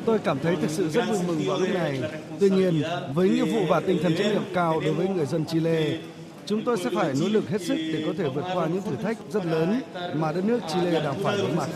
Tôi 0.07 0.19
cảm 0.19 0.39
thấy 0.39 0.55
thực 0.55 0.69
sự 0.69 0.89
rất 0.89 1.05
vui 1.09 1.19
mừng 1.27 1.41
vào 1.47 1.59
lúc 1.59 1.69
này. 1.73 2.01
Tuy 2.39 2.49
nhiên, 2.49 2.83
với 3.13 3.29
nghĩa 3.29 3.45
vụ 3.45 3.65
và 3.69 3.79
tinh 3.79 3.99
thần 4.03 4.15
trách 4.17 4.31
nhiệm 4.33 4.43
cao 4.53 4.79
đối 4.85 4.93
với 4.93 5.07
người 5.07 5.25
dân 5.25 5.45
Chile, 5.45 5.97
chúng 6.45 6.63
tôi 6.65 6.77
sẽ 6.77 6.89
phải 6.95 7.13
nỗ 7.21 7.27
lực 7.27 7.49
hết 7.49 7.61
sức 7.61 7.75
để 7.75 8.03
có 8.05 8.13
thể 8.17 8.29
vượt 8.29 8.43
qua 8.53 8.67
những 8.67 8.81
thử 8.81 8.95
thách 8.95 9.17
rất 9.29 9.45
lớn 9.45 9.81
mà 10.15 10.31
đất 10.31 10.45
nước 10.45 10.59
Chile 10.73 11.03
đang 11.03 11.23
phải 11.23 11.37
đối 11.37 11.51
mặt. 11.51 11.67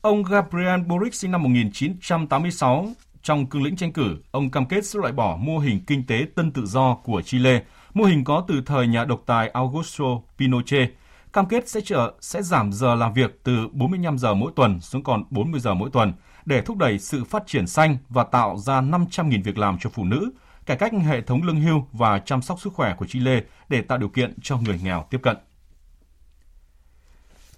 Ông 0.00 0.22
Gabriel 0.22 0.80
Boric 0.80 1.14
sinh 1.14 1.30
năm 1.30 1.42
1986, 1.42 2.88
trong 3.22 3.46
cương 3.46 3.62
lĩnh 3.62 3.76
tranh 3.76 3.92
cử, 3.92 4.16
ông 4.30 4.50
cam 4.50 4.66
kết 4.66 4.86
sẽ 4.86 4.98
loại 4.98 5.12
bỏ 5.12 5.36
mô 5.36 5.58
hình 5.58 5.80
kinh 5.86 6.06
tế 6.06 6.26
tân 6.34 6.50
tự 6.50 6.66
do 6.66 6.94
của 6.94 7.22
Chile, 7.22 7.62
mô 7.94 8.04
hình 8.04 8.24
có 8.24 8.44
từ 8.48 8.62
thời 8.66 8.86
nhà 8.86 9.04
độc 9.04 9.22
tài 9.26 9.48
Augusto 9.48 10.04
Pinochet, 10.38 10.90
cam 11.32 11.46
kết 11.46 11.68
sẽ 11.68 11.80
trở, 11.80 12.12
sẽ 12.20 12.42
giảm 12.42 12.72
giờ 12.72 12.94
làm 12.94 13.12
việc 13.12 13.40
từ 13.44 13.68
45 13.72 14.18
giờ 14.18 14.34
mỗi 14.34 14.52
tuần 14.56 14.80
xuống 14.80 15.02
còn 15.02 15.24
40 15.30 15.60
giờ 15.60 15.74
mỗi 15.74 15.90
tuần 15.90 16.12
để 16.44 16.62
thúc 16.62 16.76
đẩy 16.76 16.98
sự 16.98 17.24
phát 17.24 17.42
triển 17.46 17.66
xanh 17.66 17.96
và 18.08 18.24
tạo 18.24 18.56
ra 18.58 18.80
500.000 18.80 19.42
việc 19.42 19.58
làm 19.58 19.78
cho 19.78 19.90
phụ 19.90 20.04
nữ, 20.04 20.30
cải 20.66 20.76
cách 20.76 20.92
hệ 20.92 21.20
thống 21.20 21.42
lương 21.42 21.60
hưu 21.60 21.86
và 21.92 22.18
chăm 22.18 22.42
sóc 22.42 22.60
sức 22.60 22.72
khỏe 22.74 22.94
của 22.98 23.06
Chile 23.06 23.40
để 23.68 23.82
tạo 23.82 23.98
điều 23.98 24.08
kiện 24.08 24.34
cho 24.42 24.58
người 24.58 24.80
nghèo 24.82 25.06
tiếp 25.10 25.18
cận. 25.22 25.36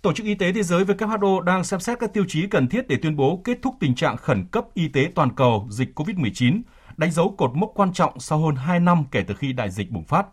Tổ 0.03 0.13
chức 0.13 0.27
Y 0.27 0.35
tế 0.35 0.53
Thế 0.53 0.63
giới 0.63 0.85
WHO 0.85 1.41
đang 1.41 1.65
xem 1.65 1.81
xét 1.81 1.99
các 2.01 2.13
tiêu 2.13 2.25
chí 2.29 2.47
cần 2.47 2.69
thiết 2.69 2.89
để 2.89 2.97
tuyên 3.03 3.17
bố 3.17 3.41
kết 3.45 3.59
thúc 3.63 3.75
tình 3.81 3.95
trạng 3.95 4.17
khẩn 4.17 4.47
cấp 4.47 4.65
y 4.75 4.89
tế 4.89 5.13
toàn 5.15 5.35
cầu 5.35 5.67
dịch 5.71 5.99
COVID-19, 5.99 6.63
đánh 6.97 7.11
dấu 7.11 7.35
cột 7.39 7.51
mốc 7.55 7.73
quan 7.75 7.93
trọng 7.93 8.21
sau 8.21 8.39
hơn 8.39 8.57
2 8.57 8.81
năm 8.81 9.05
kể 9.11 9.25
từ 9.29 9.35
khi 9.35 9.53
đại 9.53 9.71
dịch 9.71 9.91
bùng 9.91 10.05
phát. 10.05 10.27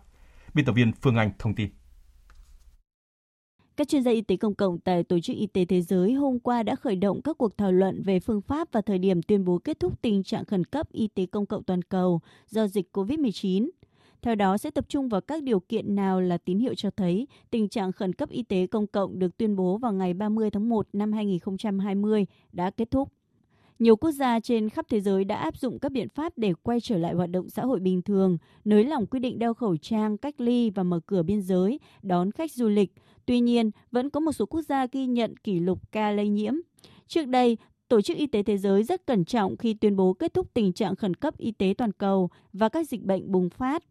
Biên 0.54 0.66
tập 0.66 0.72
viên 0.72 0.92
Phương 1.02 1.16
Anh 1.16 1.32
thông 1.40 1.56
tin. 1.56 1.70
Các 3.80 3.88
chuyên 3.88 4.04
gia 4.04 4.12
y 4.12 4.22
tế 4.22 4.38
công 4.38 4.56
cộng 4.56 4.80
tại 4.80 5.04
Tổ 5.04 5.20
chức 5.20 5.36
Y 5.36 5.48
tế 5.48 5.66
Thế 5.66 5.82
giới 5.82 6.14
hôm 6.14 6.40
qua 6.40 6.64
đã 6.64 6.76
khởi 6.76 6.96
động 6.96 7.22
các 7.22 7.38
cuộc 7.38 7.58
thảo 7.58 7.72
luận 7.72 8.02
về 8.04 8.20
phương 8.20 8.42
pháp 8.42 8.68
và 8.72 8.82
thời 8.82 9.00
điểm 9.00 9.22
tuyên 9.22 9.46
bố 9.46 9.58
kết 9.58 9.80
thúc 9.80 10.02
tình 10.02 10.24
trạng 10.24 10.46
khẩn 10.46 10.66
cấp 10.66 10.92
y 10.92 11.08
tế 11.08 11.26
công 11.26 11.46
cộng 11.46 11.64
toàn 11.64 11.82
cầu 11.82 12.22
do 12.50 12.68
dịch 12.68 12.90
COVID-19. 12.94 13.70
Theo 14.22 14.36
đó 14.36 14.58
sẽ 14.58 14.72
tập 14.72 14.86
trung 14.90 15.10
vào 15.10 15.22
các 15.22 15.44
điều 15.44 15.60
kiện 15.60 15.96
nào 15.96 16.22
là 16.22 16.38
tín 16.38 16.60
hiệu 16.60 16.76
cho 16.76 16.90
thấy 16.92 17.28
tình 17.52 17.70
trạng 17.70 17.92
khẩn 17.92 18.14
cấp 18.14 18.30
y 18.30 18.44
tế 18.44 18.68
công 18.68 18.88
cộng 18.88 19.20
được 19.20 19.38
tuyên 19.38 19.56
bố 19.56 19.78
vào 19.78 19.94
ngày 19.94 20.14
30 20.14 20.50
tháng 20.52 20.70
1 20.70 20.88
năm 20.94 21.12
2020 21.14 22.26
đã 22.52 22.70
kết 22.70 22.92
thúc. 22.92 23.10
Nhiều 23.80 23.96
quốc 23.96 24.12
gia 24.12 24.40
trên 24.40 24.70
khắp 24.70 24.86
thế 24.90 25.02
giới 25.02 25.24
đã 25.24 25.36
áp 25.36 25.58
dụng 25.58 25.80
các 25.80 25.92
biện 25.92 26.10
pháp 26.10 26.38
để 26.38 26.54
quay 26.64 26.80
trở 26.82 26.98
lại 26.98 27.14
hoạt 27.14 27.30
động 27.30 27.50
xã 27.50 27.64
hội 27.64 27.80
bình 27.80 28.02
thường, 28.02 28.38
nới 28.66 28.84
lỏng 28.84 29.06
quy 29.06 29.20
định 29.20 29.40
đeo 29.40 29.54
khẩu 29.54 29.78
trang, 29.78 30.18
cách 30.18 30.42
ly 30.42 30.70
và 30.70 30.84
mở 30.84 31.00
cửa 31.06 31.24
biên 31.24 31.42
giới, 31.42 31.80
đón 32.02 32.32
khách 32.32 32.52
du 32.52 32.70
lịch. 32.70 32.94
Tuy 33.30 33.40
nhiên, 33.40 33.72
vẫn 33.92 34.10
có 34.10 34.20
một 34.20 34.32
số 34.32 34.46
quốc 34.46 34.62
gia 34.62 34.86
ghi 34.92 35.06
nhận 35.06 35.38
kỷ 35.38 35.60
lục 35.60 35.92
ca 35.92 36.12
lây 36.12 36.30
nhiễm. 36.30 36.54
Trước 37.08 37.28
đây, 37.28 37.58
Tổ 37.88 38.02
chức 38.02 38.18
Y 38.18 38.28
tế 38.28 38.44
Thế 38.44 38.58
giới 38.58 38.84
rất 38.84 39.06
cẩn 39.06 39.26
trọng 39.26 39.58
khi 39.58 39.74
tuyên 39.74 39.96
bố 39.96 40.14
kết 40.14 40.34
thúc 40.34 40.54
tình 40.54 40.74
trạng 40.74 40.96
khẩn 40.96 41.14
cấp 41.14 41.38
y 41.38 41.52
tế 41.52 41.74
toàn 41.78 41.92
cầu 41.92 42.30
và 42.54 42.70
các 42.70 42.88
dịch 42.88 43.04
bệnh 43.04 43.32
bùng 43.32 43.50
phát. 43.50 43.84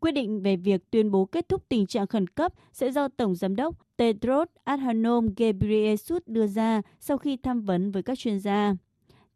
Quyết 0.00 0.12
định 0.12 0.42
về 0.42 0.56
việc 0.56 0.90
tuyên 0.90 1.10
bố 1.10 1.24
kết 1.24 1.48
thúc 1.48 1.68
tình 1.68 1.86
trạng 1.86 2.06
khẩn 2.06 2.26
cấp 2.26 2.52
sẽ 2.72 2.90
do 2.92 3.08
Tổng 3.08 3.34
Giám 3.34 3.56
đốc 3.56 3.96
Tedros 3.96 4.48
Adhanom 4.64 5.28
Ghebreyesus 5.36 6.22
đưa 6.26 6.46
ra 6.46 6.82
sau 7.00 7.18
khi 7.18 7.36
tham 7.36 7.60
vấn 7.60 7.90
với 7.90 8.02
các 8.02 8.18
chuyên 8.18 8.40
gia. 8.40 8.74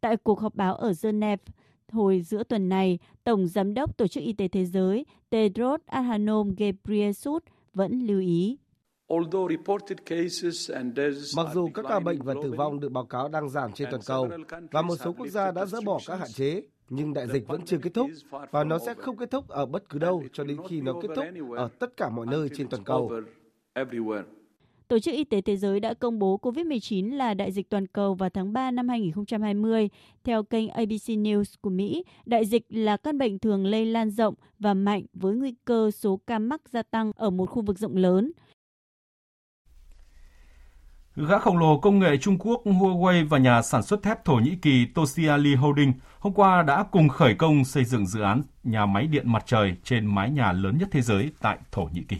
Tại 0.01 0.17
cuộc 0.17 0.39
họp 0.39 0.55
báo 0.55 0.75
ở 0.75 0.93
Geneva 1.03 1.43
hồi 1.91 2.21
giữa 2.21 2.43
tuần 2.43 2.69
này, 2.69 2.99
Tổng 3.23 3.47
Giám 3.47 3.73
đốc 3.73 3.97
Tổ 3.97 4.07
chức 4.07 4.23
Y 4.23 4.33
tế 4.33 4.47
Thế 4.47 4.65
giới 4.65 5.05
Tedros 5.29 5.81
Adhanom 5.85 6.55
Ghebreyesus 6.55 7.43
vẫn 7.73 7.99
lưu 7.99 8.19
ý. 8.19 8.57
Mặc 11.35 11.47
dù 11.53 11.69
các 11.73 11.85
ca 11.89 11.99
bệnh 11.99 12.21
và 12.21 12.33
tử 12.43 12.51
vong 12.57 12.79
được 12.79 12.91
báo 12.91 13.05
cáo 13.05 13.29
đang 13.29 13.49
giảm 13.49 13.71
trên 13.71 13.87
toàn 13.91 14.01
cầu 14.05 14.29
và 14.71 14.81
một 14.81 14.95
số 14.95 15.13
quốc 15.13 15.27
gia 15.27 15.51
đã 15.51 15.65
dỡ 15.65 15.81
bỏ 15.85 15.99
các 16.05 16.15
hạn 16.19 16.29
chế, 16.33 16.61
nhưng 16.89 17.13
đại 17.13 17.27
dịch 17.27 17.47
vẫn 17.47 17.61
chưa 17.65 17.77
kết 17.77 17.93
thúc 17.93 18.09
và 18.51 18.63
nó 18.63 18.79
sẽ 18.85 18.93
không 18.93 19.17
kết 19.17 19.31
thúc 19.31 19.47
ở 19.47 19.65
bất 19.65 19.89
cứ 19.89 19.99
đâu 19.99 20.23
cho 20.33 20.43
đến 20.43 20.57
khi 20.69 20.81
nó 20.81 20.93
kết 21.01 21.07
thúc 21.15 21.25
ở 21.57 21.69
tất 21.79 21.97
cả 21.97 22.09
mọi 22.09 22.25
nơi 22.25 22.49
trên 22.55 22.67
toàn 22.67 22.83
cầu. 22.83 23.11
Tổ 24.87 24.99
chức 24.99 25.13
Y 25.13 25.23
tế 25.23 25.41
Thế 25.41 25.57
giới 25.57 25.79
đã 25.79 25.93
công 25.93 26.19
bố 26.19 26.39
COVID-19 26.41 27.15
là 27.15 27.33
đại 27.33 27.51
dịch 27.51 27.69
toàn 27.69 27.87
cầu 27.87 28.13
vào 28.13 28.29
tháng 28.29 28.53
3 28.53 28.71
năm 28.71 28.89
2020. 28.89 29.89
Theo 30.23 30.43
kênh 30.43 30.69
ABC 30.69 31.07
News 31.07 31.43
của 31.61 31.69
Mỹ, 31.69 32.03
đại 32.25 32.45
dịch 32.45 32.65
là 32.69 32.97
căn 32.97 33.17
bệnh 33.17 33.39
thường 33.39 33.65
lây 33.65 33.85
lan 33.85 34.09
rộng 34.09 34.33
và 34.59 34.73
mạnh 34.73 35.05
với 35.13 35.35
nguy 35.35 35.55
cơ 35.65 35.91
số 35.91 36.19
ca 36.27 36.39
mắc 36.39 36.61
gia 36.69 36.83
tăng 36.83 37.11
ở 37.15 37.29
một 37.29 37.45
khu 37.45 37.61
vực 37.61 37.79
rộng 37.79 37.97
lớn. 37.97 38.31
Gã 41.27 41.39
khổng 41.39 41.57
lồ 41.57 41.77
công 41.77 41.99
nghệ 41.99 42.17
Trung 42.17 42.37
Quốc 42.39 42.61
Huawei 42.65 43.27
và 43.27 43.37
nhà 43.37 43.61
sản 43.61 43.83
xuất 43.83 44.03
thép 44.03 44.25
Thổ 44.25 44.33
Nhĩ 44.33 44.57
Kỳ 44.61 44.85
Tosiali 44.85 45.55
Holding 45.55 45.93
hôm 46.19 46.33
qua 46.33 46.61
đã 46.61 46.83
cùng 46.91 47.09
khởi 47.09 47.35
công 47.35 47.65
xây 47.65 47.85
dựng 47.85 48.07
dự 48.07 48.21
án 48.21 48.43
nhà 48.63 48.85
máy 48.85 49.07
điện 49.07 49.31
mặt 49.31 49.43
trời 49.45 49.75
trên 49.83 50.05
mái 50.05 50.31
nhà 50.31 50.51
lớn 50.51 50.77
nhất 50.77 50.89
thế 50.91 51.01
giới 51.01 51.31
tại 51.41 51.57
Thổ 51.71 51.89
Nhĩ 51.93 52.01
Kỳ. 52.07 52.17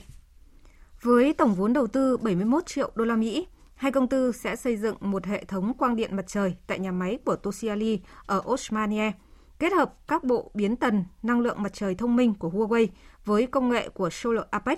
Với 1.02 1.34
tổng 1.34 1.54
vốn 1.54 1.74
đầu 1.74 1.88
tư 1.88 2.18
71 2.18 2.64
triệu 2.66 2.92
đô 2.96 3.06
la 3.06 3.16
Mỹ, 3.16 3.48
hai 3.76 3.92
công 3.92 4.08
ty 4.08 4.18
sẽ 4.34 4.56
xây 4.56 4.78
dựng 4.78 4.96
một 5.02 5.26
hệ 5.26 5.46
thống 5.46 5.74
quang 5.74 5.96
điện 5.96 6.16
mặt 6.16 6.26
trời 6.28 6.56
tại 6.68 6.80
nhà 6.80 6.92
máy 6.92 7.18
của 7.26 7.36
Tosiali 7.36 8.00
ở 8.26 8.42
Osmania, 8.50 9.12
kết 9.60 9.74
hợp 9.74 9.94
các 10.08 10.24
bộ 10.24 10.52
biến 10.54 10.76
tần 10.76 11.04
năng 11.24 11.40
lượng 11.40 11.62
mặt 11.62 11.74
trời 11.74 11.96
thông 11.96 12.16
minh 12.16 12.34
của 12.34 12.50
Huawei 12.50 12.88
với 13.26 13.48
công 13.48 13.70
nghệ 13.70 13.90
của 13.90 14.10
Solar 14.10 14.46
Apex, 14.52 14.78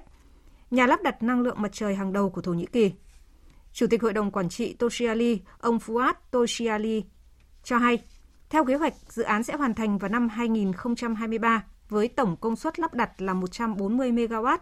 nhà 0.71 0.87
lắp 0.87 0.99
đặt 1.03 1.23
năng 1.23 1.41
lượng 1.41 1.61
mặt 1.61 1.71
trời 1.73 1.95
hàng 1.95 2.13
đầu 2.13 2.29
của 2.29 2.41
Thổ 2.41 2.53
Nhĩ 2.53 2.65
Kỳ. 2.65 2.91
Chủ 3.73 3.87
tịch 3.87 4.01
Hội 4.01 4.13
đồng 4.13 4.31
Quản 4.31 4.49
trị 4.49 4.73
Toshiali, 4.73 5.41
ông 5.59 5.77
Fuad 5.77 6.13
Toshiali, 6.31 7.03
cho 7.63 7.77
hay, 7.77 8.03
theo 8.49 8.65
kế 8.65 8.75
hoạch, 8.75 8.93
dự 9.07 9.23
án 9.23 9.43
sẽ 9.43 9.55
hoàn 9.55 9.73
thành 9.73 9.97
vào 9.97 10.09
năm 10.09 10.29
2023 10.29 11.63
với 11.89 12.07
tổng 12.07 12.35
công 12.41 12.55
suất 12.55 12.79
lắp 12.79 12.93
đặt 12.93 13.21
là 13.21 13.33
140 13.33 14.11
MW, 14.11 14.57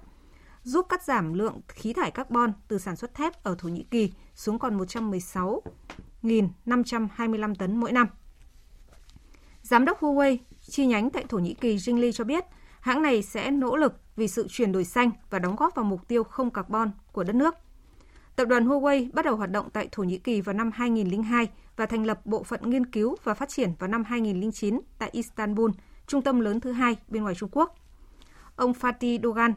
giúp 0.63 0.85
cắt 0.89 1.03
giảm 1.03 1.33
lượng 1.33 1.61
khí 1.67 1.93
thải 1.93 2.11
carbon 2.11 2.53
từ 2.67 2.77
sản 2.77 2.95
xuất 2.95 3.13
thép 3.13 3.43
ở 3.43 3.55
Thổ 3.59 3.69
Nhĩ 3.69 3.85
Kỳ 3.91 4.11
xuống 4.35 4.59
còn 4.59 4.77
116.525 4.77 7.55
tấn 7.55 7.77
mỗi 7.77 7.91
năm. 7.91 8.07
Giám 9.61 9.85
đốc 9.85 10.01
Huawei 10.01 10.37
chi 10.61 10.85
nhánh 10.85 11.09
tại 11.09 11.25
Thổ 11.29 11.37
Nhĩ 11.37 11.53
Kỳ 11.53 11.75
Jingli 11.75 12.11
cho 12.11 12.23
biết, 12.23 12.43
hãng 12.79 13.01
này 13.01 13.21
sẽ 13.21 13.51
nỗ 13.51 13.75
lực 13.75 13.93
vì 14.15 14.27
sự 14.27 14.47
chuyển 14.49 14.71
đổi 14.71 14.83
xanh 14.83 15.11
và 15.29 15.39
đóng 15.39 15.55
góp 15.55 15.75
vào 15.75 15.85
mục 15.85 16.07
tiêu 16.07 16.23
không 16.23 16.51
carbon 16.51 16.91
của 17.11 17.23
đất 17.23 17.35
nước– 17.35 17.55
Tập 18.35 18.45
đoàn 18.45 18.67
Huawei 18.67 19.09
bắt 19.13 19.25
đầu 19.25 19.35
hoạt 19.35 19.51
động 19.51 19.69
tại 19.73 19.89
Thổ 19.91 20.03
Nhĩ 20.03 20.17
Kỳ 20.17 20.41
vào 20.41 20.53
năm 20.53 20.71
2002 20.73 21.49
và 21.75 21.85
thành 21.85 22.05
lập 22.05 22.25
bộ 22.25 22.43
phận 22.43 22.69
nghiên 22.69 22.85
cứu 22.85 23.15
và 23.23 23.33
phát 23.33 23.49
triển 23.49 23.73
vào 23.79 23.87
năm 23.87 24.03
2009 24.03 24.79
tại 24.99 25.09
Istanbul, 25.11 25.71
trung 26.07 26.21
tâm 26.21 26.39
lớn 26.39 26.59
thứ 26.59 26.71
hai 26.71 26.95
bên 27.07 27.23
ngoài 27.23 27.35
Trung 27.35 27.49
Quốc. 27.51 27.75
Ông 28.55 28.73
Fatih 28.73 29.19
Dogan, 29.23 29.53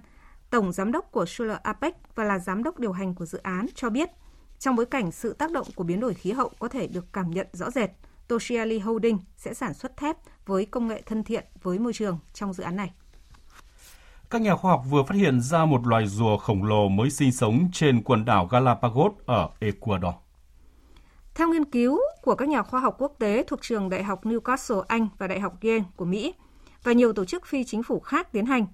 tổng 0.51 0.73
giám 0.73 0.93
đốc 0.93 1.13
của 1.13 1.27
Solar 1.27 1.59
Apex 1.63 1.93
và 2.15 2.25
là 2.25 2.39
giám 2.39 2.63
đốc 2.63 2.79
điều 2.79 2.93
hành 2.93 3.15
của 3.15 3.27
dự 3.27 3.39
án 3.39 3.67
cho 3.75 3.91
biết, 3.91 4.11
trong 4.59 4.77
bối 4.77 4.87
cảnh 4.87 5.13
sự 5.13 5.33
tác 5.33 5.51
động 5.51 5.67
của 5.75 5.85
biến 5.85 6.01
đổi 6.01 6.15
khí 6.15 6.33
hậu 6.33 6.51
có 6.59 6.69
thể 6.69 6.87
được 6.87 7.13
cảm 7.13 7.31
nhận 7.31 7.47
rõ 7.53 7.71
rệt, 7.71 7.91
Toshiali 8.29 8.79
Holding 8.79 9.19
sẽ 9.37 9.55
sản 9.55 9.75
xuất 9.75 9.97
thép 9.97 10.17
với 10.47 10.65
công 10.65 10.89
nghệ 10.89 11.03
thân 11.07 11.25
thiện 11.25 11.45
với 11.63 11.79
môi 11.79 11.93
trường 11.93 12.19
trong 12.33 12.53
dự 12.53 12.65
án 12.65 12.77
này 12.77 12.93
các 14.33 14.43
nhà 14.43 14.57
khoa 14.57 14.71
học 14.71 14.83
vừa 14.91 15.03
phát 15.03 15.15
hiện 15.15 15.41
ra 15.41 15.65
một 15.65 15.87
loài 15.87 16.07
rùa 16.07 16.37
khổng 16.37 16.65
lồ 16.65 16.89
mới 16.89 17.11
sinh 17.11 17.33
sống 17.33 17.69
trên 17.73 18.03
quần 18.03 18.25
đảo 18.25 18.47
Galapagos 18.47 19.13
ở 19.27 19.49
Ecuador. 19.61 20.15
Theo 21.35 21.49
nghiên 21.49 21.65
cứu 21.65 22.01
của 22.23 22.35
các 22.35 22.49
nhà 22.49 22.63
khoa 22.63 22.81
học 22.81 22.97
quốc 22.99 23.13
tế 23.19 23.45
thuộc 23.47 23.63
trường 23.63 23.91
Đại 23.91 24.03
học 24.03 24.25
Newcastle 24.25 24.83
Anh 24.89 25.09
và 25.19 25.27
Đại 25.27 25.41
học 25.41 25.55
Yale 25.63 25.85
của 25.97 26.05
Mỹ 26.05 26.35
và 26.83 26.93
nhiều 26.93 27.13
tổ 27.13 27.25
chức 27.25 27.47
phi 27.47 27.65
chính 27.65 27.83
phủ 27.83 28.01
khác 28.01 28.33
tiến 28.33 28.47
hành, 28.47 28.67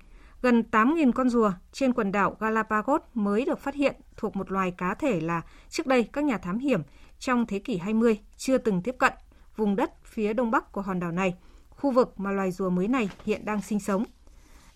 gần 0.43 0.63
8.000 0.71 1.13
con 1.13 1.31
rùa 1.31 1.53
trên 1.73 1.93
quần 1.93 2.13
đảo 2.13 2.37
Galapagos 2.41 3.01
mới 3.15 3.45
được 3.45 3.59
phát 3.59 3.75
hiện 3.75 3.97
thuộc 4.17 4.37
một 4.37 4.51
loài 4.51 4.71
cá 4.71 4.95
thể 4.95 5.21
là 5.21 5.43
trước 5.69 5.87
đây 5.87 6.09
các 6.13 6.25
nhà 6.25 6.39
thám 6.39 6.59
hiểm 6.59 6.83
trong 7.19 7.47
thế 7.47 7.59
kỷ 7.59 7.79
20 7.79 8.19
chưa 8.37 8.59
từng 8.59 8.83
tiếp 8.83 8.95
cận 8.99 9.13
vùng 9.57 9.77
đất 9.77 9.93
phía 10.05 10.33
đông 10.33 10.51
bắc 10.51 10.73
của 10.73 10.81
hòn 10.81 11.01
đảo 11.01 11.13
này, 11.13 11.35
khu 11.71 11.91
vực 11.91 12.21
mà 12.21 12.31
loài 12.31 12.51
rùa 12.51 12.71
mới 12.71 12.89
này 12.89 13.11
hiện 13.25 13.45
đang 13.45 13.63
sinh 13.63 13.81
sống. 13.81 14.05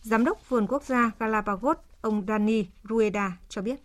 Giám 0.02 0.24
đốc 0.24 0.48
Vườn 0.48 0.66
Quốc 0.66 0.82
gia 0.82 1.10
Galapagos, 1.18 1.76
ông 2.00 2.24
Dani 2.28 2.66
Rueda 2.88 3.38
cho 3.48 3.62
biết. 3.62 3.80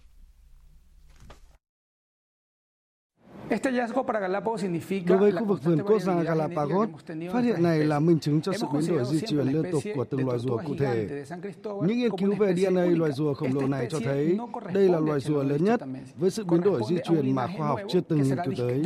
Đối 5.07 5.17
với 5.17 5.31
khu 5.31 5.45
vực 5.45 5.63
vườn 5.63 5.79
quốc 5.87 6.01
gia 6.01 6.23
Galapagos, 6.23 6.89
phát 7.33 7.43
hiện 7.43 7.63
này 7.63 7.83
là 7.83 7.99
minh 7.99 8.19
chứng 8.19 8.41
cho 8.41 8.53
sự 8.53 8.67
biến 8.73 8.87
đổi 8.87 9.05
di 9.05 9.19
truyền 9.19 9.47
liên 9.47 9.71
tục 9.71 9.83
của 9.95 10.03
từng 10.03 10.25
loài 10.25 10.39
rùa 10.39 10.57
cụ 10.57 10.75
thể. 10.79 11.23
Những 11.63 11.97
nghiên 11.97 12.17
cứu 12.17 12.35
về 12.35 12.53
DNA 12.53 12.85
loài 12.85 13.11
rùa 13.11 13.33
khổng 13.33 13.53
lồ 13.53 13.67
này 13.67 13.87
cho 13.89 13.99
thấy 14.05 14.37
đây 14.73 14.89
là 14.89 14.99
loài 14.99 15.19
rùa 15.19 15.43
lớn 15.43 15.63
nhất 15.63 15.81
với 16.15 16.29
sự 16.29 16.45
biến 16.45 16.61
đổi 16.61 16.81
di 16.89 16.97
truyền 17.03 17.35
mà 17.35 17.47
khoa 17.57 17.67
học 17.67 17.79
chưa 17.89 18.01
từng 18.01 18.21
nghiên 18.21 18.37
cứu 18.45 18.53
tới. 18.57 18.83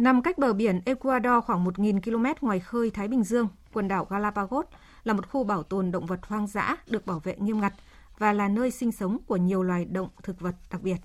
Nằm 0.00 0.22
cách 0.22 0.38
bờ 0.38 0.52
biển 0.52 0.80
Ecuador 0.84 1.44
khoảng 1.44 1.64
1.000 1.64 2.00
km 2.00 2.46
ngoài 2.46 2.60
khơi 2.60 2.90
Thái 2.90 3.08
Bình 3.08 3.24
Dương, 3.24 3.48
quần 3.72 3.88
đảo 3.88 4.06
Galapagos 4.10 4.66
là 5.04 5.12
một 5.12 5.28
khu 5.30 5.44
bảo 5.44 5.62
tồn 5.62 5.92
động 5.92 6.06
vật 6.06 6.20
hoang 6.26 6.46
dã 6.46 6.76
được 6.86 7.06
bảo 7.06 7.18
vệ 7.18 7.36
nghiêm 7.38 7.60
ngặt 7.60 7.72
và 8.18 8.32
là 8.32 8.48
nơi 8.48 8.70
sinh 8.70 8.92
sống 8.92 9.18
của 9.26 9.36
nhiều 9.36 9.62
loài 9.62 9.84
động 9.84 10.08
thực 10.22 10.40
vật 10.40 10.54
đặc 10.72 10.82
biệt. 10.82 10.96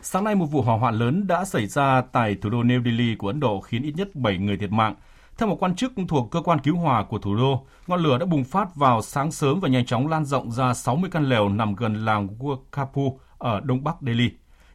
Sáng 0.00 0.24
nay 0.24 0.34
một 0.34 0.46
vụ 0.46 0.62
hỏa 0.62 0.76
hoạn 0.76 0.94
lớn 0.94 1.26
đã 1.26 1.44
xảy 1.44 1.66
ra 1.66 2.02
tại 2.12 2.36
thủ 2.42 2.50
đô 2.50 2.62
New 2.62 2.84
Delhi 2.84 3.14
của 3.14 3.26
Ấn 3.26 3.40
Độ 3.40 3.60
khiến 3.60 3.82
ít 3.82 3.92
nhất 3.96 4.14
7 4.14 4.38
người 4.38 4.56
thiệt 4.56 4.72
mạng. 4.72 4.94
Theo 5.38 5.48
một 5.48 5.56
quan 5.62 5.76
chức 5.76 5.92
thuộc 6.08 6.30
cơ 6.30 6.40
quan 6.44 6.58
cứu 6.60 6.76
hỏa 6.76 7.04
của 7.04 7.18
thủ 7.18 7.36
đô, 7.36 7.66
ngọn 7.86 8.00
lửa 8.00 8.18
đã 8.18 8.26
bùng 8.26 8.44
phát 8.44 8.76
vào 8.76 9.02
sáng 9.02 9.32
sớm 9.32 9.60
và 9.60 9.68
nhanh 9.68 9.86
chóng 9.86 10.08
lan 10.08 10.24
rộng 10.24 10.52
ra 10.52 10.74
60 10.74 11.10
căn 11.12 11.28
lều 11.28 11.48
nằm 11.48 11.74
gần 11.74 12.04
làng 12.04 12.28
Wakapu 12.38 13.16
ở 13.38 13.60
đông 13.60 13.84
bắc 13.84 13.96
Delhi. 14.00 14.30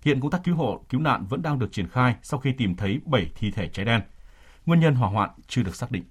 Hiện 0.05 0.19
công 0.19 0.31
tác 0.31 0.43
cứu 0.43 0.55
hộ, 0.55 0.85
cứu 0.89 1.01
nạn 1.01 1.25
vẫn 1.29 1.41
đang 1.41 1.59
được 1.59 1.71
triển 1.71 1.87
khai 1.87 2.15
sau 2.23 2.39
khi 2.39 2.51
tìm 2.57 2.75
thấy 2.75 2.99
7 3.05 3.31
thi 3.35 3.51
thể 3.51 3.67
cháy 3.67 3.85
đen. 3.85 4.01
Nguyên 4.65 4.79
nhân 4.79 4.95
hỏa 4.95 5.09
hoạn 5.09 5.29
chưa 5.47 5.63
được 5.63 5.75
xác 5.75 5.91
định. 5.91 6.03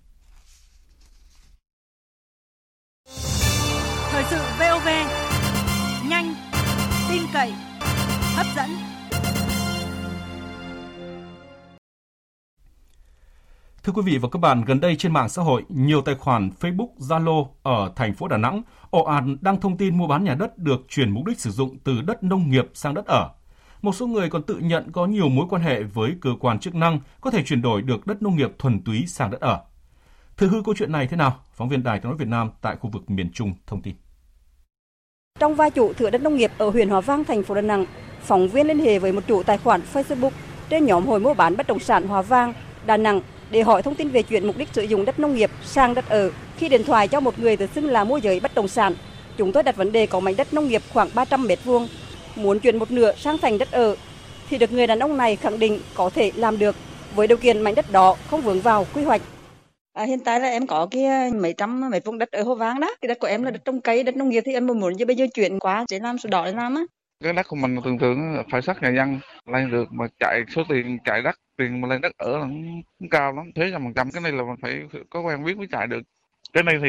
Thời 4.11 4.25
sự 4.25 4.39
VOV, 4.59 4.89
nhanh, 6.09 6.35
tin 7.09 7.23
cậy, 7.33 7.53
hấp 8.37 8.47
dẫn. 8.57 8.71
Thưa 13.83 13.93
quý 13.93 14.03
vị 14.05 14.19
và 14.19 14.29
các 14.33 14.39
bạn, 14.39 14.65
gần 14.65 14.81
đây 14.81 14.97
trên 14.97 15.13
mạng 15.13 15.29
xã 15.29 15.43
hội, 15.43 15.65
nhiều 15.69 16.03
tài 16.03 16.15
khoản 16.15 16.51
Facebook, 16.61 16.89
Zalo 16.99 17.47
ở 17.63 17.93
thành 17.97 18.15
phố 18.15 18.29
Đà 18.29 18.37
Nẵng 18.37 18.63
ồ 18.91 19.05
ạt 19.05 19.25
đăng 19.41 19.61
thông 19.61 19.77
tin 19.77 19.99
mua 19.99 20.07
bán 20.07 20.25
nhà 20.25 20.35
đất 20.35 20.59
được 20.59 20.81
chuyển 20.89 21.11
mục 21.11 21.25
đích 21.25 21.41
sử 21.41 21.51
dụng 21.51 21.79
từ 21.85 22.03
đất 22.03 22.23
nông 22.23 22.51
nghiệp 22.51 22.71
sang 22.75 22.95
đất 22.95 23.07
ở. 23.07 23.31
Một 23.85 23.95
số 23.95 24.07
người 24.07 24.29
còn 24.29 24.43
tự 24.43 24.59
nhận 24.59 24.93
có 24.93 25.07
nhiều 25.07 25.29
mối 25.29 25.47
quan 25.51 25.63
hệ 25.63 25.83
với 25.83 26.15
cơ 26.21 26.31
quan 26.41 26.59
chức 26.59 26.75
năng 26.75 27.01
có 27.21 27.31
thể 27.31 27.43
chuyển 27.43 27.63
đổi 27.63 27.83
được 27.83 28.07
đất 28.07 28.23
nông 28.23 28.37
nghiệp 28.37 28.51
thuần 28.59 28.83
túy 28.83 29.05
sang 29.07 29.31
đất 29.31 29.41
ở. 29.41 29.61
Thực 30.37 30.49
hư 30.49 30.63
câu 30.63 30.75
chuyện 30.79 30.93
này 30.93 31.07
thế 31.07 31.17
nào? 31.17 31.41
Phóng 31.55 31.69
viên 31.69 31.83
Đài 31.83 32.01
tiếng 32.01 32.11
nói 32.11 32.19
Việt 32.19 32.29
Nam 32.29 32.51
tại 32.63 32.77
khu 32.77 32.91
vực 32.91 33.11
miền 33.11 33.31
Trung 33.33 33.55
thông 33.67 33.83
tin. 33.83 33.95
Trong 35.39 35.55
vai 35.55 35.71
chủ 35.71 35.93
thửa 35.93 36.11
đất 36.11 36.23
nông 36.23 36.37
nghiệp 36.37 36.51
ở 36.59 36.71
huyện 36.71 36.89
Hòa 36.89 37.01
Vang, 37.01 37.25
thành 37.25 37.43
phố 37.43 37.55
Đà 37.55 37.61
Nẵng, 37.61 37.87
phóng 38.21 38.49
viên 38.49 38.67
liên 38.67 38.79
hệ 38.79 38.99
với 38.99 39.13
một 39.13 39.23
chủ 39.27 39.43
tài 39.43 39.59
khoản 39.59 39.81
Facebook 39.93 40.31
trên 40.69 40.87
nhóm 40.87 41.07
hội 41.07 41.21
mua 41.21 41.35
bán 41.35 41.57
bất 41.57 41.67
động 41.67 41.81
sản 41.81 42.09
Hòa 42.09 42.23
Vang, 42.23 42.53
Đà 42.87 42.97
Nẵng 42.97 43.21
để 43.51 43.63
hỏi 43.63 43.83
thông 43.83 43.95
tin 43.95 44.09
về 44.09 44.23
chuyện 44.23 44.47
mục 44.47 44.57
đích 44.57 44.69
sử 44.73 44.83
dụng 44.83 45.05
đất 45.05 45.19
nông 45.19 45.35
nghiệp 45.35 45.51
sang 45.63 45.95
đất 45.95 46.09
ở. 46.09 46.31
Khi 46.57 46.69
điện 46.69 46.83
thoại 46.87 47.09
cho 47.09 47.21
một 47.21 47.39
người 47.39 47.57
tự 47.57 47.67
xưng 47.67 47.87
là 47.87 48.05
môi 48.05 48.21
giới 48.21 48.41
bất 48.41 48.55
động 48.55 48.69
sản, 48.69 48.95
chúng 49.37 49.53
tôi 49.53 49.63
đặt 49.63 49.77
vấn 49.77 49.93
đề 49.93 50.07
có 50.07 50.21
mảnh 50.21 50.37
đất 50.37 50.55
nông 50.55 50.69
nghiệp 50.69 50.83
khoảng 50.93 51.09
300 51.15 51.47
mét 51.47 51.65
vuông 51.65 51.89
muốn 52.37 52.61
chuyển 52.61 52.79
một 52.79 52.91
nửa 52.91 53.13
sang 53.17 53.39
thành 53.39 53.59
đất 53.59 53.73
ở 53.73 53.97
thì 54.49 54.59
được 54.59 54.73
người 54.73 54.87
đàn 54.87 54.99
ông 54.99 55.17
này 55.17 55.37
khẳng 55.37 55.59
định 55.59 55.81
có 55.95 56.11
thể 56.11 56.33
làm 56.37 56.59
được 56.59 56.77
với 57.15 57.27
điều 57.27 57.39
kiện 57.39 57.63
mảnh 57.63 57.75
đất 57.75 57.93
đó 57.93 58.17
không 58.31 58.41
vướng 58.41 58.61
vào 58.61 58.87
quy 58.95 59.05
hoạch. 59.05 59.23
À, 59.93 60.05
hiện 60.05 60.19
tại 60.25 60.41
là 60.41 60.49
em 60.49 60.67
có 60.67 60.87
cái 60.91 61.31
mấy 61.31 61.55
trăm 61.59 61.91
mấy 61.91 62.01
vùng 62.01 62.19
đất 62.19 62.31
ở 62.31 62.43
Hồ 62.43 62.55
Vang 62.55 62.81
đó. 62.81 62.95
Cái 63.01 63.09
đất 63.09 63.19
của 63.19 63.27
em 63.27 63.43
là 63.43 63.51
đất 63.51 63.65
trồng 63.65 63.81
cây, 63.81 64.03
đất 64.03 64.17
nông 64.17 64.29
nghiệp 64.29 64.43
thì 64.47 64.53
em 64.53 64.67
muốn 64.67 64.97
cho 64.99 65.07
bây 65.07 65.17
giờ 65.17 65.27
chuyển 65.35 65.59
qua 65.59 65.85
để 65.91 65.99
làm 65.99 66.19
sổ 66.19 66.29
đỏ 66.31 66.45
để 66.45 66.53
làm 66.53 66.75
á. 66.75 66.83
Cái 67.25 67.33
đất 67.33 67.49
của 67.49 67.57
mình 67.57 67.77
thường 67.85 67.99
thường 67.99 68.43
phải 68.51 68.63
xác 68.63 68.83
nhà 68.83 68.91
dân 68.97 69.21
lên 69.53 69.71
được 69.71 69.93
mà 69.93 70.07
chạy 70.21 70.43
số 70.55 70.63
tiền 70.69 70.99
chạy 71.05 71.23
đất 71.23 71.37
tiền 71.59 71.81
mà 71.81 71.89
lên 71.89 72.01
đất 72.01 72.13
ở 72.17 72.39
là 72.39 72.47
cũng 72.99 73.09
cao 73.11 73.33
lắm 73.33 73.53
thuế 73.55 73.71
trăm 73.73 73.83
phần 73.85 73.95
trăm 73.95 74.11
cái 74.11 74.23
này 74.23 74.33
là 74.33 74.43
mình 74.43 74.57
phải 74.63 74.83
có 75.11 75.21
quen 75.21 75.45
biết 75.45 75.57
mới 75.57 75.67
chạy 75.73 75.87
được 75.87 76.01
cái 76.53 76.63
này 76.63 76.75
thì 76.83 76.89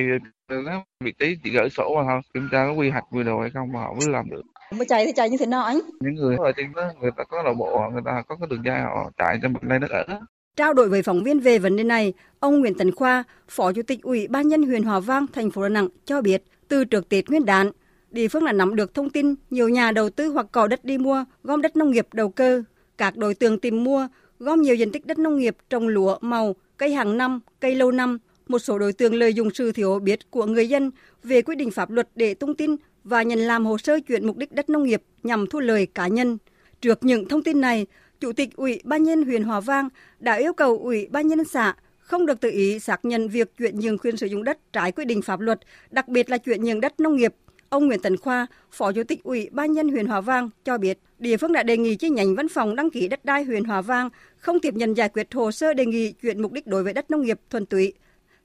nó 0.50 0.84
vị 1.04 1.14
trí 1.20 1.38
chỉ 1.44 1.52
gửi 1.52 1.70
sổ 1.70 1.96
mà 1.96 2.04
thôi 2.10 2.22
kiểm 2.34 2.50
tra 2.52 2.66
có 2.66 2.74
quy 2.74 2.90
hoạch 2.90 3.04
quy 3.12 3.24
đồ 3.24 3.42
hay 3.42 3.50
không 3.50 3.72
mà 3.74 3.80
họ 3.80 3.94
mới 3.94 4.10
làm 4.10 4.30
được 4.30 4.42
mà 4.72 4.86
chạy 4.90 5.06
thì 5.06 5.12
chạy 5.16 5.30
như 5.30 5.38
thế 5.38 5.46
nào 5.46 5.64
anh 5.64 5.80
những 6.00 6.16
người 6.16 6.38
ở 6.40 6.52
trên 6.58 6.74
đó 6.76 6.92
người 7.02 7.12
ta 7.18 7.24
có 7.24 7.44
nội 7.44 7.54
bộ 7.54 7.90
người 7.94 8.02
ta 8.06 8.24
có 8.28 8.36
cái 8.36 8.48
đường 8.50 8.66
dây 8.66 8.80
họ 8.80 9.12
chạy 9.18 9.40
trên 9.42 9.54
mặt 9.54 9.64
này 9.64 9.80
đất 9.80 9.90
ở 9.90 10.20
Trao 10.56 10.74
đổi 10.74 10.90
với 10.90 11.04
phóng 11.04 11.24
viên 11.24 11.40
về 11.40 11.60
vấn 11.60 11.76
đề 11.76 11.84
này, 11.84 12.14
ông 12.40 12.60
Nguyễn 12.60 12.74
Tấn 12.78 12.96
Khoa, 12.96 13.24
Phó 13.48 13.74
Chủ 13.74 13.82
tịch 13.82 14.02
Ủy 14.02 14.28
ban 14.28 14.48
nhân 14.48 14.64
huyện 14.64 14.84
Hòa 14.84 15.00
Vang, 15.00 15.26
thành 15.34 15.52
phố 15.52 15.64
Đà 15.64 15.70
Nẵng 15.70 15.88
cho 16.06 16.22
biết, 16.22 16.44
từ 16.68 16.86
trước 16.86 17.10
Tết 17.10 17.30
Nguyên 17.30 17.46
đán, 17.46 17.72
địa 18.12 18.28
phương 18.28 18.46
đã 18.46 18.52
nắm 18.52 18.76
được 18.76 18.94
thông 18.94 19.10
tin 19.10 19.36
nhiều 19.50 19.70
nhà 19.70 19.92
đầu 19.92 20.10
tư 20.10 20.28
hoặc 20.28 20.46
có 20.52 20.68
đất 20.68 20.86
đi 20.86 20.98
mua, 20.98 21.26
gom 21.44 21.62
đất 21.62 21.76
nông 21.76 21.92
nghiệp 21.92 22.08
đầu 22.14 22.30
cơ. 22.30 22.64
Các 22.98 23.18
đối 23.18 23.36
tượng 23.36 23.60
tìm 23.60 23.84
mua, 23.84 24.08
gom 24.40 24.62
nhiều 24.62 24.76
diện 24.76 24.92
tích 24.92 25.06
đất 25.06 25.20
nông 25.20 25.38
nghiệp 25.38 25.58
trồng 25.70 25.88
lúa, 25.88 26.18
màu, 26.22 26.56
cây 26.78 26.94
hàng 26.94 27.18
năm, 27.18 27.40
cây 27.60 27.76
lâu 27.76 27.92
năm. 27.92 28.18
Một 28.48 28.60
số 28.60 28.80
đối 28.80 28.94
tượng 28.94 29.14
lợi 29.14 29.34
dụng 29.34 29.50
sự 29.54 29.72
thiếu 29.72 30.00
biết 30.00 30.32
của 30.32 30.46
người 30.46 30.70
dân 30.70 30.92
về 31.24 31.42
quy 31.42 31.56
định 31.56 31.72
pháp 31.72 31.90
luật 31.90 32.10
để 32.16 32.34
tung 32.34 32.56
tin 32.56 32.76
và 33.06 33.24
nhận 33.24 33.40
làm 33.40 33.66
hồ 33.66 33.78
sơ 33.78 34.00
chuyển 34.08 34.28
mục 34.28 34.38
đích 34.38 34.52
đất 34.52 34.70
nông 34.70 34.84
nghiệp 34.84 35.04
nhằm 35.24 35.48
thu 35.48 35.60
lời 35.60 35.86
cá 35.86 36.08
nhân. 36.08 36.38
Trước 36.82 37.04
những 37.04 37.28
thông 37.28 37.44
tin 37.44 37.62
này, 37.62 37.86
Chủ 38.20 38.34
tịch 38.34 38.56
Ủy 38.56 38.82
ban 38.84 39.04
nhân 39.04 39.24
huyện 39.24 39.44
Hòa 39.44 39.60
Vang 39.60 39.90
đã 40.20 40.34
yêu 40.34 40.54
cầu 40.54 40.80
Ủy 40.84 41.08
ban 41.12 41.28
nhân 41.28 41.44
xã 41.44 41.76
không 42.00 42.26
được 42.26 42.42
tự 42.42 42.50
ý 42.52 42.80
xác 42.80 43.06
nhận 43.06 43.28
việc 43.30 43.58
chuyển 43.58 43.80
nhượng 43.80 43.98
quyền 43.98 44.18
sử 44.18 44.28
dụng 44.28 44.44
đất 44.44 44.74
trái 44.74 44.92
quy 44.92 45.06
định 45.06 45.22
pháp 45.22 45.40
luật, 45.40 45.60
đặc 45.90 46.08
biệt 46.08 46.30
là 46.30 46.38
chuyển 46.38 46.64
nhượng 46.64 46.82
đất 46.82 47.00
nông 47.00 47.16
nghiệp. 47.16 47.36
Ông 47.70 47.88
Nguyễn 47.88 48.00
Tấn 48.00 48.18
Khoa, 48.18 48.48
Phó 48.72 48.92
Chủ 48.92 49.04
tịch 49.04 49.24
Ủy 49.24 49.50
ban 49.52 49.72
nhân 49.72 49.90
huyện 49.90 50.06
Hòa 50.06 50.22
Vang 50.22 50.50
cho 50.66 50.78
biết, 50.78 51.00
địa 51.20 51.38
phương 51.38 51.54
đã 51.54 51.64
đề 51.64 51.78
nghị 51.78 51.96
chi 51.96 52.10
nhánh 52.10 52.36
văn 52.36 52.48
phòng 52.50 52.76
đăng 52.76 52.90
ký 52.90 53.08
đất 53.08 53.26
đai 53.26 53.44
huyện 53.44 53.64
Hòa 53.64 53.82
Vang 53.82 54.10
không 54.38 54.60
tiếp 54.60 54.74
nhận 54.74 54.94
giải 54.94 55.10
quyết 55.10 55.34
hồ 55.34 55.52
sơ 55.52 55.74
đề 55.74 55.86
nghị 55.86 56.12
chuyển 56.12 56.42
mục 56.42 56.52
đích 56.52 56.68
đối 56.68 56.84
với 56.84 56.94
đất 56.94 57.12
nông 57.12 57.22
nghiệp 57.22 57.40
thuần 57.50 57.66
túy. 57.66 57.94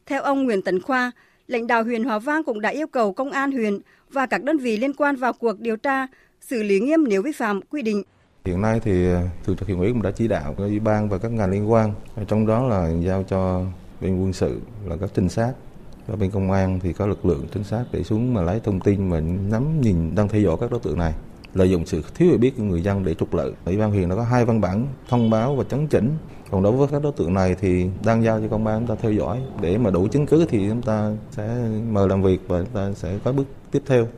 Theo 0.07 0.23
ông 0.23 0.45
Nguyễn 0.45 0.63
Tấn 0.63 0.81
Khoa, 0.81 1.13
lãnh 1.51 1.67
đạo 1.67 1.85
huyện 1.85 2.05
Hòa 2.05 2.19
Vang 2.19 2.45
cũng 2.45 2.61
đã 2.61 2.69
yêu 2.69 2.87
cầu 2.87 3.13
công 3.13 3.31
an 3.31 3.53
huyện 3.53 3.79
và 4.13 4.27
các 4.27 4.43
đơn 4.43 4.59
vị 4.59 4.77
liên 4.77 4.93
quan 4.93 5.17
vào 5.17 5.33
cuộc 5.33 5.61
điều 5.61 5.77
tra, 5.77 6.07
xử 6.41 6.63
lý 6.63 6.81
nghiêm 6.81 7.05
nếu 7.09 7.23
vi 7.23 7.33
phạm 7.33 7.61
quy 7.63 7.83
định. 7.83 8.03
Hiện 8.45 8.61
nay 8.61 8.81
thì 8.85 9.05
ờ, 9.05 9.23
thường 9.45 9.57
trực 9.57 9.69
huyện 9.69 9.79
ủy 9.79 9.89
cũng 9.89 10.03
đã 10.03 10.11
chỉ 10.11 10.29
đạo 10.29 10.55
các 10.59 10.65
ủy 10.65 10.81
ban 10.81 11.09
và 11.09 11.19
các 11.19 11.33
ngành 11.33 11.51
liên 11.51 11.71
quan, 11.71 11.93
ờ, 12.17 12.25
trong 12.25 12.47
đó 12.47 12.69
là 12.69 12.91
giao 13.05 13.23
cho 13.23 13.65
bên 14.01 14.23
quân 14.23 14.33
sự 14.33 14.61
là 14.87 14.97
các 15.01 15.11
trinh 15.15 15.29
sát 15.29 15.53
và 16.07 16.17
bên 16.17 16.31
công 16.31 16.51
an 16.53 16.81
thì 16.83 16.93
có 16.93 17.07
lực 17.07 17.27
lượng 17.27 17.47
trinh 17.55 17.65
sát 17.65 17.85
để 17.93 18.03
xuống 18.03 18.35
mà 18.35 18.43
lấy 18.43 18.61
thông 18.65 18.81
tin 18.81 19.11
mà 19.11 19.21
nắm 19.51 19.81
nhìn 19.81 20.15
đang 20.15 20.29
theo 20.29 20.41
dõi 20.41 20.57
các 20.61 20.71
đối 20.71 20.81
tượng 20.81 20.99
này 20.99 21.15
lợi 21.55 21.71
dụng 21.71 21.87
sự 21.87 22.03
thiếu 22.15 22.29
hiểu 22.29 22.39
biết 22.39 22.57
của 22.57 22.63
người 22.63 22.83
dân 22.83 23.05
để 23.05 23.15
trục 23.15 23.35
lợi. 23.35 23.53
Ủy 23.65 23.77
ban 23.77 23.91
huyện 23.91 24.09
đã 24.09 24.17
có 24.17 24.23
hai 24.23 24.45
văn 24.45 24.61
bản 24.61 24.87
thông 25.09 25.31
báo 25.31 25.57
và 25.57 25.65
chấn 25.65 25.87
chỉnh. 25.87 26.11
Còn 26.51 26.63
đối 26.63 26.73
với 26.73 26.89
các 26.93 27.03
đối 27.03 27.13
tượng 27.13 27.35
này 27.35 27.57
thì 27.61 27.87
đang 28.05 28.25
giao 28.25 28.41
cho 28.41 28.49
công 28.51 28.67
an 28.67 28.79
chúng 28.79 28.97
ta 28.97 29.03
theo 29.03 29.13
dõi 29.13 29.43
để 29.61 29.79
mà 29.79 29.91
đủ 29.91 30.09
chứng 30.09 30.27
cứ 30.27 30.47
thì 30.49 30.67
chúng 30.69 30.83
ta 30.83 31.13
sẽ 31.31 31.49
mời 31.91 32.09
làm 32.09 32.23
việc 32.23 32.39
và 32.49 32.59
chúng 32.59 32.75
ta 32.75 32.93
sẽ 32.95 33.19
có 33.25 33.33
bước 33.33 33.45
tiếp 33.71 33.83
theo. 33.87 34.09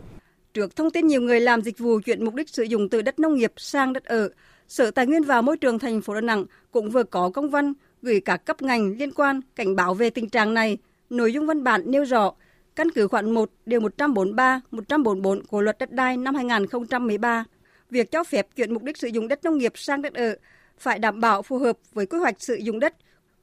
Trước 0.54 0.76
thông 0.76 0.90
tin 0.90 1.06
nhiều 1.06 1.20
người 1.20 1.40
làm 1.40 1.62
dịch 1.62 1.78
vụ 1.78 2.00
chuyển 2.00 2.24
mục 2.24 2.34
đích 2.34 2.48
sử 2.48 2.62
dụng 2.62 2.88
từ 2.88 3.02
đất 3.02 3.18
nông 3.18 3.34
nghiệp 3.34 3.52
sang 3.56 3.92
đất 3.92 4.04
ở, 4.04 4.28
Sở 4.68 4.90
Tài 4.90 5.06
nguyên 5.06 5.22
và 5.22 5.40
Môi 5.40 5.56
trường 5.56 5.78
thành 5.78 6.02
phố 6.02 6.14
Đà 6.14 6.20
Nẵng 6.20 6.44
cũng 6.70 6.90
vừa 6.90 7.02
có 7.02 7.30
công 7.30 7.50
văn 7.50 7.72
gửi 8.02 8.20
các 8.20 8.36
cấp 8.36 8.62
ngành 8.62 8.94
liên 8.98 9.12
quan 9.12 9.40
cảnh 9.56 9.76
báo 9.76 9.94
về 9.94 10.10
tình 10.10 10.28
trạng 10.28 10.54
này. 10.54 10.78
Nội 11.10 11.32
dung 11.32 11.46
văn 11.46 11.64
bản 11.64 11.82
nêu 11.86 12.04
rõ, 12.04 12.32
căn 12.76 12.90
cứ 12.94 13.08
khoản 13.08 13.30
1 13.30 13.50
điều 13.66 13.80
143, 13.80 14.60
144 14.70 15.46
của 15.46 15.60
luật 15.60 15.78
đất 15.78 15.92
đai 15.92 16.16
năm 16.16 16.34
2013, 16.34 17.44
việc 17.90 18.10
cho 18.10 18.24
phép 18.24 18.46
chuyển 18.56 18.74
mục 18.74 18.82
đích 18.82 18.96
sử 18.96 19.08
dụng 19.08 19.28
đất 19.28 19.44
nông 19.44 19.58
nghiệp 19.58 19.72
sang 19.74 20.02
đất 20.02 20.14
ở 20.14 20.36
phải 20.82 20.98
đảm 20.98 21.20
bảo 21.20 21.42
phù 21.42 21.58
hợp 21.58 21.78
với 21.92 22.06
quy 22.06 22.18
hoạch 22.18 22.42
sử 22.42 22.54
dụng 22.54 22.80
đất, 22.80 22.94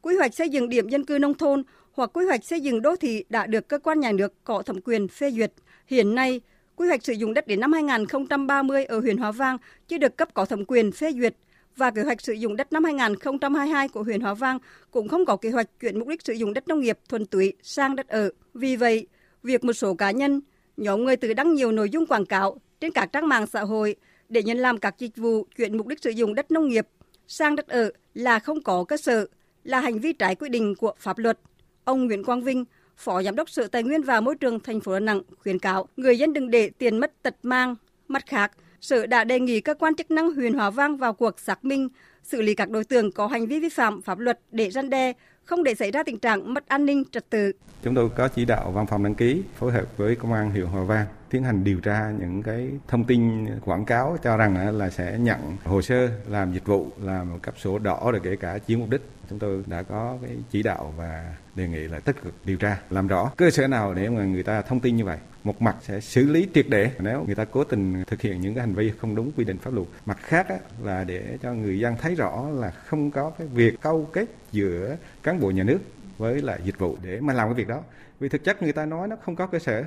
quy 0.01 0.15
hoạch 0.15 0.33
xây 0.33 0.49
dựng 0.49 0.69
điểm 0.69 0.89
dân 0.89 1.05
cư 1.05 1.19
nông 1.19 1.33
thôn 1.33 1.63
hoặc 1.91 2.09
quy 2.13 2.25
hoạch 2.25 2.43
xây 2.43 2.61
dựng 2.61 2.81
đô 2.81 2.95
thị 2.95 3.23
đã 3.29 3.45
được 3.45 3.67
cơ 3.67 3.79
quan 3.79 3.99
nhà 3.99 4.11
nước 4.11 4.33
có 4.43 4.61
thẩm 4.61 4.81
quyền 4.81 5.07
phê 5.07 5.31
duyệt. 5.31 5.51
Hiện 5.87 6.15
nay, 6.15 6.41
quy 6.75 6.87
hoạch 6.87 7.03
sử 7.03 7.13
dụng 7.13 7.33
đất 7.33 7.47
đến 7.47 7.59
năm 7.59 7.73
2030 7.73 8.85
ở 8.85 8.99
huyện 8.99 9.17
Hòa 9.17 9.31
Vang 9.31 9.57
chưa 9.87 9.97
được 9.97 10.17
cấp 10.17 10.33
có 10.33 10.45
thẩm 10.45 10.65
quyền 10.65 10.91
phê 10.91 11.11
duyệt 11.13 11.35
và 11.75 11.91
kế 11.91 12.03
hoạch 12.03 12.21
sử 12.21 12.33
dụng 12.33 12.55
đất 12.55 12.73
năm 12.73 12.83
2022 12.83 13.87
của 13.87 14.03
huyện 14.03 14.21
Hòa 14.21 14.33
Vang 14.33 14.57
cũng 14.91 15.07
không 15.07 15.25
có 15.25 15.35
kế 15.35 15.49
hoạch 15.49 15.67
chuyển 15.81 15.99
mục 15.99 16.07
đích 16.07 16.21
sử 16.21 16.33
dụng 16.33 16.53
đất 16.53 16.67
nông 16.67 16.79
nghiệp 16.79 16.99
thuần 17.09 17.25
túy 17.25 17.53
sang 17.63 17.95
đất 17.95 18.07
ở. 18.07 18.29
Vì 18.53 18.75
vậy, 18.75 19.07
việc 19.43 19.63
một 19.63 19.73
số 19.73 19.93
cá 19.93 20.11
nhân, 20.11 20.41
nhóm 20.77 21.05
người 21.05 21.15
tự 21.15 21.33
đăng 21.33 21.53
nhiều 21.53 21.71
nội 21.71 21.89
dung 21.89 22.05
quảng 22.05 22.25
cáo 22.25 22.61
trên 22.81 22.91
các 22.91 23.09
trang 23.13 23.27
mạng 23.27 23.47
xã 23.47 23.61
hội 23.61 23.95
để 24.29 24.43
nhận 24.43 24.57
làm 24.57 24.77
các 24.77 24.95
dịch 24.99 25.17
vụ 25.17 25.47
chuyển 25.57 25.77
mục 25.77 25.87
đích 25.87 26.03
sử 26.03 26.09
dụng 26.09 26.35
đất 26.35 26.51
nông 26.51 26.67
nghiệp 26.67 26.87
sang 27.30 27.55
đất 27.55 27.67
ở 27.67 27.91
là 28.13 28.39
không 28.39 28.61
có 28.61 28.84
cơ 28.84 28.97
sở, 28.97 29.25
là 29.63 29.80
hành 29.80 29.99
vi 29.99 30.13
trái 30.13 30.36
quy 30.36 30.49
định 30.49 30.75
của 30.75 30.93
pháp 30.99 31.17
luật. 31.17 31.39
Ông 31.84 32.05
Nguyễn 32.05 32.23
Quang 32.23 32.41
Vinh, 32.41 32.65
Phó 32.97 33.23
Giám 33.23 33.36
đốc 33.36 33.49
Sở 33.49 33.67
Tài 33.67 33.84
nguyên 33.84 34.03
và 34.03 34.21
Môi 34.21 34.36
trường 34.36 34.59
thành 34.59 34.80
phố 34.80 34.93
Đà 34.93 34.99
Nẵng 34.99 35.21
khuyến 35.43 35.59
cáo 35.59 35.88
người 35.97 36.17
dân 36.17 36.34
đừng 36.34 36.51
để 36.51 36.69
tiền 36.69 36.97
mất 36.97 37.23
tật 37.23 37.36
mang. 37.43 37.75
Mặt 38.07 38.23
khác, 38.25 38.51
Sở 38.82 39.05
đã 39.05 39.23
đề 39.23 39.39
nghị 39.39 39.61
cơ 39.61 39.73
quan 39.73 39.95
chức 39.95 40.11
năng 40.11 40.34
huyện 40.34 40.53
Hòa 40.53 40.69
Vang 40.69 40.97
vào 40.97 41.13
cuộc 41.13 41.39
xác 41.39 41.65
minh, 41.65 41.89
xử 42.23 42.41
lý 42.41 42.55
các 42.55 42.69
đối 42.69 42.84
tượng 42.84 43.11
có 43.11 43.27
hành 43.27 43.47
vi 43.47 43.59
vi 43.59 43.69
phạm 43.69 44.01
pháp 44.01 44.19
luật 44.19 44.39
để 44.51 44.71
răn 44.71 44.89
đe, 44.89 45.13
không 45.43 45.63
để 45.63 45.75
xảy 45.75 45.91
ra 45.91 46.03
tình 46.03 46.19
trạng 46.19 46.53
mất 46.53 46.67
an 46.67 46.86
ninh 46.86 47.03
trật 47.11 47.30
tự. 47.30 47.51
Chúng 47.84 47.95
tôi 47.95 48.09
có 48.17 48.27
chỉ 48.27 48.45
đạo 48.45 48.71
văn 48.71 48.88
phòng 48.88 49.03
đăng 49.03 49.15
ký 49.15 49.41
phối 49.59 49.71
hợp 49.71 49.97
với 49.97 50.15
công 50.15 50.34
an 50.34 50.51
huyện 50.51 50.65
Hòa 50.65 50.84
Vang 50.84 51.05
tiến 51.30 51.43
hành 51.43 51.63
điều 51.63 51.80
tra 51.80 52.11
những 52.19 52.43
cái 52.43 52.69
thông 52.88 53.03
tin, 53.03 53.45
quảng 53.59 53.86
cáo 53.86 54.17
cho 54.23 54.38
rằng 54.38 54.77
là 54.77 54.89
sẽ 54.89 55.17
nhận 55.19 55.57
hồ 55.63 55.82
sơ 55.82 56.09
làm 56.27 56.53
dịch 56.53 56.65
vụ, 56.65 56.88
làm 57.01 57.39
cấp 57.39 57.55
sổ 57.57 57.80
đỏ 57.80 58.11
rồi 58.11 58.21
kể 58.23 58.36
cả 58.36 58.57
chiếm 58.67 58.80
mục 58.80 58.89
đích. 58.89 59.01
Chúng 59.30 59.39
tôi 59.39 59.63
đã 59.67 59.84
có 59.84 60.17
cái 60.21 60.32
chỉ 60.51 60.63
đạo 60.63 60.93
và 60.97 61.36
đề 61.55 61.67
nghị 61.67 61.88
là 61.88 61.99
tích 61.99 62.15
cực 62.23 62.34
điều 62.45 62.57
tra, 62.57 62.80
làm 62.89 63.07
rõ 63.07 63.32
cơ 63.38 63.49
sở 63.49 63.67
nào 63.67 63.93
để 63.93 64.09
mà 64.09 64.23
người 64.23 64.43
ta 64.43 64.61
thông 64.61 64.80
tin 64.80 64.95
như 64.95 65.05
vậy. 65.05 65.17
Một 65.43 65.61
mặt 65.61 65.75
sẽ 65.82 65.99
xử 65.99 66.25
lý 66.25 66.47
triệt 66.53 66.65
để, 66.69 66.91
nếu 66.99 67.23
người 67.25 67.36
ta 67.36 67.45
cố 67.45 67.63
tình 67.63 68.03
thực 68.07 68.21
hiện 68.21 68.41
những 68.41 68.55
cái 68.55 68.65
hành 68.65 68.75
vi 68.75 68.91
không 68.99 69.15
đúng 69.15 69.32
quy 69.32 69.43
định 69.43 69.57
pháp 69.57 69.73
luật. 69.73 69.88
Mặt 70.05 70.17
khác 70.21 70.47
là 70.84 71.03
để 71.03 71.38
cho 71.41 71.53
người 71.53 71.80
dân 71.80 71.95
thấy 72.01 72.15
rõ 72.15 72.49
là 72.49 72.69
không 72.69 73.11
có 73.11 73.30
cái 73.30 73.47
việc 73.47 73.82
câu 73.82 74.09
kết 74.13 74.25
giữa 74.51 74.97
cán 75.23 75.39
bộ 75.39 75.51
nhà 75.51 75.63
nước 75.63 75.80
với 76.17 76.41
lại 76.41 76.59
dịch 76.63 76.80
vụ 76.80 76.97
để 77.03 77.19
mà 77.19 77.34
làm 77.34 77.47
cái 77.47 77.53
việc 77.53 77.67
đó. 77.67 77.82
Vì 78.19 78.30
thực 78.30 78.43
chất 78.43 78.63
người 78.63 78.73
ta 78.73 78.86
nói 78.86 79.07
nó 79.07 79.15
không 79.25 79.36
có 79.36 79.47
cơ 79.47 79.59
sở. 79.59 79.84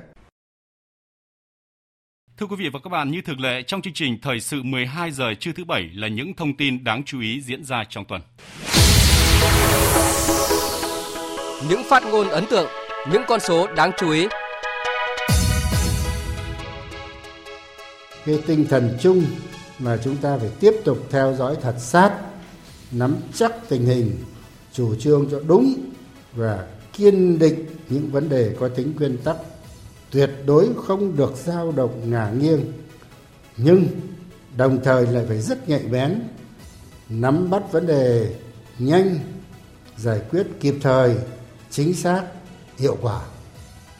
Thưa 2.43 2.47
quý 2.47 2.55
vị 2.55 2.69
và 2.69 2.79
các 2.83 2.89
bạn, 2.89 3.11
như 3.11 3.21
thường 3.21 3.39
lệ 3.39 3.63
trong 3.63 3.81
chương 3.81 3.93
trình 3.93 4.17
Thời 4.21 4.39
sự 4.39 4.63
12 4.63 5.11
giờ 5.11 5.33
trưa 5.39 5.51
thứ 5.55 5.63
bảy 5.63 5.89
là 5.93 6.07
những 6.07 6.33
thông 6.33 6.57
tin 6.57 6.83
đáng 6.83 7.03
chú 7.05 7.21
ý 7.21 7.41
diễn 7.41 7.63
ra 7.63 7.83
trong 7.89 8.05
tuần. 8.05 8.21
Những 11.69 11.81
phát 11.89 12.03
ngôn 12.11 12.29
ấn 12.29 12.45
tượng, 12.51 12.67
những 13.11 13.21
con 13.27 13.39
số 13.39 13.67
đáng 13.75 13.91
chú 13.97 14.11
ý. 14.11 14.27
Cái 18.25 18.39
tinh 18.47 18.65
thần 18.69 18.97
chung 19.01 19.23
mà 19.79 19.97
chúng 20.03 20.17
ta 20.17 20.37
phải 20.37 20.49
tiếp 20.59 20.73
tục 20.85 21.07
theo 21.11 21.33
dõi 21.33 21.55
thật 21.61 21.75
sát, 21.79 22.11
nắm 22.91 23.15
chắc 23.33 23.51
tình 23.69 23.85
hình, 23.85 24.11
chủ 24.73 24.95
trương 24.95 25.27
cho 25.31 25.39
đúng 25.47 25.75
và 26.33 26.67
kiên 26.93 27.39
định 27.39 27.65
những 27.89 28.11
vấn 28.11 28.29
đề 28.29 28.55
có 28.59 28.67
tính 28.67 28.93
nguyên 28.99 29.17
tắc 29.17 29.35
tuyệt 30.13 30.29
đối 30.45 30.69
không 30.87 31.17
được 31.17 31.33
dao 31.35 31.71
động 31.71 32.11
ngả 32.11 32.29
nghiêng 32.29 32.73
nhưng 33.57 33.87
đồng 34.57 34.83
thời 34.83 35.07
lại 35.07 35.25
phải 35.27 35.41
rất 35.41 35.69
nhạy 35.69 35.83
bén 35.83 36.21
nắm 37.09 37.49
bắt 37.49 37.63
vấn 37.71 37.87
đề 37.87 38.35
nhanh 38.79 39.19
giải 39.97 40.21
quyết 40.29 40.47
kịp 40.59 40.75
thời 40.81 41.15
chính 41.69 41.93
xác 41.93 42.23
hiệu 42.77 42.97
quả 43.01 43.21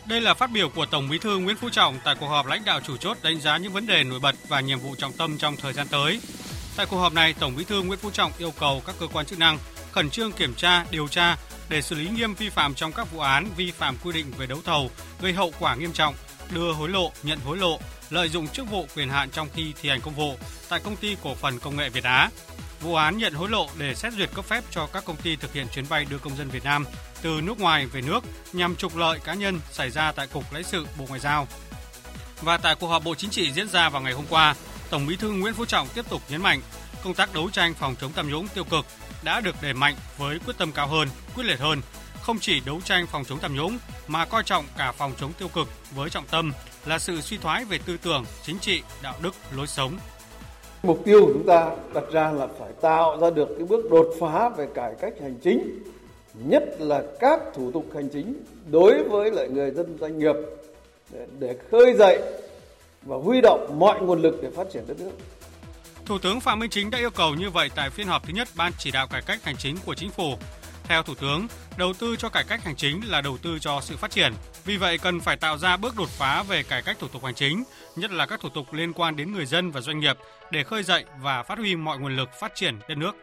đây 0.05 0.21
là 0.21 0.33
phát 0.33 0.51
biểu 0.51 0.69
của 0.69 0.85
Tổng 0.85 1.09
Bí 1.09 1.17
thư 1.17 1.37
Nguyễn 1.37 1.57
Phú 1.57 1.69
Trọng 1.69 1.99
tại 2.03 2.15
cuộc 2.19 2.27
họp 2.27 2.45
lãnh 2.45 2.65
đạo 2.65 2.79
chủ 2.83 2.97
chốt 2.97 3.17
đánh 3.23 3.41
giá 3.41 3.57
những 3.57 3.73
vấn 3.73 3.87
đề 3.87 4.03
nổi 4.03 4.19
bật 4.19 4.35
và 4.47 4.59
nhiệm 4.59 4.79
vụ 4.79 4.95
trọng 4.97 5.11
tâm 5.11 5.37
trong 5.37 5.55
thời 5.55 5.73
gian 5.73 5.87
tới. 5.87 6.19
Tại 6.75 6.85
cuộc 6.89 6.97
họp 6.97 7.13
này, 7.13 7.33
Tổng 7.39 7.55
Bí 7.55 7.63
thư 7.63 7.81
Nguyễn 7.81 7.99
Phú 7.99 8.11
Trọng 8.11 8.31
yêu 8.37 8.53
cầu 8.59 8.81
các 8.85 8.95
cơ 8.99 9.07
quan 9.13 9.25
chức 9.25 9.39
năng 9.39 9.57
khẩn 9.93 10.09
trương 10.09 10.31
kiểm 10.31 10.53
tra, 10.53 10.85
điều 10.91 11.07
tra 11.07 11.37
để 11.69 11.81
xử 11.81 11.95
lý 11.95 12.09
nghiêm 12.09 12.33
vi 12.35 12.49
phạm 12.49 12.73
trong 12.73 12.91
các 12.91 13.11
vụ 13.11 13.19
án 13.19 13.49
vi 13.57 13.71
phạm 13.71 13.97
quy 14.03 14.11
định 14.11 14.31
về 14.37 14.45
đấu 14.45 14.59
thầu 14.65 14.91
gây 15.21 15.33
hậu 15.33 15.53
quả 15.59 15.75
nghiêm 15.75 15.93
trọng, 15.93 16.15
đưa 16.53 16.71
hối 16.71 16.89
lộ, 16.89 17.11
nhận 17.23 17.39
hối 17.39 17.57
lộ, 17.57 17.79
lợi 18.09 18.29
dụng 18.29 18.47
chức 18.47 18.69
vụ 18.69 18.87
quyền 18.95 19.09
hạn 19.09 19.29
trong 19.29 19.47
khi 19.55 19.73
thi 19.81 19.89
hành 19.89 20.01
công 20.01 20.15
vụ 20.15 20.37
tại 20.69 20.79
công 20.83 20.95
ty 20.95 21.17
cổ 21.23 21.35
phần 21.35 21.59
công 21.59 21.77
nghệ 21.77 21.89
Việt 21.89 22.03
Á. 22.03 22.29
Vụ 22.81 22.95
án 22.95 23.17
nhận 23.17 23.33
hối 23.33 23.49
lộ 23.49 23.67
để 23.77 23.95
xét 23.95 24.13
duyệt 24.13 24.29
cấp 24.33 24.45
phép 24.45 24.63
cho 24.71 24.87
các 24.93 25.05
công 25.05 25.15
ty 25.15 25.35
thực 25.35 25.53
hiện 25.53 25.67
chuyến 25.73 25.85
bay 25.89 26.05
đưa 26.09 26.17
công 26.17 26.37
dân 26.37 26.49
Việt 26.49 26.63
Nam 26.63 26.85
từ 27.21 27.41
nước 27.43 27.59
ngoài 27.59 27.85
về 27.85 28.01
nước 28.01 28.23
nhằm 28.53 28.75
trục 28.75 28.95
lợi 28.95 29.19
cá 29.23 29.33
nhân 29.33 29.59
xảy 29.71 29.89
ra 29.89 30.11
tại 30.11 30.27
Cục 30.27 30.53
lãnh 30.53 30.63
sự 30.63 30.85
Bộ 30.99 31.05
Ngoại 31.07 31.19
giao. 31.19 31.47
Và 32.41 32.57
tại 32.57 32.75
cuộc 32.75 32.87
họp 32.87 33.03
Bộ 33.03 33.15
Chính 33.15 33.29
trị 33.29 33.51
diễn 33.51 33.69
ra 33.69 33.89
vào 33.89 34.01
ngày 34.01 34.13
hôm 34.13 34.25
qua, 34.29 34.55
Tổng 34.89 35.07
Bí 35.07 35.15
thư 35.15 35.31
Nguyễn 35.31 35.53
Phú 35.53 35.65
Trọng 35.65 35.87
tiếp 35.87 36.05
tục 36.09 36.21
nhấn 36.29 36.41
mạnh 36.41 36.61
công 37.03 37.13
tác 37.13 37.33
đấu 37.33 37.49
tranh 37.49 37.73
phòng 37.73 37.95
chống 38.01 38.11
tham 38.13 38.29
nhũng 38.29 38.47
tiêu 38.47 38.63
cực 38.63 38.85
đã 39.23 39.41
được 39.41 39.55
đẩy 39.61 39.73
mạnh 39.73 39.95
với 40.17 40.39
quyết 40.45 40.57
tâm 40.57 40.71
cao 40.75 40.87
hơn, 40.87 41.07
quyết 41.35 41.43
liệt 41.43 41.59
hơn, 41.59 41.81
không 42.21 42.39
chỉ 42.39 42.61
đấu 42.65 42.79
tranh 42.83 43.05
phòng 43.07 43.23
chống 43.25 43.39
tham 43.41 43.55
nhũng 43.55 43.77
mà 44.07 44.25
coi 44.25 44.43
trọng 44.43 44.65
cả 44.77 44.91
phòng 44.91 45.11
chống 45.19 45.31
tiêu 45.39 45.47
cực 45.55 45.67
với 45.95 46.09
trọng 46.09 46.25
tâm 46.31 46.51
là 46.85 46.99
sự 46.99 47.21
suy 47.21 47.37
thoái 47.37 47.65
về 47.65 47.79
tư 47.85 47.97
tưởng, 48.03 48.25
chính 48.43 48.59
trị, 48.59 48.81
đạo 49.03 49.15
đức, 49.21 49.33
lối 49.55 49.67
sống. 49.67 49.97
Mục 50.83 51.01
tiêu 51.05 51.25
của 51.25 51.33
chúng 51.33 51.45
ta 51.45 51.69
đặt 51.93 52.03
ra 52.11 52.31
là 52.31 52.47
phải 52.59 52.69
tạo 52.81 53.17
ra 53.21 53.29
được 53.29 53.49
cái 53.57 53.67
bước 53.67 53.91
đột 53.91 54.15
phá 54.19 54.49
về 54.49 54.67
cải 54.75 54.93
cách 55.01 55.13
hành 55.21 55.35
chính 55.43 55.83
nhất 56.33 56.63
là 56.79 57.03
các 57.19 57.39
thủ 57.55 57.71
tục 57.71 57.85
hành 57.95 58.09
chính 58.09 58.43
đối 58.71 59.03
với 59.03 59.31
lại 59.31 59.47
người 59.49 59.71
dân 59.71 59.97
doanh 59.99 60.19
nghiệp 60.19 60.35
để, 61.09 61.25
để 61.39 61.55
khơi 61.71 61.93
dậy 61.93 62.21
và 63.01 63.17
huy 63.17 63.41
động 63.41 63.79
mọi 63.79 64.01
nguồn 64.01 64.21
lực 64.21 64.39
để 64.41 64.49
phát 64.49 64.67
triển 64.73 64.83
đất 64.87 64.99
nước. 64.99 65.11
Thủ 66.05 66.19
tướng 66.19 66.39
Phạm 66.39 66.59
Minh 66.59 66.69
Chính 66.69 66.89
đã 66.89 66.97
yêu 66.97 67.09
cầu 67.09 67.35
như 67.35 67.49
vậy 67.49 67.69
tại 67.75 67.89
phiên 67.89 68.07
họp 68.07 68.27
thứ 68.27 68.33
nhất 68.33 68.47
Ban 68.55 68.71
chỉ 68.77 68.91
đạo 68.91 69.07
cải 69.07 69.21
cách 69.21 69.43
hành 69.43 69.57
chính 69.57 69.77
của 69.85 69.95
chính 69.95 70.09
phủ. 70.09 70.37
Theo 70.83 71.03
Thủ 71.03 71.15
tướng, 71.15 71.47
đầu 71.77 71.93
tư 71.93 72.15
cho 72.15 72.29
cải 72.29 72.43
cách 72.43 72.63
hành 72.63 72.75
chính 72.75 73.01
là 73.07 73.21
đầu 73.21 73.37
tư 73.37 73.59
cho 73.59 73.81
sự 73.81 73.97
phát 73.97 74.11
triển. 74.11 74.33
Vì 74.65 74.77
vậy 74.77 74.97
cần 74.97 75.19
phải 75.19 75.37
tạo 75.37 75.57
ra 75.57 75.77
bước 75.77 75.97
đột 75.97 76.09
phá 76.09 76.43
về 76.43 76.63
cải 76.63 76.81
cách 76.81 76.97
thủ 76.99 77.07
tục 77.07 77.25
hành 77.25 77.35
chính, 77.35 77.63
nhất 77.95 78.11
là 78.11 78.25
các 78.25 78.39
thủ 78.39 78.49
tục 78.49 78.73
liên 78.73 78.93
quan 78.93 79.15
đến 79.15 79.33
người 79.33 79.45
dân 79.45 79.71
và 79.71 79.81
doanh 79.81 79.99
nghiệp 79.99 80.17
để 80.51 80.63
khơi 80.63 80.83
dậy 80.83 81.05
và 81.21 81.43
phát 81.43 81.57
huy 81.57 81.75
mọi 81.75 81.99
nguồn 81.99 82.15
lực 82.15 82.29
phát 82.39 82.55
triển 82.55 82.79
đất 82.87 82.97
nước. 82.97 83.15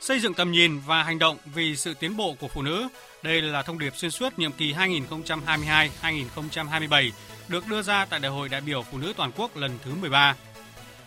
Xây 0.00 0.20
dựng 0.20 0.34
tầm 0.34 0.52
nhìn 0.52 0.80
và 0.86 1.02
hành 1.02 1.18
động 1.18 1.36
vì 1.54 1.76
sự 1.76 1.94
tiến 1.94 2.16
bộ 2.16 2.36
của 2.40 2.48
phụ 2.48 2.62
nữ, 2.62 2.88
đây 3.22 3.42
là 3.42 3.62
thông 3.62 3.78
điệp 3.78 3.92
xuyên 3.96 4.10
suốt 4.10 4.38
nhiệm 4.38 4.52
kỳ 4.52 4.72
2022-2027 4.72 7.10
được 7.48 7.68
đưa 7.68 7.82
ra 7.82 8.04
tại 8.04 8.20
Đại 8.20 8.32
hội 8.32 8.48
đại 8.48 8.60
biểu 8.60 8.82
phụ 8.82 8.98
nữ 8.98 9.12
toàn 9.16 9.32
quốc 9.36 9.56
lần 9.56 9.78
thứ 9.84 9.94
13. 9.94 10.34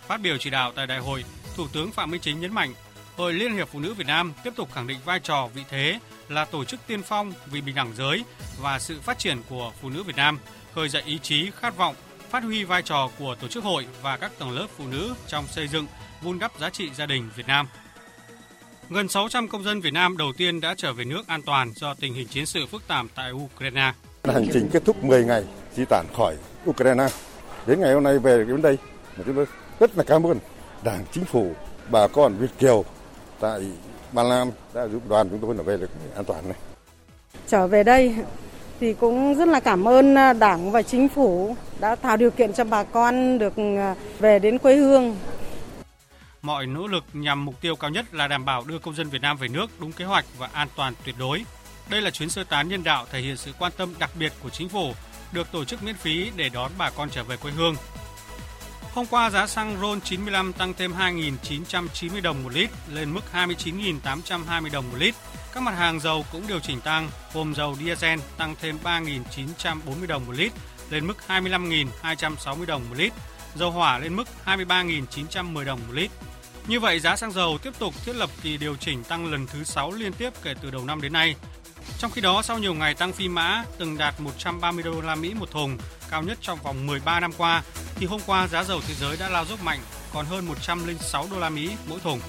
Phát 0.08 0.22
biểu 0.22 0.38
chỉ 0.38 0.50
đạo 0.50 0.72
tại 0.76 0.88
đại 0.88 1.00
hội, 1.00 1.24
Thủ 1.56 1.68
tướng 1.74 1.92
Phạm 1.92 2.12
Minh 2.12 2.22
Chính 2.22 2.40
nhấn 2.40 2.54
mạnh, 2.54 2.74
Hội 3.18 3.34
Liên 3.34 3.54
hiệp 3.54 3.70
Phụ 3.72 3.80
nữ 3.80 3.94
Việt 3.94 4.08
Nam 4.08 4.34
tiếp 4.44 4.54
tục 4.56 4.70
khẳng 4.74 4.88
định 4.88 5.00
vai 5.06 5.20
trò 5.20 5.48
vị 5.54 5.62
thế 5.70 6.00
là 6.30 6.46
tổ 6.46 6.64
chức 6.64 6.80
tiên 6.88 7.02
phong 7.04 7.34
vì 7.52 7.62
bình 7.62 7.76
đẳng 7.76 7.94
giới 7.96 8.24
và 8.62 8.80
sự 8.80 9.00
phát 9.02 9.20
triển 9.20 9.38
của 9.50 9.72
phụ 9.82 9.90
nữ 9.90 10.04
Việt 10.04 10.16
Nam, 10.16 10.40
khơi 10.76 10.90
dậy 10.90 11.04
ý 11.06 11.20
chí, 11.20 11.52
khát 11.60 11.78
vọng, 11.78 11.96
phát 12.30 12.44
huy 12.44 12.64
vai 12.64 12.82
trò 12.82 13.10
của 13.20 13.36
tổ 13.36 13.48
chức 13.48 13.64
hội 13.64 13.86
và 14.02 14.18
các 14.18 14.32
tầng 14.40 14.52
lớp 14.52 14.68
phụ 14.78 14.84
nữ 14.92 15.14
trong 15.28 15.48
xây 15.48 15.68
dựng, 15.68 15.86
vun 16.22 16.40
đắp 16.40 16.52
giá 16.60 16.70
trị 16.70 16.90
gia 16.96 17.06
đình 17.06 17.30
Việt 17.36 17.48
Nam. 17.48 17.68
Gần 18.90 19.08
600 19.08 19.48
công 19.48 19.64
dân 19.64 19.82
Việt 19.82 19.94
Nam 19.94 20.18
đầu 20.18 20.34
tiên 20.38 20.62
đã 20.62 20.76
trở 20.78 20.94
về 20.94 21.06
nước 21.06 21.28
an 21.28 21.42
toàn 21.42 21.74
do 21.76 21.94
tình 21.94 22.14
hình 22.14 22.28
chiến 22.28 22.46
sự 22.46 22.66
phức 22.66 22.88
tạp 22.88 23.06
tại 23.16 23.32
Ukraine. 23.32 23.94
Hành 24.24 24.48
trình 24.54 24.70
kết 24.74 24.86
thúc 24.86 25.04
10 25.04 25.26
ngày 25.26 25.44
di 25.76 25.86
tản 25.90 26.06
khỏi 26.18 26.36
Ukraine. 26.70 27.08
Đến 27.68 27.80
ngày 27.80 27.94
hôm 27.94 28.04
nay 28.04 28.20
về 28.20 28.46
đến 28.48 28.62
đây, 28.62 28.78
chúng 29.26 29.36
tôi 29.36 29.46
rất 29.80 29.98
là 29.98 30.04
cảm 30.04 30.28
ơn 30.28 30.40
Đảng, 30.84 31.06
Chính 31.12 31.26
phủ, 31.26 31.52
bà 31.90 32.08
con 32.08 32.34
Việt 32.38 32.52
Kiều 32.60 32.86
tại 33.40 33.62
Ba 34.12 34.24
Lan 34.24 34.52
đã 34.74 34.88
giúp 34.88 35.10
đoàn 35.10 35.30
chúng 35.30 35.40
tôi 35.40 35.56
là 35.56 35.64
về 35.64 35.78
được 35.78 35.90
an 36.16 36.26
toàn 36.26 36.44
này. 36.48 36.58
Trở 37.48 37.68
về 37.68 37.84
đây 37.84 38.16
thì 38.80 38.94
cũng 38.94 39.36
rất 39.36 39.48
là 39.48 39.60
cảm 39.60 39.88
ơn 39.88 40.16
Đảng 40.40 40.72
và 40.72 40.82
Chính 40.82 41.10
phủ 41.10 41.56
đã 41.80 41.96
tạo 41.96 42.18
điều 42.18 42.32
kiện 42.32 42.54
cho 42.54 42.64
bà 42.64 42.84
con 42.84 43.40
được 43.40 43.54
về 44.20 44.40
đến 44.40 44.58
quê 44.58 44.76
hương 44.76 45.16
mọi 46.44 46.66
nỗ 46.66 46.88
lực 46.88 47.04
nhằm 47.14 47.46
mục 47.46 47.62
tiêu 47.62 47.76
cao 47.76 47.90
nhất 47.90 48.14
là 48.14 48.28
đảm 48.28 48.46
bảo 48.46 48.64
đưa 48.68 48.80
công 48.80 48.96
dân 48.96 49.10
Việt 49.10 49.22
Nam 49.22 49.38
về 49.38 49.48
nước 49.48 49.68
đúng 49.80 49.92
kế 49.92 50.06
hoạch 50.06 50.26
và 50.38 50.50
an 50.54 50.68
toàn 50.76 50.94
tuyệt 51.06 51.16
đối. 51.20 51.44
Đây 51.90 52.02
là 52.02 52.12
chuyến 52.12 52.30
sơ 52.30 52.44
tán 52.44 52.70
nhân 52.70 52.84
đạo 52.84 53.06
thể 53.12 53.20
hiện 53.20 53.38
sự 53.38 53.52
quan 53.60 53.72
tâm 53.78 53.94
đặc 54.00 54.10
biệt 54.20 54.34
của 54.44 54.50
chính 54.50 54.70
phủ, 54.70 54.92
được 55.32 55.52
tổ 55.52 55.66
chức 55.66 55.84
miễn 55.84 55.96
phí 55.96 56.32
để 56.36 56.50
đón 56.50 56.72
bà 56.78 56.90
con 56.90 57.10
trở 57.10 57.24
về 57.24 57.38
quê 57.38 57.52
hương. 57.52 57.76
Hôm 58.94 59.06
qua, 59.06 59.30
giá 59.30 59.48
xăng 59.48 59.78
RON 59.82 60.02
95 60.02 60.54
tăng 60.54 60.74
thêm 60.74 60.94
2.990 60.94 62.22
đồng 62.22 62.44
một 62.44 62.54
lít 62.54 62.70
lên 62.94 63.14
mức 63.14 63.22
29.820 63.34 64.72
đồng 64.72 64.92
một 64.92 64.98
lít. 64.98 65.16
Các 65.54 65.64
mặt 65.64 65.72
hàng 65.72 66.00
dầu 66.00 66.26
cũng 66.32 66.48
điều 66.48 66.60
chỉnh 66.60 66.82
tăng, 66.82 67.10
gồm 67.34 67.54
dầu 67.54 67.76
diesel 67.80 68.20
tăng 68.38 68.56
thêm 68.62 68.78
3.940 68.84 70.08
đồng 70.08 70.26
một 70.26 70.32
lít 70.36 70.52
lên 70.90 71.08
mức 71.08 71.18
25.260 71.28 72.66
đồng 72.66 72.90
một 72.90 72.96
lít, 72.98 73.14
dầu 73.56 73.72
hỏa 73.72 74.00
lên 74.00 74.16
mức 74.16 74.28
23.910 74.46 75.66
đồng 75.66 75.80
một 75.88 75.94
lít. 75.94 76.12
Như 76.68 76.80
vậy, 76.80 77.00
giá 77.00 77.16
xăng 77.16 77.32
dầu 77.32 77.58
tiếp 77.58 77.74
tục 77.80 77.94
thiết 78.06 78.16
lập 78.16 78.30
kỳ 78.44 78.58
điều 78.58 78.76
chỉnh 78.76 79.04
tăng 79.04 79.32
lần 79.32 79.48
thứ 79.48 79.64
6 79.64 79.92
liên 79.92 80.14
tiếp 80.14 80.34
kể 80.44 80.54
từ 80.62 80.72
đầu 80.72 80.86
năm 80.86 81.02
đến 81.02 81.14
nay. 81.14 81.36
Trong 81.98 82.12
khi 82.12 82.22
đó, 82.22 82.42
sau 82.42 82.60
nhiều 82.60 82.74
ngày 82.74 82.94
tăng 82.94 83.14
phi 83.14 83.28
mã 83.28 83.64
từng 83.78 83.98
đạt 83.98 84.20
130 84.20 84.84
đô 84.84 85.02
la 85.02 85.16
Mỹ 85.16 85.34
một 85.34 85.52
thùng, 85.52 85.78
cao 86.10 86.24
nhất 86.24 86.38
trong 86.42 86.60
vòng 86.64 86.88
13 86.88 87.20
năm 87.20 87.32
qua, 87.38 87.64
thì 87.96 88.06
hôm 88.06 88.22
qua 88.26 88.48
giá 88.48 88.64
dầu 88.64 88.82
thế 88.88 88.94
giới 88.94 89.18
đã 89.18 89.30
lao 89.30 89.46
dốc 89.46 89.64
mạnh, 89.64 89.80
còn 90.14 90.26
hơn 90.26 90.46
106 90.46 91.28
đô 91.32 91.40
la 91.40 91.50
Mỹ 91.50 91.70
mỗi 91.88 92.00
thùng. 92.00 92.20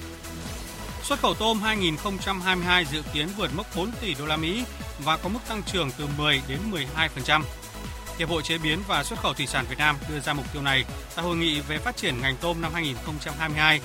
Xuất 1.02 1.20
khẩu 1.20 1.34
tôm 1.34 1.60
2022 1.60 2.84
dự 2.84 3.02
kiến 3.12 3.28
vượt 3.36 3.50
mốc 3.56 3.66
4 3.76 3.90
tỷ 4.00 4.14
đô 4.14 4.26
la 4.26 4.36
Mỹ 4.36 4.64
và 4.98 5.16
có 5.16 5.28
mức 5.28 5.40
tăng 5.48 5.62
trưởng 5.62 5.90
từ 5.98 6.06
10 6.18 6.42
đến 6.48 6.58
12%. 7.26 7.42
Hiệp 8.18 8.28
hội 8.28 8.42
Chế 8.42 8.58
biến 8.58 8.78
và 8.88 9.04
Xuất 9.04 9.18
khẩu 9.20 9.34
Thủy 9.34 9.46
sản 9.46 9.64
Việt 9.68 9.78
Nam 9.78 9.96
đưa 10.08 10.20
ra 10.20 10.32
mục 10.32 10.52
tiêu 10.52 10.62
này 10.62 10.84
tại 11.16 11.24
hội 11.24 11.36
nghị 11.36 11.60
về 11.60 11.78
phát 11.78 11.96
triển 11.96 12.20
ngành 12.20 12.36
tôm 12.40 12.60
năm 12.60 12.74
2022 12.74 13.80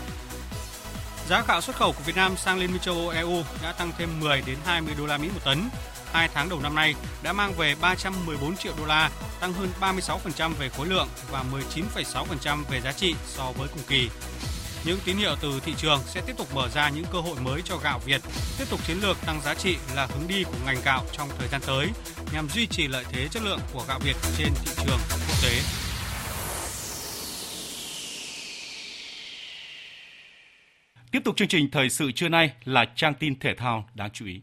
Giá 1.29 1.43
gạo 1.47 1.61
xuất 1.61 1.75
khẩu 1.75 1.91
của 1.91 2.03
Việt 2.05 2.15
Nam 2.15 2.37
sang 2.37 2.59
Liên 2.59 2.71
minh 2.71 2.81
châu 2.81 2.95
Âu 2.95 3.09
EU 3.09 3.43
đã 3.63 3.71
tăng 3.71 3.91
thêm 3.97 4.19
10 4.19 4.43
đến 4.45 4.57
20 4.65 4.93
đô 4.97 5.05
la 5.05 5.17
Mỹ 5.17 5.29
một 5.33 5.39
tấn. 5.45 5.69
Hai 6.13 6.29
tháng 6.33 6.49
đầu 6.49 6.59
năm 6.59 6.75
nay 6.75 6.95
đã 7.23 7.33
mang 7.33 7.53
về 7.53 7.75
314 7.81 8.55
triệu 8.55 8.73
đô 8.77 8.85
la, 8.85 9.11
tăng 9.39 9.53
hơn 9.53 9.69
36% 9.81 10.53
về 10.59 10.69
khối 10.69 10.87
lượng 10.87 11.07
và 11.31 11.43
19,6% 11.51 12.63
về 12.69 12.81
giá 12.81 12.91
trị 12.91 13.15
so 13.25 13.51
với 13.57 13.67
cùng 13.67 13.83
kỳ. 13.87 14.09
Những 14.85 14.99
tín 15.05 15.17
hiệu 15.17 15.35
từ 15.41 15.59
thị 15.65 15.73
trường 15.77 15.99
sẽ 16.05 16.21
tiếp 16.27 16.33
tục 16.37 16.47
mở 16.55 16.69
ra 16.69 16.89
những 16.89 17.05
cơ 17.11 17.19
hội 17.19 17.39
mới 17.39 17.61
cho 17.65 17.77
gạo 17.77 17.99
Việt, 18.05 18.21
tiếp 18.57 18.65
tục 18.69 18.87
chiến 18.87 18.97
lược 19.01 19.17
tăng 19.25 19.41
giá 19.41 19.55
trị 19.55 19.77
là 19.95 20.05
hướng 20.05 20.27
đi 20.27 20.43
của 20.43 20.57
ngành 20.65 20.77
gạo 20.85 21.05
trong 21.11 21.29
thời 21.39 21.47
gian 21.47 21.61
tới 21.67 21.87
nhằm 22.33 22.49
duy 22.49 22.67
trì 22.67 22.87
lợi 22.87 23.05
thế 23.11 23.27
chất 23.31 23.43
lượng 23.43 23.59
của 23.73 23.85
gạo 23.87 23.99
Việt 23.99 24.15
trên 24.37 24.47
thị 24.65 24.71
trường 24.77 24.99
quốc 25.09 25.37
tế. 25.43 25.61
Tiếp 31.11 31.21
tục 31.25 31.37
chương 31.37 31.47
trình 31.47 31.71
thời 31.71 31.89
sự 31.89 32.11
trưa 32.11 32.29
nay 32.29 32.51
là 32.63 32.85
trang 32.95 33.13
tin 33.13 33.39
thể 33.39 33.55
thao 33.55 33.89
đáng 33.93 34.09
chú 34.13 34.25
ý. 34.25 34.41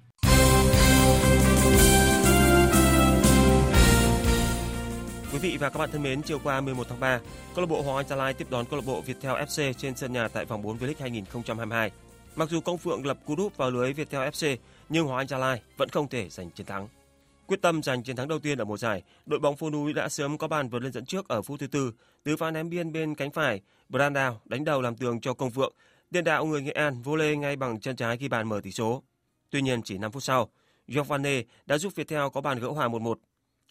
Vị 5.50 5.56
và 5.56 5.70
các 5.70 5.78
bạn 5.78 5.90
thân 5.90 6.02
mến, 6.02 6.22
chiều 6.22 6.38
qua 6.44 6.60
11 6.60 6.86
tháng 6.88 7.00
3, 7.00 7.20
câu 7.54 7.64
lạc 7.64 7.66
bộ 7.70 7.82
Hoàng 7.82 7.96
Anh 7.96 8.08
Gia 8.08 8.16
Lai 8.16 8.34
tiếp 8.34 8.46
đón 8.50 8.66
câu 8.66 8.80
lạc 8.80 8.86
bộ 8.86 9.00
Viettel 9.00 9.32
FC 9.32 9.72
trên 9.72 9.96
sân 9.96 10.12
nhà 10.12 10.28
tại 10.28 10.44
vòng 10.44 10.62
4 10.62 10.76
V-League 10.76 10.94
2022. 10.98 11.90
Mặc 12.36 12.48
dù 12.50 12.60
Công 12.60 12.78
Phượng 12.78 13.06
lập 13.06 13.18
cú 13.26 13.36
đúp 13.36 13.56
vào 13.56 13.70
lưới 13.70 13.92
Viettel 13.92 14.28
FC, 14.28 14.56
nhưng 14.88 15.06
Hoàng 15.06 15.18
Anh 15.18 15.28
Gia 15.28 15.38
Lai 15.38 15.62
vẫn 15.76 15.88
không 15.88 16.08
thể 16.08 16.28
giành 16.28 16.50
chiến 16.50 16.66
thắng. 16.66 16.88
Quyết 17.46 17.62
tâm 17.62 17.82
giành 17.82 18.02
chiến 18.02 18.16
thắng 18.16 18.28
đầu 18.28 18.38
tiên 18.38 18.58
ở 18.58 18.64
mùa 18.64 18.76
giải, 18.76 19.02
đội 19.26 19.40
bóng 19.40 19.56
phố 19.56 19.70
núi 19.70 19.92
đã 19.92 20.08
sớm 20.08 20.38
có 20.38 20.48
bàn 20.48 20.68
vượt 20.68 20.82
lên 20.82 20.92
dẫn 20.92 21.06
trước 21.06 21.28
ở 21.28 21.42
phút 21.42 21.60
thứ 21.60 21.66
tư 21.66 21.92
từ 22.24 22.36
pha 22.36 22.50
ném 22.50 22.70
biên 22.70 22.92
bên 22.92 23.14
cánh 23.14 23.30
phải, 23.30 23.60
Brandao 23.88 24.40
đánh 24.44 24.64
đầu 24.64 24.82
làm 24.82 24.96
tường 24.96 25.20
cho 25.20 25.34
Công 25.34 25.50
Phượng 25.50 25.72
Tiền 26.12 26.24
đạo 26.24 26.46
người 26.46 26.62
Nghệ 26.62 26.72
An 26.72 27.02
vô 27.02 27.16
lê 27.16 27.36
ngay 27.36 27.56
bằng 27.56 27.80
chân 27.80 27.96
trái 27.96 28.16
ghi 28.16 28.28
bàn 28.28 28.48
mở 28.48 28.60
tỷ 28.62 28.70
số. 28.70 29.02
Tuy 29.50 29.62
nhiên 29.62 29.82
chỉ 29.82 29.98
5 29.98 30.12
phút 30.12 30.22
sau, 30.22 30.50
Giovanni 30.88 31.42
đã 31.66 31.78
giúp 31.78 31.92
Viettel 31.96 32.22
có 32.32 32.40
bàn 32.40 32.58
gỡ 32.58 32.68
hòa 32.68 32.88
1-1. 32.88 33.14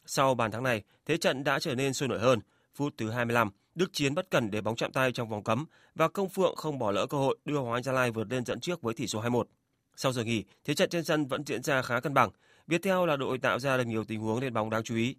Sau 0.06 0.36
bàn 0.36 0.52
thắng 0.52 0.64
này, 0.64 0.84
thế 1.06 1.18
trận 1.18 1.44
đã 1.44 1.60
trở 1.60 1.76
nên 1.76 1.94
sôi 1.94 2.10
nổi 2.10 2.20
hơn. 2.20 2.40
Phút 2.76 2.94
thứ 2.98 3.10
25, 3.10 3.50
Đức 3.76 3.94
Chiến 3.94 4.16
bất 4.16 4.30
cẩn 4.30 4.52
để 4.52 4.62
bóng 4.62 4.76
chạm 4.76 4.92
tay 4.92 5.12
trong 5.12 5.30
vòng 5.30 5.44
cấm 5.44 5.66
và 5.96 6.08
Công 6.08 6.30
Phượng 6.30 6.56
không 6.56 6.80
bỏ 6.80 6.92
lỡ 6.92 7.06
cơ 7.08 7.18
hội 7.18 7.38
đưa 7.46 7.58
Hoàng 7.58 7.74
Anh 7.74 7.84
Gia 7.84 7.92
Lai 7.92 8.12
vượt 8.12 8.28
lên 8.32 8.46
dẫn 8.46 8.60
trước 8.60 8.82
với 8.82 8.94
tỷ 8.94 9.08
số 9.08 9.22
2-1. 9.22 9.44
Sau 9.96 10.12
giờ 10.12 10.24
nghỉ, 10.24 10.44
thế 10.64 10.74
trận 10.74 10.90
trên 10.90 11.04
sân 11.04 11.26
vẫn 11.26 11.44
diễn 11.46 11.64
ra 11.64 11.82
khá 11.82 12.00
cân 12.00 12.14
bằng. 12.14 12.30
Viettel 12.68 13.08
là 13.08 13.16
đội 13.16 13.38
tạo 13.38 13.60
ra 13.60 13.78
được 13.78 13.88
nhiều 13.88 14.04
tình 14.04 14.22
huống 14.22 14.40
lên 14.40 14.54
bóng 14.54 14.70
đáng 14.70 14.84
chú 14.84 14.96
ý. 14.96 15.16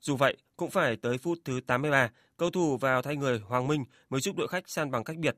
Dù 0.00 0.16
vậy, 0.16 0.36
cũng 0.56 0.70
phải 0.70 0.96
tới 0.96 1.18
phút 1.18 1.38
thứ 1.44 1.60
83, 1.66 2.10
cầu 2.36 2.50
thủ 2.50 2.76
vào 2.76 3.02
thay 3.02 3.16
người 3.16 3.38
Hoàng 3.38 3.66
Minh 3.66 3.84
mới 4.10 4.20
giúp 4.20 4.36
đội 4.36 4.48
khách 4.48 4.68
san 4.68 4.90
bằng 4.90 5.04
cách 5.04 5.16
biệt 5.16 5.36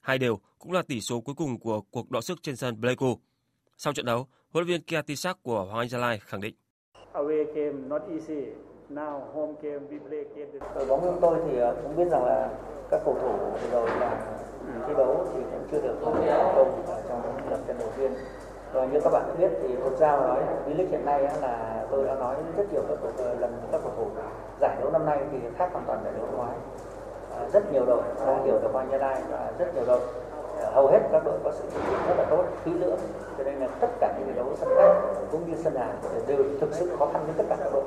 hai 0.00 0.18
đều 0.18 0.40
cũng 0.58 0.72
là 0.72 0.82
tỷ 0.82 1.00
số 1.00 1.20
cuối 1.20 1.34
cùng 1.34 1.58
của 1.58 1.80
cuộc 1.80 2.10
đọ 2.10 2.20
sức 2.20 2.42
trên 2.42 2.56
sân 2.56 2.80
Pleiku. 2.80 3.18
Sau 3.76 3.92
trận 3.92 4.06
đấu, 4.06 4.28
huấn 4.50 4.66
luyện 4.66 4.80
viên 4.80 4.82
Kiatisak 5.02 5.42
của 5.42 5.64
Hoàng 5.64 5.78
Anh 5.78 5.88
Gia 5.88 5.98
Lai 5.98 6.18
khẳng 6.18 6.40
định. 6.40 6.54
Away 7.12 7.44
game 7.54 7.88
not 7.88 8.02
easy. 8.08 8.54
Now 8.88 9.20
home 9.34 9.54
game 9.62 9.80
we 9.90 9.98
play 10.08 10.24
game. 10.34 10.50
Đội 10.74 10.86
bóng 10.86 11.00
chúng 11.04 11.20
tôi 11.20 11.38
thì 11.44 11.58
ờ, 11.58 11.74
cũng 11.82 11.96
biết 11.96 12.10
rằng 12.10 12.24
là 12.24 12.48
các 12.90 13.00
cầu 13.04 13.16
thủ 13.22 13.32
rồi 13.72 13.88
là 14.00 14.20
thi 14.86 14.94
đấu 14.96 15.16
thì 15.34 15.40
cũng 15.40 15.64
chưa 15.70 15.80
được 15.80 15.94
thành 16.04 16.52
công 16.56 16.82
trong 17.08 17.22
lần 17.50 17.60
trận 17.66 17.76
đầu 17.78 17.88
tiên. 17.96 18.12
Rồi 18.72 18.88
như 18.92 19.00
các 19.00 19.10
bạn 19.12 19.22
biết 19.38 19.50
thì 19.62 19.76
Quốc 19.84 19.96
Giao 19.96 20.20
nói 20.20 20.40
V-League 20.66 20.90
hiện 20.90 21.04
nay 21.04 21.22
là 21.22 21.84
tôi 21.90 22.06
đã 22.06 22.14
nói 22.14 22.36
rất 22.56 22.72
nhiều 22.72 22.82
các 22.88 22.98
cầu, 23.02 23.10
ờ, 23.18 23.34
lần 23.34 23.52
các 23.72 23.80
cầu 23.82 23.92
thủ 23.96 24.06
giải 24.60 24.76
đấu 24.80 24.90
năm 24.90 25.06
nay 25.06 25.18
thì 25.32 25.38
khác 25.56 25.70
hoàn 25.72 25.84
toàn 25.86 26.00
giải 26.04 26.12
đấu 26.16 26.26
năm 26.26 26.36
ngoái 26.36 26.56
rất 27.52 27.72
nhiều 27.72 27.84
đội 27.86 28.02
đã 28.26 28.38
hiểu 28.44 28.58
được 28.62 28.68
Hoàng 28.72 28.88
Gia 28.92 28.98
Lai 28.98 29.22
và 29.30 29.52
rất 29.58 29.74
nhiều 29.74 29.84
đội 29.86 30.00
ờ, 30.58 30.70
hầu 30.70 30.86
hết 30.86 31.00
các 31.12 31.22
đội 31.24 31.38
có 31.44 31.52
sự 31.52 31.64
chuẩn 31.72 31.82
bị 31.90 31.96
rất 32.08 32.14
là 32.18 32.24
tốt 32.30 32.44
kỹ 32.64 32.72
lưỡng 32.72 32.98
cho 33.40 33.50
nên 33.50 33.60
là 33.60 33.68
tất 33.80 33.88
cả 34.00 34.18
những 34.18 34.36
đấu 34.36 34.56
sân 34.56 34.68
khách 34.76 35.14
cũng 35.30 35.50
như 35.50 35.56
sân 35.64 35.74
nhà 35.74 35.94
đều 36.28 36.44
thực 36.60 36.74
sự 36.74 36.96
khó 36.98 37.10
khăn 37.12 37.22
với 37.26 37.34
tất 37.38 37.44
cả 37.48 37.56
các 37.60 37.70
đội 37.72 37.84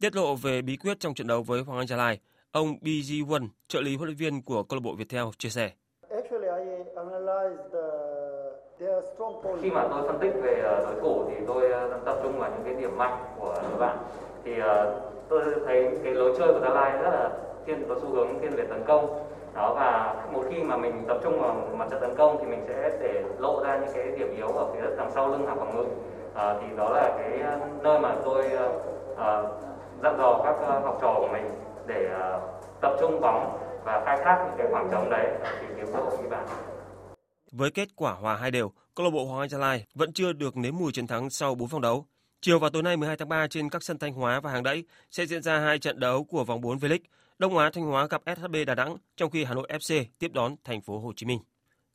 Tiết 0.00 0.16
lộ 0.16 0.34
về 0.34 0.62
bí 0.62 0.76
quyết 0.76 1.00
trong 1.00 1.14
trận 1.14 1.26
đấu 1.26 1.42
với 1.42 1.62
Hoàng 1.62 1.78
Anh 1.78 1.86
Gia 1.86 1.96
Lai, 1.96 2.20
ông 2.52 2.74
BG 2.80 3.12
Won, 3.28 3.48
trợ 3.68 3.80
lý 3.80 3.96
huấn 3.96 4.08
luyện 4.08 4.16
viên 4.16 4.42
của 4.42 4.62
câu 4.62 4.76
lạc 4.76 4.82
bộ 4.84 4.94
Viettel 4.94 5.24
chia 5.38 5.48
sẻ. 5.48 5.70
Khi 9.62 9.70
mà 9.70 9.88
tôi 9.90 10.02
phân 10.06 10.18
tích 10.20 10.32
về 10.42 10.60
ờ, 10.64 10.84
đối 10.84 11.00
thủ 11.00 11.24
thì 11.28 11.34
tôi 11.46 11.70
ờ, 11.70 12.00
tập 12.04 12.20
trung 12.22 12.38
vào 12.38 12.50
những 12.50 12.62
cái 12.64 12.74
điểm 12.82 12.98
mạnh 12.98 13.24
của 13.38 13.54
các 13.54 13.78
bạn. 13.78 13.98
Thì 14.44 14.58
ờ, 14.58 15.00
tôi 15.28 15.42
thấy 15.66 15.98
cái 16.04 16.14
lối 16.14 16.34
chơi 16.38 16.52
của 16.52 16.60
Gia 16.60 16.68
Lai 16.68 16.92
rất 16.92 17.10
là 17.10 17.30
thiên 17.66 17.84
có 17.88 17.96
xu 18.02 18.08
hướng 18.08 18.38
thiên 18.40 18.56
về 18.56 18.66
tấn 18.66 18.84
công 18.86 19.27
đó 19.54 19.74
và 19.74 20.14
một 20.32 20.44
khi 20.50 20.62
mà 20.62 20.76
mình 20.76 21.04
tập 21.08 21.20
trung 21.22 21.40
vào 21.40 21.54
mặt 21.76 21.86
trận 21.90 22.00
tấn 22.00 22.16
công 22.16 22.36
thì 22.40 22.46
mình 22.46 22.64
sẽ 22.68 22.98
để 23.00 23.24
lộ 23.38 23.64
ra 23.64 23.78
những 23.78 23.90
cái 23.94 24.06
điểm 24.18 24.36
yếu 24.36 24.48
ở 24.48 24.74
phía 24.74 24.96
đằng 24.96 25.10
sau 25.14 25.28
lưng 25.28 25.42
hoặc 25.46 25.58
phòng 25.58 25.76
ngự 25.76 25.84
à, 26.34 26.54
thì 26.60 26.76
đó 26.76 26.90
là 26.90 27.14
cái 27.18 27.40
ờ, 27.40 27.60
nơi 27.82 27.98
mà 28.00 28.14
tôi 28.24 28.44
à, 29.16 29.42
dặn 30.02 30.18
dò 30.18 30.40
các 30.44 30.82
học 30.84 30.98
trò 31.00 31.14
của 31.18 31.28
mình 31.32 31.50
để 31.86 32.08
à, 32.20 32.40
tập 32.80 32.96
trung 33.00 33.20
bóng 33.20 33.58
và 33.84 34.02
khai 34.04 34.18
thác 34.24 34.44
những 34.44 34.54
cái 34.58 34.66
khoảng 34.70 34.88
trống 34.90 35.10
đấy 35.10 35.26
tìm 35.60 35.70
kiếm 35.76 35.86
cơ 35.86 36.00
hội 36.00 36.16
ghi 36.22 36.28
bàn 36.30 36.46
với 37.52 37.70
kết 37.70 37.88
quả 37.96 38.12
hòa 38.12 38.36
hai 38.36 38.50
đều, 38.50 38.72
câu 38.94 39.04
lạc 39.04 39.10
bộ 39.10 39.24
Hoàng 39.24 39.40
Anh 39.40 39.48
Gia 39.48 39.58
Lai 39.58 39.84
vẫn 39.94 40.12
chưa 40.12 40.32
được 40.32 40.56
nếm 40.56 40.76
mùi 40.76 40.92
chiến 40.92 41.06
thắng 41.06 41.30
sau 41.30 41.54
4 41.54 41.68
vòng 41.68 41.80
đấu. 41.80 42.06
Chiều 42.40 42.58
và 42.58 42.70
tối 42.72 42.82
nay 42.82 42.96
12 42.96 43.16
tháng 43.16 43.28
3 43.28 43.46
trên 43.46 43.70
các 43.70 43.82
sân 43.82 43.98
Thanh 43.98 44.12
Hóa 44.12 44.40
và 44.40 44.50
Hàng 44.50 44.62
Đẫy 44.62 44.84
sẽ 45.10 45.26
diễn 45.26 45.42
ra 45.42 45.58
hai 45.58 45.78
trận 45.78 46.00
đấu 46.00 46.24
của 46.24 46.44
vòng 46.44 46.60
4 46.60 46.78
V-League. 46.78 46.98
Đông 47.38 47.58
Á 47.58 47.70
Thanh 47.70 47.84
Hóa 47.84 48.06
gặp 48.06 48.22
SHB 48.36 48.56
Đà 48.66 48.74
Nẵng, 48.74 48.96
trong 49.16 49.30
khi 49.30 49.44
Hà 49.44 49.54
Nội 49.54 49.68
FC 49.70 50.04
tiếp 50.18 50.32
đón 50.32 50.56
thành 50.64 50.80
phố 50.80 50.98
Hồ 50.98 51.12
Chí 51.16 51.26
Minh. 51.26 51.38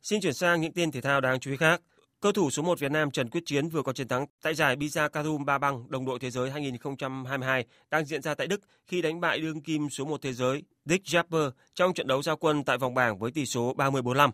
Xin 0.02 0.20
chuyển 0.20 0.34
sang 0.34 0.60
những 0.60 0.72
tin 0.72 0.90
thể 0.90 1.00
thao 1.00 1.20
đáng 1.20 1.40
chú 1.40 1.50
ý 1.50 1.56
khác. 1.56 1.80
Cơ 2.20 2.32
thủ 2.32 2.50
số 2.50 2.62
1 2.62 2.80
Việt 2.80 2.90
Nam 2.90 3.10
Trần 3.10 3.30
Quyết 3.30 3.40
Chiến 3.46 3.68
vừa 3.68 3.82
có 3.82 3.92
chiến 3.92 4.08
thắng 4.08 4.26
tại 4.42 4.54
giải 4.54 4.76
Biza 4.76 5.08
Karum 5.08 5.44
Ba 5.44 5.58
Băng 5.58 5.90
đồng 5.90 6.04
đội 6.04 6.18
thế 6.18 6.30
giới 6.30 6.50
2022 6.50 7.64
đang 7.90 8.04
diễn 8.04 8.22
ra 8.22 8.34
tại 8.34 8.46
Đức 8.46 8.60
khi 8.86 9.02
đánh 9.02 9.20
bại 9.20 9.40
đương 9.40 9.60
kim 9.60 9.90
số 9.90 10.04
1 10.04 10.22
thế 10.22 10.32
giới 10.32 10.62
Dick 10.84 11.06
Japper 11.06 11.50
trong 11.74 11.94
trận 11.94 12.06
đấu 12.06 12.22
giao 12.22 12.36
quân 12.36 12.64
tại 12.64 12.78
vòng 12.78 12.94
bảng 12.94 13.18
với 13.18 13.30
tỷ 13.30 13.46
số 13.46 13.74
30-45. 13.76 14.30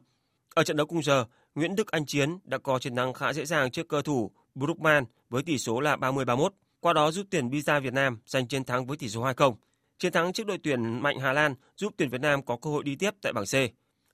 Ở 0.54 0.64
trận 0.64 0.76
đấu 0.76 0.86
cùng 0.86 1.02
giờ, 1.02 1.24
Nguyễn 1.54 1.76
Đức 1.76 1.90
Anh 1.90 2.06
Chiến 2.06 2.38
đã 2.44 2.58
có 2.58 2.78
chiến 2.78 2.96
thắng 2.96 3.12
khá 3.12 3.32
dễ 3.32 3.44
dàng 3.44 3.70
trước 3.70 3.88
cơ 3.88 4.02
thủ 4.02 4.30
Brookman 4.54 5.04
với 5.30 5.42
tỷ 5.42 5.58
số 5.58 5.80
là 5.80 5.96
30-31, 5.96 6.50
qua 6.80 6.92
đó 6.92 7.11
giúp 7.11 7.26
tuyển 7.30 7.48
Biza 7.48 7.80
Việt 7.80 7.92
Nam 7.92 8.18
giành 8.26 8.48
chiến 8.48 8.64
thắng 8.64 8.86
với 8.86 8.96
tỷ 8.96 9.08
số 9.08 9.22
2-0. 9.22 9.54
Chiến 10.01 10.12
thắng 10.12 10.32
trước 10.32 10.46
đội 10.46 10.59
tuyển 10.59 11.03
mạnh 11.03 11.18
Hà 11.18 11.32
Lan 11.32 11.55
giúp 11.76 11.94
tuyển 11.96 12.09
Việt 12.09 12.20
Nam 12.20 12.42
có 12.42 12.57
cơ 12.57 12.70
hội 12.70 12.84
đi 12.84 12.96
tiếp 12.96 13.11
tại 13.22 13.32
bảng 13.32 13.44
C. 13.44 13.55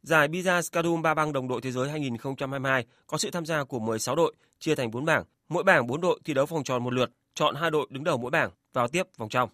Giải 0.03 0.28
Biza 0.28 0.62
Skadum 0.62 1.03
Ba 1.03 1.14
Băng 1.14 1.32
đồng 1.32 1.49
đội 1.49 1.61
thế 1.61 1.70
giới 1.70 1.91
2022 1.91 2.87
có 3.07 3.18
sự 3.18 3.30
tham 3.30 3.47
gia 3.47 3.64
của 3.64 3.78
16 3.78 4.16
đội, 4.16 4.34
chia 4.59 4.74
thành 4.74 4.91
4 4.91 5.05
bảng. 5.05 5.24
Mỗi 5.49 5.64
bảng 5.64 5.87
4 5.87 6.01
đội 6.01 6.20
thi 6.24 6.34
đấu 6.34 6.47
vòng 6.47 6.64
tròn 6.64 6.84
một 6.84 6.93
lượt, 6.93 7.11
chọn 7.34 7.55
hai 7.55 7.70
đội 7.70 7.87
đứng 7.91 8.05
đầu 8.05 8.18
mỗi 8.18 8.30
bảng 8.30 8.51
vào 8.72 8.89
tiếp 8.89 9.03
vòng 9.16 9.28
trong. 9.28 9.49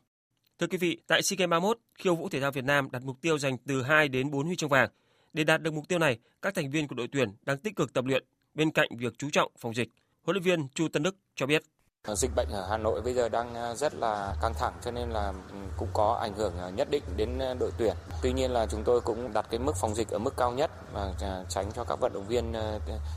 Thưa 0.58 0.66
quý 0.66 0.78
vị, 0.78 0.98
tại 1.06 1.22
SEA 1.22 1.36
Games 1.36 1.50
31, 1.50 1.78
khiêu 1.94 2.14
vũ 2.14 2.28
thể 2.28 2.40
thao 2.40 2.50
Việt 2.50 2.64
Nam 2.64 2.88
đặt 2.92 3.02
mục 3.04 3.20
tiêu 3.20 3.38
giành 3.38 3.58
từ 3.58 3.82
2 3.82 4.08
đến 4.08 4.30
4 4.30 4.46
huy 4.46 4.56
chương 4.56 4.70
vàng. 4.70 4.90
Để 5.32 5.44
đạt 5.44 5.62
được 5.62 5.74
mục 5.74 5.88
tiêu 5.88 5.98
này, 5.98 6.18
các 6.42 6.54
thành 6.54 6.70
viên 6.70 6.88
của 6.88 6.94
đội 6.94 7.08
tuyển 7.12 7.28
đang 7.42 7.58
tích 7.58 7.76
cực 7.76 7.92
tập 7.92 8.04
luyện 8.04 8.24
bên 8.54 8.70
cạnh 8.70 8.88
việc 8.98 9.18
chú 9.18 9.30
trọng 9.30 9.52
phòng 9.58 9.74
dịch. 9.74 9.88
Huấn 10.22 10.34
luyện 10.34 10.42
viên 10.42 10.68
Chu 10.68 10.88
Tân 10.88 11.02
Đức 11.02 11.16
cho 11.34 11.46
biết. 11.46 11.62
Ờ, 12.08 12.14
dịch 12.14 12.30
bệnh 12.36 12.48
ở 12.48 12.66
Hà 12.70 12.76
Nội 12.76 13.02
bây 13.02 13.14
giờ 13.14 13.28
đang 13.28 13.54
ờ, 13.54 13.74
rất 13.74 13.94
là 13.94 14.34
căng 14.42 14.54
thẳng 14.54 14.72
cho 14.84 14.90
nên 14.90 15.10
là 15.10 15.32
ừ, 15.50 15.56
cũng 15.76 15.88
có 15.92 16.18
ảnh 16.22 16.34
hưởng 16.34 16.52
ờ, 16.58 16.70
nhất 16.70 16.88
định 16.90 17.02
đến 17.16 17.38
đội 17.60 17.70
tuyển. 17.78 17.96
Tuy 18.22 18.32
nhiên 18.32 18.50
là 18.50 18.66
chúng 18.66 18.84
tôi 18.84 19.00
cũng 19.00 19.32
đặt 19.32 19.46
cái 19.50 19.60
mức 19.60 19.72
phòng 19.80 19.94
dịch 19.94 20.08
ở 20.08 20.18
mức 20.18 20.34
cao 20.36 20.52
nhất 20.52 20.70
và 20.92 21.14
tránh 21.48 21.72
cho 21.74 21.84
các 21.84 22.00
vận 22.00 22.12
động 22.12 22.26
viên 22.28 22.52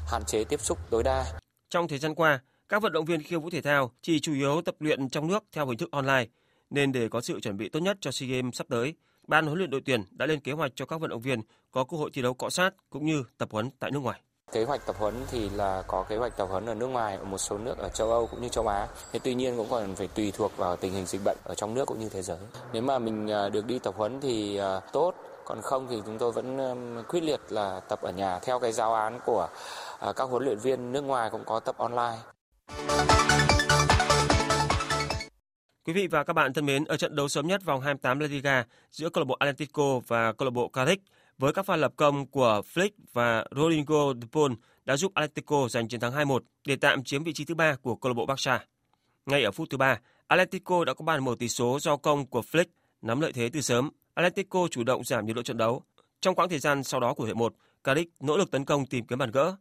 hạn 0.07 0.25
chế 0.25 0.43
tiếp 0.43 0.61
xúc 0.61 0.77
tối 0.89 1.03
đa. 1.03 1.25
Trong 1.69 1.87
thời 1.87 1.99
gian 1.99 2.15
qua, 2.15 2.39
các 2.69 2.81
vận 2.81 2.93
động 2.93 3.05
viên 3.05 3.23
khiêu 3.23 3.39
vũ 3.39 3.49
thể 3.49 3.61
thao 3.61 3.91
chỉ 4.01 4.19
chủ 4.19 4.33
yếu 4.33 4.61
tập 4.61 4.75
luyện 4.79 5.09
trong 5.09 5.27
nước 5.27 5.43
theo 5.51 5.67
hình 5.67 5.77
thức 5.77 5.91
online, 5.91 6.25
nên 6.69 6.91
để 6.91 7.09
có 7.09 7.21
sự 7.21 7.39
chuẩn 7.39 7.57
bị 7.57 7.69
tốt 7.69 7.79
nhất 7.79 7.97
cho 8.01 8.11
SEA 8.11 8.29
Games 8.29 8.55
sắp 8.55 8.67
tới, 8.69 8.93
ban 9.27 9.45
huấn 9.45 9.57
luyện 9.57 9.69
đội 9.69 9.81
tuyển 9.85 10.03
đã 10.11 10.25
lên 10.25 10.39
kế 10.39 10.51
hoạch 10.51 10.71
cho 10.75 10.85
các 10.85 11.01
vận 11.01 11.09
động 11.09 11.21
viên 11.21 11.41
có 11.71 11.83
cơ 11.83 11.97
hội 11.97 12.09
thi 12.13 12.21
đấu 12.21 12.33
cọ 12.33 12.49
sát 12.49 12.73
cũng 12.89 13.05
như 13.05 13.23
tập 13.37 13.49
huấn 13.51 13.69
tại 13.79 13.91
nước 13.91 13.99
ngoài. 13.99 14.21
Kế 14.51 14.63
hoạch 14.63 14.85
tập 14.85 14.95
huấn 14.99 15.13
thì 15.31 15.49
là 15.49 15.83
có 15.87 16.05
kế 16.09 16.17
hoạch 16.17 16.37
tập 16.37 16.45
huấn 16.45 16.65
ở 16.65 16.73
nước 16.73 16.87
ngoài 16.87 17.17
ở 17.17 17.23
một 17.23 17.37
số 17.37 17.57
nước 17.57 17.77
ở 17.77 17.89
châu 17.89 18.11
Âu 18.11 18.27
cũng 18.27 18.41
như 18.41 18.49
châu 18.49 18.67
Á. 18.67 18.87
Thế 19.11 19.19
tuy 19.23 19.33
nhiên 19.33 19.57
cũng 19.57 19.67
còn 19.69 19.95
phải 19.95 20.07
tùy 20.07 20.31
thuộc 20.31 20.57
vào 20.57 20.75
tình 20.75 20.93
hình 20.93 21.05
dịch 21.05 21.21
bệnh 21.25 21.37
ở 21.43 21.55
trong 21.55 21.73
nước 21.73 21.85
cũng 21.85 21.99
như 21.99 22.09
thế 22.09 22.21
giới. 22.21 22.37
Nếu 22.73 22.81
mà 22.81 22.99
mình 22.99 23.31
à, 23.31 23.49
được 23.49 23.65
đi 23.65 23.79
tập 23.79 23.93
huấn 23.97 24.21
thì 24.21 24.57
à, 24.57 24.79
tốt, 24.79 25.13
còn 25.45 25.61
không 25.61 25.87
thì 25.89 26.01
chúng 26.05 26.17
tôi 26.17 26.31
vẫn 26.31 26.57
quyết 27.07 27.23
liệt 27.23 27.39
là 27.49 27.79
tập 27.79 28.01
ở 28.01 28.11
nhà 28.11 28.39
theo 28.39 28.59
cái 28.59 28.71
giáo 28.71 28.93
án 28.93 29.19
của 29.25 29.47
à, 29.99 30.13
các 30.15 30.23
huấn 30.23 30.43
luyện 30.43 30.57
viên 30.57 30.91
nước 30.91 31.01
ngoài 31.01 31.29
cũng 31.29 31.43
có 31.45 31.59
tập 31.59 31.75
online. 31.77 32.17
Quý 35.85 35.93
vị 35.93 36.07
và 36.07 36.23
các 36.23 36.33
bạn 36.33 36.53
thân 36.53 36.65
mến, 36.65 36.85
ở 36.85 36.97
trận 36.97 37.15
đấu 37.15 37.27
sớm 37.27 37.47
nhất 37.47 37.61
vòng 37.65 37.81
28 37.81 38.19
La 38.19 38.27
Liga 38.27 38.63
giữa 38.91 39.09
câu 39.09 39.21
lạc 39.21 39.25
bộ 39.25 39.35
Atlético 39.39 39.99
và 40.07 40.33
câu 40.33 40.45
lạc 40.45 40.51
bộ 40.53 40.69
Cadiz 40.73 40.97
với 41.37 41.53
các 41.53 41.65
pha 41.65 41.75
lập 41.75 41.93
công 41.95 42.27
của 42.27 42.61
Flick 42.73 42.89
và 43.13 43.45
Rodrigo 43.55 44.13
de 44.13 44.27
Paul 44.31 44.53
đã 44.85 44.97
giúp 44.97 45.11
Atletico 45.13 45.67
giành 45.69 45.87
chiến 45.87 45.99
thắng 45.99 46.13
2-1 46.13 46.39
để 46.67 46.75
tạm 46.75 47.03
chiếm 47.03 47.23
vị 47.23 47.33
trí 47.33 47.45
thứ 47.45 47.55
ba 47.55 47.75
của 47.75 47.95
câu 47.95 48.09
lạc 48.09 48.13
bộ 48.13 48.25
Barca. 48.25 48.65
Ngay 49.25 49.43
ở 49.43 49.51
phút 49.51 49.69
thứ 49.69 49.77
ba, 49.77 49.99
Atletico 50.27 50.85
đã 50.85 50.93
có 50.93 51.05
bàn 51.05 51.25
mở 51.25 51.35
tỷ 51.39 51.49
số 51.49 51.79
do 51.81 51.97
công 51.97 52.25
của 52.25 52.41
Flick 52.51 52.65
nắm 53.01 53.21
lợi 53.21 53.31
thế 53.33 53.49
từ 53.53 53.61
sớm. 53.61 53.89
Atletico 54.13 54.67
chủ 54.71 54.83
động 54.83 55.03
giảm 55.03 55.25
nhiệt 55.25 55.35
độ 55.35 55.41
trận 55.41 55.57
đấu. 55.57 55.83
Trong 56.21 56.35
quãng 56.35 56.49
thời 56.49 56.59
gian 56.59 56.83
sau 56.83 56.99
đó 56.99 57.13
của 57.13 57.25
hiệp 57.25 57.35
1, 57.35 57.55
Caric 57.83 58.09
nỗ 58.19 58.37
lực 58.37 58.51
tấn 58.51 58.65
công 58.65 58.85
tìm 58.85 59.05
kiếm 59.07 59.19
bàn 59.19 59.31
gỡ. 59.31 59.55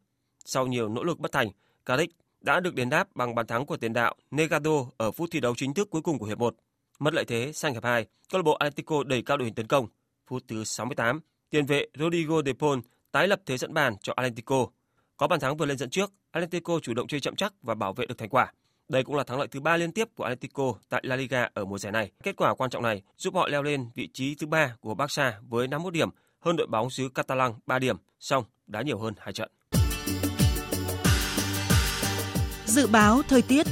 Sau 0.44 0.66
nhiều 0.66 0.88
nỗ 0.88 1.04
lực 1.04 1.18
bất 1.18 1.32
thành, 1.32 1.48
Caric 1.86 2.10
đã 2.40 2.60
được 2.60 2.74
đền 2.74 2.90
đáp 2.90 3.08
bằng 3.14 3.34
bàn 3.34 3.46
thắng 3.46 3.66
của 3.66 3.76
tiền 3.76 3.92
đạo 3.92 4.14
Negado 4.30 4.70
ở 4.96 5.10
phút 5.10 5.28
thi 5.32 5.40
đấu 5.40 5.54
chính 5.56 5.74
thức 5.74 5.90
cuối 5.90 6.02
cùng 6.02 6.18
của 6.18 6.26
hiệp 6.26 6.38
1. 6.38 6.56
Mất 6.98 7.14
lợi 7.14 7.24
thế 7.24 7.52
sang 7.52 7.72
hiệp 7.72 7.84
2, 7.84 8.06
câu 8.30 8.38
lạc 8.38 8.42
bộ 8.42 8.52
Atletico 8.52 9.02
đẩy 9.04 9.22
cao 9.22 9.36
đội 9.36 9.44
hình 9.44 9.54
tấn 9.54 9.66
công. 9.66 9.86
Phút 10.26 10.42
thứ 10.48 10.64
68, 10.64 11.20
tiền 11.54 11.66
vệ 11.66 11.86
Rodrigo 11.98 12.42
de 12.46 12.52
Paul 12.52 12.78
tái 13.12 13.28
lập 13.28 13.40
thế 13.46 13.56
dẫn 13.56 13.74
bàn 13.74 13.96
cho 14.02 14.12
Atlético. 14.16 14.66
Có 15.16 15.26
bàn 15.28 15.40
thắng 15.40 15.56
vừa 15.56 15.66
lên 15.66 15.78
dẫn 15.78 15.90
trước, 15.90 16.12
Atlético 16.30 16.78
chủ 16.82 16.94
động 16.94 17.06
chơi 17.06 17.20
chậm 17.20 17.36
chắc 17.36 17.52
và 17.62 17.74
bảo 17.74 17.92
vệ 17.92 18.06
được 18.06 18.18
thành 18.18 18.28
quả. 18.28 18.52
Đây 18.88 19.04
cũng 19.04 19.16
là 19.16 19.24
thắng 19.24 19.38
lợi 19.38 19.48
thứ 19.48 19.60
ba 19.60 19.76
liên 19.76 19.92
tiếp 19.92 20.08
của 20.16 20.24
Atletico 20.24 20.74
tại 20.88 21.02
La 21.04 21.16
Liga 21.16 21.48
ở 21.54 21.64
mùa 21.64 21.78
giải 21.78 21.92
này. 21.92 22.10
Kết 22.22 22.36
quả 22.36 22.54
quan 22.54 22.70
trọng 22.70 22.82
này 22.82 23.02
giúp 23.16 23.34
họ 23.34 23.48
leo 23.48 23.62
lên 23.62 23.86
vị 23.94 24.08
trí 24.12 24.34
thứ 24.34 24.46
ba 24.46 24.76
của 24.80 24.94
Barca 24.94 25.38
với 25.48 25.68
51 25.68 25.92
điểm, 25.92 26.08
hơn 26.40 26.56
đội 26.56 26.66
bóng 26.66 26.90
xứ 26.90 27.08
Catalan 27.14 27.52
3 27.66 27.78
điểm, 27.78 27.96
song 28.20 28.44
đá 28.66 28.82
nhiều 28.82 28.98
hơn 28.98 29.14
hai 29.18 29.32
trận. 29.32 29.50
Dự 32.66 32.86
báo 32.86 33.22
thời 33.28 33.42
tiết 33.42 33.66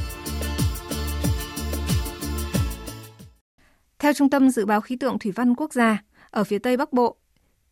Theo 3.99 4.12
Trung 4.12 4.30
tâm 4.30 4.51
Dự 4.51 4.66
báo 4.66 4.80
Khí 4.80 4.97
tượng 4.97 5.18
Thủy 5.18 5.33
văn 5.33 5.55
Quốc 5.55 5.72
gia, 5.72 6.03
ở 6.30 6.45
phía 6.45 6.59
Tây 6.59 6.76
Bắc 6.76 6.93
Bộ, 6.93 7.16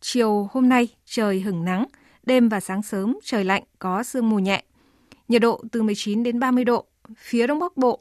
chiều 0.01 0.49
hôm 0.51 0.69
nay 0.69 0.87
trời 1.05 1.39
hửng 1.39 1.65
nắng, 1.65 1.85
đêm 2.23 2.49
và 2.49 2.59
sáng 2.59 2.83
sớm 2.83 3.17
trời 3.23 3.43
lạnh 3.43 3.63
có 3.79 4.03
sương 4.03 4.29
mù 4.29 4.39
nhẹ. 4.39 4.63
Nhiệt 5.27 5.41
độ 5.41 5.63
từ 5.71 5.81
19 5.81 6.23
đến 6.23 6.39
30 6.39 6.65
độ. 6.65 6.85
Phía 7.17 7.47
Đông 7.47 7.59
Bắc 7.59 7.77
Bộ 7.77 7.99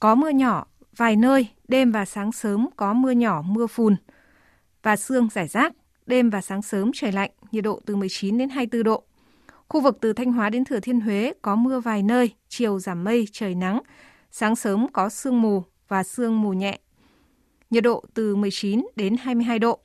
có 0.00 0.14
mưa 0.14 0.30
nhỏ 0.30 0.66
vài 0.96 1.16
nơi, 1.16 1.46
đêm 1.68 1.92
và 1.92 2.04
sáng 2.04 2.32
sớm 2.32 2.68
có 2.76 2.92
mưa 2.92 3.10
nhỏ 3.10 3.42
mưa 3.46 3.66
phùn 3.66 3.96
và 4.82 4.96
sương 4.96 5.28
rải 5.34 5.48
rác. 5.48 5.72
Đêm 6.06 6.30
và 6.30 6.40
sáng 6.40 6.62
sớm 6.62 6.90
trời 6.94 7.12
lạnh, 7.12 7.30
nhiệt 7.52 7.64
độ 7.64 7.80
từ 7.86 7.96
19 7.96 8.38
đến 8.38 8.48
24 8.48 8.82
độ. 8.82 9.04
Khu 9.68 9.80
vực 9.80 9.98
từ 10.00 10.12
Thanh 10.12 10.32
Hóa 10.32 10.50
đến 10.50 10.64
Thừa 10.64 10.80
Thiên 10.80 11.00
Huế 11.00 11.32
có 11.42 11.56
mưa 11.56 11.80
vài 11.80 12.02
nơi, 12.02 12.34
chiều 12.48 12.78
giảm 12.78 13.04
mây, 13.04 13.28
trời 13.32 13.54
nắng. 13.54 13.80
Sáng 14.30 14.56
sớm 14.56 14.86
có 14.92 15.08
sương 15.08 15.42
mù 15.42 15.62
và 15.88 16.02
sương 16.02 16.42
mù 16.42 16.52
nhẹ. 16.52 16.78
Nhiệt 17.70 17.84
độ 17.84 18.04
từ 18.14 18.36
19 18.36 18.86
đến 18.96 19.16
22 19.20 19.58
độ. 19.58 19.78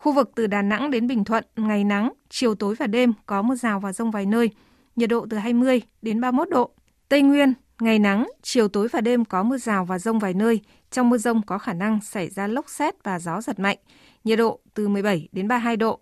Khu 0.00 0.12
vực 0.12 0.30
từ 0.34 0.46
Đà 0.46 0.62
Nẵng 0.62 0.90
đến 0.90 1.06
Bình 1.06 1.24
Thuận, 1.24 1.44
ngày 1.56 1.84
nắng, 1.84 2.12
chiều 2.28 2.54
tối 2.54 2.74
và 2.74 2.86
đêm 2.86 3.12
có 3.26 3.42
mưa 3.42 3.54
rào 3.54 3.80
và 3.80 3.92
rông 3.92 4.10
vài 4.10 4.26
nơi, 4.26 4.50
nhiệt 4.96 5.10
độ 5.10 5.26
từ 5.30 5.36
20 5.36 5.82
đến 6.02 6.20
31 6.20 6.48
độ. 6.50 6.70
Tây 7.08 7.22
Nguyên, 7.22 7.54
ngày 7.80 7.98
nắng, 7.98 8.28
chiều 8.42 8.68
tối 8.68 8.88
và 8.88 9.00
đêm 9.00 9.24
có 9.24 9.42
mưa 9.42 9.58
rào 9.58 9.84
và 9.84 9.98
rông 9.98 10.18
vài 10.18 10.34
nơi. 10.34 10.60
Trong 10.90 11.10
mưa 11.10 11.18
rông 11.18 11.42
có 11.42 11.58
khả 11.58 11.72
năng 11.72 12.00
xảy 12.00 12.28
ra 12.28 12.46
lốc 12.46 12.70
xét 12.70 12.94
và 13.04 13.18
gió 13.18 13.40
giật 13.40 13.58
mạnh, 13.58 13.78
nhiệt 14.24 14.38
độ 14.38 14.60
từ 14.74 14.88
17 14.88 15.28
đến 15.32 15.48
32 15.48 15.76
độ. 15.76 16.00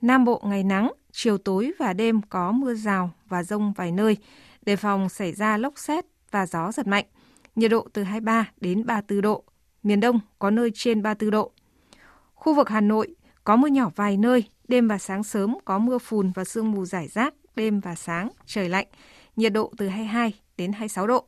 Nam 0.00 0.24
Bộ 0.24 0.42
ngày 0.44 0.64
nắng, 0.64 0.92
chiều 1.12 1.38
tối 1.38 1.72
và 1.78 1.92
đêm 1.92 2.20
có 2.22 2.52
mưa 2.52 2.74
rào 2.74 3.10
và 3.28 3.42
rông 3.42 3.72
vài 3.72 3.92
nơi, 3.92 4.16
đề 4.62 4.76
phòng 4.76 5.08
xảy 5.08 5.32
ra 5.32 5.56
lốc 5.56 5.78
xét 5.78 6.04
và 6.30 6.46
gió 6.46 6.72
giật 6.72 6.86
mạnh, 6.86 7.04
nhiệt 7.56 7.70
độ 7.70 7.88
từ 7.92 8.02
23 8.02 8.50
đến 8.60 8.86
34 8.86 9.20
độ. 9.20 9.44
Miền 9.82 10.00
Đông 10.00 10.20
có 10.38 10.50
nơi 10.50 10.70
trên 10.74 11.02
34 11.02 11.30
độ. 11.30 11.52
Khu 12.34 12.54
vực 12.54 12.68
Hà 12.68 12.80
Nội, 12.80 13.14
có 13.48 13.56
mưa 13.56 13.68
nhỏ 13.68 13.90
vài 13.96 14.16
nơi, 14.16 14.44
đêm 14.68 14.88
và 14.88 14.98
sáng 14.98 15.24
sớm 15.24 15.56
có 15.64 15.78
mưa 15.78 15.98
phùn 15.98 16.30
và 16.34 16.44
sương 16.44 16.72
mù 16.72 16.84
rải 16.84 17.08
rác, 17.08 17.34
đêm 17.56 17.80
và 17.80 17.94
sáng 17.94 18.28
trời 18.46 18.68
lạnh, 18.68 18.86
nhiệt 19.36 19.52
độ 19.52 19.72
từ 19.76 19.88
22 19.88 20.32
đến 20.56 20.72
26 20.72 21.06
độ. 21.06 21.24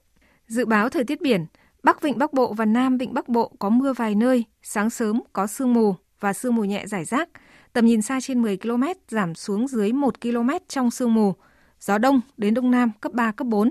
Dự 0.47 0.66
báo 0.66 0.89
thời 0.89 1.05
tiết 1.05 1.21
biển, 1.21 1.47
Bắc 1.83 2.03
Vịnh 2.03 2.18
Bắc 2.18 2.33
Bộ 2.33 2.53
và 2.53 2.64
Nam 2.64 2.99
Vịnh 2.99 3.14
Bắc 3.14 3.29
Bộ 3.29 3.53
có 3.59 3.68
mưa 3.68 3.93
vài 3.93 4.14
nơi, 4.14 4.45
sáng 4.62 4.91
sớm 4.91 5.23
có 5.33 5.47
sương 5.47 5.75
mù 5.75 5.95
và 6.21 6.33
sương 6.33 6.55
mù 6.55 6.64
nhẹ 6.64 6.87
rải 6.87 7.05
rác, 7.05 7.29
tầm 7.73 7.87
nhìn 7.87 8.03
xa 8.03 8.18
trên 8.23 8.43
10 8.43 8.57
km 8.57 8.83
giảm 9.09 9.35
xuống 9.35 9.68
dưới 9.68 9.93
1 9.93 10.21
km 10.21 10.51
trong 10.68 10.91
sương 10.91 11.14
mù, 11.14 11.35
gió 11.81 11.99
đông 11.99 12.21
đến 12.37 12.55
đông 12.55 12.71
nam 12.71 12.91
cấp 13.01 13.12
3, 13.12 13.33
cấp 13.33 13.47
4. 13.47 13.71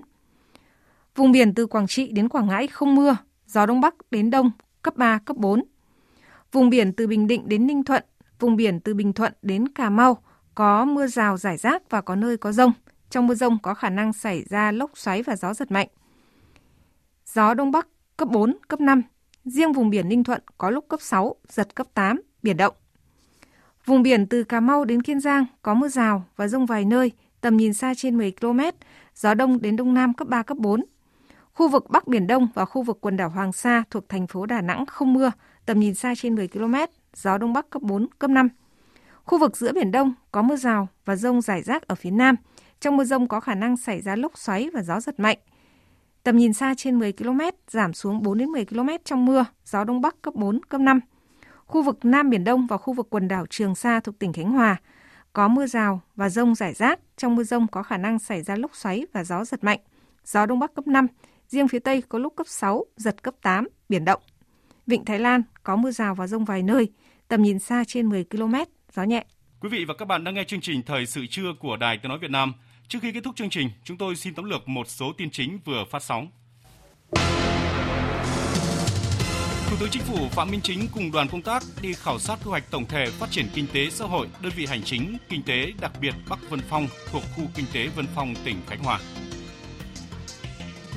Vùng 1.16 1.32
biển 1.32 1.54
từ 1.54 1.66
Quảng 1.66 1.88
Trị 1.88 2.12
đến 2.12 2.30
Quảng 2.30 2.48
Ngãi 2.48 2.68
không 2.68 2.96
mưa, 2.96 3.18
gió 3.48 3.66
đông 3.66 3.82
bắc 3.82 3.96
đến 4.12 4.30
đông 4.30 4.52
cấp 4.82 4.98
3, 4.98 5.20
cấp 5.26 5.38
4. 5.38 5.64
Vùng 6.52 6.70
biển 6.70 6.94
từ 6.94 7.08
Bình 7.08 7.28
Định 7.28 7.50
đến 7.50 7.68
Ninh 7.68 7.84
Thuận 7.84 8.04
Vùng 8.40 8.56
biển 8.56 8.80
từ 8.80 8.94
Bình 8.94 9.14
Thuận 9.14 9.34
đến 9.42 9.68
Cà 9.68 9.90
Mau 9.90 10.18
có 10.56 10.86
mưa 10.86 11.08
rào 11.08 11.38
rải 11.38 11.58
rác 11.58 11.90
và 11.90 12.02
có 12.02 12.16
nơi 12.16 12.38
có 12.38 12.52
rông. 12.52 12.72
Trong 13.10 13.28
mưa 13.28 13.36
rông 13.36 13.58
có 13.64 13.74
khả 13.74 13.90
năng 13.90 14.14
xảy 14.14 14.44
ra 14.50 14.72
lốc 14.72 14.98
xoáy 14.98 15.24
và 15.24 15.36
gió 15.36 15.54
giật 15.54 15.72
mạnh. 15.72 15.88
Gió 17.26 17.54
Đông 17.54 17.72
Bắc 17.72 17.88
cấp 18.18 18.28
4, 18.32 18.58
cấp 18.68 18.82
5. 18.82 19.02
Riêng 19.46 19.74
vùng 19.74 19.90
biển 19.90 20.10
Ninh 20.10 20.24
Thuận 20.24 20.42
có 20.58 20.70
lúc 20.70 20.86
cấp 20.90 21.02
6, 21.02 21.36
giật 21.48 21.76
cấp 21.76 21.88
8, 21.94 22.22
biển 22.44 22.58
động. 22.58 22.76
Vùng 23.86 24.02
biển 24.04 24.28
từ 24.28 24.44
Cà 24.44 24.60
Mau 24.60 24.86
đến 24.86 25.02
Kiên 25.02 25.20
Giang 25.20 25.46
có 25.62 25.74
mưa 25.74 25.88
rào 25.88 26.24
và 26.36 26.48
rông 26.48 26.66
vài 26.66 26.86
nơi, 26.86 27.12
tầm 27.42 27.58
nhìn 27.58 27.74
xa 27.74 27.94
trên 27.98 28.18
10 28.18 28.32
km, 28.32 28.60
gió 29.16 29.34
đông 29.34 29.62
đến 29.62 29.76
đông 29.76 29.94
nam 29.94 30.14
cấp 30.14 30.28
3, 30.28 30.44
cấp 30.44 30.58
4. 30.58 30.86
Khu 31.54 31.68
vực 31.68 31.90
Bắc 31.90 32.08
Biển 32.08 32.28
Đông 32.28 32.48
và 32.54 32.66
khu 32.66 32.84
vực 32.84 32.98
quần 33.02 33.18
đảo 33.18 33.30
Hoàng 33.30 33.54
Sa 33.54 33.84
thuộc 33.90 34.10
thành 34.10 34.28
phố 34.28 34.46
Đà 34.46 34.62
Nẵng 34.62 34.86
không 34.86 35.14
mưa, 35.14 35.32
tầm 35.66 35.80
nhìn 35.80 35.94
xa 35.94 36.14
trên 36.18 36.36
10 36.36 36.48
km, 36.48 36.76
gió 37.22 37.38
đông 37.38 37.54
bắc 37.54 37.70
cấp 37.70 37.82
4, 37.82 38.08
cấp 38.20 38.30
5. 38.30 38.50
Khu 39.24 39.40
vực 39.40 39.58
giữa 39.58 39.74
Biển 39.74 39.92
Đông 39.92 40.14
có 40.32 40.42
mưa 40.42 40.56
rào 40.56 40.88
và 41.06 41.16
rông 41.16 41.42
rải 41.42 41.62
rác 41.62 41.88
ở 41.88 41.96
phía 41.96 42.12
Nam. 42.12 42.36
Trong 42.80 42.98
mưa 42.98 43.04
rông 43.04 43.28
có 43.28 43.40
khả 43.40 43.56
năng 43.56 43.78
xảy 43.78 44.02
ra 44.02 44.16
lốc 44.16 44.38
xoáy 44.38 44.70
và 44.74 44.82
gió 44.84 45.00
giật 45.00 45.20
mạnh. 45.20 45.38
Tầm 46.24 46.38
nhìn 46.38 46.54
xa 46.54 46.74
trên 46.78 47.00
10 47.00 47.14
km, 47.14 47.40
giảm 47.68 47.94
xuống 47.94 48.24
4 48.24 48.38
đến 48.38 48.50
10 48.50 48.66
km 48.66 48.90
trong 49.06 49.26
mưa, 49.26 49.46
gió 49.66 49.84
đông 49.84 50.02
bắc 50.02 50.22
cấp 50.22 50.36
4, 50.36 50.60
cấp 50.70 50.82
5. 50.82 51.00
Khu 51.66 51.82
vực 51.82 52.06
Nam 52.06 52.30
Biển 52.30 52.44
Đông 52.44 52.68
và 52.68 52.78
khu 52.78 52.94
vực 52.94 53.08
quần 53.10 53.28
đảo 53.28 53.46
Trường 53.50 53.76
Sa 53.76 54.00
thuộc 54.00 54.20
tỉnh 54.20 54.34
Khánh 54.34 54.52
Hòa 54.52 54.78
có 55.34 55.48
mưa 55.48 55.68
rào 55.68 56.02
và 56.16 56.30
rông 56.30 56.56
rải 56.56 56.74
rác. 56.74 57.00
Trong 57.18 57.36
mưa 57.36 57.44
rông 57.44 57.68
có 57.68 57.84
khả 57.84 57.98
năng 57.98 58.20
xảy 58.20 58.42
ra 58.42 58.56
lốc 58.56 58.76
xoáy 58.76 59.06
và 59.14 59.24
gió 59.24 59.46
giật 59.46 59.64
mạnh. 59.64 59.80
Gió 60.26 60.46
đông 60.46 60.60
bắc 60.60 60.74
cấp 60.74 60.88
5, 60.88 61.08
riêng 61.48 61.68
phía 61.68 61.80
Tây 61.80 62.04
có 62.10 62.20
lúc 62.20 62.34
cấp 62.36 62.48
6, 62.48 62.86
giật 62.98 63.24
cấp 63.24 63.36
8, 63.42 63.68
biển 63.90 64.06
động. 64.06 64.22
Vịnh 64.88 65.06
Thái 65.06 65.20
Lan 65.20 65.42
có 65.64 65.76
mưa 65.76 65.92
rào 65.92 66.16
và 66.16 66.28
rông 66.28 66.46
vài 66.46 66.64
nơi, 66.64 66.92
tầm 67.30 67.42
nhìn 67.42 67.60
xa 67.60 67.84
trên 67.88 68.10
10 68.10 68.24
km, 68.24 68.56
gió 68.96 69.04
nhẹ. 69.04 69.24
Quý 69.60 69.70
vị 69.70 69.86
và 69.86 69.94
các 69.94 70.06
bạn 70.06 70.24
đang 70.24 70.36
nghe 70.36 70.44
chương 70.44 70.62
trình 70.62 70.84
Thời 70.84 71.06
sự 71.06 71.26
trưa 71.30 71.54
của 71.60 71.78
Đài 71.78 71.98
Tiếng 71.98 72.10
Nói 72.10 72.20
Việt 72.20 72.32
Nam. 72.32 72.54
Trước 72.88 73.00
khi 73.02 73.12
kết 73.12 73.24
thúc 73.24 73.36
chương 73.36 73.50
trình, 73.50 73.70
chúng 73.84 73.98
tôi 73.98 74.16
xin 74.16 74.36
tóm 74.36 74.50
lược 74.50 74.68
một 74.68 74.88
số 74.88 75.14
tin 75.18 75.32
chính 75.32 75.60
vừa 75.66 75.86
phát 75.92 76.04
sóng. 76.04 76.28
Thủ 79.70 79.76
tướng 79.80 79.90
Chính 79.92 80.02
phủ 80.02 80.28
Phạm 80.32 80.52
Minh 80.52 80.62
Chính 80.64 80.88
cùng 80.94 81.12
đoàn 81.12 81.28
công 81.32 81.42
tác 81.42 81.64
đi 81.82 81.94
khảo 81.94 82.20
sát 82.20 82.36
quy 82.44 82.50
hoạch 82.50 82.72
tổng 82.72 82.86
thể 82.86 83.06
phát 83.06 83.32
triển 83.32 83.46
kinh 83.54 83.68
tế 83.74 83.90
xã 83.90 84.06
hội 84.06 84.28
đơn 84.42 84.54
vị 84.56 84.66
hành 84.66 84.84
chính 84.84 85.18
kinh 85.30 85.44
tế 85.44 85.74
đặc 85.82 85.92
biệt 86.02 86.14
Bắc 86.30 86.40
Vân 86.50 86.60
Phong 86.70 86.88
thuộc 87.12 87.24
khu 87.36 87.44
kinh 87.56 87.66
tế 87.74 87.88
Vân 87.88 88.06
Phong 88.16 88.34
tỉnh 88.46 88.58
Khánh 88.68 88.84
Hòa. 88.84 89.00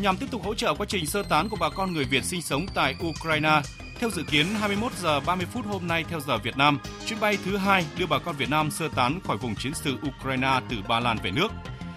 Nhằm 0.02 0.16
tiếp 0.16 0.26
tục 0.30 0.42
hỗ 0.44 0.54
trợ 0.54 0.74
quá 0.74 0.86
trình 0.88 1.06
sơ 1.06 1.22
tán 1.22 1.48
của 1.48 1.56
bà 1.60 1.70
con 1.70 1.92
người 1.92 2.04
Việt 2.04 2.24
sinh 2.24 2.42
sống 2.42 2.66
tại 2.74 2.94
Ukraine, 3.06 3.60
theo 4.02 4.10
dự 4.10 4.22
kiến 4.22 4.46
21 4.46 4.92
giờ 4.92 5.20
30 5.20 5.46
phút 5.52 5.66
hôm 5.66 5.86
nay 5.86 6.04
theo 6.08 6.20
giờ 6.20 6.38
Việt 6.38 6.56
Nam, 6.56 6.78
chuyến 7.06 7.20
bay 7.20 7.38
thứ 7.44 7.56
hai 7.56 7.86
đưa 7.98 8.06
bà 8.06 8.18
con 8.18 8.36
Việt 8.36 8.50
Nam 8.50 8.70
sơ 8.70 8.88
tán 8.88 9.20
khỏi 9.24 9.36
vùng 9.36 9.54
chiến 9.54 9.74
sự 9.74 9.96
Ukraine 10.08 10.60
từ 10.68 10.76
Ba 10.88 11.00
Lan 11.00 11.18
về 11.22 11.30
nước. 11.30 11.48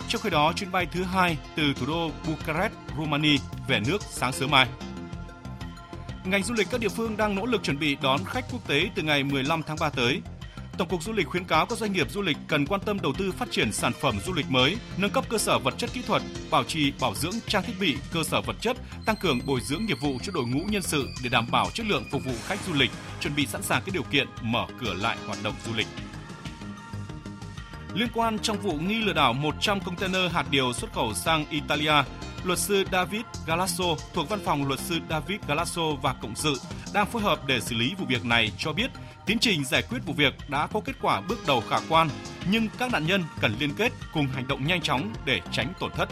Trong 0.08 0.22
khi 0.22 0.30
đó, 0.30 0.54
chuyến 0.56 0.72
bay 0.72 0.88
thứ 0.92 1.04
hai 1.04 1.38
từ 1.56 1.74
thủ 1.74 1.86
đô 1.86 2.12
Bucharest, 2.28 2.74
Romania 2.98 3.38
về 3.68 3.80
nước 3.88 4.02
sáng 4.02 4.34
sớm 4.34 4.52
mai. 4.52 4.68
Ngành 6.26 6.44
du 6.44 6.54
lịch 6.54 6.68
các 6.72 6.80
địa 6.80 6.90
phương 6.90 7.18
đang 7.18 7.36
nỗ 7.36 7.46
lực 7.46 7.64
chuẩn 7.64 7.80
bị 7.80 7.98
đón 8.02 8.20
khách 8.26 8.46
quốc 8.52 8.68
tế 8.68 8.90
từ 8.96 9.04
ngày 9.04 9.24
15 9.24 9.62
tháng 9.64 9.78
3 9.80 9.90
tới. 9.90 10.22
Tổng 10.78 10.88
cục 10.88 11.04
Du 11.04 11.14
lịch 11.14 11.28
khuyến 11.28 11.46
cáo 11.46 11.66
các 11.66 11.78
doanh 11.78 11.94
nghiệp 11.94 12.12
du 12.12 12.22
lịch 12.22 12.38
cần 12.48 12.66
quan 12.66 12.82
tâm 12.82 13.00
đầu 13.00 13.14
tư 13.14 13.32
phát 13.32 13.52
triển 13.52 13.72
sản 13.72 13.94
phẩm 14.02 14.20
du 14.26 14.34
lịch 14.34 14.46
mới, 14.50 14.78
nâng 14.98 15.12
cấp 15.12 15.26
cơ 15.30 15.38
sở 15.38 15.60
vật 15.60 15.74
chất 15.78 15.90
kỹ 15.94 16.02
thuật, 16.08 16.22
bảo 16.52 16.64
trì, 16.64 16.92
bảo 17.02 17.16
dưỡng 17.16 17.34
trang 17.48 17.64
thiết 17.64 17.74
bị, 17.80 17.96
cơ 18.14 18.24
sở 18.24 18.42
vật 18.42 18.56
chất, 18.62 18.78
tăng 19.06 19.16
cường 19.16 19.40
bồi 19.46 19.62
dưỡng 19.62 19.86
nghiệp 19.86 19.98
vụ 20.02 20.18
cho 20.24 20.32
đội 20.36 20.46
ngũ 20.46 20.60
nhân 20.70 20.82
sự 20.82 21.08
để 21.24 21.30
đảm 21.30 21.48
bảo 21.52 21.70
chất 21.74 21.86
lượng 21.86 22.04
phục 22.12 22.26
vụ 22.26 22.32
khách 22.48 22.60
du 22.68 22.74
lịch, 22.74 22.92
chuẩn 23.20 23.36
bị 23.36 23.46
sẵn 23.46 23.64
sàng 23.64 23.82
các 23.86 23.94
điều 23.94 24.04
kiện 24.04 24.28
mở 24.42 24.66
cửa 24.80 24.94
lại 24.94 25.18
hoạt 25.26 25.38
động 25.44 25.54
du 25.66 25.74
lịch. 25.74 25.88
Liên 27.94 28.08
quan 28.14 28.40
trong 28.40 28.58
vụ 28.58 28.74
nghi 28.74 29.02
lừa 29.02 29.14
đảo 29.14 29.34
100 29.34 29.80
container 29.80 30.32
hạt 30.32 30.46
điều 30.52 30.74
xuất 30.74 30.94
khẩu 30.94 31.14
sang 31.14 31.46
Italia, 31.50 31.94
luật 32.44 32.60
sư 32.60 32.84
David 32.92 33.22
Galasso 33.48 33.86
thuộc 34.14 34.30
văn 34.30 34.40
phòng 34.46 34.68
luật 34.68 34.80
sư 34.80 35.00
David 35.10 35.40
Galasso 35.48 35.82
và 36.02 36.14
Cộng 36.22 36.36
sự 36.36 36.56
đang 36.94 37.06
phối 37.06 37.22
hợp 37.22 37.48
để 37.48 37.60
xử 37.62 37.76
lý 37.76 37.96
vụ 37.98 38.06
việc 38.06 38.26
này 38.26 38.52
cho 38.58 38.74
biết 38.74 38.92
tiến 39.26 39.40
trình 39.40 39.66
giải 39.66 39.84
quyết 39.90 40.00
vụ 40.06 40.14
việc 40.14 40.34
đã 40.48 40.68
có 40.68 40.80
kết 40.80 40.94
quả 41.02 41.22
bước 41.22 41.48
đầu 41.48 41.64
khả 41.70 41.78
quan, 41.90 42.10
nhưng 42.52 42.68
các 42.78 42.92
nạn 42.92 43.08
nhân 43.08 43.24
cần 43.42 43.56
liên 43.60 43.74
kết 43.78 43.92
cùng 44.14 44.28
hành 44.28 44.48
động 44.48 44.68
nhanh 44.68 44.82
chóng 44.82 45.14
để 45.26 45.42
tránh 45.52 45.74
tổn 45.80 45.92
thất. 45.92 46.10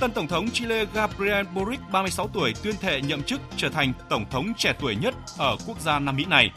Tân 0.00 0.10
Tổng 0.10 0.28
thống 0.28 0.50
Chile 0.50 0.84
Gabriel 0.94 1.46
Boric, 1.54 1.80
36 1.92 2.28
tuổi, 2.28 2.52
tuyên 2.62 2.74
thệ 2.80 3.00
nhậm 3.00 3.22
chức 3.22 3.40
trở 3.56 3.68
thành 3.68 3.92
Tổng 4.08 4.24
thống 4.30 4.52
trẻ 4.56 4.74
tuổi 4.80 4.96
nhất 4.96 5.14
ở 5.38 5.56
quốc 5.66 5.80
gia 5.80 5.98
Nam 5.98 6.16
Mỹ 6.16 6.24
này. 6.24 6.50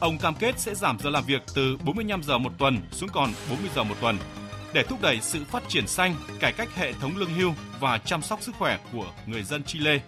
Ông 0.00 0.18
cam 0.18 0.34
kết 0.34 0.58
sẽ 0.58 0.74
giảm 0.74 0.98
giờ 0.98 1.10
làm 1.10 1.24
việc 1.24 1.42
từ 1.54 1.76
45 1.84 2.22
giờ 2.22 2.38
một 2.38 2.52
tuần 2.58 2.78
xuống 2.92 3.08
còn 3.12 3.32
40 3.50 3.70
giờ 3.74 3.84
một 3.84 3.94
tuần 4.00 4.18
để 4.74 4.82
thúc 4.82 5.02
đẩy 5.02 5.20
sự 5.20 5.44
phát 5.44 5.62
triển 5.68 5.86
xanh, 5.86 6.14
cải 6.40 6.52
cách 6.52 6.74
hệ 6.74 6.92
thống 6.92 7.16
lương 7.16 7.34
hưu 7.34 7.52
và 7.80 7.98
chăm 7.98 8.22
sóc 8.22 8.42
sức 8.42 8.54
khỏe 8.58 8.78
của 8.92 9.06
người 9.26 9.42
dân 9.42 9.64
Chile. 9.64 10.00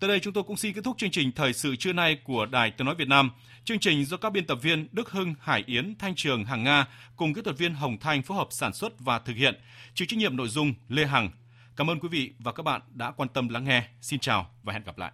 Tới 0.00 0.08
đây 0.08 0.20
chúng 0.20 0.32
tôi 0.32 0.44
cũng 0.44 0.56
xin 0.56 0.72
kết 0.72 0.84
thúc 0.84 0.98
chương 0.98 1.10
trình 1.10 1.32
Thời 1.32 1.52
sự 1.52 1.76
trưa 1.76 1.92
nay 1.92 2.18
của 2.24 2.46
Đài 2.46 2.70
Tiếng 2.70 2.86
Nói 2.86 2.94
Việt 2.94 3.08
Nam. 3.08 3.30
Chương 3.64 3.78
trình 3.78 4.04
do 4.04 4.16
các 4.16 4.32
biên 4.32 4.46
tập 4.46 4.58
viên 4.62 4.88
Đức 4.92 5.10
Hưng, 5.10 5.34
Hải 5.40 5.64
Yến, 5.66 5.94
Thanh 5.98 6.14
Trường, 6.14 6.44
Hằng 6.44 6.64
Nga 6.64 6.86
cùng 7.16 7.34
kỹ 7.34 7.42
thuật 7.42 7.58
viên 7.58 7.74
Hồng 7.74 7.98
Thanh 8.00 8.22
phối 8.22 8.36
hợp 8.38 8.48
sản 8.50 8.72
xuất 8.72 9.00
và 9.00 9.18
thực 9.18 9.36
hiện. 9.36 9.54
Chịu 9.94 10.06
trách 10.06 10.18
nhiệm 10.18 10.36
nội 10.36 10.48
dung 10.48 10.74
Lê 10.88 11.06
Hằng. 11.06 11.30
Cảm 11.76 11.90
ơn 11.90 12.00
quý 12.00 12.08
vị 12.08 12.32
và 12.38 12.52
các 12.52 12.62
bạn 12.62 12.80
đã 12.90 13.10
quan 13.10 13.28
tâm 13.28 13.48
lắng 13.48 13.64
nghe. 13.64 13.88
Xin 14.00 14.20
chào 14.20 14.50
và 14.62 14.72
hẹn 14.72 14.84
gặp 14.84 14.98
lại. 14.98 15.12